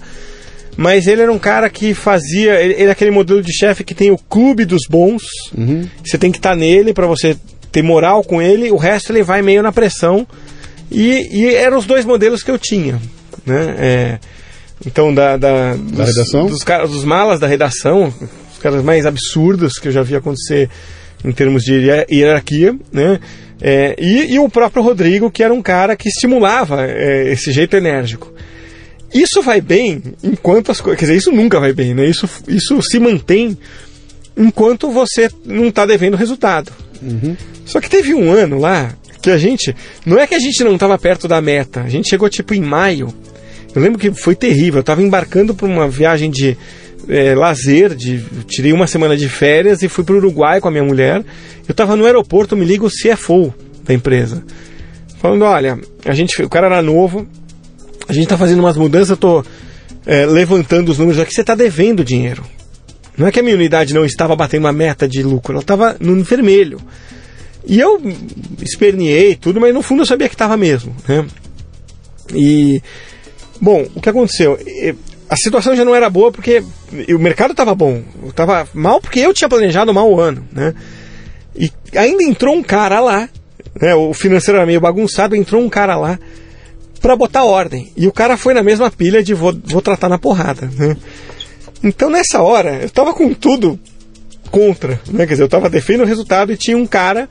Mas 0.75 1.07
ele 1.07 1.21
era 1.21 1.31
um 1.31 1.39
cara 1.39 1.69
que 1.69 1.93
fazia. 1.93 2.59
Ele, 2.61 2.73
ele 2.73 2.89
é 2.89 2.91
aquele 2.91 3.11
modelo 3.11 3.41
de 3.41 3.53
chefe 3.53 3.83
que 3.83 3.93
tem 3.93 4.11
o 4.11 4.17
clube 4.17 4.65
dos 4.65 4.81
bons. 4.89 5.23
Uhum. 5.55 5.87
Você 6.03 6.17
tem 6.17 6.31
que 6.31 6.37
estar 6.37 6.55
nele 6.55 6.93
pra 6.93 7.07
você 7.07 7.37
ter 7.71 7.81
moral 7.81 8.23
com 8.23 8.41
ele. 8.41 8.71
O 8.71 8.77
resto 8.77 9.11
ele 9.11 9.23
vai 9.23 9.41
meio 9.41 9.63
na 9.63 9.71
pressão. 9.71 10.27
E, 10.91 11.27
e 11.31 11.55
eram 11.55 11.77
os 11.77 11.85
dois 11.85 12.05
modelos 12.05 12.43
que 12.43 12.51
eu 12.51 12.57
tinha. 12.57 12.99
Né? 13.45 13.75
É, 13.77 14.19
então, 14.85 15.13
da, 15.13 15.37
da, 15.37 15.75
dos, 15.75 16.07
redação? 16.07 16.47
Dos, 16.47 16.63
caras, 16.63 16.89
dos 16.89 17.03
malas 17.03 17.39
da 17.39 17.47
redação, 17.47 18.13
os 18.51 18.59
caras 18.59 18.83
mais 18.83 19.05
absurdos 19.05 19.73
que 19.73 19.87
eu 19.87 19.91
já 19.91 20.03
vi 20.03 20.15
acontecer 20.15 20.69
em 21.23 21.31
termos 21.31 21.63
de 21.63 21.73
hier- 21.73 22.05
hierarquia, 22.11 22.75
né? 22.91 23.19
É, 23.61 23.95
e, 23.97 24.33
e 24.33 24.39
o 24.39 24.49
próprio 24.49 24.83
Rodrigo, 24.83 25.31
que 25.31 25.41
era 25.43 25.53
um 25.53 25.61
cara 25.61 25.95
que 25.95 26.09
estimulava 26.09 26.85
é, 26.85 27.31
esse 27.31 27.51
jeito 27.51 27.75
enérgico. 27.77 28.33
Isso 29.13 29.41
vai 29.41 29.61
bem 29.61 30.01
enquanto 30.23 30.71
as 30.71 30.81
coisas. 30.81 30.99
Quer 30.99 31.05
dizer, 31.05 31.17
isso 31.17 31.31
nunca 31.31 31.59
vai 31.59 31.71
bem, 31.71 31.93
né? 31.93 32.05
Isso, 32.05 32.27
isso 32.47 32.81
se 32.81 32.99
mantém 32.99 33.57
enquanto 34.35 34.89
você 34.89 35.29
não 35.45 35.67
está 35.67 35.85
devendo 35.85 36.17
resultado. 36.17 36.71
Só 37.65 37.79
que 37.79 37.89
teve 37.89 38.13
um 38.13 38.31
ano 38.31 38.57
lá 38.59 38.93
que 39.21 39.29
a 39.29 39.37
gente. 39.37 39.73
Não 40.05 40.19
é 40.19 40.25
que 40.25 40.35
a 40.35 40.39
gente 40.39 40.63
não 40.63 40.73
estava 40.73 40.97
perto 40.97 41.27
da 41.27 41.39
meta, 41.39 41.81
a 41.81 41.89
gente 41.89 42.09
chegou 42.09 42.27
tipo 42.29 42.53
em 42.53 42.61
maio. 42.61 43.13
Eu 43.75 43.81
lembro 43.81 43.99
que 43.99 44.11
foi 44.11 44.35
terrível. 44.35 44.79
Eu 44.79 44.81
estava 44.81 45.01
embarcando 45.01 45.53
para 45.55 45.67
uma 45.67 45.87
viagem 45.87 46.29
de 46.29 46.57
eh, 47.07 47.35
lazer, 47.35 47.95
de, 47.95 48.23
tirei 48.47 48.73
uma 48.73 48.87
semana 48.87 49.15
de 49.15 49.27
férias 49.29 49.81
e 49.81 49.89
fui 49.89 50.03
para 50.03 50.15
o 50.15 50.17
Uruguai 50.17 50.59
com 50.59 50.67
a 50.67 50.71
minha 50.71 50.83
mulher. 50.83 51.23
Eu 51.67 51.71
estava 51.71 51.95
no 51.95 52.05
aeroporto, 52.05 52.55
me 52.55 52.65
liga 52.65 52.85
o 52.85 52.89
CFO 52.89 53.53
da 53.83 53.93
empresa. 53.93 54.43
Falando, 55.19 55.45
olha, 55.45 55.79
a 56.05 56.13
gente, 56.13 56.41
o 56.41 56.49
cara 56.49 56.67
era 56.67 56.81
novo, 56.81 57.27
a 58.07 58.13
gente 58.13 58.23
está 58.23 58.37
fazendo 58.37 58.59
umas 58.59 58.77
mudanças, 58.77 59.09
eu 59.09 59.15
estou 59.15 59.45
levantando 60.31 60.89
os 60.91 60.97
números 60.97 61.19
aqui, 61.21 61.33
você 61.33 61.41
está 61.41 61.55
devendo 61.55 62.03
dinheiro. 62.03 62.43
Não 63.17 63.27
é 63.27 63.31
que 63.31 63.39
a 63.39 63.43
minha 63.43 63.55
unidade 63.55 63.93
não 63.93 64.03
estava 64.03 64.35
batendo 64.35 64.65
uma 64.65 64.73
meta 64.73 65.07
de 65.07 65.21
lucro, 65.23 65.53
ela 65.53 65.61
estava 65.61 65.95
no 65.99 66.21
vermelho. 66.23 66.79
E 67.65 67.79
eu 67.79 68.01
esperneei 68.61 69.35
tudo, 69.35 69.61
mas 69.61 69.73
no 69.73 69.81
fundo 69.81 70.01
eu 70.01 70.05
sabia 70.05 70.27
que 70.27 70.35
estava 70.35 70.57
mesmo. 70.57 70.95
Né? 71.07 71.25
E, 72.33 72.81
bom, 73.61 73.87
o 73.95 74.01
que 74.01 74.09
aconteceu? 74.09 74.59
A 75.33 75.35
situação 75.35 75.75
já 75.75 75.83
não 75.83 75.95
era 75.95 76.11
boa 76.11 76.31
porque 76.31 76.63
o 77.09 77.17
mercado 77.17 77.53
estava 77.53 77.73
bom. 77.73 78.03
Estava 78.27 78.67
mal 78.71 79.01
porque 79.01 79.19
eu 79.19 79.33
tinha 79.33 79.49
planejado 79.49 79.91
mal 79.91 80.07
o 80.07 80.21
ano. 80.21 80.47
Né? 80.51 80.75
E 81.55 81.71
ainda 81.95 82.21
entrou 82.21 82.53
um 82.53 82.61
cara 82.61 82.99
lá, 82.99 83.27
né? 83.81 83.95
o 83.95 84.13
financeiro 84.13 84.59
era 84.59 84.67
meio 84.67 84.79
bagunçado, 84.79 85.35
entrou 85.35 85.59
um 85.59 85.69
cara 85.69 85.95
lá 85.95 86.19
para 87.01 87.15
botar 87.15 87.45
ordem. 87.45 87.91
E 87.97 88.05
o 88.05 88.11
cara 88.11 88.37
foi 88.37 88.53
na 88.53 88.61
mesma 88.61 88.91
pilha 88.91 89.23
de 89.23 89.33
vou, 89.33 89.59
vou 89.65 89.81
tratar 89.81 90.07
na 90.07 90.19
porrada. 90.19 90.69
Né? 90.77 90.95
Então 91.83 92.11
nessa 92.11 92.43
hora, 92.43 92.83
eu 92.83 92.89
tava 92.91 93.11
com 93.11 93.33
tudo 93.33 93.79
contra, 94.51 95.01
né? 95.07 95.25
Quer 95.25 95.33
dizer, 95.33 95.43
eu 95.45 95.49
tava 95.49 95.67
defendendo 95.67 96.03
o 96.03 96.07
resultado 96.07 96.53
e 96.53 96.57
tinha 96.57 96.77
um 96.77 96.85
cara 96.85 97.27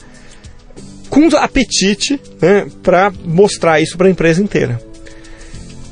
com 1.08 1.28
apetite, 1.36 2.20
né, 2.40 2.66
para 2.82 3.12
mostrar 3.24 3.80
isso 3.80 3.96
para 3.96 4.08
a 4.08 4.10
empresa 4.10 4.42
inteira. 4.42 4.80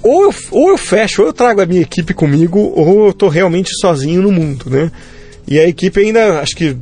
Ou 0.03 0.25
eu, 0.25 0.35
ou 0.51 0.69
eu 0.71 0.79
fecho, 0.79 1.23
ou 1.23 1.29
eu 1.29 1.33
trago 1.33 1.61
a 1.61 1.67
minha 1.67 1.83
equipe 1.83 2.15
comigo, 2.15 2.59
ou 2.59 3.09
eu 3.09 3.13
tô 3.13 3.29
realmente 3.29 3.71
sozinho 3.81 4.23
no 4.23 4.33
mundo, 4.33 4.71
né? 4.71 4.91
E 5.47 5.59
a 5.59 5.69
equipe 5.69 6.01
ainda, 6.01 6.41
acho 6.41 6.57
que 6.57 6.77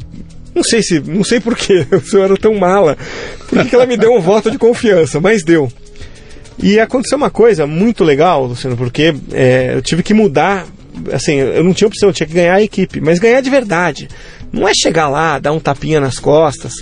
não 0.55 0.63
sei 0.63 0.83
se, 0.83 1.01
não 1.01 1.25
sei 1.25 1.41
por 1.41 1.57
que 1.57 1.87
eu 2.13 2.25
era 2.25 2.37
tão 2.37 2.55
mala, 2.55 2.97
por 3.49 3.65
que 3.67 3.75
ela 3.75 3.87
me 3.87 3.97
deu 3.97 4.13
um 4.13 4.21
voto 4.21 4.51
de 4.51 4.59
confiança, 4.59 5.21
mas 5.21 5.45
deu. 5.45 5.71
E 6.61 6.81
aconteceu 6.81 7.17
uma 7.17 7.31
coisa 7.31 7.67
muito 7.67 8.03
legal, 8.03 8.45
Luciano, 8.45 8.77
porque 8.77 9.15
é, 9.33 9.75
eu 9.75 9.83
tive 9.83 10.03
que 10.03 10.13
mudar. 10.13 10.67
Assim, 11.13 11.35
eu 11.37 11.63
não 11.63 11.73
tinha 11.73 11.87
opção, 11.87 12.09
eu 12.09 12.13
tinha 12.13 12.27
que 12.27 12.35
ganhar 12.35 12.55
a 12.55 12.63
equipe, 12.63 13.01
mas 13.01 13.21
ganhar 13.21 13.41
de 13.41 13.49
verdade. 13.49 14.09
Não 14.53 14.69
é 14.69 14.73
chegar 14.75 15.09
lá, 15.09 15.39
dar 15.39 15.53
um 15.53 15.61
tapinha 15.61 16.01
nas 16.01 16.19
costas. 16.19 16.73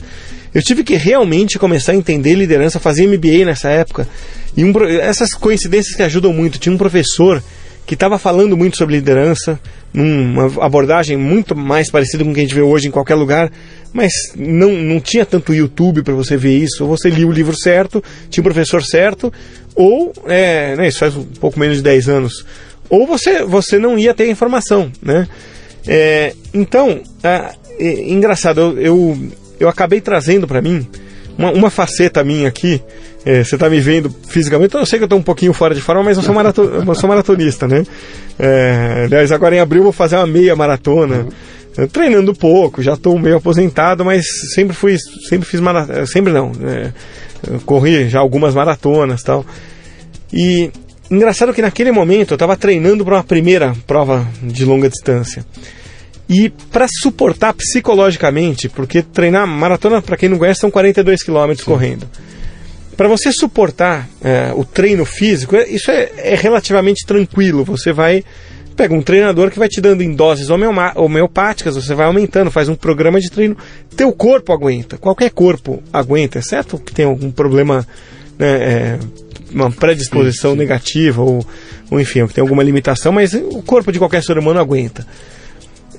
Eu 0.57 0.63
tive 0.63 0.83
que 0.83 0.97
realmente 0.97 1.59
começar 1.59 1.93
a 1.93 1.95
entender 1.95 2.35
liderança, 2.35 2.81
fazer 2.81 3.07
MBA 3.07 3.45
nessa 3.45 3.69
época. 3.69 4.09
E 4.57 4.65
um, 4.65 4.73
essas 4.87 5.35
coincidências 5.35 5.95
que 5.95 6.03
ajudam 6.03 6.33
muito. 6.33 6.59
Tinha 6.59 6.75
um 6.75 6.79
professor 6.79 7.45
que 7.85 7.93
estava 7.93 8.19
falando 8.19 8.57
muito 8.57 8.79
sobre 8.79 8.95
liderança, 8.95 9.61
numa 9.93 10.47
abordagem 10.65 11.15
muito 11.15 11.55
mais 11.55 11.91
parecida 11.91 12.25
com 12.25 12.31
o 12.31 12.33
que 12.33 12.41
a 12.41 12.43
gente 12.43 12.55
vê 12.55 12.63
hoje 12.63 12.89
em 12.89 12.91
qualquer 12.91 13.17
lugar, 13.17 13.53
mas 13.93 14.11
não, 14.35 14.73
não 14.73 14.99
tinha 14.99 15.27
tanto 15.27 15.53
YouTube 15.53 16.03
para 16.03 16.15
você 16.15 16.39
ver 16.39 16.57
isso. 16.57 16.85
Ou 16.85 16.89
você 16.89 17.11
lia 17.11 17.29
o 17.29 17.33
livro 17.33 17.55
certo, 17.55 18.03
tinha 18.31 18.41
o 18.41 18.45
professor 18.45 18.83
certo, 18.83 19.31
ou, 19.75 20.11
é, 20.27 20.75
né, 20.75 20.89
isso 20.89 21.01
faz 21.01 21.15
um 21.15 21.25
pouco 21.39 21.61
menos 21.61 21.77
de 21.77 21.83
10 21.83 22.09
anos, 22.09 22.47
ou 22.89 23.07
você, 23.07 23.45
você 23.45 23.79
não 23.79 23.99
ia 23.99 24.15
ter 24.15 24.23
a 24.23 24.31
informação, 24.31 24.91
né? 25.03 25.29
É, 25.87 26.33
então, 26.55 27.03
é, 27.23 27.51
engraçado, 28.11 28.59
eu, 28.59 28.81
eu, 28.81 29.19
eu 29.59 29.69
acabei 29.69 30.01
trazendo 30.01 30.47
para 30.47 30.61
mim 30.63 30.87
uma, 31.39 31.51
uma 31.51 31.71
faceta 31.71 32.25
minha 32.25 32.49
aqui. 32.49 32.83
É, 33.25 33.43
você 33.43 33.59
tá 33.59 33.69
me 33.69 33.81
vendo 33.81 34.15
fisicamente, 34.29 34.69
então 34.69 34.81
eu 34.81 34.87
sei 34.87 35.01
que 35.01 35.05
eu 35.05 35.09
tô 35.09 35.17
um 35.17 35.23
pouquinho 35.23 35.53
fora 35.53 35.75
de 35.75 35.81
forma, 35.81 36.03
mas 36.05 36.17
eu 36.17 36.23
sou, 36.23 36.33
marato, 36.33 36.63
eu 36.63 36.95
sou 36.95 37.09
maratonista, 37.09 37.67
né? 37.67 37.85
É, 38.39 39.03
aliás, 39.07 39.33
agora 39.33 39.57
em 39.57 39.59
abril 39.59 39.81
eu 39.81 39.85
vou 39.85 39.93
fazer 39.93 40.17
uma 40.17 40.27
meia 40.29 40.55
maratona. 40.55 41.27
Eu 41.77 41.89
Treinando 41.89 42.33
pouco, 42.33 42.81
já 42.81 42.95
estou 42.95 43.19
meio 43.19 43.37
aposentado, 43.37 44.05
mas 44.05 44.25
sempre 44.55 44.75
fui, 44.75 44.97
sempre 45.29 45.47
fiz 45.47 45.61
maratona, 45.61 46.07
sempre 46.07 46.33
não, 46.33 46.53
é, 46.65 46.93
corri 47.65 48.09
já 48.09 48.21
algumas 48.21 48.55
maratonas 48.55 49.23
tal. 49.23 49.45
E 50.33 50.71
engraçado 51.11 51.53
que 51.53 51.61
naquele 51.61 51.91
momento 51.91 52.31
eu 52.31 52.37
estava 52.37 52.57
treinando 52.57 53.05
para 53.05 53.17
uma 53.17 53.25
primeira 53.25 53.75
prova 53.87 54.27
de 54.41 54.65
longa 54.65 54.89
distância. 54.89 55.45
E 56.29 56.51
para 56.51 56.87
suportar 56.89 57.55
psicologicamente, 57.55 58.69
porque 58.69 59.01
treinar 59.03 59.47
maratona, 59.47 60.03
para 60.03 60.17
quem 60.17 60.29
não 60.29 60.39
conhece, 60.39 60.61
são 60.61 60.71
42 60.71 61.23
km 61.23 61.55
correndo. 61.65 62.09
Para 62.97 63.09
você 63.09 63.31
suportar 63.31 64.09
é, 64.23 64.53
o 64.55 64.65
treino 64.65 65.05
físico, 65.05 65.55
é- 65.55 65.69
isso 65.69 65.91
é, 65.91 66.11
é 66.17 66.35
relativamente 66.35 67.07
tranquilo. 67.07 67.63
Você 67.65 67.93
vai 67.93 68.25
pega 68.75 68.95
um 68.95 69.01
treinador 69.01 69.51
que 69.51 69.59
vai 69.59 69.69
te 69.69 69.81
dando 69.81 70.03
em 70.03 70.15
doses 70.15 70.51
homeopáticas, 70.51 71.77
você 71.77 71.95
vai 71.95 72.07
aumentando, 72.07 72.51
faz 72.51 72.69
um 72.69 72.75
programa 72.75 73.19
de 73.19 73.31
treino. 73.31 73.57
Teu 73.97 74.13
corpo 74.13 74.53
aguenta, 74.53 74.99
qualquer 74.99 75.31
corpo 75.31 75.83
aguenta, 75.91 76.39
exceto 76.39 76.79
que 76.79 76.93
tem 76.93 77.07
algum 77.07 77.31
problema, 77.31 77.87
né, 78.39 78.49
é, 78.49 78.99
uma 79.51 79.71
predisposição 79.71 80.55
negativa 80.55 81.23
ou, 81.23 81.45
ou 81.91 81.99
enfim, 81.99 82.27
que 82.27 82.35
tem 82.35 82.43
alguma 82.43 82.63
limitação, 82.63 83.13
mas 83.13 83.33
o 83.33 83.63
corpo 83.63 83.91
de 83.91 83.99
qualquer 83.99 84.23
ser 84.23 84.37
humano 84.37 84.61
aguenta. 84.61 85.07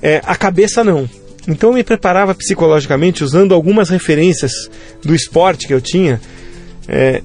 É, 0.02 0.20
a 0.24 0.36
cabeça 0.36 0.82
não. 0.84 1.08
Então 1.46 1.70
eu 1.70 1.74
me 1.74 1.82
preparava 1.84 2.34
psicologicamente 2.34 3.24
usando 3.24 3.54
algumas 3.54 3.88
referências 3.88 4.52
do 5.02 5.14
esporte 5.14 5.66
que 5.66 5.74
eu 5.74 5.80
tinha. 5.80 6.20
é, 6.88 7.22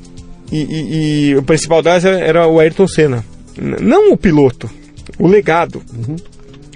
e, 0.52 0.58
e- 0.62 1.30
e 1.32 1.36
o 1.36 1.42
principal 1.42 1.82
delas 1.82 2.06
era, 2.06 2.48
o 2.48 2.60
Ayrton 2.60 2.88
Senna. 2.88 3.26
Não 3.60 4.12
o 4.14 4.18
piloto, 4.18 4.70
o 5.18 5.28
legado. 5.28 5.82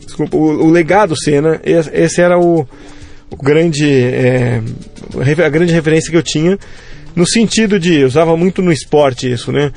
Desculpa, 0.04 0.36
o, 0.36 0.66
o 0.66 0.70
legado 0.72 1.16
Senna, 1.16 1.60
esse, 1.64 1.90
esse 1.94 2.22
era 2.22 2.40
o, 2.40 2.68
o 3.30 3.36
grande, 3.36 3.88
é, 3.88 4.62
a 5.46 5.50
grande 5.50 5.74
referência 5.74 6.10
que 6.10 6.18
eu 6.18 6.24
tinha, 6.24 6.58
no 7.16 7.28
sentido 7.28 7.80
de, 7.80 7.96
eu 8.00 8.08
usava 8.08 8.36
muito 8.36 8.62
no 8.62 8.72
esporte 8.72 9.32
isso, 9.32 9.52
né? 9.52 9.72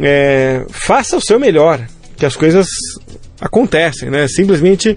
É, 0.00 0.64
faça 0.70 1.16
o 1.16 1.20
seu 1.20 1.38
melhor, 1.40 1.80
que 2.16 2.26
as 2.26 2.36
coisas 2.36 2.66
acontecem, 3.40 4.10
né? 4.10 4.28
Simplesmente 4.28 4.96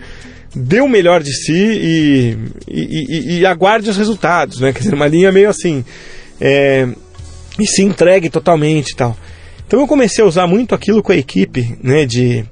dê 0.57 0.81
o 0.81 0.87
melhor 0.89 1.21
de 1.23 1.31
si 1.33 1.53
e, 1.53 2.37
e, 2.67 3.05
e- 3.09 3.39
e 3.39 3.45
aguarde 3.45 3.89
os 3.89 3.97
resultados, 3.97 4.59
né? 4.59 4.73
Quer 4.73 4.79
dizer, 4.79 4.93
uma 4.95 5.07
linha 5.07 5.31
meio 5.31 5.49
assim. 5.49 5.83
é, 6.41 6.87
e 7.59 7.65
se 7.65 7.81
entregue 7.83 8.29
totalmente 8.29 8.91
e 8.91 8.95
tal. 8.95 9.17
Então 9.65 9.79
eu 9.79 9.87
comecei 9.87 10.23
a 10.23 10.27
usar 10.27 10.45
muito 10.47 10.75
aquilo 10.75 11.01
com 11.01 11.11
a 11.11 11.15
equipe, 11.17 11.77
né? 11.81 12.05
De, 12.05 12.45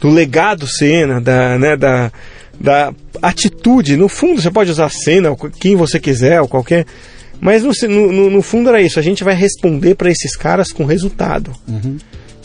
do 0.00 0.10
legado 0.10 0.66
cena, 0.66 1.20
da, 1.20 1.58
né, 1.58 1.76
da, 1.76 2.12
da 2.60 2.92
atitude. 3.22 3.96
No 3.96 4.08
fundo, 4.08 4.40
você 4.42 4.50
pode 4.50 4.70
usar 4.70 4.90
cena, 4.90 5.34
quem 5.58 5.74
você 5.76 5.98
quiser, 5.98 6.40
ou 6.40 6.48
qualquer. 6.48 6.84
Mas 7.40 7.62
no, 7.64 7.72
no, 7.88 8.30
no 8.30 8.42
fundo 8.42 8.68
era 8.68 8.80
isso. 8.82 8.98
A 8.98 9.02
gente 9.02 9.24
vai 9.24 9.34
responder 9.34 9.94
para 9.96 10.10
esses 10.10 10.36
caras 10.36 10.70
com 10.72 10.84
resultado. 10.84 11.52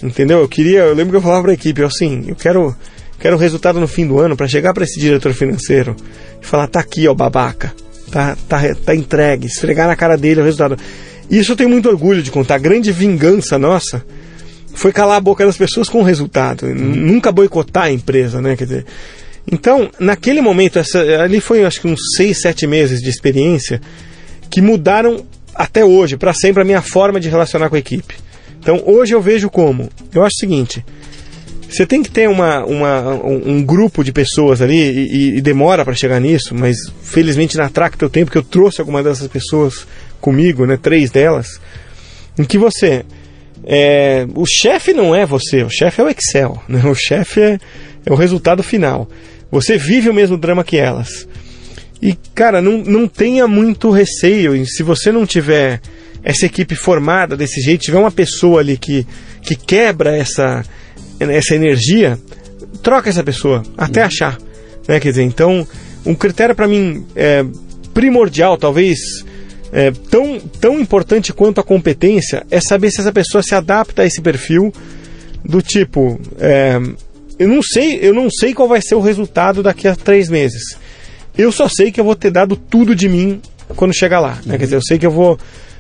Entendeu? 0.02 0.40
Eu 0.40 0.48
queria, 0.48 0.80
eu 0.80 0.94
lembro 0.96 1.12
que 1.12 1.18
eu 1.18 1.22
falava 1.22 1.42
para 1.44 1.52
a 1.52 1.56
equipe, 1.56 1.82
eu, 1.82 1.88
assim, 1.88 2.26
eu 2.28 2.36
quero, 2.36 2.76
quero 3.20 3.36
o 3.36 3.40
resultado 3.40 3.80
no 3.80 3.88
fim 3.88 4.06
do 4.08 4.20
ano 4.20 4.36
para 4.36 4.48
chegar 4.48 4.74
para 4.74 4.84
esse 4.84 5.00
diretor 5.00 5.34
financeiro 5.34 5.96
e 6.42 6.46
falar, 6.46 6.68
tá 6.68 6.80
aqui, 6.80 7.08
ó, 7.08 7.14
babaca, 7.14 7.74
tá, 8.12 8.38
tá, 8.48 8.62
tá 8.86 8.96
entregue, 8.96 9.48
esfregar 9.48 9.88
na 9.88 9.96
cara 9.96 10.18
dele 10.18 10.42
o 10.42 10.44
resultado. 10.44 10.78
E 11.30 11.38
isso 11.40 11.52
eu 11.52 11.56
tenho 11.56 11.70
muito 11.70 11.90
orgulho 11.90 12.22
de 12.24 12.32
contar. 12.32 12.56
A 12.56 12.60
grande 12.60 12.92
vingança 12.92 13.58
nossa 13.58 14.04
foi 14.74 14.92
calar 14.92 15.18
a 15.18 15.22
boca 15.22 15.46
das 15.46 15.58
pessoas 15.58 15.90
com 15.90 16.00
o 16.00 16.04
resultado, 16.04 16.68
N- 16.68 16.76
nunca 16.98 17.32
boicotar 17.32 17.86
a 17.86 17.92
empresa, 17.92 18.40
né? 18.42 18.56
Quer 18.56 18.64
dizer, 18.66 18.86
Então, 19.52 19.90
naquele 20.00 20.42
momento, 20.42 20.78
essa, 20.80 21.00
ali 21.22 21.40
foi 21.42 21.64
acho 21.66 21.82
que 21.82 21.88
uns 21.88 22.00
seis, 22.16 22.40
sete 22.42 22.68
meses 22.68 23.02
de 23.02 23.10
experiência 23.10 23.82
que 24.50 24.62
mudaram 24.62 25.26
até 25.56 25.84
hoje, 25.84 26.16
para 26.16 26.34
sempre, 26.34 26.62
a 26.62 26.66
minha 26.66 26.82
forma 26.82 27.20
de 27.20 27.28
relacionar 27.28 27.70
com 27.70 27.76
a 27.76 27.80
equipe. 27.80 28.14
Então, 28.62 28.82
hoje 28.86 29.14
eu 29.16 29.22
vejo 29.22 29.50
como. 29.50 29.90
Eu 30.14 30.22
acho 30.24 30.36
o 30.36 30.40
seguinte: 30.40 30.86
você 31.70 31.86
tem 31.86 32.02
que 32.02 32.10
ter 32.10 32.30
uma, 32.30 32.64
uma 32.66 33.16
um, 33.16 33.52
um, 33.52 33.64
grupo 33.64 34.04
de 34.04 34.12
pessoas 34.12 34.62
ali, 34.62 34.78
e, 34.78 35.38
e 35.38 35.42
demora 35.42 35.84
para 35.84 35.94
chegar 35.94 36.20
nisso, 36.20 36.56
mas 36.56 36.78
felizmente 37.02 37.58
na 37.58 37.70
Tracta 37.70 38.06
eu 38.06 38.10
tenho, 38.10 38.26
porque 38.26 38.38
eu 38.38 38.44
trouxe 38.44 38.80
algumas 38.80 39.04
dessas 39.04 39.28
pessoas 39.28 39.88
comigo, 40.22 40.66
né, 40.66 40.78
três 40.82 41.12
delas, 41.12 41.60
em 42.38 42.44
que 42.44 42.58
você. 42.58 43.04
É, 43.66 44.26
o 44.34 44.46
chefe 44.46 44.94
não 44.94 45.14
é 45.14 45.26
você, 45.26 45.64
o 45.64 45.70
chefe 45.70 46.00
é 46.00 46.04
o 46.04 46.10
Excel, 46.10 46.62
né? 46.70 46.82
o 46.86 46.96
chefe 46.96 47.42
é, 47.42 47.60
é 48.06 48.12
o 48.12 48.16
resultado 48.16 48.64
final. 48.64 49.10
Você 49.52 49.78
vive 49.78 50.10
o 50.10 50.14
mesmo 50.14 50.38
drama 50.38 50.64
que 50.64 50.78
elas. 50.78 51.28
E, 52.02 52.16
cara, 52.36 52.62
não, 52.62 52.78
não 52.78 53.08
tenha 53.08 53.48
muito 53.48 53.90
receio. 53.90 54.56
E 54.56 54.66
se 54.66 54.84
você 54.84 55.12
não 55.12 55.26
tiver 55.26 55.82
essa 56.24 56.46
equipe 56.46 56.76
formada 56.76 57.36
desse 57.36 57.62
jeito, 57.62 57.84
tiver 57.84 57.98
uma 57.98 58.12
pessoa 58.12 58.60
ali 58.60 58.78
que, 58.78 59.06
que 59.42 59.56
quebra 59.56 60.16
essa, 60.16 60.64
essa 61.20 61.56
energia, 61.56 62.18
troca 62.82 63.10
essa 63.10 63.24
pessoa, 63.24 63.64
até 63.78 64.02
uhum. 64.02 64.08
achar. 64.08 64.38
Né? 64.88 65.00
Quer 65.00 65.10
dizer, 65.10 65.24
então, 65.24 65.68
um 66.06 66.16
critério 66.16 66.56
para 66.56 66.68
mim 66.68 67.06
é, 67.16 67.46
primordial, 67.94 68.58
talvez 68.58 68.98
é, 69.72 69.92
tão, 70.10 70.40
tão 70.40 70.80
importante 70.80 71.34
quanto 71.34 71.60
a 71.60 71.64
competência, 71.64 72.46
é 72.50 72.60
saber 72.62 72.92
se 72.92 73.02
essa 73.02 73.12
pessoa 73.12 73.42
se 73.44 73.56
adapta 73.56 74.02
a 74.02 74.06
esse 74.06 74.22
perfil 74.22 74.72
do 75.44 75.62
tipo. 75.62 76.20
É, 76.40 76.80
eu 77.40 77.48
não 77.48 77.62
sei, 77.62 78.00
eu 78.02 78.14
não 78.14 78.30
sei 78.30 78.54
qual 78.54 78.68
vai 78.68 78.82
ser 78.82 78.96
o 78.96 79.02
resultado 79.02 79.62
daqui 79.62 79.88
a 79.88 79.96
três 79.96 80.30
meses. 80.30 80.78
Eu 81.38 81.52
só 81.52 81.68
sei 81.68 81.92
que 81.92 82.00
eu 82.00 82.06
vou 82.06 82.16
ter 82.16 82.32
dado 82.32 82.56
tudo 82.56 82.96
de 82.96 83.08
mim 83.08 83.42
quando 83.76 83.94
chegar 83.94 84.20
lá. 84.20 84.40
Né? 84.46 84.58
Quer 84.58 84.64
dizer, 84.64 84.76
eu 84.78 84.82
sei 84.82 84.98
que 84.98 85.06
eu 85.06 85.12
vou, 85.12 85.38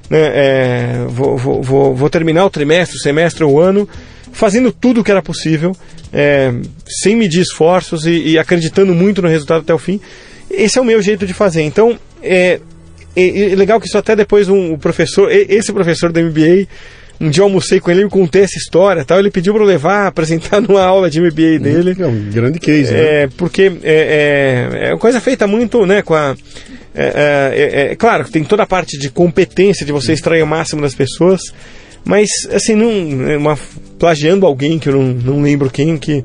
né, 0.09 0.19
é, 0.19 1.05
vou, 1.07 1.37
vou, 1.37 1.63
vou, 1.63 1.95
vou, 1.95 2.09
terminar 2.09 2.45
o 2.45 2.49
trimestre, 2.49 2.97
o 2.97 3.01
semestre, 3.01 3.43
o 3.43 3.59
ano, 3.59 3.89
fazendo 4.37 4.71
tudo 4.71 5.01
o 5.01 5.03
que 5.03 5.09
era 5.09 5.21
possível, 5.21 5.75
é, 6.13 6.53
sem 7.01 7.15
medir 7.15 7.41
esforços 7.41 8.05
e, 8.05 8.11
e, 8.11 8.39
acreditando 8.39 8.93
muito 8.93 9.21
no 9.21 9.27
resultado 9.27 9.61
até 9.61 9.73
o 9.73 9.79
fim. 9.79 9.99
Esse 10.49 10.77
é 10.77 10.81
o 10.81 10.85
meu 10.85 11.01
jeito 11.01 11.25
de 11.25 11.33
fazer. 11.33 11.63
Então, 11.63 11.97
é, 12.21 12.59
é, 13.15 13.51
é 13.51 13.55
legal 13.55 13.79
que 13.81 13.87
isso 13.87 13.97
até 13.97 14.15
depois 14.15 14.47
um, 14.47 14.73
o 14.73 14.77
professor, 14.77 15.31
esse 15.31 15.73
professor 15.73 16.11
da 16.11 16.21
MBA 16.21 16.67
um 17.19 17.31
dia 17.31 17.41
eu 17.41 17.45
almocei 17.45 17.79
com 17.79 17.89
ele, 17.89 18.03
e 18.03 18.09
contei 18.09 18.43
essa 18.43 18.57
história 18.57 19.03
tal. 19.03 19.19
Ele 19.19 19.31
pediu 19.31 19.53
para 19.53 19.63
eu 19.63 19.67
levar, 19.67 20.05
apresentar 20.07 20.61
numa 20.61 20.83
aula 20.83 21.09
de 21.09 21.19
MBA 21.19 21.59
dele. 21.59 21.95
É 21.99 22.05
um 22.05 22.29
grande 22.29 22.59
case, 22.59 22.93
né? 22.93 23.23
É, 23.23 23.27
porque 23.35 23.71
é, 23.83 24.69
é, 24.83 24.91
é 24.91 24.97
coisa 24.97 25.19
feita 25.19 25.47
muito, 25.47 25.85
né, 25.85 26.01
com 26.01 26.13
a. 26.13 26.35
É, 26.93 27.05
é, 27.05 27.87
é, 27.87 27.91
é 27.91 27.95
claro, 27.95 28.23
tem 28.29 28.43
toda 28.43 28.63
a 28.63 28.67
parte 28.67 28.97
de 28.97 29.09
competência 29.09 29.85
de 29.85 29.91
você 29.91 30.13
extrair 30.13 30.41
o 30.41 30.47
máximo 30.47 30.81
das 30.81 30.95
pessoas, 30.95 31.41
mas 32.07 32.29
assim, 32.51 32.73
não, 32.73 33.37
uma, 33.37 33.59
plagiando 33.99 34.45
alguém 34.45 34.79
que 34.79 34.87
eu 34.87 34.93
não, 34.93 35.03
não 35.13 35.41
lembro 35.41 35.69
quem, 35.69 35.97
que 35.97 36.23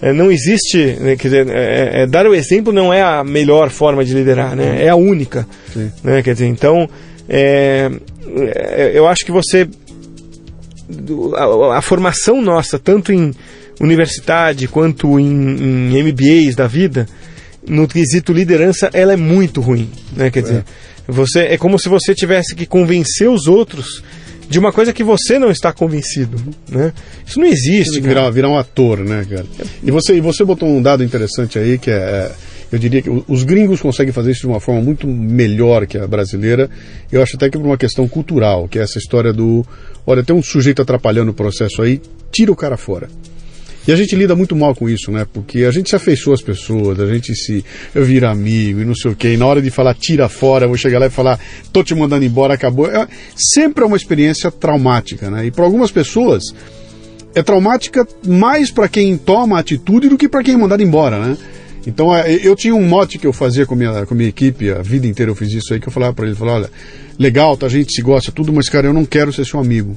é, 0.00 0.12
não 0.12 0.30
existe, 0.30 0.78
né, 1.00 1.16
quer 1.16 1.28
dizer, 1.28 1.48
é, 1.48 2.02
é, 2.02 2.06
dar 2.06 2.24
o 2.26 2.34
exemplo 2.34 2.72
não 2.72 2.92
é 2.92 3.02
a 3.02 3.24
melhor 3.24 3.68
forma 3.68 4.04
de 4.04 4.14
liderar, 4.14 4.54
né, 4.54 4.84
é 4.84 4.88
a 4.88 4.96
única, 4.96 5.46
né, 6.04 6.22
quer 6.22 6.34
dizer, 6.34 6.46
então 6.46 6.88
eu 8.92 9.08
acho 9.08 9.24
que 9.24 9.32
você 9.32 9.66
a, 11.36 11.78
a, 11.78 11.82
formação 11.82 12.40
nossa, 12.40 12.78
tanto 12.78 13.12
em 13.12 13.34
universidade 13.80 14.68
quanto 14.68 15.18
em, 15.18 15.24
em, 15.26 16.02
MBAs 16.02 16.54
da 16.54 16.66
vida, 16.66 17.08
no 17.66 17.88
quesito 17.88 18.32
liderança, 18.32 18.90
ela 18.92 19.14
é 19.14 19.16
muito 19.16 19.60
ruim. 19.60 19.90
Né? 20.14 20.30
Quer 20.30 20.40
é. 20.40 20.42
dizer, 20.42 20.64
você, 21.08 21.40
é 21.40 21.56
como 21.56 21.78
se 21.78 21.88
você 21.88 22.14
tivesse 22.14 22.54
que 22.54 22.66
convencer 22.66 23.28
os 23.28 23.46
outros 23.46 24.02
de 24.48 24.58
uma 24.58 24.72
coisa 24.72 24.92
que 24.92 25.02
você 25.02 25.38
não 25.38 25.50
está 25.50 25.72
convencido, 25.72 26.36
né? 26.68 26.92
Isso 27.26 27.38
não 27.38 27.46
existe. 27.46 28.00
Virar, 28.00 28.30
virar 28.30 28.48
um 28.48 28.58
ator, 28.58 28.98
né, 28.98 29.26
cara? 29.28 29.46
E 29.82 29.90
você, 29.90 30.14
e 30.14 30.20
você 30.20 30.44
botou 30.44 30.68
um 30.68 30.82
dado 30.82 31.02
interessante 31.02 31.58
aí 31.58 31.78
que 31.78 31.90
é, 31.90 31.94
é 31.94 32.32
eu 32.72 32.78
diria 32.78 33.00
que 33.00 33.10
os 33.28 33.44
gringos 33.44 33.80
conseguem 33.80 34.12
fazer 34.12 34.32
isso 34.32 34.40
de 34.40 34.46
uma 34.48 34.58
forma 34.58 34.80
muito 34.80 35.06
melhor 35.06 35.86
que 35.86 35.96
a 35.96 36.08
brasileira. 36.08 36.68
Eu 37.12 37.22
acho 37.22 37.36
até 37.36 37.48
que 37.48 37.56
por 37.56 37.64
uma 37.64 37.78
questão 37.78 38.08
cultural, 38.08 38.66
que 38.66 38.80
é 38.80 38.82
essa 38.82 38.98
história 38.98 39.32
do 39.32 39.64
Olha, 40.06 40.24
tem 40.24 40.34
um 40.34 40.42
sujeito 40.42 40.82
atrapalhando 40.82 41.30
o 41.30 41.34
processo 41.34 41.80
aí, 41.82 42.00
tira 42.32 42.50
o 42.50 42.56
cara 42.56 42.76
fora. 42.76 43.08
E 43.86 43.92
a 43.92 43.96
gente 43.96 44.16
lida 44.16 44.34
muito 44.34 44.56
mal 44.56 44.74
com 44.74 44.88
isso, 44.88 45.10
né? 45.10 45.26
Porque 45.30 45.64
a 45.64 45.70
gente 45.70 45.90
se 45.90 45.96
afeiçoa 45.96 46.34
às 46.34 46.42
pessoas, 46.42 46.98
a 46.98 47.06
gente 47.06 47.34
se. 47.34 47.64
Eu 47.94 48.04
viro 48.04 48.26
amigo 48.26 48.80
e 48.80 48.84
não 48.84 48.94
sei 48.94 49.10
o 49.10 49.16
quê. 49.16 49.34
E 49.34 49.36
na 49.36 49.46
hora 49.46 49.60
de 49.60 49.70
falar 49.70 49.94
tira 49.94 50.28
fora, 50.28 50.64
eu 50.64 50.68
vou 50.68 50.78
chegar 50.78 50.98
lá 50.98 51.06
e 51.06 51.10
falar 51.10 51.38
tô 51.72 51.84
te 51.84 51.94
mandando 51.94 52.24
embora, 52.24 52.54
acabou. 52.54 52.86
É, 52.86 53.06
sempre 53.36 53.84
é 53.84 53.86
uma 53.86 53.96
experiência 53.96 54.50
traumática, 54.50 55.30
né? 55.30 55.46
E 55.46 55.50
para 55.50 55.64
algumas 55.64 55.90
pessoas 55.90 56.42
é 57.34 57.42
traumática 57.42 58.06
mais 58.26 58.70
para 58.70 58.88
quem 58.88 59.16
toma 59.18 59.56
a 59.56 59.60
atitude 59.60 60.08
do 60.08 60.16
que 60.16 60.28
para 60.28 60.42
quem 60.42 60.54
é 60.54 60.56
mandado 60.56 60.82
embora, 60.82 61.18
né? 61.18 61.36
Então 61.86 62.14
é, 62.14 62.32
eu 62.42 62.56
tinha 62.56 62.74
um 62.74 62.86
mote 62.86 63.18
que 63.18 63.26
eu 63.26 63.32
fazia 63.32 63.66
com 63.66 63.74
a 63.74 63.76
minha, 63.76 64.06
com 64.06 64.14
minha 64.14 64.28
equipe, 64.28 64.70
a 64.70 64.80
vida 64.80 65.06
inteira 65.06 65.30
eu 65.30 65.36
fiz 65.36 65.52
isso 65.52 65.74
aí, 65.74 65.80
que 65.80 65.88
eu 65.88 65.92
falava 65.92 66.14
para 66.14 66.26
ele, 66.26 66.34
falava, 66.34 66.60
olha, 66.60 66.70
legal, 67.18 67.56
tá, 67.56 67.66
a 67.66 67.68
gente 67.68 67.94
se 67.94 68.00
gosta, 68.00 68.32
tudo, 68.32 68.52
mas 68.52 68.68
cara, 68.68 68.86
eu 68.86 68.94
não 68.94 69.04
quero 69.04 69.32
ser 69.32 69.44
seu 69.44 69.60
amigo. 69.60 69.96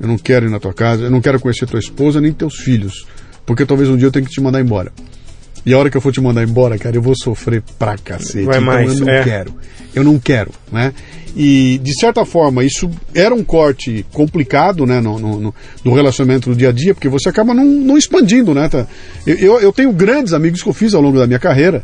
Eu 0.00 0.06
não 0.06 0.16
quero 0.16 0.46
ir 0.46 0.50
na 0.50 0.60
tua 0.60 0.72
casa, 0.72 1.04
eu 1.04 1.10
não 1.10 1.20
quero 1.20 1.40
conhecer 1.40 1.66
tua 1.66 1.80
esposa 1.80 2.20
nem 2.20 2.32
teus 2.32 2.56
filhos, 2.56 3.06
porque 3.44 3.66
talvez 3.66 3.88
um 3.88 3.96
dia 3.96 4.06
eu 4.06 4.12
tenha 4.12 4.24
que 4.24 4.30
te 4.30 4.40
mandar 4.40 4.60
embora. 4.60 4.92
E 5.66 5.74
a 5.74 5.78
hora 5.78 5.90
que 5.90 5.96
eu 5.96 6.00
for 6.00 6.12
te 6.12 6.20
mandar 6.20 6.42
embora, 6.42 6.78
cara, 6.78 6.96
eu 6.96 7.02
vou 7.02 7.14
sofrer 7.16 7.62
pra 7.78 7.98
cacete. 7.98 8.44
Vai 8.44 8.56
então 8.56 8.66
mais, 8.66 9.00
eu 9.00 9.06
não 9.06 9.12
é. 9.12 9.24
quero. 9.24 9.54
Eu 9.94 10.04
não 10.04 10.18
quero, 10.18 10.50
né? 10.72 10.94
E, 11.36 11.78
de 11.82 11.98
certa 11.98 12.24
forma, 12.24 12.64
isso 12.64 12.90
era 13.14 13.34
um 13.34 13.44
corte 13.44 14.04
complicado, 14.12 14.86
né, 14.86 15.00
no, 15.00 15.18
no, 15.18 15.54
no 15.84 15.94
relacionamento 15.94 16.50
do 16.50 16.56
dia 16.56 16.70
a 16.70 16.72
dia, 16.72 16.94
porque 16.94 17.08
você 17.08 17.28
acaba 17.28 17.52
não, 17.52 17.64
não 17.64 17.98
expandindo, 17.98 18.54
né? 18.54 18.68
Tá? 18.68 18.86
Eu, 19.26 19.36
eu, 19.36 19.60
eu, 19.60 19.72
tenho 19.72 19.92
grandes 19.92 20.32
amigos 20.32 20.62
que 20.62 20.68
eu 20.68 20.72
fiz 20.72 20.94
ao 20.94 21.02
longo 21.02 21.18
da 21.18 21.26
minha 21.26 21.38
carreira, 21.38 21.82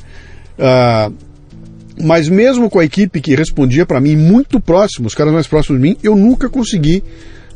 uh, 0.59 1.15
mas 2.03 2.29
mesmo 2.29 2.69
com 2.69 2.79
a 2.79 2.85
equipe 2.85 3.21
que 3.21 3.35
respondia 3.35 3.87
para 3.87 4.01
mim 4.01 4.17
muito 4.17 4.59
próximo, 4.59 5.07
os 5.07 5.15
caras 5.15 5.33
mais 5.33 5.47
próximos 5.47 5.81
de 5.81 5.89
mim, 5.89 5.97
eu 6.03 6.17
nunca 6.17 6.49
consegui 6.49 7.03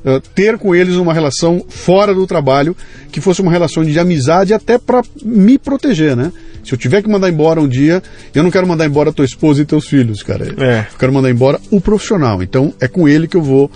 uh, 0.08 0.20
ter 0.34 0.58
com 0.58 0.74
eles 0.74 0.96
uma 0.96 1.12
relação 1.12 1.64
fora 1.68 2.14
do 2.14 2.26
trabalho 2.26 2.76
que 3.12 3.20
fosse 3.20 3.40
uma 3.40 3.52
relação 3.52 3.84
de 3.84 3.98
amizade 3.98 4.54
até 4.54 4.78
para 4.78 5.02
me 5.22 5.58
proteger, 5.58 6.16
né? 6.16 6.32
Se 6.64 6.74
eu 6.74 6.78
tiver 6.78 7.02
que 7.02 7.08
mandar 7.08 7.28
embora 7.28 7.60
um 7.60 7.68
dia, 7.68 8.02
eu 8.34 8.42
não 8.42 8.50
quero 8.50 8.66
mandar 8.66 8.86
embora 8.86 9.12
tua 9.12 9.24
esposa 9.24 9.62
e 9.62 9.64
teus 9.64 9.86
filhos, 9.86 10.22
cara. 10.22 10.54
É. 10.58 10.80
Eu 10.80 10.98
quero 10.98 11.12
mandar 11.12 11.30
embora 11.30 11.58
o 11.70 11.80
profissional. 11.80 12.42
Então 12.42 12.74
é 12.80 12.86
com 12.86 13.08
ele 13.08 13.26
que 13.26 13.36
eu 13.36 13.42
vou 13.42 13.70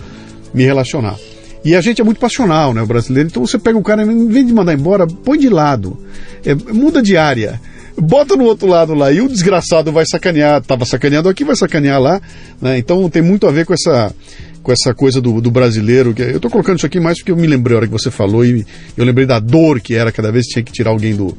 me 0.53 0.63
relacionar. 0.63 1.17
E 1.65 1.75
a 1.75 1.81
gente 1.81 2.01
é 2.01 2.03
muito 2.03 2.19
passional, 2.19 2.73
né, 2.73 2.81
o 2.81 2.85
brasileiro. 2.85 3.29
Então 3.29 3.45
você 3.45 3.57
pega 3.57 3.77
o 3.77 3.83
cara, 3.83 4.03
em 4.03 4.27
vez 4.27 4.45
de 4.45 4.53
mandar 4.53 4.73
embora, 4.73 5.07
põe 5.07 5.39
de 5.39 5.49
lado. 5.49 5.97
É, 6.45 6.53
muda 6.53 7.01
de 7.01 7.17
área 7.17 7.59
bota 7.97 8.35
no 8.35 8.45
outro 8.45 8.67
lado 8.67 8.93
lá 8.93 9.11
e 9.11 9.21
o 9.21 9.29
desgraçado 9.29 9.91
vai 9.91 10.05
sacanear, 10.05 10.61
tava 10.61 10.85
sacaneando 10.85 11.29
aqui, 11.29 11.43
vai 11.43 11.55
sacanear 11.55 12.01
lá, 12.01 12.21
né? 12.61 12.77
Então 12.77 13.07
tem 13.09 13.21
muito 13.21 13.47
a 13.47 13.51
ver 13.51 13.65
com 13.65 13.73
essa 13.73 14.13
com 14.63 14.71
essa 14.71 14.93
coisa 14.93 15.21
do, 15.21 15.41
do 15.41 15.51
brasileiro. 15.51 16.13
Que 16.13 16.23
eu 16.23 16.37
estou 16.37 16.49
colocando 16.49 16.77
isso 16.77 16.85
aqui 16.85 16.99
mais 16.99 17.19
porque 17.19 17.31
eu 17.31 17.35
me 17.35 17.45
lembrei 17.45 17.75
a 17.75 17.79
hora 17.79 17.87
que 17.87 17.93
você 17.93 18.09
falou 18.09 18.45
e 18.45 18.65
eu 18.97 19.05
lembrei 19.05 19.25
da 19.25 19.39
dor 19.39 19.81
que 19.81 19.93
era 19.93 20.11
cada 20.11 20.31
vez 20.31 20.47
que 20.47 20.53
tinha 20.53 20.63
que 20.63 20.71
tirar 20.71 20.91
alguém 20.91 21.15
do, 21.15 21.37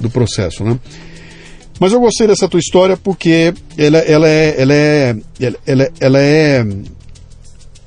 do 0.00 0.08
processo, 0.08 0.64
né? 0.64 0.78
Mas 1.78 1.92
eu 1.92 2.00
gostei 2.00 2.26
dessa 2.26 2.46
tua 2.46 2.60
história 2.60 2.96
porque 2.96 3.52
ela, 3.76 3.98
ela 3.98 4.28
é, 4.28 4.54
ela 4.60 4.74
é, 4.74 5.16
ela, 5.66 5.90
ela 5.98 6.18
é 6.20 6.66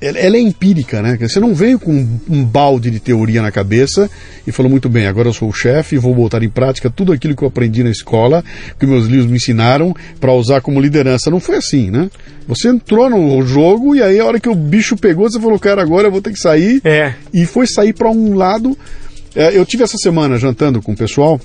ela 0.06 0.36
é 0.36 0.40
empírica, 0.40 1.00
né? 1.00 1.16
Você 1.20 1.40
não 1.40 1.54
veio 1.54 1.78
com 1.78 1.92
um 2.28 2.44
balde 2.44 2.90
de 2.90 3.00
teoria 3.00 3.40
na 3.40 3.50
cabeça 3.50 4.10
e 4.46 4.52
falou 4.52 4.70
muito 4.70 4.88
bem, 4.88 5.06
agora 5.06 5.28
eu 5.28 5.32
sou 5.32 5.48
o 5.48 5.52
chefe 5.52 5.96
e 5.96 5.98
vou 5.98 6.14
botar 6.14 6.42
em 6.42 6.48
prática 6.48 6.90
tudo 6.90 7.12
aquilo 7.12 7.34
que 7.34 7.42
eu 7.42 7.48
aprendi 7.48 7.82
na 7.82 7.90
escola, 7.90 8.44
que 8.78 8.86
meus 8.86 9.06
livros 9.06 9.30
me 9.30 9.36
ensinaram 9.36 9.94
para 10.20 10.32
usar 10.32 10.60
como 10.60 10.80
liderança. 10.80 11.30
Não 11.30 11.40
foi 11.40 11.56
assim, 11.56 11.90
né? 11.90 12.10
Você 12.46 12.68
entrou 12.68 13.08
no 13.08 13.40
jogo 13.46 13.96
e 13.96 14.02
aí 14.02 14.20
a 14.20 14.26
hora 14.26 14.38
que 14.38 14.48
o 14.48 14.54
bicho 14.54 14.96
pegou, 14.96 15.30
você 15.30 15.40
falou, 15.40 15.58
cara, 15.58 15.80
agora 15.80 16.08
eu 16.08 16.12
vou 16.12 16.20
ter 16.20 16.32
que 16.32 16.40
sair. 16.40 16.80
É. 16.84 17.14
E 17.32 17.46
foi 17.46 17.66
sair 17.66 17.94
para 17.94 18.10
um 18.10 18.34
lado. 18.34 18.76
É, 19.34 19.56
eu 19.56 19.64
tive 19.64 19.82
essa 19.82 19.96
semana 19.96 20.38
jantando 20.38 20.82
com 20.82 20.92
o 20.92 20.96
pessoal 20.96 21.40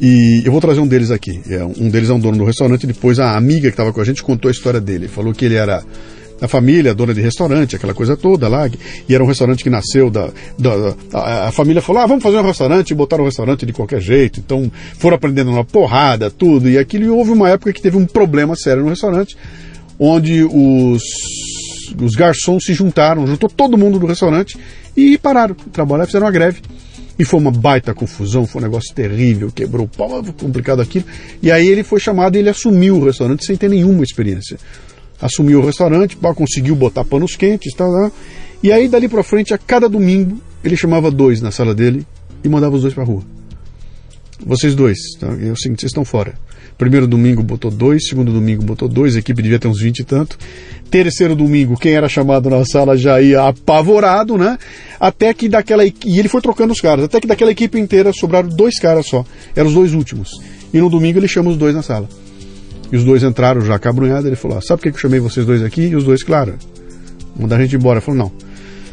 e 0.00 0.42
eu 0.44 0.50
vou 0.50 0.60
trazer 0.60 0.80
um 0.80 0.86
deles 0.86 1.12
aqui. 1.12 1.40
É, 1.48 1.64
um 1.64 1.88
deles 1.88 2.10
é 2.10 2.12
um 2.12 2.18
dono 2.18 2.36
do 2.36 2.44
restaurante. 2.44 2.88
Depois 2.88 3.20
a 3.20 3.36
amiga 3.36 3.68
que 3.68 3.74
estava 3.74 3.92
com 3.92 4.00
a 4.00 4.04
gente 4.04 4.20
contou 4.20 4.48
a 4.48 4.52
história 4.52 4.80
dele. 4.80 5.06
Falou 5.06 5.32
que 5.32 5.44
ele 5.44 5.54
era 5.54 5.80
da 6.42 6.48
família, 6.48 6.92
dona 6.92 7.14
de 7.14 7.20
restaurante, 7.20 7.76
aquela 7.76 7.94
coisa 7.94 8.16
toda 8.16 8.48
lá. 8.48 8.68
E 9.08 9.14
era 9.14 9.22
um 9.22 9.26
restaurante 9.28 9.62
que 9.62 9.70
nasceu 9.70 10.10
da. 10.10 10.28
da 10.58 10.94
a, 11.12 11.48
a, 11.48 11.52
família 11.52 11.80
falou: 11.80 12.02
ah, 12.02 12.06
vamos 12.06 12.20
fazer 12.20 12.38
um 12.38 12.42
restaurante 12.42 12.90
e 12.90 12.94
botaram 12.96 13.22
um 13.22 13.28
restaurante 13.28 13.64
de 13.64 13.72
qualquer 13.72 14.00
jeito. 14.00 14.40
Então 14.40 14.70
foram 14.98 15.14
aprendendo 15.14 15.52
uma 15.52 15.64
porrada, 15.64 16.32
tudo. 16.32 16.68
E 16.68 16.76
aquilo 16.76 17.04
e 17.04 17.08
houve 17.08 17.30
uma 17.30 17.48
época 17.48 17.72
que 17.72 17.80
teve 17.80 17.96
um 17.96 18.04
problema 18.04 18.56
sério 18.56 18.82
no 18.82 18.88
restaurante, 18.88 19.36
onde 20.00 20.42
os, 20.42 21.04
os 22.02 22.16
garçons 22.16 22.64
se 22.64 22.74
juntaram, 22.74 23.24
juntou 23.24 23.48
todo 23.48 23.78
mundo 23.78 24.00
do 24.00 24.06
restaurante 24.06 24.58
e 24.96 25.16
pararam 25.18 25.54
de 25.54 25.66
trabalhar, 25.66 26.06
fizeram 26.06 26.26
uma 26.26 26.32
greve. 26.32 26.60
E 27.16 27.24
foi 27.24 27.38
uma 27.38 27.52
baita 27.52 27.94
confusão, 27.94 28.48
foi 28.48 28.60
um 28.60 28.64
negócio 28.64 28.92
terrível, 28.92 29.52
quebrou 29.54 29.86
o 29.86 29.88
pau, 29.88 30.24
complicado 30.40 30.82
aquilo. 30.82 31.04
E 31.40 31.52
aí 31.52 31.68
ele 31.68 31.84
foi 31.84 32.00
chamado 32.00 32.34
e 32.34 32.40
ele 32.40 32.48
assumiu 32.48 32.96
o 32.96 33.04
restaurante 33.04 33.46
sem 33.46 33.54
ter 33.54 33.68
nenhuma 33.68 34.02
experiência. 34.02 34.58
Assumiu 35.22 35.60
o 35.60 35.64
restaurante, 35.64 36.18
conseguiu 36.34 36.74
botar 36.74 37.04
panos 37.04 37.36
quentes, 37.36 37.72
tá, 37.74 37.86
tá. 37.86 38.10
E 38.62 38.72
aí 38.72 38.88
dali 38.88 39.08
para 39.08 39.22
frente, 39.22 39.54
a 39.54 39.58
cada 39.58 39.88
domingo, 39.88 40.40
ele 40.64 40.76
chamava 40.76 41.10
dois 41.10 41.40
na 41.40 41.52
sala 41.52 41.74
dele 41.74 42.04
e 42.44 42.48
mandava 42.48 42.74
os 42.74 42.82
dois 42.82 42.92
para 42.92 43.04
rua. 43.04 43.22
Vocês 44.44 44.74
dois, 44.74 44.98
tá? 45.20 45.28
é 45.28 45.52
o 45.52 45.56
seguinte, 45.56 45.80
vocês 45.80 45.90
estão 45.90 46.04
fora. 46.04 46.34
Primeiro 46.76 47.06
domingo 47.06 47.42
botou 47.42 47.70
dois, 47.70 48.08
segundo 48.08 48.32
domingo 48.32 48.64
botou 48.64 48.88
dois, 48.88 49.14
a 49.14 49.20
equipe 49.20 49.40
devia 49.40 49.58
ter 49.58 49.68
uns 49.68 49.80
20 49.80 50.00
e 50.00 50.04
tanto. 50.04 50.36
Terceiro 50.90 51.36
domingo, 51.36 51.76
quem 51.76 51.92
era 51.92 52.08
chamado 52.08 52.50
na 52.50 52.64
sala 52.64 52.96
já 52.96 53.20
ia 53.20 53.46
apavorado, 53.46 54.36
né? 54.36 54.58
Até 54.98 55.32
que 55.32 55.48
daquela 55.48 55.84
e 55.84 55.94
ele 56.04 56.28
foi 56.28 56.40
trocando 56.40 56.72
os 56.72 56.80
caras, 56.80 57.04
até 57.04 57.20
que 57.20 57.26
daquela 57.26 57.52
equipe 57.52 57.78
inteira 57.78 58.12
sobraram 58.12 58.48
dois 58.48 58.78
caras 58.80 59.06
só. 59.06 59.24
Eram 59.54 59.68
os 59.68 59.74
dois 59.74 59.94
últimos. 59.94 60.30
E 60.74 60.78
no 60.78 60.90
domingo 60.90 61.18
ele 61.18 61.28
chama 61.28 61.50
os 61.50 61.56
dois 61.56 61.74
na 61.74 61.82
sala. 61.82 62.08
E 62.92 62.96
os 62.96 63.04
dois 63.04 63.22
entraram 63.22 63.62
já 63.62 63.78
cabrunhados, 63.78 64.26
ele 64.26 64.36
falou: 64.36 64.58
ah, 64.58 64.60
"Sabe 64.60 64.82
por 64.82 64.90
que 64.90 64.96
eu 64.96 65.00
chamei 65.00 65.18
vocês 65.18 65.44
dois 65.46 65.62
aqui?" 65.62 65.82
E 65.82 65.96
os 65.96 66.04
dois, 66.04 66.22
claro, 66.22 66.54
mandar 67.34 67.56
a 67.56 67.62
gente 67.62 67.74
embora. 67.74 67.98
Ele 67.98 68.04
falou: 68.04 68.18
"Não. 68.18 68.32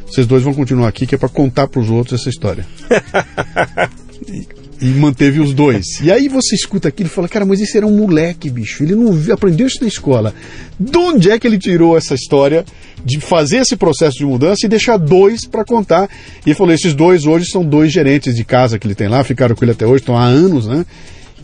Vocês 0.08 0.26
dois 0.26 0.42
vão 0.42 0.54
continuar 0.54 0.88
aqui 0.88 1.06
que 1.06 1.14
é 1.14 1.18
para 1.18 1.30
contar 1.30 1.68
para 1.68 1.82
os 1.82 1.90
outros 1.90 2.20
essa 2.20 2.30
história." 2.30 2.66
e 4.82 4.88
manteve 4.88 5.40
os 5.40 5.54
dois. 5.54 6.00
E 6.02 6.12
aí 6.12 6.28
você 6.28 6.56
escuta 6.56 6.88
aquilo 6.88 7.10
e 7.10 7.12
fala, 7.12 7.28
cara, 7.28 7.46
mas 7.46 7.60
esse 7.60 7.78
era 7.78 7.86
um 7.86 7.98
moleque, 7.98 8.50
bicho. 8.50 8.84
Ele 8.84 8.96
não 8.96 9.12
aprendeu 9.34 9.68
isso 9.68 9.80
na 9.82 9.88
escola. 9.88 10.34
De 10.80 10.98
onde 10.98 11.30
é 11.30 11.38
que 11.38 11.46
ele 11.46 11.58
tirou 11.58 11.98
essa 11.98 12.16
história 12.16 12.66
de 13.04 13.20
fazer 13.20 13.58
esse 13.58 13.76
processo 13.76 14.18
de 14.18 14.26
mudança 14.26 14.66
e 14.66 14.70
deixar 14.70 14.98
dois 14.98 15.46
para 15.46 15.66
contar? 15.66 16.10
E 16.46 16.50
ele 16.50 16.56
falou, 16.56 16.74
esses 16.74 16.94
dois 16.94 17.26
hoje 17.26 17.46
são 17.50 17.64
dois 17.64 17.92
gerentes 17.92 18.36
de 18.36 18.44
casa 18.46 18.80
que 18.80 18.88
ele 18.88 18.96
tem 18.96 19.08
lá, 19.08 19.24
ficaram 19.24 19.56
com 19.56 19.66
ele 19.66 19.72
até 19.72 19.86
hoje, 19.86 20.02
estão 20.02 20.18
há 20.18 20.24
anos, 20.24 20.66
né? 20.66 20.86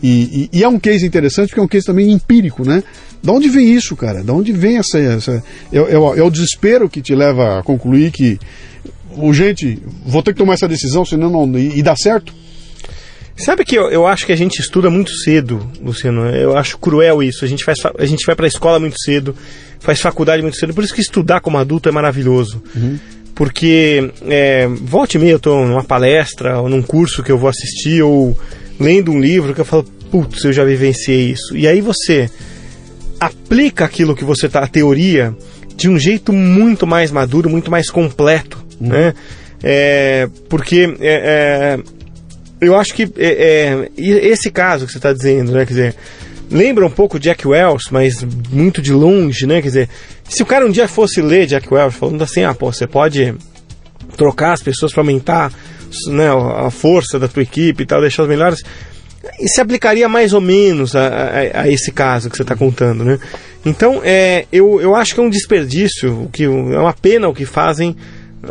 E, 0.02 0.48
e, 0.52 0.58
e, 0.58 0.64
é 0.64 0.68
um 0.68 0.78
case 0.78 1.06
interessante 1.06 1.48
porque 1.48 1.60
é 1.60 1.62
um 1.62 1.68
case 1.68 1.86
também 1.86 2.10
empírico, 2.10 2.66
né? 2.66 2.82
Da 3.22 3.32
onde 3.32 3.48
vem 3.48 3.72
isso, 3.72 3.96
cara? 3.96 4.22
Da 4.22 4.32
onde 4.32 4.52
vem 4.52 4.78
essa. 4.78 4.98
essa 4.98 5.42
é, 5.72 5.78
é, 5.78 5.94
é 5.94 6.22
o 6.22 6.30
desespero 6.30 6.88
que 6.88 7.00
te 7.00 7.14
leva 7.14 7.58
a 7.58 7.62
concluir 7.62 8.10
que, 8.10 8.38
gente, 9.32 9.78
vou 10.04 10.22
ter 10.22 10.32
que 10.32 10.38
tomar 10.38 10.54
essa 10.54 10.68
decisão, 10.68 11.04
senão 11.04 11.30
não. 11.30 11.58
E, 11.58 11.78
e 11.78 11.82
dá 11.82 11.96
certo? 11.96 12.32
Sabe 13.36 13.64
que 13.64 13.76
eu, 13.76 13.90
eu 13.90 14.06
acho 14.06 14.24
que 14.24 14.32
a 14.32 14.36
gente 14.36 14.60
estuda 14.60 14.88
muito 14.88 15.14
cedo, 15.14 15.70
Luciano. 15.80 16.26
Eu 16.30 16.56
acho 16.56 16.78
cruel 16.78 17.22
isso. 17.22 17.44
A 17.44 17.48
gente, 17.48 17.64
faz, 17.64 17.78
a 17.98 18.06
gente 18.06 18.24
vai 18.24 18.34
para 18.34 18.46
a 18.46 18.48
escola 18.48 18.80
muito 18.80 18.96
cedo, 18.98 19.36
faz 19.78 20.00
faculdade 20.00 20.42
muito 20.42 20.56
cedo. 20.56 20.72
Por 20.72 20.82
isso 20.82 20.94
que 20.94 21.02
estudar 21.02 21.40
como 21.40 21.58
adulto 21.58 21.88
é 21.88 21.92
maravilhoso. 21.92 22.62
Uhum. 22.74 22.98
Porque 23.34 24.10
é, 24.26 24.66
volte 24.66 25.16
e 25.16 25.20
meia 25.20 25.32
eu 25.32 25.36
estou 25.36 25.66
numa 25.66 25.84
palestra, 25.84 26.58
ou 26.58 26.70
num 26.70 26.80
curso 26.80 27.22
que 27.22 27.30
eu 27.30 27.36
vou 27.36 27.50
assistir, 27.50 28.02
ou 28.02 28.34
lendo 28.78 29.10
um 29.10 29.20
livro 29.20 29.54
que 29.54 29.60
eu 29.60 29.64
falo, 29.64 29.84
putz, 30.10 30.44
eu 30.44 30.52
já 30.52 30.64
vivenciei 30.64 31.30
isso. 31.30 31.56
E 31.56 31.66
aí 31.66 31.80
você 31.80 32.30
aplica 33.18 33.84
aquilo 33.84 34.14
que 34.14 34.24
você 34.24 34.48
tá, 34.48 34.60
a 34.60 34.68
teoria, 34.68 35.34
de 35.74 35.88
um 35.88 35.98
jeito 35.98 36.32
muito 36.32 36.86
mais 36.86 37.10
maduro, 37.10 37.50
muito 37.50 37.70
mais 37.70 37.90
completo, 37.90 38.64
uhum. 38.80 38.88
né? 38.88 39.14
É, 39.62 40.28
porque 40.48 40.96
é, 41.00 41.78
é 41.80 41.96
eu 42.60 42.74
acho 42.74 42.94
que 42.94 43.02
é, 43.02 43.08
é, 43.18 43.90
esse 43.96 44.50
caso 44.50 44.86
que 44.86 44.92
você 44.92 44.98
está 44.98 45.12
dizendo, 45.12 45.52
né? 45.52 45.66
Quer 45.66 45.72
dizer, 45.72 45.94
lembra 46.50 46.86
um 46.86 46.90
pouco 46.90 47.18
Jack 47.18 47.46
Wells, 47.46 47.88
mas 47.90 48.24
muito 48.50 48.80
de 48.80 48.92
longe, 48.92 49.46
né? 49.46 49.60
Quer 49.60 49.68
dizer, 49.68 49.88
se 50.28 50.42
o 50.42 50.46
cara 50.46 50.66
um 50.66 50.70
dia 50.70 50.88
fosse 50.88 51.20
ler 51.20 51.46
Jack 51.46 51.72
Wells 51.72 51.96
falando 51.96 52.22
assim, 52.22 52.44
ah, 52.44 52.54
pô, 52.54 52.72
você 52.72 52.86
pode 52.86 53.34
trocar 54.16 54.52
as 54.52 54.62
pessoas 54.62 54.92
para 54.92 55.02
aumentar 55.02 55.52
né, 56.08 56.28
a 56.28 56.70
força 56.70 57.18
da 57.18 57.28
tua 57.28 57.42
equipe 57.42 57.82
e 57.82 57.86
tal, 57.86 58.00
deixar 58.00 58.22
as 58.22 58.28
melhores, 58.28 58.62
e 59.40 59.48
se 59.48 59.60
aplicaria 59.60 60.08
mais 60.08 60.32
ou 60.32 60.40
menos 60.40 60.94
a, 60.94 61.06
a, 61.06 61.60
a 61.62 61.68
esse 61.68 61.90
caso 61.90 62.30
que 62.30 62.36
você 62.36 62.42
está 62.42 62.54
contando, 62.54 63.04
né? 63.04 63.18
Então, 63.64 64.00
é, 64.04 64.46
eu, 64.52 64.80
eu 64.80 64.94
acho 64.94 65.14
que 65.14 65.20
é 65.20 65.22
um 65.22 65.30
desperdício, 65.30 66.22
o 66.22 66.28
que 66.28 66.44
é 66.44 66.48
uma 66.48 66.92
pena 66.92 67.28
o 67.28 67.34
que 67.34 67.44
fazem 67.44 67.96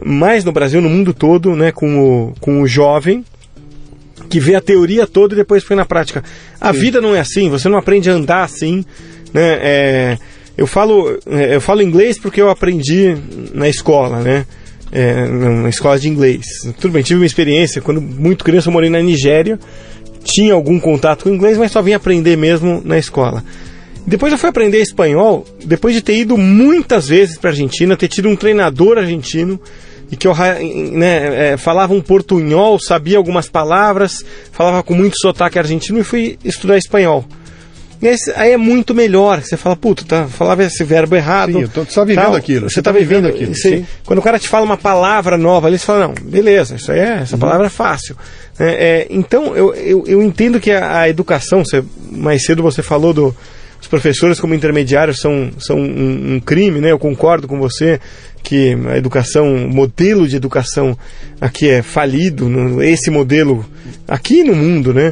mais 0.03 0.43
no 0.43 0.51
Brasil, 0.51 0.81
no 0.81 0.89
mundo 0.89 1.13
todo, 1.13 1.55
né, 1.55 1.71
com 1.71 1.99
o, 1.99 2.33
com 2.41 2.61
o 2.61 2.67
jovem, 2.67 3.23
que 4.29 4.39
vê 4.39 4.55
a 4.55 4.61
teoria 4.61 5.07
toda 5.07 5.33
e 5.33 5.37
depois 5.37 5.63
foi 5.63 5.75
na 5.75 5.85
prática. 5.85 6.23
A 6.59 6.73
Sim. 6.73 6.79
vida 6.79 6.99
não 6.99 7.15
é 7.15 7.19
assim, 7.19 7.49
você 7.49 7.69
não 7.69 7.77
aprende 7.77 8.09
a 8.09 8.13
andar 8.13 8.43
assim, 8.43 8.83
né? 9.33 9.59
É, 9.61 10.17
eu 10.57 10.65
falo 10.65 11.19
é, 11.27 11.55
eu 11.55 11.61
falo 11.61 11.81
inglês 11.81 12.17
porque 12.17 12.41
eu 12.41 12.49
aprendi 12.49 13.15
na 13.53 13.69
escola, 13.69 14.21
né? 14.21 14.45
É, 14.91 15.25
na 15.25 15.67
escola 15.69 15.99
de 15.99 16.07
inglês. 16.07 16.45
Tudo 16.79 16.91
bem, 16.91 17.03
tive 17.03 17.19
uma 17.19 17.25
experiência 17.25 17.81
quando 17.81 17.99
muito 17.99 18.45
criança 18.45 18.69
eu 18.69 18.73
morei 18.73 18.89
na 18.89 19.01
Nigéria, 19.01 19.59
tinha 20.23 20.53
algum 20.53 20.79
contato 20.79 21.23
com 21.23 21.29
inglês, 21.29 21.57
mas 21.57 21.71
só 21.71 21.81
vim 21.81 21.93
aprender 21.93 22.37
mesmo 22.37 22.81
na 22.85 22.97
escola. 22.97 23.43
Depois 24.07 24.31
eu 24.31 24.37
fui 24.37 24.49
aprender 24.49 24.81
espanhol, 24.81 25.45
depois 25.65 25.95
de 25.95 26.01
ter 26.01 26.15
ido 26.15 26.37
muitas 26.37 27.07
vezes 27.07 27.37
para 27.37 27.49
a 27.49 27.53
Argentina, 27.53 27.97
ter 27.97 28.07
tido 28.07 28.29
um 28.29 28.35
treinador 28.35 28.99
argentino 28.99 29.59
e 30.11 30.15
que 30.15 30.27
eu 30.27 30.35
né, 30.91 31.53
é, 31.53 31.57
falava 31.57 31.93
um 31.93 32.01
portunhol, 32.01 32.79
sabia 32.79 33.17
algumas 33.17 33.49
palavras, 33.49 34.23
falava 34.51 34.83
com 34.83 34.93
muito 34.93 35.19
sotaque 35.19 35.57
argentino 35.57 35.99
e 35.99 36.03
fui 36.03 36.37
estudar 36.43 36.77
espanhol. 36.77 37.25
E 38.05 38.07
aí, 38.07 38.15
aí 38.35 38.51
é 38.51 38.57
muito 38.57 38.93
melhor. 38.93 39.41
Você 39.41 39.57
fala, 39.57 39.75
puta, 39.75 40.05
tá, 40.05 40.27
falava 40.27 40.63
esse 40.63 40.83
verbo 40.83 41.15
errado. 41.15 41.53
Sim, 41.53 41.65
você 41.65 41.81
está 41.81 42.03
vivendo 42.03 42.25
tal, 42.25 42.35
aquilo. 42.35 42.69
Você 42.69 42.79
está 42.79 42.93
tá 42.93 42.99
vivendo, 42.99 43.27
aquilo. 43.27 43.55
Você, 43.55 43.83
quando 44.05 44.19
o 44.19 44.21
cara 44.21 44.37
te 44.37 44.47
fala 44.47 44.63
uma 44.63 44.77
palavra 44.77 45.37
nova 45.37 45.67
ali, 45.67 45.79
você 45.79 45.85
fala, 45.85 46.07
não, 46.07 46.13
beleza, 46.13 46.75
isso 46.75 46.91
aí 46.91 46.99
é, 46.99 47.13
essa 47.23 47.35
uhum. 47.35 47.39
palavra 47.39 47.65
é 47.65 47.69
fácil. 47.69 48.15
É, 48.59 48.65
é, 48.65 49.07
então, 49.09 49.55
eu, 49.55 49.73
eu, 49.73 50.03
eu, 50.05 50.21
entendo 50.21 50.59
que 50.59 50.71
a, 50.71 50.99
a 50.99 51.09
educação, 51.09 51.65
você, 51.65 51.83
mais 52.11 52.45
cedo 52.45 52.61
você 52.61 52.83
falou 52.83 53.11
do, 53.11 53.35
os 53.81 53.87
professores 53.87 54.39
como 54.39 54.53
intermediários 54.53 55.19
são, 55.19 55.49
são 55.57 55.77
um, 55.77 56.35
um, 56.35 56.39
crime, 56.39 56.79
né? 56.79 56.91
Eu 56.91 56.99
concordo 56.99 57.47
com 57.47 57.57
você 57.57 57.99
que 58.43 58.77
a 58.87 58.97
educação, 58.97 59.51
o 59.65 59.67
modelo 59.67 60.27
de 60.27 60.35
educação 60.35 60.95
aqui 61.41 61.67
é 61.67 61.81
falido, 61.81 62.83
esse 62.83 63.09
modelo 63.09 63.65
aqui 64.07 64.43
no 64.43 64.55
mundo, 64.55 64.93
né? 64.93 65.11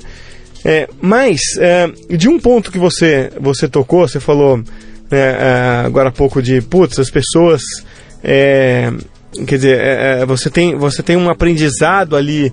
É, 0.65 0.87
mas, 1.01 1.41
é, 1.59 1.91
de 2.15 2.29
um 2.29 2.39
ponto 2.39 2.71
que 2.71 2.79
você, 2.79 3.31
você 3.39 3.67
tocou, 3.67 4.07
você 4.07 4.19
falou 4.19 4.57
né, 4.57 4.63
é, 5.11 5.85
agora 5.85 6.09
há 6.09 6.11
pouco 6.11 6.41
de, 6.41 6.61
putz, 6.61 6.97
as 6.99 7.09
pessoas, 7.09 7.61
é, 8.23 8.91
quer 9.45 9.55
dizer, 9.55 9.79
é, 9.79 10.21
é, 10.21 10.25
você, 10.25 10.49
tem, 10.49 10.75
você 10.75 11.03
tem 11.03 11.17
um 11.17 11.29
aprendizado 11.29 12.15
ali 12.15 12.51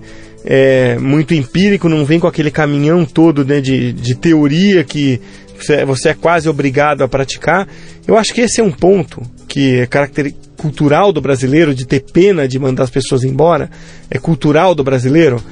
muito 0.99 1.35
empírico, 1.35 1.87
não 1.87 2.03
vem 2.03 2.19
com 2.19 2.25
aquele 2.25 2.49
caminhão 2.49 3.05
todo 3.05 3.45
né, 3.45 3.61
de, 3.61 3.93
de 3.93 4.15
teoria 4.15 4.83
que 4.83 5.21
você, 5.55 5.85
você 5.85 6.09
é 6.09 6.13
quase 6.15 6.49
obrigado 6.49 7.03
a 7.03 7.07
praticar. 7.07 7.67
Eu 8.07 8.17
acho 8.17 8.33
que 8.33 8.41
esse 8.41 8.59
é 8.59 8.63
um 8.63 8.71
ponto 8.71 9.21
que 9.47 9.81
é 9.81 9.85
caracter 9.85 10.33
cultural 10.57 11.13
do 11.13 11.21
brasileiro 11.21 11.75
de 11.75 11.85
ter 11.85 11.99
pena 12.11 12.47
de 12.47 12.57
mandar 12.57 12.83
as 12.83 12.89
pessoas 12.89 13.23
embora, 13.23 13.69
é 14.09 14.17
cultural 14.17 14.73
do 14.73 14.83
brasileiro, 14.83 15.43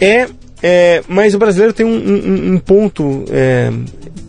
é, 0.00 0.26
é 0.62 1.02
mas 1.08 1.34
o 1.34 1.38
brasileiro 1.38 1.72
tem 1.72 1.86
um, 1.86 1.96
um, 1.96 2.54
um 2.54 2.58
ponto 2.58 3.24
é, 3.30 3.70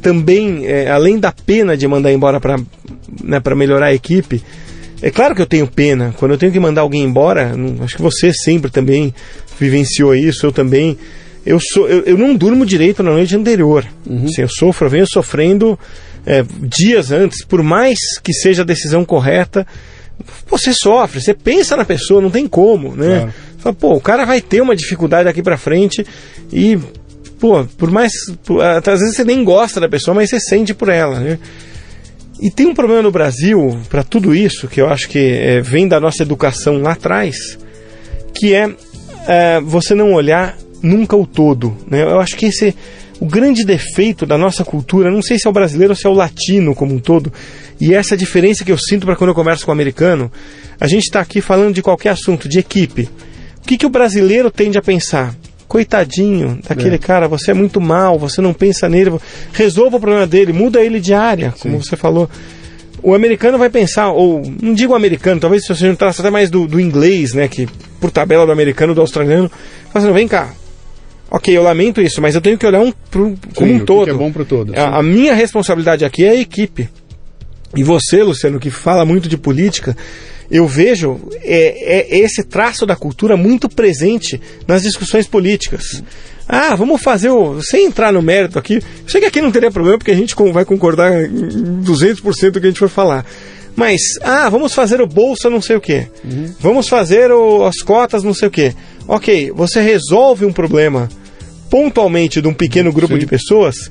também, 0.01 0.65
é, 0.65 0.89
além 0.89 1.19
da 1.19 1.31
pena 1.31 1.77
de 1.77 1.87
mandar 1.87 2.11
embora 2.11 2.39
para 2.39 2.57
né, 3.23 3.41
melhorar 3.55 3.87
a 3.87 3.93
equipe, 3.93 4.41
é 5.01 5.09
claro 5.09 5.35
que 5.35 5.41
eu 5.41 5.47
tenho 5.47 5.67
pena. 5.67 6.13
Quando 6.17 6.31
eu 6.31 6.37
tenho 6.37 6.51
que 6.51 6.59
mandar 6.59 6.81
alguém 6.81 7.03
embora, 7.03 7.53
acho 7.83 7.95
que 7.95 8.01
você 8.01 8.31
sempre 8.33 8.69
também 8.69 9.13
vivenciou 9.59 10.15
isso, 10.15 10.45
eu 10.45 10.51
também 10.51 10.97
eu, 11.45 11.59
sou, 11.59 11.87
eu, 11.87 12.01
eu 12.01 12.17
não 12.17 12.35
durmo 12.35 12.65
direito 12.65 13.01
na 13.01 13.11
noite 13.11 13.35
anterior. 13.35 13.85
Uhum. 14.05 14.25
Assim, 14.25 14.41
eu 14.41 14.49
sofro, 14.49 14.85
eu 14.85 14.91
venho 14.91 15.07
sofrendo 15.07 15.77
é, 16.25 16.45
dias 16.61 17.11
antes, 17.11 17.43
por 17.43 17.63
mais 17.63 17.97
que 18.23 18.33
seja 18.33 18.61
a 18.61 18.65
decisão 18.65 19.03
correta, 19.03 19.65
você 20.47 20.71
sofre, 20.73 21.19
você 21.19 21.33
pensa 21.33 21.75
na 21.75 21.83
pessoa, 21.83 22.21
não 22.21 22.29
tem 22.29 22.47
como, 22.47 22.95
né? 22.95 23.17
Claro. 23.17 23.33
Fala, 23.61 23.75
pô, 23.75 23.93
o 23.93 24.01
cara 24.01 24.25
vai 24.25 24.41
ter 24.41 24.61
uma 24.61 24.75
dificuldade 24.75 25.25
daqui 25.25 25.41
para 25.41 25.57
frente 25.57 26.05
e, 26.51 26.77
pô, 27.39 27.63
por 27.77 27.91
mais. 27.91 28.11
Por, 28.43 28.61
às 28.61 28.99
vezes 28.99 29.15
você 29.15 29.23
nem 29.23 29.43
gosta 29.43 29.79
da 29.79 29.87
pessoa, 29.87 30.15
mas 30.15 30.29
você 30.29 30.39
sente 30.39 30.73
por 30.73 30.89
ela, 30.89 31.19
né? 31.19 31.39
E 32.41 32.49
tem 32.49 32.65
um 32.65 32.73
problema 32.73 33.03
no 33.03 33.11
Brasil, 33.11 33.79
para 33.87 34.03
tudo 34.03 34.33
isso, 34.33 34.67
que 34.67 34.81
eu 34.81 34.89
acho 34.89 35.07
que 35.07 35.19
é, 35.19 35.61
vem 35.61 35.87
da 35.87 35.99
nossa 35.99 36.23
educação 36.23 36.81
lá 36.81 36.93
atrás, 36.93 37.35
que 38.33 38.55
é, 38.55 38.75
é 39.27 39.61
você 39.61 39.93
não 39.93 40.11
olhar 40.13 40.57
nunca 40.81 41.15
o 41.15 41.27
todo. 41.27 41.77
Né? 41.87 42.01
Eu 42.01 42.19
acho 42.19 42.35
que 42.35 42.47
esse 42.47 42.75
o 43.19 43.27
grande 43.27 43.63
defeito 43.63 44.25
da 44.25 44.35
nossa 44.35 44.65
cultura, 44.65 45.11
não 45.11 45.21
sei 45.21 45.37
se 45.37 45.45
é 45.45 45.49
o 45.49 45.53
brasileiro 45.53 45.91
ou 45.91 45.95
se 45.95 46.07
é 46.07 46.09
o 46.09 46.13
latino 46.13 46.73
como 46.73 46.95
um 46.95 46.99
todo, 46.99 47.31
e 47.79 47.93
essa 47.93 48.17
diferença 48.17 48.65
que 48.65 48.71
eu 48.71 48.77
sinto 48.79 49.05
para 49.05 49.15
quando 49.15 49.29
eu 49.29 49.35
converso 49.35 49.63
com 49.63 49.69
o 49.69 49.73
americano, 49.73 50.31
a 50.79 50.87
gente 50.87 51.03
está 51.03 51.19
aqui 51.19 51.39
falando 51.39 51.75
de 51.75 51.83
qualquer 51.83 52.09
assunto, 52.09 52.49
de 52.49 52.57
equipe. 52.57 53.07
O 53.71 53.73
que, 53.73 53.77
que 53.77 53.85
o 53.85 53.89
brasileiro 53.89 54.51
tende 54.51 54.77
a 54.77 54.81
pensar? 54.81 55.33
Coitadinho 55.65 56.59
daquele 56.67 56.95
é. 56.95 56.97
cara, 56.97 57.25
você 57.29 57.51
é 57.51 57.53
muito 57.53 57.79
mal, 57.79 58.19
você 58.19 58.41
não 58.41 58.53
pensa 58.53 58.89
nele, 58.89 59.13
resolva 59.53 59.95
o 59.95 59.99
problema 59.99 60.27
dele, 60.27 60.51
muda 60.51 60.81
ele 60.81 60.99
de 60.99 61.13
área, 61.13 61.53
como 61.57 61.75
Sim. 61.77 61.81
você 61.81 61.95
falou. 61.95 62.29
o 63.01 63.13
americano 63.13 63.57
vai 63.57 63.69
pensar, 63.69 64.11
ou 64.11 64.41
não 64.61 64.73
digo 64.73 64.93
americano, 64.93 65.39
talvez 65.39 65.63
se 65.63 65.73
você 65.73 65.87
não 65.87 65.95
traça 65.95 66.21
até 66.21 66.29
mais 66.29 66.49
do, 66.49 66.67
do, 66.67 66.81
inglês, 66.81 67.33
né? 67.33 67.47
Que 67.47 67.65
por 67.97 68.11
tabela 68.11 68.45
do 68.45 68.51
americano, 68.51 68.93
do 68.93 68.99
australiano, 68.99 69.49
fazendo, 69.93 70.09
assim, 70.09 70.19
vem 70.19 70.27
cá. 70.27 70.51
Ok, 71.29 71.55
eu 71.55 71.63
lamento 71.63 72.01
isso, 72.01 72.21
mas 72.21 72.35
eu 72.35 72.41
tenho 72.41 72.57
que 72.57 72.67
olhar 72.67 72.81
um 72.81 72.91
pro, 72.91 73.37
como 73.55 73.71
Sim, 73.71 73.75
um 73.77 73.85
todo. 73.85 74.03
Que 74.03 74.11
é 74.11 74.13
bom 74.13 74.33
para 74.33 74.43
todos. 74.43 74.75
A, 74.75 74.97
a 74.97 75.01
minha 75.01 75.33
responsabilidade 75.33 76.03
aqui 76.03 76.25
é 76.25 76.31
a 76.31 76.35
equipe. 76.35 76.89
E 77.73 77.85
você, 77.85 78.21
Luciano, 78.21 78.59
que 78.59 78.69
fala 78.69 79.05
muito 79.05 79.29
de 79.29 79.37
política, 79.37 79.95
eu 80.51 80.67
vejo 80.67 81.19
é, 81.43 82.11
é 82.11 82.19
esse 82.19 82.43
traço 82.43 82.85
da 82.85 82.95
cultura 82.95 83.37
muito 83.37 83.69
presente 83.69 84.39
nas 84.67 84.83
discussões 84.83 85.25
políticas. 85.25 86.03
Ah, 86.47 86.75
vamos 86.75 87.01
fazer 87.01 87.29
o. 87.29 87.61
Sem 87.61 87.85
entrar 87.85 88.11
no 88.11 88.21
mérito 88.21 88.59
aqui. 88.59 88.81
Sei 89.07 89.21
que 89.21 89.27
aqui 89.27 89.41
não 89.41 89.51
teria 89.51 89.71
problema, 89.71 89.97
porque 89.97 90.11
a 90.11 90.15
gente 90.15 90.35
vai 90.51 90.65
concordar 90.65 91.23
em 91.23 91.81
200% 91.81 92.51
do 92.51 92.59
que 92.59 92.67
a 92.67 92.69
gente 92.69 92.79
for 92.79 92.89
falar. 92.89 93.25
Mas, 93.73 94.01
ah, 94.21 94.49
vamos 94.49 94.73
fazer 94.73 94.99
o 94.99 95.07
bolsa 95.07 95.49
não 95.49 95.61
sei 95.61 95.77
o 95.77 95.81
quê. 95.81 96.07
Uhum. 96.25 96.53
Vamos 96.59 96.89
fazer 96.89 97.31
o, 97.31 97.63
as 97.63 97.77
cotas 97.77 98.21
não 98.21 98.33
sei 98.33 98.49
o 98.49 98.51
quê. 98.51 98.73
Ok, 99.07 99.51
você 99.55 99.79
resolve 99.79 100.45
um 100.45 100.51
problema 100.51 101.07
pontualmente 101.69 102.41
de 102.41 102.49
um 102.49 102.53
pequeno 102.53 102.91
grupo 102.91 103.13
Sim. 103.13 103.19
de 103.19 103.25
pessoas 103.25 103.89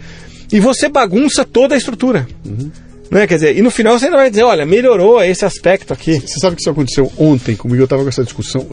e 0.53 0.61
você 0.61 0.89
bagunça 0.89 1.47
toda 1.47 1.75
a 1.75 1.79
estrutura. 1.79 2.29
Uhum. 2.45 2.71
Né? 3.11 3.27
Quer 3.27 3.35
dizer, 3.35 3.57
e 3.59 3.63
no 3.63 3.71
final 3.71 3.99
você 3.99 4.05
ainda 4.05 4.17
vai 4.17 4.31
dizer, 4.31 4.45
olha, 4.45 4.65
melhorou 4.65 5.23
esse 5.23 5.45
aspecto 5.45 5.93
aqui. 5.93 6.21
Você 6.21 6.39
sabe 6.39 6.55
que 6.55 6.63
isso 6.63 6.71
aconteceu 6.71 7.13
ontem 7.19 7.57
comigo, 7.57 7.81
eu 7.81 7.85
estava 7.85 8.03
com 8.03 8.09
essa 8.09 8.23
discussão 8.23 8.67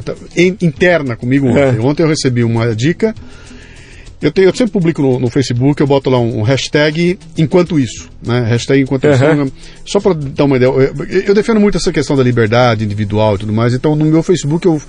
interna 0.62 1.16
comigo 1.16 1.48
ontem. 1.48 1.78
É. 1.78 1.82
Ontem 1.82 2.04
eu 2.04 2.08
recebi 2.08 2.44
uma 2.44 2.76
dica. 2.76 3.16
Eu, 4.20 4.32
tenho, 4.32 4.48
eu 4.48 4.56
sempre 4.56 4.74
publico 4.74 5.00
no, 5.00 5.20
no, 5.20 5.30
Facebook, 5.30 5.80
eu 5.80 5.86
boto 5.86 6.10
lá 6.10 6.20
um, 6.20 6.42
hashtag 6.42 7.20
enquanto 7.38 7.80
isso, 7.80 8.10
né? 8.26 8.48
Hashtag 8.50 8.82
enquanto 8.82 9.04
uhum. 9.04 9.44
isso. 9.46 9.54
Só 9.86 10.00
para 10.00 10.16
dar 10.16 10.46
uma 10.46 10.56
ideia, 10.56 10.70
eu, 10.70 11.06
eu, 11.28 11.36
defendo 11.36 11.60
muito 11.60 11.78
essa 11.78 11.94
questão 11.94 12.16
da 12.16 12.24
liberdade 12.24 12.84
individual 12.84 13.36
e 13.36 13.38
tudo 13.38 13.54
mais, 13.54 13.76
então 13.76 13.96
no 13.96 14.06
meu 14.06 14.24
Facebook 14.24 14.66
eu, 14.66 14.82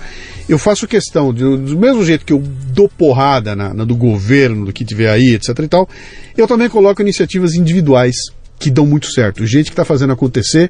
eu 0.47 0.57
faço 0.57 0.87
questão, 0.87 1.31
de, 1.31 1.41
do 1.41 1.77
mesmo 1.77 2.03
jeito 2.03 2.25
que 2.25 2.33
eu 2.33 2.41
dou 2.73 2.89
porrada 2.89 3.55
na, 3.55 3.71
na 3.71 3.83
do 3.83 3.95
governo, 3.95 4.65
do 4.65 4.73
que 4.73 4.83
tiver 4.83 5.11
aí, 5.11 5.35
etc 5.35 5.59
e 5.59 5.67
tal, 5.67 5.87
eu 6.35 6.47
também 6.47 6.67
coloco 6.67 6.99
iniciativas 6.99 7.53
individuais 7.53 8.15
que 8.59 8.69
dão 8.69 8.85
muito 8.85 9.11
certo, 9.11 9.45
gente 9.45 9.65
que 9.65 9.71
está 9.71 9.85
fazendo 9.85 10.13
acontecer 10.13 10.69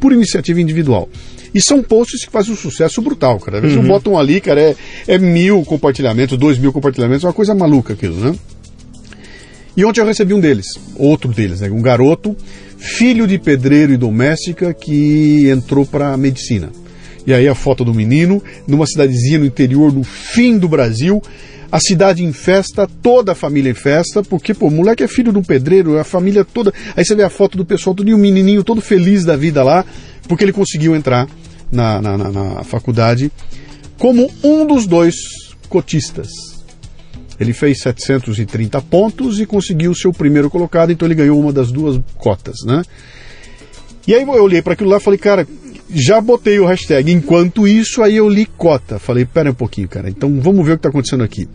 por 0.00 0.12
iniciativa 0.12 0.60
individual. 0.60 1.08
E 1.54 1.62
são 1.62 1.82
posts 1.82 2.24
que 2.24 2.30
fazem 2.30 2.52
um 2.52 2.56
sucesso 2.56 3.00
brutal, 3.00 3.38
cara. 3.38 3.58
Às 3.58 3.62
vezes 3.62 3.78
uhum. 3.78 3.86
botam 3.86 4.18
ali, 4.18 4.40
cara, 4.40 4.60
é, 4.60 4.76
é 5.06 5.18
mil 5.18 5.64
compartilhamentos, 5.64 6.36
dois 6.36 6.58
mil 6.58 6.72
compartilhamentos, 6.72 7.24
é 7.24 7.26
uma 7.28 7.32
coisa 7.32 7.54
maluca 7.54 7.94
aquilo, 7.94 8.16
né? 8.16 8.34
E 9.76 9.84
ontem 9.84 10.00
eu 10.00 10.06
recebi 10.06 10.34
um 10.34 10.40
deles, 10.40 10.66
outro 10.96 11.32
deles, 11.32 11.60
né? 11.60 11.70
Um 11.70 11.80
garoto, 11.80 12.36
filho 12.76 13.26
de 13.26 13.38
pedreiro 13.38 13.92
e 13.92 13.96
doméstica, 13.96 14.74
que 14.74 15.48
entrou 15.48 15.86
para 15.86 16.16
medicina. 16.16 16.70
E 17.24 17.32
aí 17.32 17.46
a 17.46 17.54
foto 17.54 17.84
do 17.84 17.94
menino, 17.94 18.42
numa 18.66 18.86
cidadezinha 18.86 19.38
no 19.38 19.46
interior 19.46 19.92
do 19.92 20.02
fim 20.02 20.58
do 20.58 20.68
Brasil, 20.68 21.22
a 21.70 21.78
cidade 21.78 22.24
em 22.24 22.32
festa, 22.32 22.88
toda 23.02 23.32
a 23.32 23.34
família 23.34 23.70
em 23.70 23.74
festa, 23.74 24.22
porque, 24.22 24.54
pô, 24.54 24.68
o 24.68 24.70
moleque 24.70 25.04
é 25.04 25.08
filho 25.08 25.32
de 25.32 25.38
um 25.38 25.42
pedreiro, 25.42 25.98
a 25.98 26.04
família 26.04 26.44
toda. 26.44 26.72
Aí 26.96 27.04
você 27.04 27.14
vê 27.14 27.22
a 27.22 27.30
foto 27.30 27.58
do 27.58 27.64
pessoal, 27.64 27.94
todo 27.94 28.08
e 28.08 28.14
um 28.14 28.18
menininho 28.18 28.64
todo 28.64 28.80
feliz 28.80 29.24
da 29.24 29.36
vida 29.36 29.62
lá, 29.62 29.84
porque 30.26 30.44
ele 30.44 30.52
conseguiu 30.52 30.96
entrar 30.96 31.28
na, 31.70 32.00
na, 32.00 32.16
na, 32.16 32.30
na 32.30 32.64
faculdade 32.64 33.30
como 33.98 34.30
um 34.42 34.66
dos 34.66 34.86
dois 34.86 35.14
cotistas. 35.68 36.28
Ele 37.38 37.52
fez 37.52 37.80
730 37.82 38.80
pontos 38.82 39.38
e 39.38 39.46
conseguiu 39.46 39.92
o 39.92 39.94
seu 39.94 40.12
primeiro 40.12 40.50
colocado, 40.50 40.90
então 40.90 41.06
ele 41.06 41.14
ganhou 41.14 41.38
uma 41.38 41.52
das 41.52 41.70
duas 41.70 42.00
cotas, 42.16 42.56
né? 42.64 42.82
E 44.06 44.14
aí 44.14 44.22
eu 44.22 44.42
olhei 44.42 44.62
para 44.62 44.72
aquilo 44.72 44.88
lá 44.88 44.96
e 44.96 45.00
falei, 45.00 45.18
cara, 45.18 45.46
já 45.90 46.20
botei 46.20 46.58
o 46.58 46.66
hashtag. 46.66 47.10
Enquanto 47.10 47.66
isso, 47.66 48.02
aí 48.02 48.16
eu 48.16 48.28
li 48.28 48.46
cota. 48.46 48.98
Falei, 48.98 49.24
pera 49.24 49.50
um 49.50 49.54
pouquinho, 49.54 49.88
cara. 49.88 50.08
Então 50.08 50.40
vamos 50.40 50.64
ver 50.64 50.72
o 50.72 50.76
que 50.76 50.80
está 50.80 50.88
acontecendo 50.88 51.24
aqui. 51.24 51.48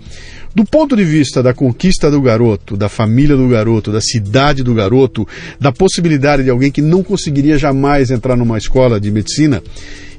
Do 0.56 0.64
ponto 0.64 0.96
de 0.96 1.04
vista 1.04 1.42
da 1.42 1.54
conquista 1.54 2.12
do 2.12 2.22
garoto, 2.22 2.78
da 2.78 2.88
família 2.88 3.36
do 3.36 3.48
garoto, 3.48 3.92
da 3.92 4.02
cidade 4.02 4.62
do 4.62 4.74
garoto, 4.74 5.28
da 5.60 5.72
possibilidade 5.72 6.44
de 6.44 6.50
alguém 6.50 6.72
que 6.72 6.82
não 6.82 7.02
conseguiria 7.02 7.58
jamais 7.58 8.12
entrar 8.12 8.36
numa 8.36 8.58
escola 8.58 9.00
de 9.00 9.10
medicina, 9.10 9.64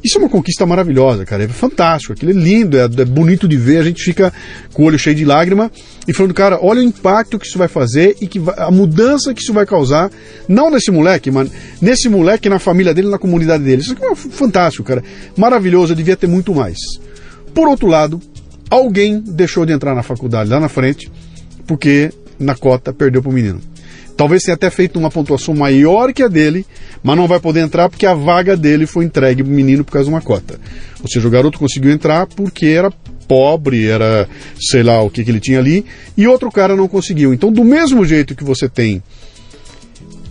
isso 0.05 0.19
é 0.19 0.21
uma 0.21 0.29
conquista 0.29 0.67
maravilhosa, 0.67 1.25
cara. 1.25 1.45
É 1.45 1.49
fantástico, 1.49 2.13
aquilo 2.13 2.31
é 2.31 2.35
lindo, 2.35 2.77
é, 2.77 2.85
é, 2.85 3.05
bonito 3.07 3.49
de 3.49 3.57
ver. 3.57 3.79
A 3.79 3.83
gente 3.83 4.05
fica 4.05 4.31
com 4.75 4.83
o 4.83 4.87
olho 4.87 4.99
cheio 4.99 5.17
de 5.17 5.25
lágrima 5.25 5.73
e 6.07 6.13
falando, 6.13 6.35
cara, 6.35 6.59
olha 6.61 6.81
o 6.81 6.85
impacto 6.85 7.39
que 7.39 7.47
isso 7.47 7.57
vai 7.57 7.69
fazer 7.69 8.15
e 8.21 8.27
que 8.27 8.39
vai, 8.39 8.55
a 8.59 8.71
mudança 8.71 9.33
que 9.33 9.41
isso 9.41 9.53
vai 9.53 9.65
causar, 9.65 10.11
não 10.47 10.71
nesse 10.71 10.91
moleque, 10.91 11.31
mas 11.31 11.51
nesse 11.81 12.11
moleque, 12.11 12.51
na 12.51 12.59
família 12.59 12.93
dele, 12.93 13.09
na 13.09 13.19
comunidade 13.19 13.65
dele. 13.65 13.81
Isso 13.81 13.97
é 13.99 14.15
fantástico, 14.15 14.85
cara. 14.85 15.03
Maravilhoso, 15.37 15.93
eu 15.93 15.97
devia 15.97 16.17
ter 16.17 16.27
muito 16.27 16.55
mais. 16.55 16.77
Por 17.55 17.67
outro 17.67 17.87
lado, 17.87 18.21
alguém 18.69 19.21
deixou 19.21 19.65
de 19.65 19.73
entrar 19.73 19.95
na 19.95 20.03
faculdade 20.03 20.51
lá 20.51 20.61
na 20.61 20.69
frente 20.69 21.11
porque 21.67 22.13
na 22.39 22.55
cota 22.55 22.93
perdeu 22.93 23.23
para 23.23 23.31
o 23.31 23.35
menino. 23.35 23.61
Talvez 24.17 24.43
tenha 24.43 24.55
até 24.55 24.71
feito 24.71 24.99
uma 24.99 25.11
pontuação 25.11 25.55
maior 25.55 26.13
que 26.13 26.23
a 26.23 26.29
dele, 26.29 26.65
mas 27.03 27.17
não 27.17 27.27
vai 27.27 27.41
poder 27.41 27.61
entrar 27.61 27.89
porque 27.89 28.07
a 28.07 28.15
vaga 28.15 28.57
dele 28.57 28.87
foi 28.87 29.05
entregue 29.05 29.43
para 29.43 29.51
o 29.51 29.55
menino 29.55 29.85
por 29.85 29.93
causa 29.93 30.09
de 30.09 30.15
uma 30.15 30.21
cota. 30.21 30.59
Ou 31.03 31.09
seja, 31.09 31.27
o 31.27 31.31
garoto 31.31 31.59
conseguiu 31.59 31.91
entrar 31.91 32.27
porque 32.27 32.67
era 32.67 32.93
pobre, 33.27 33.87
era 33.87 34.29
sei 34.61 34.83
lá 34.83 35.03
o 35.03 35.11
que, 35.11 35.25
que 35.25 35.31
ele 35.31 35.41
tinha 35.41 35.59
ali, 35.59 35.85
e 36.17 36.27
outro 36.27 36.51
cara 36.51 36.77
não 36.77 36.87
conseguiu. 36.87 37.35
Então, 37.35 37.53
do 37.53 37.65
mesmo 37.65 38.05
jeito 38.05 38.35
que 38.35 38.45
você 38.45 38.69
tem 38.69 39.03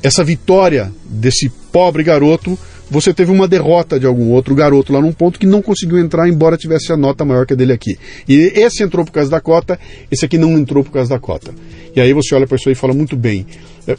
essa 0.01 0.23
vitória 0.23 0.91
desse 1.05 1.49
pobre 1.71 2.03
garoto, 2.03 2.57
você 2.89 3.13
teve 3.13 3.31
uma 3.31 3.47
derrota 3.47 3.99
de 3.99 4.05
algum 4.05 4.29
outro 4.31 4.53
garoto 4.53 4.93
lá 4.93 5.01
num 5.01 5.13
ponto 5.13 5.39
que 5.39 5.47
não 5.47 5.61
conseguiu 5.61 5.97
entrar, 5.97 6.27
embora 6.27 6.57
tivesse 6.57 6.91
a 6.91 6.97
nota 6.97 7.25
maior 7.25 7.45
que 7.45 7.53
a 7.53 7.55
dele 7.55 7.73
aqui. 7.73 7.97
E 8.27 8.51
esse 8.55 8.83
entrou 8.83 9.03
por 9.05 9.11
causa 9.11 9.31
da 9.31 9.41
cota, 9.41 9.79
esse 10.11 10.25
aqui 10.25 10.37
não 10.37 10.57
entrou 10.57 10.83
por 10.83 10.91
causa 10.91 11.09
da 11.09 11.19
cota. 11.19 11.53
E 11.95 12.01
aí 12.01 12.13
você 12.13 12.33
olha 12.35 12.47
para 12.47 12.57
isso 12.57 12.69
e 12.69 12.75
fala 12.75 12.93
muito 12.93 13.15
bem. 13.15 13.45
É, 13.87 13.95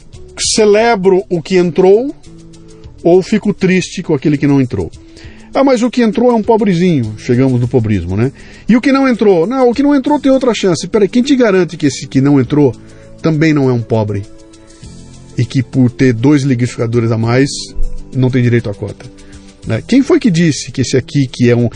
celebro 0.55 1.23
o 1.29 1.41
que 1.41 1.55
entrou 1.55 2.13
ou 3.03 3.21
fico 3.21 3.53
triste 3.53 4.03
com 4.03 4.13
aquele 4.13 4.37
que 4.37 4.47
não 4.47 4.59
entrou. 4.59 4.91
Ah, 5.53 5.63
mas 5.63 5.81
o 5.81 5.89
que 5.89 6.01
entrou 6.01 6.31
é 6.31 6.33
um 6.33 6.43
pobrezinho. 6.43 7.15
Chegamos 7.17 7.61
no 7.61 7.67
pobrismo, 7.67 8.17
né? 8.17 8.31
E 8.67 8.75
o 8.75 8.81
que 8.81 8.91
não 8.91 9.07
entrou? 9.07 9.47
Não, 9.47 9.69
o 9.69 9.73
que 9.73 9.81
não 9.81 9.95
entrou 9.95 10.19
tem 10.19 10.29
outra 10.29 10.53
chance. 10.53 10.85
Peraí, 10.87 11.07
quem 11.07 11.23
te 11.23 11.33
garante 11.35 11.77
que 11.77 11.85
esse 11.85 12.07
que 12.07 12.19
não 12.19 12.41
entrou 12.41 12.75
também 13.21 13.53
não 13.53 13.69
é 13.69 13.73
um 13.73 13.81
pobre? 13.81 14.23
E 15.37 15.45
que 15.45 15.63
por 15.63 15.89
ter 15.89 16.11
dois 16.11 16.43
liquidificadores 16.43 17.09
a 17.09 17.17
mais 17.17 17.49
não 18.13 18.29
tem 18.29 18.43
direito 18.43 18.69
à 18.69 18.73
cota. 18.73 19.05
Né? 19.65 19.81
Quem 19.87 20.01
foi 20.01 20.19
que 20.19 20.29
disse 20.29 20.71
que 20.71 20.81
esse 20.81 20.97
aqui, 20.97 21.27
que 21.31 21.49
é 21.49 21.55
um. 21.55 21.69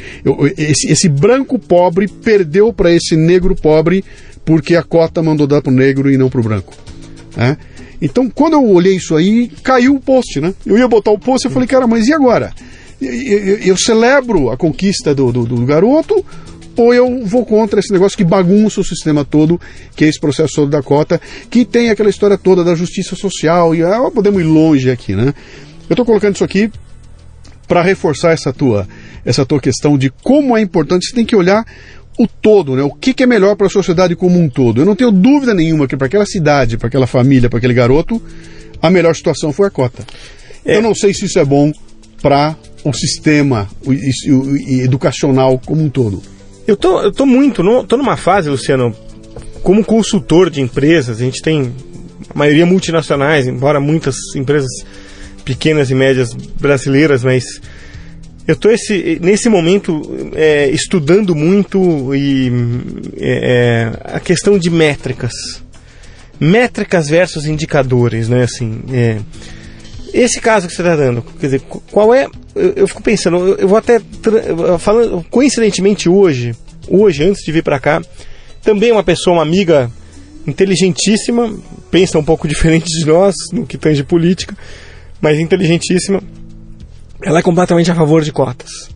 Esse, 0.57 0.91
esse 0.91 1.07
branco 1.07 1.57
pobre, 1.57 2.07
perdeu 2.07 2.73
para 2.73 2.93
esse 2.93 3.15
negro 3.15 3.55
pobre 3.55 4.03
porque 4.49 4.75
a 4.75 4.81
cota 4.81 5.21
mandou 5.21 5.45
dar 5.45 5.61
para 5.61 5.71
o 5.71 5.75
negro 5.75 6.09
e 6.09 6.17
não 6.17 6.27
para 6.27 6.39
o 6.39 6.43
branco? 6.43 6.73
Né? 7.37 7.55
Então, 8.01 8.27
quando 8.27 8.53
eu 8.53 8.65
olhei 8.65 8.95
isso 8.95 9.15
aí, 9.15 9.47
caiu 9.61 9.93
o 9.93 9.99
post, 9.99 10.41
né? 10.41 10.55
Eu 10.65 10.75
ia 10.75 10.87
botar 10.87 11.11
o 11.11 11.19
post 11.19 11.47
e 11.47 11.51
falei, 11.51 11.67
cara, 11.67 11.85
mas 11.85 12.07
e 12.07 12.13
agora? 12.13 12.51
Eu, 12.99 13.13
eu, 13.13 13.57
eu 13.57 13.77
celebro 13.77 14.49
a 14.49 14.57
conquista 14.57 15.13
do, 15.13 15.31
do, 15.31 15.45
do, 15.45 15.65
garoto 15.67 16.25
ou 16.75 16.91
eu 16.91 17.23
vou 17.27 17.45
contra 17.45 17.79
esse 17.79 17.93
negócio 17.93 18.17
que 18.17 18.23
bagunça 18.23 18.81
o 18.81 18.83
sistema 18.83 19.23
todo, 19.23 19.61
que 19.95 20.03
é 20.03 20.07
esse 20.07 20.19
processo 20.19 20.55
todo 20.55 20.71
da 20.71 20.81
cota, 20.81 21.21
que 21.47 21.63
tem 21.63 21.91
aquela 21.91 22.09
história 22.09 22.35
toda 22.35 22.63
da 22.63 22.73
justiça 22.73 23.15
social, 23.15 23.75
e 23.75 23.83
ah, 23.83 24.09
podemos 24.11 24.41
ir 24.41 24.45
longe 24.45 24.89
aqui, 24.89 25.15
né? 25.15 25.31
Eu 25.87 25.93
estou 25.93 26.05
colocando 26.05 26.33
isso 26.33 26.43
aqui 26.43 26.71
para 27.67 27.83
reforçar 27.83 28.31
essa 28.31 28.51
tua, 28.51 28.87
essa 29.23 29.45
tua 29.45 29.59
questão 29.59 29.95
de 29.95 30.09
como 30.09 30.57
é 30.57 30.61
importante, 30.61 31.05
você 31.05 31.13
tem 31.13 31.23
que 31.23 31.35
olhar 31.35 31.63
o 32.19 32.27
todo, 32.27 32.75
né? 32.75 32.83
o 32.83 32.91
que, 32.91 33.13
que 33.13 33.23
é 33.23 33.25
melhor 33.25 33.55
para 33.55 33.67
a 33.67 33.69
sociedade 33.69 34.13
como 34.13 34.37
um 34.37 34.49
todo. 34.49 34.81
Eu 34.81 34.85
não 34.85 34.93
tenho 34.93 35.09
dúvida 35.09 35.53
nenhuma 35.53 35.87
que 35.87 35.95
para 35.95 36.07
aquela 36.07 36.25
cidade, 36.25 36.77
para 36.77 36.89
aquela 36.89 37.07
família, 37.07 37.49
para 37.49 37.57
aquele 37.57 37.73
garoto, 37.73 38.21
a 38.81 38.89
melhor 38.89 39.15
situação 39.15 39.53
foi 39.53 39.67
a 39.67 39.69
cota. 39.69 40.03
É. 40.65 40.75
Eu 40.75 40.81
não 40.81 40.93
sei 40.93 41.13
se 41.13 41.25
isso 41.25 41.39
é 41.39 41.45
bom 41.45 41.71
para 42.21 42.57
o 42.83 42.91
sistema 42.91 43.69
o, 43.85 43.91
o, 43.91 44.41
o, 44.41 44.57
educacional 44.81 45.57
como 45.65 45.81
um 45.81 45.89
todo. 45.89 46.21
Eu 46.67 46.75
tô, 46.75 47.01
eu 47.01 47.11
tô 47.13 47.25
muito, 47.25 47.63
no, 47.63 47.85
tô 47.85 47.95
numa 47.95 48.17
fase, 48.17 48.49
Luciano, 48.49 48.93
como 49.63 49.83
consultor 49.83 50.49
de 50.49 50.59
empresas, 50.59 51.21
a 51.21 51.23
gente 51.23 51.41
tem 51.41 51.73
a 52.29 52.37
maioria 52.37 52.65
multinacionais, 52.65 53.47
embora 53.47 53.79
muitas 53.79 54.15
empresas 54.35 54.69
pequenas 55.45 55.89
e 55.89 55.95
médias 55.95 56.33
brasileiras, 56.33 57.23
mas 57.23 57.61
eu 58.49 58.55
estou 58.55 58.71
nesse 59.21 59.47
momento 59.47 60.01
é, 60.33 60.71
estudando 60.71 61.35
muito 61.35 62.15
e, 62.15 62.51
é, 63.15 63.91
é, 64.01 64.15
a 64.15 64.19
questão 64.19 64.57
de 64.57 64.71
métricas. 64.71 65.31
Métricas 66.39 67.07
versus 67.07 67.45
indicadores, 67.45 68.27
né? 68.27 68.41
Assim, 68.41 68.81
é, 68.91 69.19
esse 70.11 70.41
caso 70.41 70.67
que 70.67 70.73
você 70.73 70.81
está 70.81 70.95
dando, 70.95 71.21
quer 71.39 71.45
dizer, 71.45 71.61
qual 71.91 72.11
é. 72.11 72.25
Eu, 72.55 72.73
eu 72.75 72.87
fico 72.87 73.03
pensando, 73.03 73.37
eu, 73.37 73.55
eu, 73.57 73.67
vou 73.67 73.77
até. 73.77 74.01
Falando, 74.79 75.23
coincidentemente 75.29 76.09
hoje, 76.09 76.55
hoje, 76.87 77.23
antes 77.23 77.43
de 77.43 77.51
vir 77.51 77.61
para 77.61 77.79
cá, 77.79 78.01
também 78.63 78.91
uma 78.91 79.03
pessoa, 79.03 79.35
uma 79.35 79.43
amiga 79.43 79.91
inteligentíssima, 80.47 81.53
pensa 81.91 82.17
um 82.17 82.23
pouco 82.23 82.47
diferente 82.49 82.87
de 82.87 83.05
nós 83.05 83.35
no 83.53 83.67
que 83.67 83.77
tange 83.77 84.03
política, 84.03 84.57
mas 85.21 85.37
inteligentíssima, 85.37 86.23
ela 87.21 87.39
é 87.39 87.41
completamente 87.41 87.91
a 87.91 87.95
favor 87.95 88.21
de 88.23 88.31
cotas. 88.31 88.89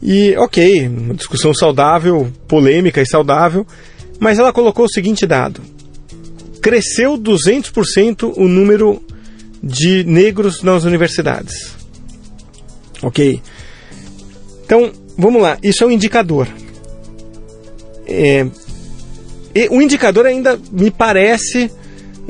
E, 0.00 0.36
ok, 0.36 0.88
uma 0.88 1.14
discussão 1.14 1.52
saudável, 1.52 2.32
polêmica 2.46 3.00
e 3.02 3.06
saudável, 3.06 3.66
mas 4.20 4.38
ela 4.38 4.52
colocou 4.52 4.84
o 4.84 4.90
seguinte 4.90 5.26
dado: 5.26 5.60
cresceu 6.60 7.18
200% 7.18 8.32
o 8.36 8.46
número 8.46 9.02
de 9.62 10.04
negros 10.04 10.62
nas 10.62 10.84
universidades. 10.84 11.76
Ok? 13.02 13.40
Então, 14.64 14.92
vamos 15.16 15.42
lá, 15.42 15.58
isso 15.62 15.82
é 15.82 15.86
um 15.86 15.90
indicador. 15.90 16.46
É, 18.06 18.46
o 19.70 19.82
indicador 19.82 20.26
ainda 20.26 20.58
me 20.70 20.90
parece 20.90 21.70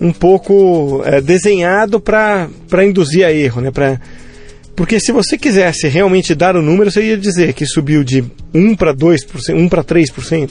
um 0.01 0.13
pouco 0.13 1.03
é, 1.05 1.21
desenhado 1.21 2.01
para 2.01 2.49
induzir 2.87 3.27
a 3.27 3.33
erro, 3.33 3.61
né? 3.61 3.71
Pra, 3.71 4.01
porque 4.79 5.01
se 5.01 5.11
você 5.11 5.37
quisesse 5.37 5.89
realmente 5.89 6.37
dar 6.37 6.55
o 6.55 6.63
número, 6.63 6.89
você 6.89 7.03
ia 7.03 7.19
dizer 7.19 7.53
que 7.53 7.67
subiu 7.67 8.05
de 8.05 8.25
1 8.55 8.77
para 8.77 8.95
2%, 8.95 9.53
1 9.53 9.69
para 9.69 9.83
3%, 9.83 10.51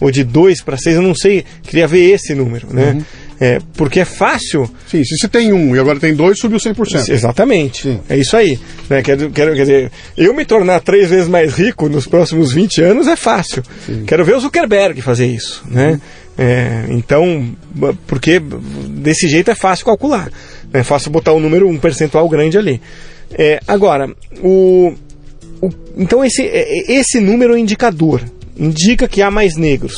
ou 0.00 0.10
de 0.10 0.24
2 0.24 0.60
para 0.60 0.76
6%, 0.76 0.94
eu 0.94 1.00
não 1.00 1.14
sei, 1.14 1.44
queria 1.62 1.86
ver 1.86 2.10
esse 2.10 2.34
número, 2.34 2.66
né? 2.74 2.90
Uhum. 2.90 3.04
É, 3.40 3.60
porque 3.76 4.00
é 4.00 4.04
fácil. 4.04 4.68
Sim, 4.88 5.04
se 5.04 5.16
você 5.16 5.28
tem 5.28 5.52
um 5.52 5.76
e 5.76 5.78
agora 5.78 6.00
tem 6.00 6.16
dois, 6.16 6.36
subiu 6.36 6.58
100%. 6.58 7.10
Exatamente. 7.10 7.82
Sim. 7.82 8.00
É 8.08 8.16
isso 8.16 8.36
aí. 8.36 8.58
Né? 8.90 9.02
Quero, 9.02 9.30
quero, 9.30 9.54
quer 9.54 9.62
dizer, 9.62 9.92
eu 10.16 10.34
me 10.34 10.44
tornar 10.44 10.80
três 10.80 11.08
vezes 11.08 11.28
mais 11.28 11.54
rico 11.54 11.88
nos 11.88 12.08
próximos 12.08 12.52
20 12.52 12.82
anos 12.82 13.06
é 13.06 13.14
fácil. 13.14 13.62
Sim. 13.86 14.02
Quero 14.04 14.24
ver 14.24 14.34
o 14.34 14.40
Zuckerberg 14.40 15.00
fazer 15.00 15.26
isso. 15.26 15.62
Né? 15.70 15.92
Uhum. 15.92 16.00
É, 16.36 16.86
então, 16.88 17.56
porque 18.08 18.40
desse 18.40 19.28
jeito 19.28 19.52
é 19.52 19.54
fácil 19.54 19.86
calcular. 19.86 20.28
É 20.72 20.82
fácil 20.82 21.12
botar 21.12 21.32
um 21.34 21.40
número, 21.40 21.68
um 21.68 21.78
percentual 21.78 22.28
grande 22.28 22.58
ali. 22.58 22.80
É, 23.36 23.60
agora, 23.66 24.14
o, 24.42 24.94
o, 25.60 25.70
então 25.96 26.24
esse, 26.24 26.42
é, 26.42 26.92
esse 26.92 27.20
número 27.20 27.56
é 27.56 27.58
indicador. 27.58 28.22
Indica 28.56 29.08
que 29.08 29.22
há 29.22 29.30
mais 29.30 29.56
negros. 29.56 29.94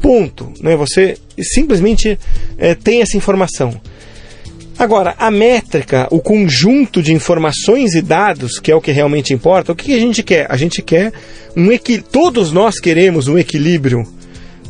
Ponto. 0.00 0.52
Né? 0.60 0.76
Você 0.76 1.16
simplesmente 1.40 2.18
é, 2.56 2.74
tem 2.74 3.02
essa 3.02 3.16
informação. 3.16 3.80
Agora, 4.78 5.16
a 5.18 5.28
métrica, 5.28 6.06
o 6.08 6.20
conjunto 6.20 7.02
de 7.02 7.12
informações 7.12 7.94
e 7.94 8.00
dados, 8.00 8.60
que 8.60 8.70
é 8.70 8.76
o 8.76 8.80
que 8.80 8.92
realmente 8.92 9.34
importa, 9.34 9.72
o 9.72 9.74
que 9.74 9.92
a 9.92 9.98
gente 9.98 10.22
quer? 10.22 10.46
A 10.48 10.56
gente 10.56 10.80
quer 10.82 11.12
um 11.56 11.72
equilíbrio. 11.72 12.08
Todos 12.12 12.52
nós 12.52 12.78
queremos 12.78 13.26
um 13.26 13.36
equilíbrio 13.36 14.06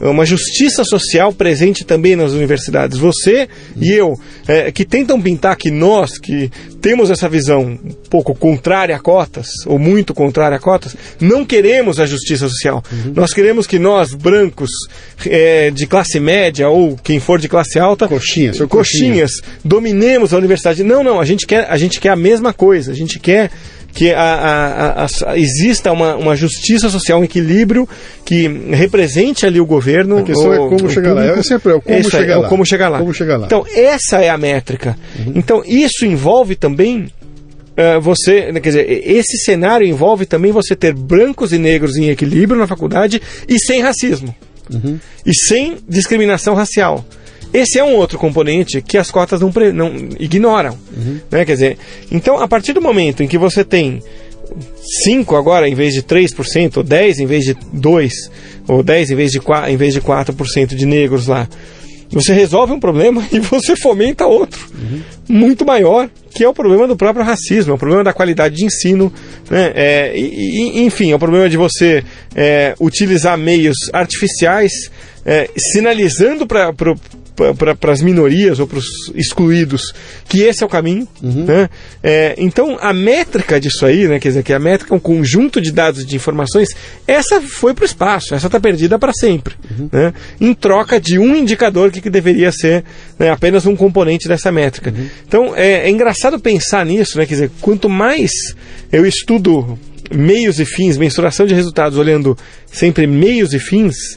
uma 0.00 0.24
justiça 0.24 0.84
social 0.84 1.32
presente 1.32 1.84
também 1.84 2.16
nas 2.16 2.32
universidades. 2.32 2.98
Você 2.98 3.48
e 3.76 3.92
eu, 3.92 4.18
é, 4.46 4.70
que 4.70 4.84
tentam 4.84 5.20
pintar 5.20 5.56
que 5.56 5.70
nós, 5.70 6.18
que 6.18 6.50
temos 6.80 7.10
essa 7.10 7.28
visão 7.28 7.62
um 7.62 7.92
pouco 8.08 8.34
contrária 8.34 8.94
a 8.94 8.98
cotas, 8.98 9.48
ou 9.66 9.78
muito 9.78 10.14
contrária 10.14 10.56
a 10.56 10.60
cotas, 10.60 10.96
não 11.20 11.44
queremos 11.44 11.98
a 11.98 12.06
justiça 12.06 12.48
social. 12.48 12.82
Uhum. 12.90 13.12
Nós 13.14 13.32
queremos 13.32 13.66
que 13.66 13.78
nós, 13.78 14.14
brancos, 14.14 14.70
é, 15.26 15.70
de 15.70 15.86
classe 15.86 16.20
média, 16.20 16.68
ou 16.68 16.96
quem 16.96 17.18
for 17.18 17.38
de 17.40 17.48
classe 17.48 17.78
alta, 17.78 18.06
coxinhas, 18.06 18.58
coxinhas, 18.68 19.32
dominemos 19.64 20.32
a 20.32 20.38
universidade. 20.38 20.84
Não, 20.84 21.02
não, 21.02 21.20
a 21.20 21.24
gente 21.24 21.46
quer 21.46 21.66
a, 21.68 21.76
gente 21.76 22.00
quer 22.00 22.10
a 22.10 22.16
mesma 22.16 22.52
coisa. 22.52 22.92
A 22.92 22.94
gente 22.94 23.18
quer 23.18 23.50
que 23.98 24.12
a, 24.12 24.22
a, 24.22 25.06
a, 25.26 25.36
exista 25.36 25.90
uma, 25.90 26.14
uma 26.14 26.36
justiça 26.36 26.88
social, 26.88 27.18
um 27.18 27.24
equilíbrio 27.24 27.88
que 28.24 28.46
represente 28.70 29.44
ali 29.44 29.60
o 29.60 29.66
governo. 29.66 30.18
A 30.18 30.22
questão 30.22 30.54
é 30.54 30.60
o, 30.60 30.66
é 30.66 30.68
como 30.68 30.88
chegar 30.88 31.14
lá. 31.14 31.24
É 31.24 31.42
sempre 31.42 31.72
é 31.72 31.74
o 31.74 31.80
como, 31.80 32.08
chegar, 32.08 32.32
é, 32.32 32.36
lá. 32.36 32.48
como 32.48 32.64
chegar 32.64 32.88
lá. 32.90 32.98
Como 33.00 33.12
chegar 33.12 33.36
lá. 33.38 33.46
Então, 33.46 33.66
essa 33.74 34.18
é 34.18 34.28
a 34.28 34.38
métrica. 34.38 34.96
Uhum. 35.18 35.32
Então, 35.34 35.64
isso 35.66 36.06
envolve 36.06 36.54
também 36.54 37.08
uh, 37.76 38.00
você, 38.00 38.52
quer 38.52 38.68
dizer, 38.68 38.88
esse 38.88 39.36
cenário 39.38 39.84
envolve 39.84 40.26
também 40.26 40.52
você 40.52 40.76
ter 40.76 40.94
brancos 40.94 41.52
e 41.52 41.58
negros 41.58 41.96
em 41.96 42.08
equilíbrio 42.08 42.56
na 42.56 42.68
faculdade 42.68 43.20
e 43.48 43.58
sem 43.58 43.82
racismo. 43.82 44.32
Uhum. 44.72 45.00
E 45.26 45.34
sem 45.34 45.78
discriminação 45.88 46.54
racial. 46.54 47.04
Esse 47.52 47.78
é 47.78 47.84
um 47.84 47.94
outro 47.94 48.18
componente 48.18 48.82
que 48.82 48.98
as 48.98 49.10
cotas 49.10 49.40
não, 49.40 49.50
não 49.74 49.92
ignoram. 50.18 50.76
Uhum. 50.96 51.20
Né? 51.30 51.44
Quer 51.44 51.52
dizer, 51.52 51.78
então, 52.10 52.38
a 52.38 52.46
partir 52.46 52.72
do 52.72 52.82
momento 52.82 53.22
em 53.22 53.28
que 53.28 53.38
você 53.38 53.64
tem 53.64 54.02
5 55.04 55.36
agora 55.36 55.68
em 55.68 55.74
vez 55.74 55.94
de 55.94 56.02
3%, 56.02 56.78
ou 56.78 56.82
10 56.82 57.20
em 57.20 57.26
vez 57.26 57.44
de 57.44 57.54
2%, 57.54 58.10
ou 58.66 58.82
10 58.82 59.10
em 59.10 59.14
vez 59.14 59.32
de 59.32 59.40
4%, 59.40 59.68
em 59.68 59.76
vez 59.76 59.94
de 59.94 60.00
4% 60.00 60.74
de 60.74 60.86
negros 60.86 61.26
lá, 61.26 61.48
você 62.10 62.32
resolve 62.32 62.72
um 62.72 62.80
problema 62.80 63.26
e 63.32 63.38
você 63.38 63.76
fomenta 63.76 64.26
outro, 64.26 64.66
uhum. 64.74 65.00
muito 65.28 65.64
maior, 65.64 66.08
que 66.34 66.42
é 66.44 66.48
o 66.48 66.54
problema 66.54 66.86
do 66.86 66.96
próprio 66.96 67.24
racismo, 67.24 67.72
é 67.72 67.74
o 67.74 67.78
problema 67.78 68.04
da 68.04 68.12
qualidade 68.12 68.56
de 68.56 68.64
ensino, 68.64 69.12
né? 69.50 69.72
É, 69.74 70.12
e, 70.16 70.78
e, 70.78 70.84
enfim, 70.84 71.10
é 71.10 71.16
o 71.16 71.18
problema 71.18 71.48
de 71.48 71.56
você 71.56 72.02
é, 72.34 72.74
utilizar 72.80 73.36
meios 73.36 73.76
artificiais, 73.92 74.72
é, 75.24 75.50
sinalizando 75.56 76.46
para 76.46 76.72
para 77.56 77.92
as 77.92 78.02
minorias 78.02 78.58
ou 78.58 78.66
para 78.66 78.78
os 78.78 79.12
excluídos 79.14 79.92
que 80.28 80.42
esse 80.42 80.62
é 80.62 80.66
o 80.66 80.68
caminho. 80.68 81.06
Uhum. 81.22 81.44
Né? 81.44 81.70
É, 82.02 82.34
então, 82.38 82.76
a 82.80 82.92
métrica 82.92 83.60
disso 83.60 83.86
aí, 83.86 84.08
né, 84.08 84.18
quer 84.18 84.28
dizer, 84.28 84.42
que 84.42 84.52
a 84.52 84.58
métrica 84.58 84.94
é 84.94 84.96
um 84.96 85.00
conjunto 85.00 85.60
de 85.60 85.70
dados 85.70 86.02
e 86.02 86.06
de 86.06 86.16
informações, 86.16 86.68
essa 87.06 87.40
foi 87.40 87.74
para 87.74 87.82
o 87.82 87.86
espaço, 87.86 88.34
essa 88.34 88.46
está 88.46 88.58
perdida 88.58 88.98
para 88.98 89.12
sempre. 89.12 89.54
Uhum. 89.70 89.88
Né? 89.92 90.12
Em 90.40 90.52
troca 90.52 91.00
de 91.00 91.18
um 91.18 91.34
indicador 91.36 91.90
que, 91.90 92.00
que 92.00 92.10
deveria 92.10 92.50
ser 92.52 92.84
né, 93.18 93.30
apenas 93.30 93.66
um 93.66 93.76
componente 93.76 94.28
dessa 94.28 94.50
métrica. 94.50 94.90
Uhum. 94.90 95.08
Então, 95.26 95.56
é, 95.56 95.86
é 95.86 95.90
engraçado 95.90 96.38
pensar 96.40 96.84
nisso, 96.84 97.18
né, 97.18 97.26
quer 97.26 97.34
dizer, 97.34 97.50
quanto 97.60 97.88
mais 97.88 98.30
eu 98.92 99.06
estudo 99.06 99.78
meios 100.10 100.58
e 100.58 100.64
fins, 100.64 100.96
mensuração 100.96 101.46
de 101.46 101.54
resultados, 101.54 101.98
olhando 101.98 102.36
sempre 102.66 103.06
meios 103.06 103.52
e 103.52 103.58
fins, 103.58 104.16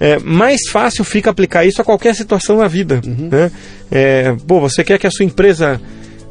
é, 0.00 0.18
mais 0.18 0.68
fácil 0.70 1.04
fica 1.04 1.30
aplicar 1.30 1.64
isso 1.64 1.80
a 1.80 1.84
qualquer 1.84 2.14
situação 2.14 2.58
na 2.58 2.68
vida. 2.68 3.00
Uhum. 3.04 3.28
Né? 3.30 3.50
É, 3.90 4.36
pô, 4.46 4.60
você 4.60 4.82
quer 4.82 4.98
que 4.98 5.06
a 5.06 5.10
sua 5.10 5.24
empresa 5.24 5.80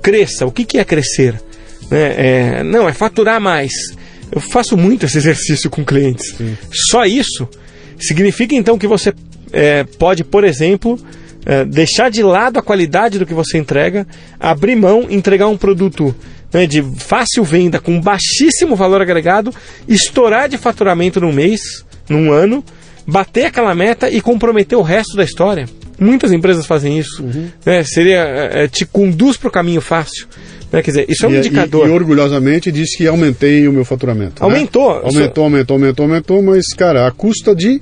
cresça. 0.02 0.46
O 0.46 0.52
que, 0.52 0.66
que 0.66 0.78
é 0.78 0.84
crescer? 0.84 1.42
Né? 1.90 2.14
É, 2.18 2.64
não, 2.64 2.88
é 2.88 2.94
faturar 2.94 3.40
mais. 3.40 3.72
Eu 4.32 4.42
faço 4.42 4.76
muito 4.76 5.06
esse 5.06 5.18
exercício 5.20 5.70
com 5.70 5.84
clientes. 5.84 6.36
Sim. 6.36 6.58
Só 6.90 7.06
isso 7.06 7.48
significa 8.00 8.54
então 8.56 8.78
que 8.78 8.88
você 8.88 9.14
é, 9.52 9.84
pode, 9.84 10.24
por 10.24 10.44
exemplo, 10.44 11.00
é, 11.46 11.64
deixar 11.64 12.10
de 12.10 12.22
lado 12.22 12.60
a 12.60 12.62
qualidade 12.62 13.20
do 13.20 13.26
que 13.26 13.34
você 13.34 13.58
entrega, 13.58 14.06
abrir 14.40 14.76
mão, 14.76 15.08
entregar 15.10 15.48
um 15.48 15.58
produto 15.58 16.14
né, 16.52 16.68
de 16.68 16.84
fácil 16.98 17.44
venda 17.44 17.80
com 17.80 18.00
baixíssimo 18.00 18.76
valor 18.76 19.02
agregado, 19.02 19.54
estourar 19.88 20.50
de 20.50 20.58
faturamento 20.58 21.22
num 21.22 21.32
mês, 21.32 21.62
num 22.10 22.32
ano 22.32 22.64
bater 23.06 23.46
aquela 23.46 23.74
meta 23.76 24.10
e 24.10 24.22
comprometer 24.22 24.78
o 24.78 24.82
resto 24.82 25.16
da 25.16 25.24
história. 25.24 25.66
Muitas 26.00 26.32
empresas 26.32 26.66
fazem 26.66 26.98
isso. 26.98 27.24
Uhum. 27.24 27.50
Né? 27.66 27.84
Seria, 27.84 28.20
é, 28.20 28.68
te 28.68 28.86
conduz 28.86 29.38
para 29.38 29.48
o 29.48 29.52
caminho 29.52 29.82
fácil. 29.82 30.28
Né? 30.72 30.82
Quer 30.82 30.92
dizer, 30.92 31.06
isso 31.10 31.26
é 31.26 31.30
um 31.30 31.34
e, 31.34 31.38
indicador. 31.38 31.88
E, 31.88 31.90
e, 31.90 31.94
orgulhosamente 31.94 32.72
diz 32.72 32.96
que 32.96 33.08
aumentei 33.08 33.68
o 33.68 33.74
meu 33.74 33.86
faturamento. 33.86 34.42
Né? 34.42 34.50
Aumentou. 34.50 34.96
Né? 34.96 35.02
Aumentou, 35.04 35.44
aumentou, 35.44 35.76
aumentou, 35.76 36.06
aumentou, 36.06 36.42
mas, 36.42 36.68
cara, 36.76 37.08
a 37.08 37.12
custa 37.12 37.56
de 37.56 37.80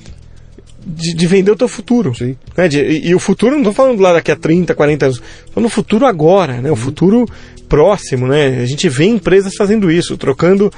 de, 0.83 1.13
de, 1.13 1.27
vender 1.27 1.51
o 1.51 1.55
teu 1.55 1.67
futuro. 1.67 2.13
Sim. 2.15 2.35
Né? 2.57 2.67
De, 2.67 2.81
e, 2.81 3.09
e, 3.09 3.15
o 3.15 3.19
futuro, 3.19 3.51
não 3.51 3.59
estou 3.59 3.73
falando 3.73 3.99
lá 3.99 4.13
daqui 4.13 4.31
a 4.31 4.35
30, 4.35 4.73
40 4.73 5.05
anos, 5.05 5.17
estou 5.17 5.53
falando 5.53 5.63
no 5.63 5.69
futuro 5.69 6.05
agora, 6.07 6.59
né? 6.59 6.69
o 6.69 6.71
uhum. 6.71 6.75
futuro 6.75 7.25
próximo. 7.69 8.27
Né? 8.27 8.59
A 8.61 8.65
gente 8.65 8.89
vê 8.89 9.05
empresas 9.05 9.53
fazendo 9.55 9.91
isso, 9.91 10.17
trocando 10.17 10.71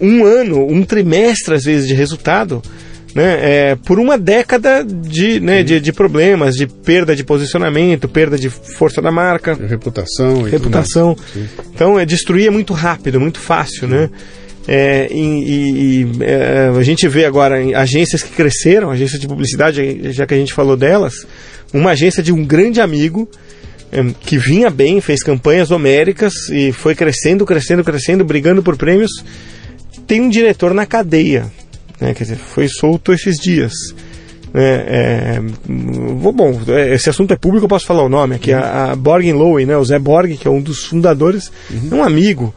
um 0.00 0.24
ano, 0.24 0.64
um 0.64 0.84
trimestre 0.84 1.54
às 1.54 1.64
vezes 1.64 1.88
de 1.88 1.94
resultado 1.94 2.62
né, 3.14 3.38
é, 3.70 3.74
por 3.74 3.98
uma 3.98 4.18
década 4.18 4.84
de, 4.84 5.40
né, 5.40 5.62
de, 5.62 5.80
de, 5.80 5.92
problemas, 5.92 6.54
de 6.54 6.66
perda 6.66 7.16
de 7.16 7.24
posicionamento, 7.24 8.08
perda 8.08 8.38
de 8.38 8.50
força 8.50 9.00
da 9.00 9.10
marca. 9.10 9.54
Reputação. 9.54 10.42
reputação. 10.42 11.16
Então, 11.74 11.98
é, 11.98 12.04
destruir 12.04 12.46
é 12.46 12.50
muito 12.50 12.72
rápido, 12.72 13.20
muito 13.20 13.40
fácil, 13.40 13.88
né? 13.88 14.10
É, 14.70 15.08
e, 15.10 16.02
e 16.02 16.08
é, 16.20 16.70
a 16.78 16.82
gente 16.82 17.08
vê 17.08 17.24
agora 17.24 17.56
agências 17.74 18.22
que 18.22 18.34
cresceram, 18.34 18.90
agências 18.90 19.18
de 19.18 19.26
publicidade, 19.26 20.12
já 20.12 20.26
que 20.26 20.34
a 20.34 20.36
gente 20.36 20.52
falou 20.52 20.76
delas, 20.76 21.14
uma 21.72 21.92
agência 21.92 22.22
de 22.22 22.32
um 22.32 22.44
grande 22.44 22.78
amigo 22.78 23.26
é, 23.90 24.04
que 24.20 24.36
vinha 24.36 24.68
bem, 24.68 25.00
fez 25.00 25.22
campanhas 25.22 25.70
homéricas 25.70 26.34
e 26.50 26.70
foi 26.70 26.94
crescendo, 26.94 27.46
crescendo, 27.46 27.82
crescendo, 27.82 28.24
brigando 28.24 28.62
por 28.62 28.76
prêmios. 28.76 29.10
Tem 30.06 30.20
um 30.20 30.28
diretor 30.28 30.74
na 30.74 30.84
cadeia 30.84 31.50
né? 32.00 32.14
Quer 32.14 32.24
dizer, 32.24 32.36
foi 32.36 32.68
solto 32.68 33.12
esses 33.12 33.36
dias. 33.36 33.72
É, 34.54 35.38
é, 35.38 35.40
bom, 35.68 36.58
esse 36.92 37.10
assunto 37.10 37.32
é 37.34 37.36
público, 37.36 37.66
eu 37.66 37.68
posso 37.68 37.84
falar 37.86 38.02
o 38.02 38.08
nome 38.08 38.36
aqui. 38.36 38.52
Uhum. 38.52 38.58
A, 38.58 38.92
a 38.92 38.96
Borg 38.96 39.30
Lowe, 39.32 39.66
né, 39.66 39.76
o 39.76 39.84
Zé 39.84 39.98
Borg, 39.98 40.36
que 40.36 40.48
é 40.48 40.50
um 40.50 40.60
dos 40.60 40.84
fundadores, 40.84 41.50
uhum. 41.70 41.88
é 41.92 41.94
um 41.96 42.02
amigo. 42.02 42.54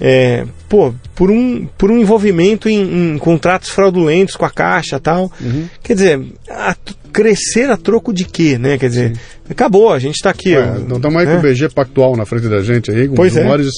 é, 0.00 0.44
pô, 0.68 0.94
por 1.14 1.30
um, 1.30 1.66
por 1.76 1.90
um 1.90 1.98
envolvimento 1.98 2.68
em, 2.68 3.14
em 3.14 3.18
contratos 3.18 3.70
fraudulentos 3.70 4.36
com 4.36 4.44
a 4.44 4.50
Caixa 4.50 4.98
tal. 5.00 5.30
Uhum. 5.40 5.68
Quer 5.82 5.94
dizer, 5.94 6.20
a- 6.48 6.76
crescer 7.12 7.70
a 7.70 7.76
troco 7.76 8.12
de 8.12 8.24
quê, 8.24 8.56
né? 8.56 8.78
Quer 8.78 8.88
dizer, 8.88 9.12
acabou, 9.50 9.92
a 9.92 9.98
gente 9.98 10.14
está 10.14 10.30
aqui. 10.30 10.56
Ué, 10.56 10.78
não 10.88 10.96
estamos 10.96 11.20
aí 11.20 11.26
com 11.26 11.32
né? 11.32 11.38
o 11.38 11.42
BG 11.42 11.68
Pactual 11.68 12.16
na 12.16 12.24
frente 12.24 12.48
da 12.48 12.62
gente 12.62 12.90
aí, 12.90 13.06
com 13.06 13.14
Pois 13.14 13.32
os 13.32 13.38
é. 13.38 13.42
maiores 13.42 13.68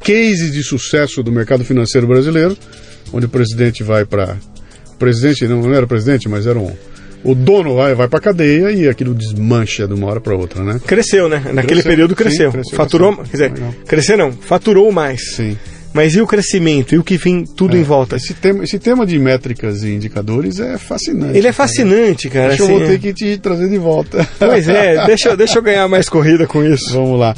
cases 0.00 0.52
de 0.52 0.62
sucesso 0.62 1.22
do 1.22 1.32
mercado 1.32 1.64
financeiro 1.64 2.06
brasileiro, 2.06 2.56
onde 3.12 3.26
o 3.26 3.28
presidente 3.28 3.82
vai 3.82 4.04
para. 4.04 4.36
Presidente, 4.98 5.46
não, 5.46 5.60
não 5.60 5.74
era 5.74 5.86
presidente, 5.86 6.28
mas 6.28 6.46
era 6.46 6.58
um. 6.58 6.72
O 7.22 7.34
dono 7.34 7.76
vai, 7.76 7.94
vai 7.94 8.06
para 8.06 8.20
cadeia 8.20 8.70
e 8.70 8.86
aquilo 8.86 9.14
desmancha 9.14 9.88
de 9.88 9.94
uma 9.94 10.06
hora 10.08 10.20
para 10.20 10.36
outra, 10.36 10.62
né? 10.62 10.78
Cresceu, 10.86 11.26
né? 11.28 11.38
Naquele 11.38 11.80
Cresceu, 11.82 11.90
período 11.90 12.10
sim, 12.10 12.16
cresceu. 12.16 12.52
cresceu 12.52 12.76
Faturou, 12.76 13.10
bastante. 13.16 13.30
quer 13.30 13.36
dizer, 13.36 13.52
Legal. 13.54 13.74
cresceu 13.86 14.18
não, 14.18 14.32
faturou 14.32 14.92
mais. 14.92 15.34
Sim. 15.34 15.56
Mas 15.94 16.16
e 16.16 16.20
o 16.20 16.26
crescimento? 16.26 16.92
E 16.92 16.98
o 16.98 17.04
que 17.04 17.16
vem 17.16 17.44
tudo 17.44 17.76
em 17.76 17.82
volta? 17.84 18.16
Esse 18.16 18.34
tema, 18.34 18.64
esse 18.64 18.80
tema 18.80 19.06
de 19.06 19.16
métricas 19.16 19.84
e 19.84 19.90
indicadores 19.94 20.58
é 20.58 20.76
fascinante. 20.76 21.38
Ele 21.38 21.46
é 21.46 21.52
fascinante, 21.52 22.28
cara. 22.28 22.48
Acho 22.48 22.56
que 22.56 22.62
eu 22.62 22.66
assim, 22.66 22.78
vou 22.78 22.86
ter 22.88 22.98
que 22.98 23.14
te 23.14 23.38
trazer 23.38 23.68
de 23.68 23.78
volta. 23.78 24.28
Pois 24.38 24.68
é, 24.68 25.06
deixa, 25.06 25.36
deixa 25.36 25.58
eu 25.60 25.62
ganhar 25.62 25.86
mais 25.88 26.08
corrida 26.08 26.48
com 26.48 26.64
isso. 26.64 26.92
Vamos 26.92 27.18
lá. 27.20 27.34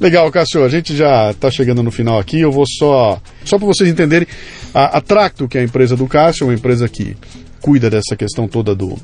Legal, 0.00 0.30
Cássio, 0.32 0.64
a 0.64 0.68
gente 0.70 0.96
já 0.96 1.30
está 1.30 1.50
chegando 1.50 1.82
no 1.82 1.90
final 1.90 2.18
aqui. 2.18 2.40
Eu 2.40 2.50
vou 2.50 2.64
só. 2.66 3.20
Só 3.44 3.58
para 3.58 3.66
vocês 3.66 3.88
entenderem, 3.88 4.26
a, 4.72 4.96
a 4.96 5.00
Tracto, 5.02 5.46
que 5.46 5.58
é 5.58 5.60
a 5.60 5.64
empresa 5.64 5.94
do 5.94 6.06
Cássio, 6.06 6.44
é 6.44 6.46
uma 6.46 6.54
empresa 6.54 6.88
que 6.88 7.14
cuida 7.60 7.90
dessa 7.90 8.16
questão 8.16 8.48
toda 8.48 8.74
do. 8.74 8.98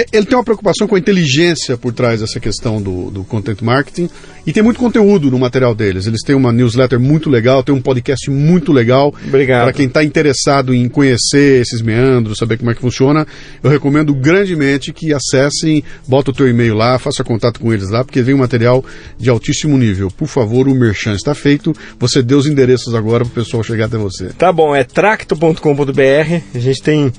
É- 0.00 0.06
Ele 0.12 0.26
tem 0.26 0.36
uma 0.36 0.44
preocupação 0.44 0.86
com 0.86 0.94
a 0.94 0.98
inteligência 0.98 1.76
por 1.76 1.92
trás 1.92 2.20
dessa 2.20 2.38
questão 2.40 2.80
do, 2.80 3.10
do 3.10 3.24
content 3.24 3.60
marketing 3.62 4.08
e 4.46 4.52
tem 4.52 4.62
muito 4.62 4.78
conteúdo 4.78 5.30
no 5.30 5.38
material 5.38 5.74
deles. 5.74 6.06
Eles 6.06 6.20
têm 6.24 6.36
uma 6.36 6.52
newsletter 6.52 7.00
muito 7.00 7.28
legal, 7.28 7.62
tem 7.62 7.74
um 7.74 7.80
podcast 7.80 8.30
muito 8.30 8.72
legal. 8.72 9.14
Obrigado. 9.26 9.64
Para 9.64 9.72
quem 9.72 9.86
está 9.86 10.04
interessado 10.04 10.72
em 10.74 10.88
conhecer 10.88 11.60
esses 11.62 11.82
meandros, 11.82 12.38
saber 12.38 12.56
como 12.58 12.70
é 12.70 12.74
que 12.74 12.80
funciona, 12.80 13.26
eu 13.62 13.68
recomendo 13.70 14.14
grandemente 14.14 14.92
que 14.92 15.12
acessem, 15.12 15.82
bota 16.06 16.30
o 16.30 16.34
teu 16.34 16.48
e-mail 16.48 16.74
lá, 16.74 16.98
faça 16.98 17.24
contato 17.24 17.58
com 17.60 17.72
eles 17.72 17.90
lá, 17.90 18.04
porque 18.04 18.22
vem 18.22 18.34
um 18.34 18.38
material 18.38 18.84
de 19.18 19.28
altíssimo 19.30 19.76
nível. 19.76 20.10
Por 20.10 20.28
favor, 20.28 20.68
o 20.68 20.74
merchan 20.74 21.14
está 21.14 21.34
feito. 21.34 21.72
Você 21.98 22.22
dê 22.22 22.34
os 22.34 22.46
endereços 22.46 22.94
agora 22.94 23.24
para 23.24 23.32
o 23.32 23.34
pessoal 23.44 23.62
chegar 23.62 23.86
até 23.86 23.96
você. 23.96 24.26
Tá 24.38 24.52
bom, 24.52 24.74
é 24.74 24.84
tracto.com.br. 24.84 26.40
A 26.54 26.58
gente 26.58 26.82
tem. 26.82 27.12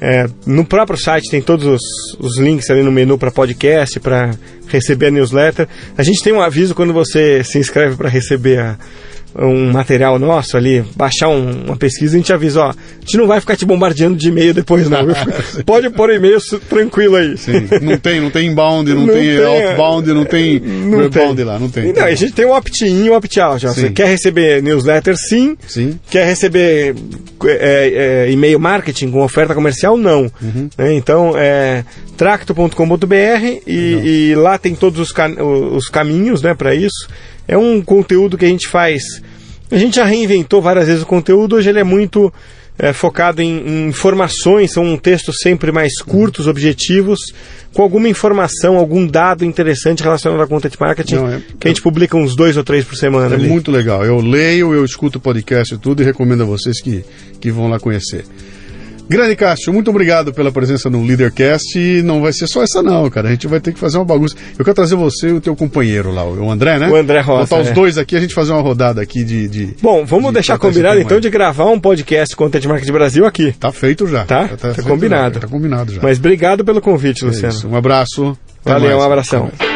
É, 0.00 0.26
no 0.46 0.64
próprio 0.64 0.98
site 0.98 1.30
tem 1.30 1.40
todos 1.40 1.66
os, 1.66 1.82
os 2.18 2.38
links 2.38 2.68
ali 2.70 2.82
no 2.82 2.92
menu 2.92 3.16
para 3.16 3.30
podcast, 3.30 3.98
para 4.00 4.30
receber 4.66 5.06
a 5.06 5.10
newsletter. 5.10 5.68
A 5.96 6.02
gente 6.02 6.22
tem 6.22 6.32
um 6.32 6.40
aviso 6.40 6.74
quando 6.74 6.92
você 6.92 7.42
se 7.44 7.58
inscreve 7.58 7.96
para 7.96 8.08
receber 8.08 8.58
a- 8.58 8.76
um 9.36 9.72
material 9.72 10.18
nosso 10.18 10.56
ali, 10.56 10.84
baixar 10.94 11.28
um- 11.28 11.64
uma 11.66 11.76
pesquisa, 11.76 12.14
a 12.14 12.18
gente 12.18 12.32
avisa, 12.32 12.60
ó, 12.60 12.70
a 12.70 12.74
gente 13.00 13.16
não 13.16 13.26
vai 13.26 13.40
ficar 13.40 13.56
te 13.56 13.64
bombardeando 13.64 14.16
de 14.16 14.28
e-mail 14.28 14.54
depois 14.54 14.88
não. 14.88 15.06
Pode 15.66 15.90
pôr 15.90 16.10
e-mail 16.12 16.38
tranquilo 16.68 17.16
aí. 17.16 17.36
Sim, 17.36 17.68
não 17.82 17.98
tem, 17.98 18.20
não 18.20 18.30
tem 18.30 18.48
inbound, 18.48 18.92
não, 18.94 19.06
Não 19.06 19.14
tem, 19.14 19.36
tem, 19.36 19.44
outbound, 19.44 20.12
não 20.12 20.24
tem 20.24 20.60
Não 20.60 20.98
rebound 21.00 21.36
tem. 21.36 21.44
lá, 21.44 21.58
não 21.58 21.68
tem. 21.68 21.92
Não, 21.92 22.04
a 22.04 22.14
gente 22.14 22.32
tem 22.32 22.44
um 22.46 22.52
opt-in 22.52 23.06
e 23.06 23.10
um 23.10 23.14
opt-out. 23.14 23.66
Você 23.66 23.90
quer 23.90 24.06
receber 24.06 24.62
newsletter, 24.62 25.16
sim. 25.16 25.56
Sim. 25.66 25.98
Quer 26.10 26.26
receber 26.26 26.94
é, 27.46 28.24
é, 28.28 28.30
e-mail 28.30 28.60
marketing 28.60 29.10
com 29.10 29.20
oferta 29.22 29.54
comercial? 29.54 29.96
Não. 29.96 30.30
Uhum. 30.40 30.68
Né, 30.78 30.94
Então, 30.94 31.32
é 31.36 31.84
tracto.com.br 32.16 33.14
e, 33.66 34.30
e 34.30 34.34
lá 34.36 34.58
tem 34.58 34.74
todos 34.74 35.00
os, 35.00 35.12
cam- 35.12 35.36
os 35.72 35.88
caminhos 35.88 36.42
né, 36.42 36.54
para 36.54 36.74
isso. 36.74 37.08
É 37.46 37.56
um 37.56 37.82
conteúdo 37.82 38.36
que 38.38 38.44
a 38.44 38.48
gente 38.48 38.68
faz. 38.68 39.02
A 39.70 39.76
gente 39.76 39.96
já 39.96 40.04
reinventou 40.04 40.62
várias 40.62 40.86
vezes 40.86 41.02
o 41.02 41.06
conteúdo, 41.06 41.56
hoje 41.56 41.68
ele 41.68 41.80
é 41.80 41.84
muito 41.84 42.32
é, 42.78 42.92
focado 42.92 43.40
em, 43.40 43.66
em 43.66 43.88
informações, 43.88 44.72
são 44.72 44.96
textos 44.96 45.36
sempre 45.40 45.70
mais 45.72 46.00
curtos, 46.00 46.46
objetivos, 46.46 47.18
com 47.72 47.82
alguma 47.82 48.08
informação, 48.08 48.76
algum 48.76 49.06
dado 49.06 49.44
interessante 49.44 50.02
relacionado 50.02 50.40
a 50.40 50.46
content 50.46 50.74
marketing, 50.78 51.14
Não, 51.16 51.28
é- 51.28 51.40
que 51.58 51.66
a 51.66 51.70
gente 51.70 51.82
publica 51.82 52.16
uns 52.16 52.36
dois 52.36 52.56
ou 52.56 52.64
três 52.64 52.84
por 52.84 52.96
semana. 52.96 53.34
É 53.34 53.38
ali. 53.38 53.48
muito 53.48 53.70
legal. 53.70 54.04
Eu 54.04 54.18
leio, 54.20 54.74
eu 54.74 54.84
escuto 54.84 55.18
o 55.18 55.20
podcast 55.20 55.74
e 55.74 55.78
tudo 55.78 56.02
e 56.02 56.04
recomendo 56.04 56.42
a 56.42 56.46
vocês 56.46 56.80
que, 56.80 57.04
que 57.40 57.50
vão 57.50 57.68
lá 57.68 57.78
conhecer. 57.78 58.24
Grande 59.08 59.36
Cássio, 59.36 59.72
muito 59.72 59.90
obrigado 59.90 60.32
pela 60.32 60.50
presença 60.50 60.88
no 60.88 61.04
Leadercast. 61.04 61.78
E 61.78 62.02
não 62.02 62.22
vai 62.22 62.32
ser 62.32 62.46
só 62.46 62.62
essa, 62.62 62.82
não, 62.82 63.08
cara. 63.10 63.28
A 63.28 63.30
gente 63.32 63.46
vai 63.46 63.60
ter 63.60 63.72
que 63.72 63.78
fazer 63.78 63.98
uma 63.98 64.04
bagunça. 64.04 64.34
Eu 64.58 64.64
quero 64.64 64.74
trazer 64.74 64.96
você 64.96 65.28
e 65.28 65.32
o 65.32 65.40
teu 65.40 65.54
companheiro 65.54 66.10
lá, 66.10 66.24
o 66.24 66.50
André, 66.50 66.78
né? 66.78 66.88
O 66.88 66.96
André 66.96 67.20
Rosa, 67.20 67.42
Botar 67.42 67.60
os 67.62 67.68
é. 67.68 67.72
dois 67.72 67.98
aqui, 67.98 68.16
a 68.16 68.20
gente 68.20 68.34
fazer 68.34 68.52
uma 68.52 68.62
rodada 68.62 69.00
aqui 69.02 69.22
de. 69.22 69.48
de 69.48 69.74
Bom, 69.82 70.04
vamos 70.06 70.28
de 70.28 70.34
deixar 70.34 70.58
combinado 70.58 71.00
então 71.00 71.20
de 71.20 71.28
gravar 71.28 71.66
um 71.66 71.78
podcast 71.78 72.34
Content 72.34 72.64
Marketing 72.64 72.92
Brasil 72.92 73.26
aqui. 73.26 73.52
Tá 73.52 73.70
feito 73.70 74.06
já. 74.06 74.24
Tá? 74.24 74.46
Já 74.46 74.56
Tá 74.56 74.74
feito 74.74 74.88
combinado. 74.88 75.34
já. 75.34 75.40
Tá 75.40 75.48
combinado 75.48 75.92
já. 75.92 76.00
Mas 76.02 76.18
obrigado 76.18 76.64
pelo 76.64 76.80
convite, 76.80 77.24
É 77.24 77.26
Luciano. 77.26 77.54
isso. 77.54 77.68
Um 77.68 77.76
abraço. 77.76 78.36
Valeu, 78.64 78.90
mais. 78.90 79.00
um 79.02 79.02
abração. 79.02 79.73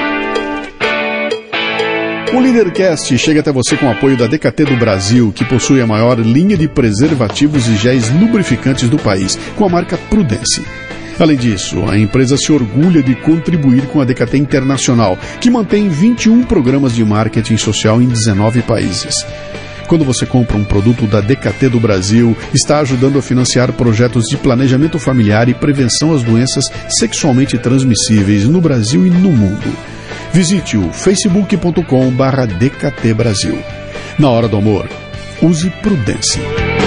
O 2.35 2.41
Leadercast 2.41 3.17
chega 3.17 3.41
até 3.41 3.51
você 3.51 3.75
com 3.75 3.87
o 3.87 3.91
apoio 3.91 4.17
da 4.17 4.27
DKT 4.27 4.67
do 4.67 4.77
Brasil, 4.77 5.33
que 5.33 5.47
possui 5.47 5.81
a 5.81 5.87
maior 5.87 6.19
linha 6.19 6.59
de 6.59 6.69
preservativos 6.69 7.67
e 7.67 7.75
géis 7.75 8.11
lubrificantes 8.11 8.89
do 8.91 8.99
país, 8.99 9.39
com 9.57 9.65
a 9.65 9.69
marca 9.69 9.97
Prudence. 9.97 10.63
Além 11.19 11.39
disso, 11.39 11.83
a 11.89 11.99
empresa 11.99 12.37
se 12.37 12.53
orgulha 12.53 13.03
de 13.03 13.15
contribuir 13.15 13.87
com 13.87 14.01
a 14.01 14.05
DKT 14.05 14.37
Internacional, 14.37 15.19
que 15.41 15.51
mantém 15.51 15.89
21 15.89 16.45
programas 16.45 16.95
de 16.95 17.03
marketing 17.03 17.57
social 17.57 18.01
em 18.01 18.07
19 18.07 18.61
países. 18.61 19.27
Quando 19.89 20.05
você 20.05 20.27
compra 20.27 20.59
um 20.59 20.65
produto 20.65 21.07
da 21.07 21.23
DKT 21.23 21.71
do 21.71 21.81
Brasil, 21.81 22.37
está 22.53 22.81
ajudando 22.81 23.19
a 23.19 23.23
financiar 23.23 23.73
projetos 23.73 24.27
de 24.27 24.37
planejamento 24.37 24.99
familiar 24.99 25.49
e 25.49 25.55
prevenção 25.55 26.15
às 26.15 26.23
doenças 26.23 26.71
sexualmente 26.91 27.57
transmissíveis 27.57 28.45
no 28.45 28.61
Brasil 28.61 29.07
e 29.07 29.11
no 29.11 29.33
mundo. 29.33 29.75
Visite 30.31 30.77
o 30.77 30.93
facebook.com 30.93 32.11
barra 32.11 32.45
DKT 32.45 33.15
Brasil. 33.15 33.59
Na 34.19 34.29
hora 34.29 34.47
do 34.47 34.59
amor, 34.59 34.87
use 35.41 35.71
prudência. 35.71 36.78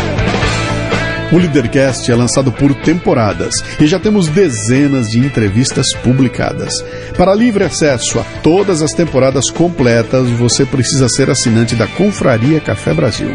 O 1.31 1.37
Leadercast 1.37 2.11
é 2.11 2.15
lançado 2.15 2.51
por 2.51 2.75
temporadas 2.75 3.53
e 3.79 3.87
já 3.87 3.97
temos 3.99 4.27
dezenas 4.27 5.07
de 5.07 5.19
entrevistas 5.19 5.85
publicadas. 6.03 6.73
Para 7.15 7.33
livre 7.33 7.63
acesso 7.63 8.19
a 8.19 8.23
todas 8.43 8.81
as 8.81 8.91
temporadas 8.91 9.49
completas, 9.49 10.29
você 10.31 10.65
precisa 10.65 11.07
ser 11.07 11.29
assinante 11.29 11.73
da 11.75 11.87
Confraria 11.87 12.59
Café 12.59 12.93
Brasil. 12.93 13.33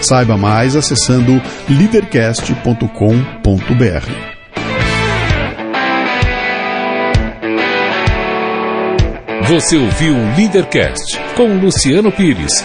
Saiba 0.00 0.38
mais 0.38 0.74
acessando 0.74 1.42
leadercast.com.br. 1.68 4.34
Você 9.46 9.76
ouviu 9.76 10.16
o 10.16 10.36
Leadercast 10.36 11.20
com 11.36 11.58
Luciano 11.58 12.10
Pires. 12.10 12.64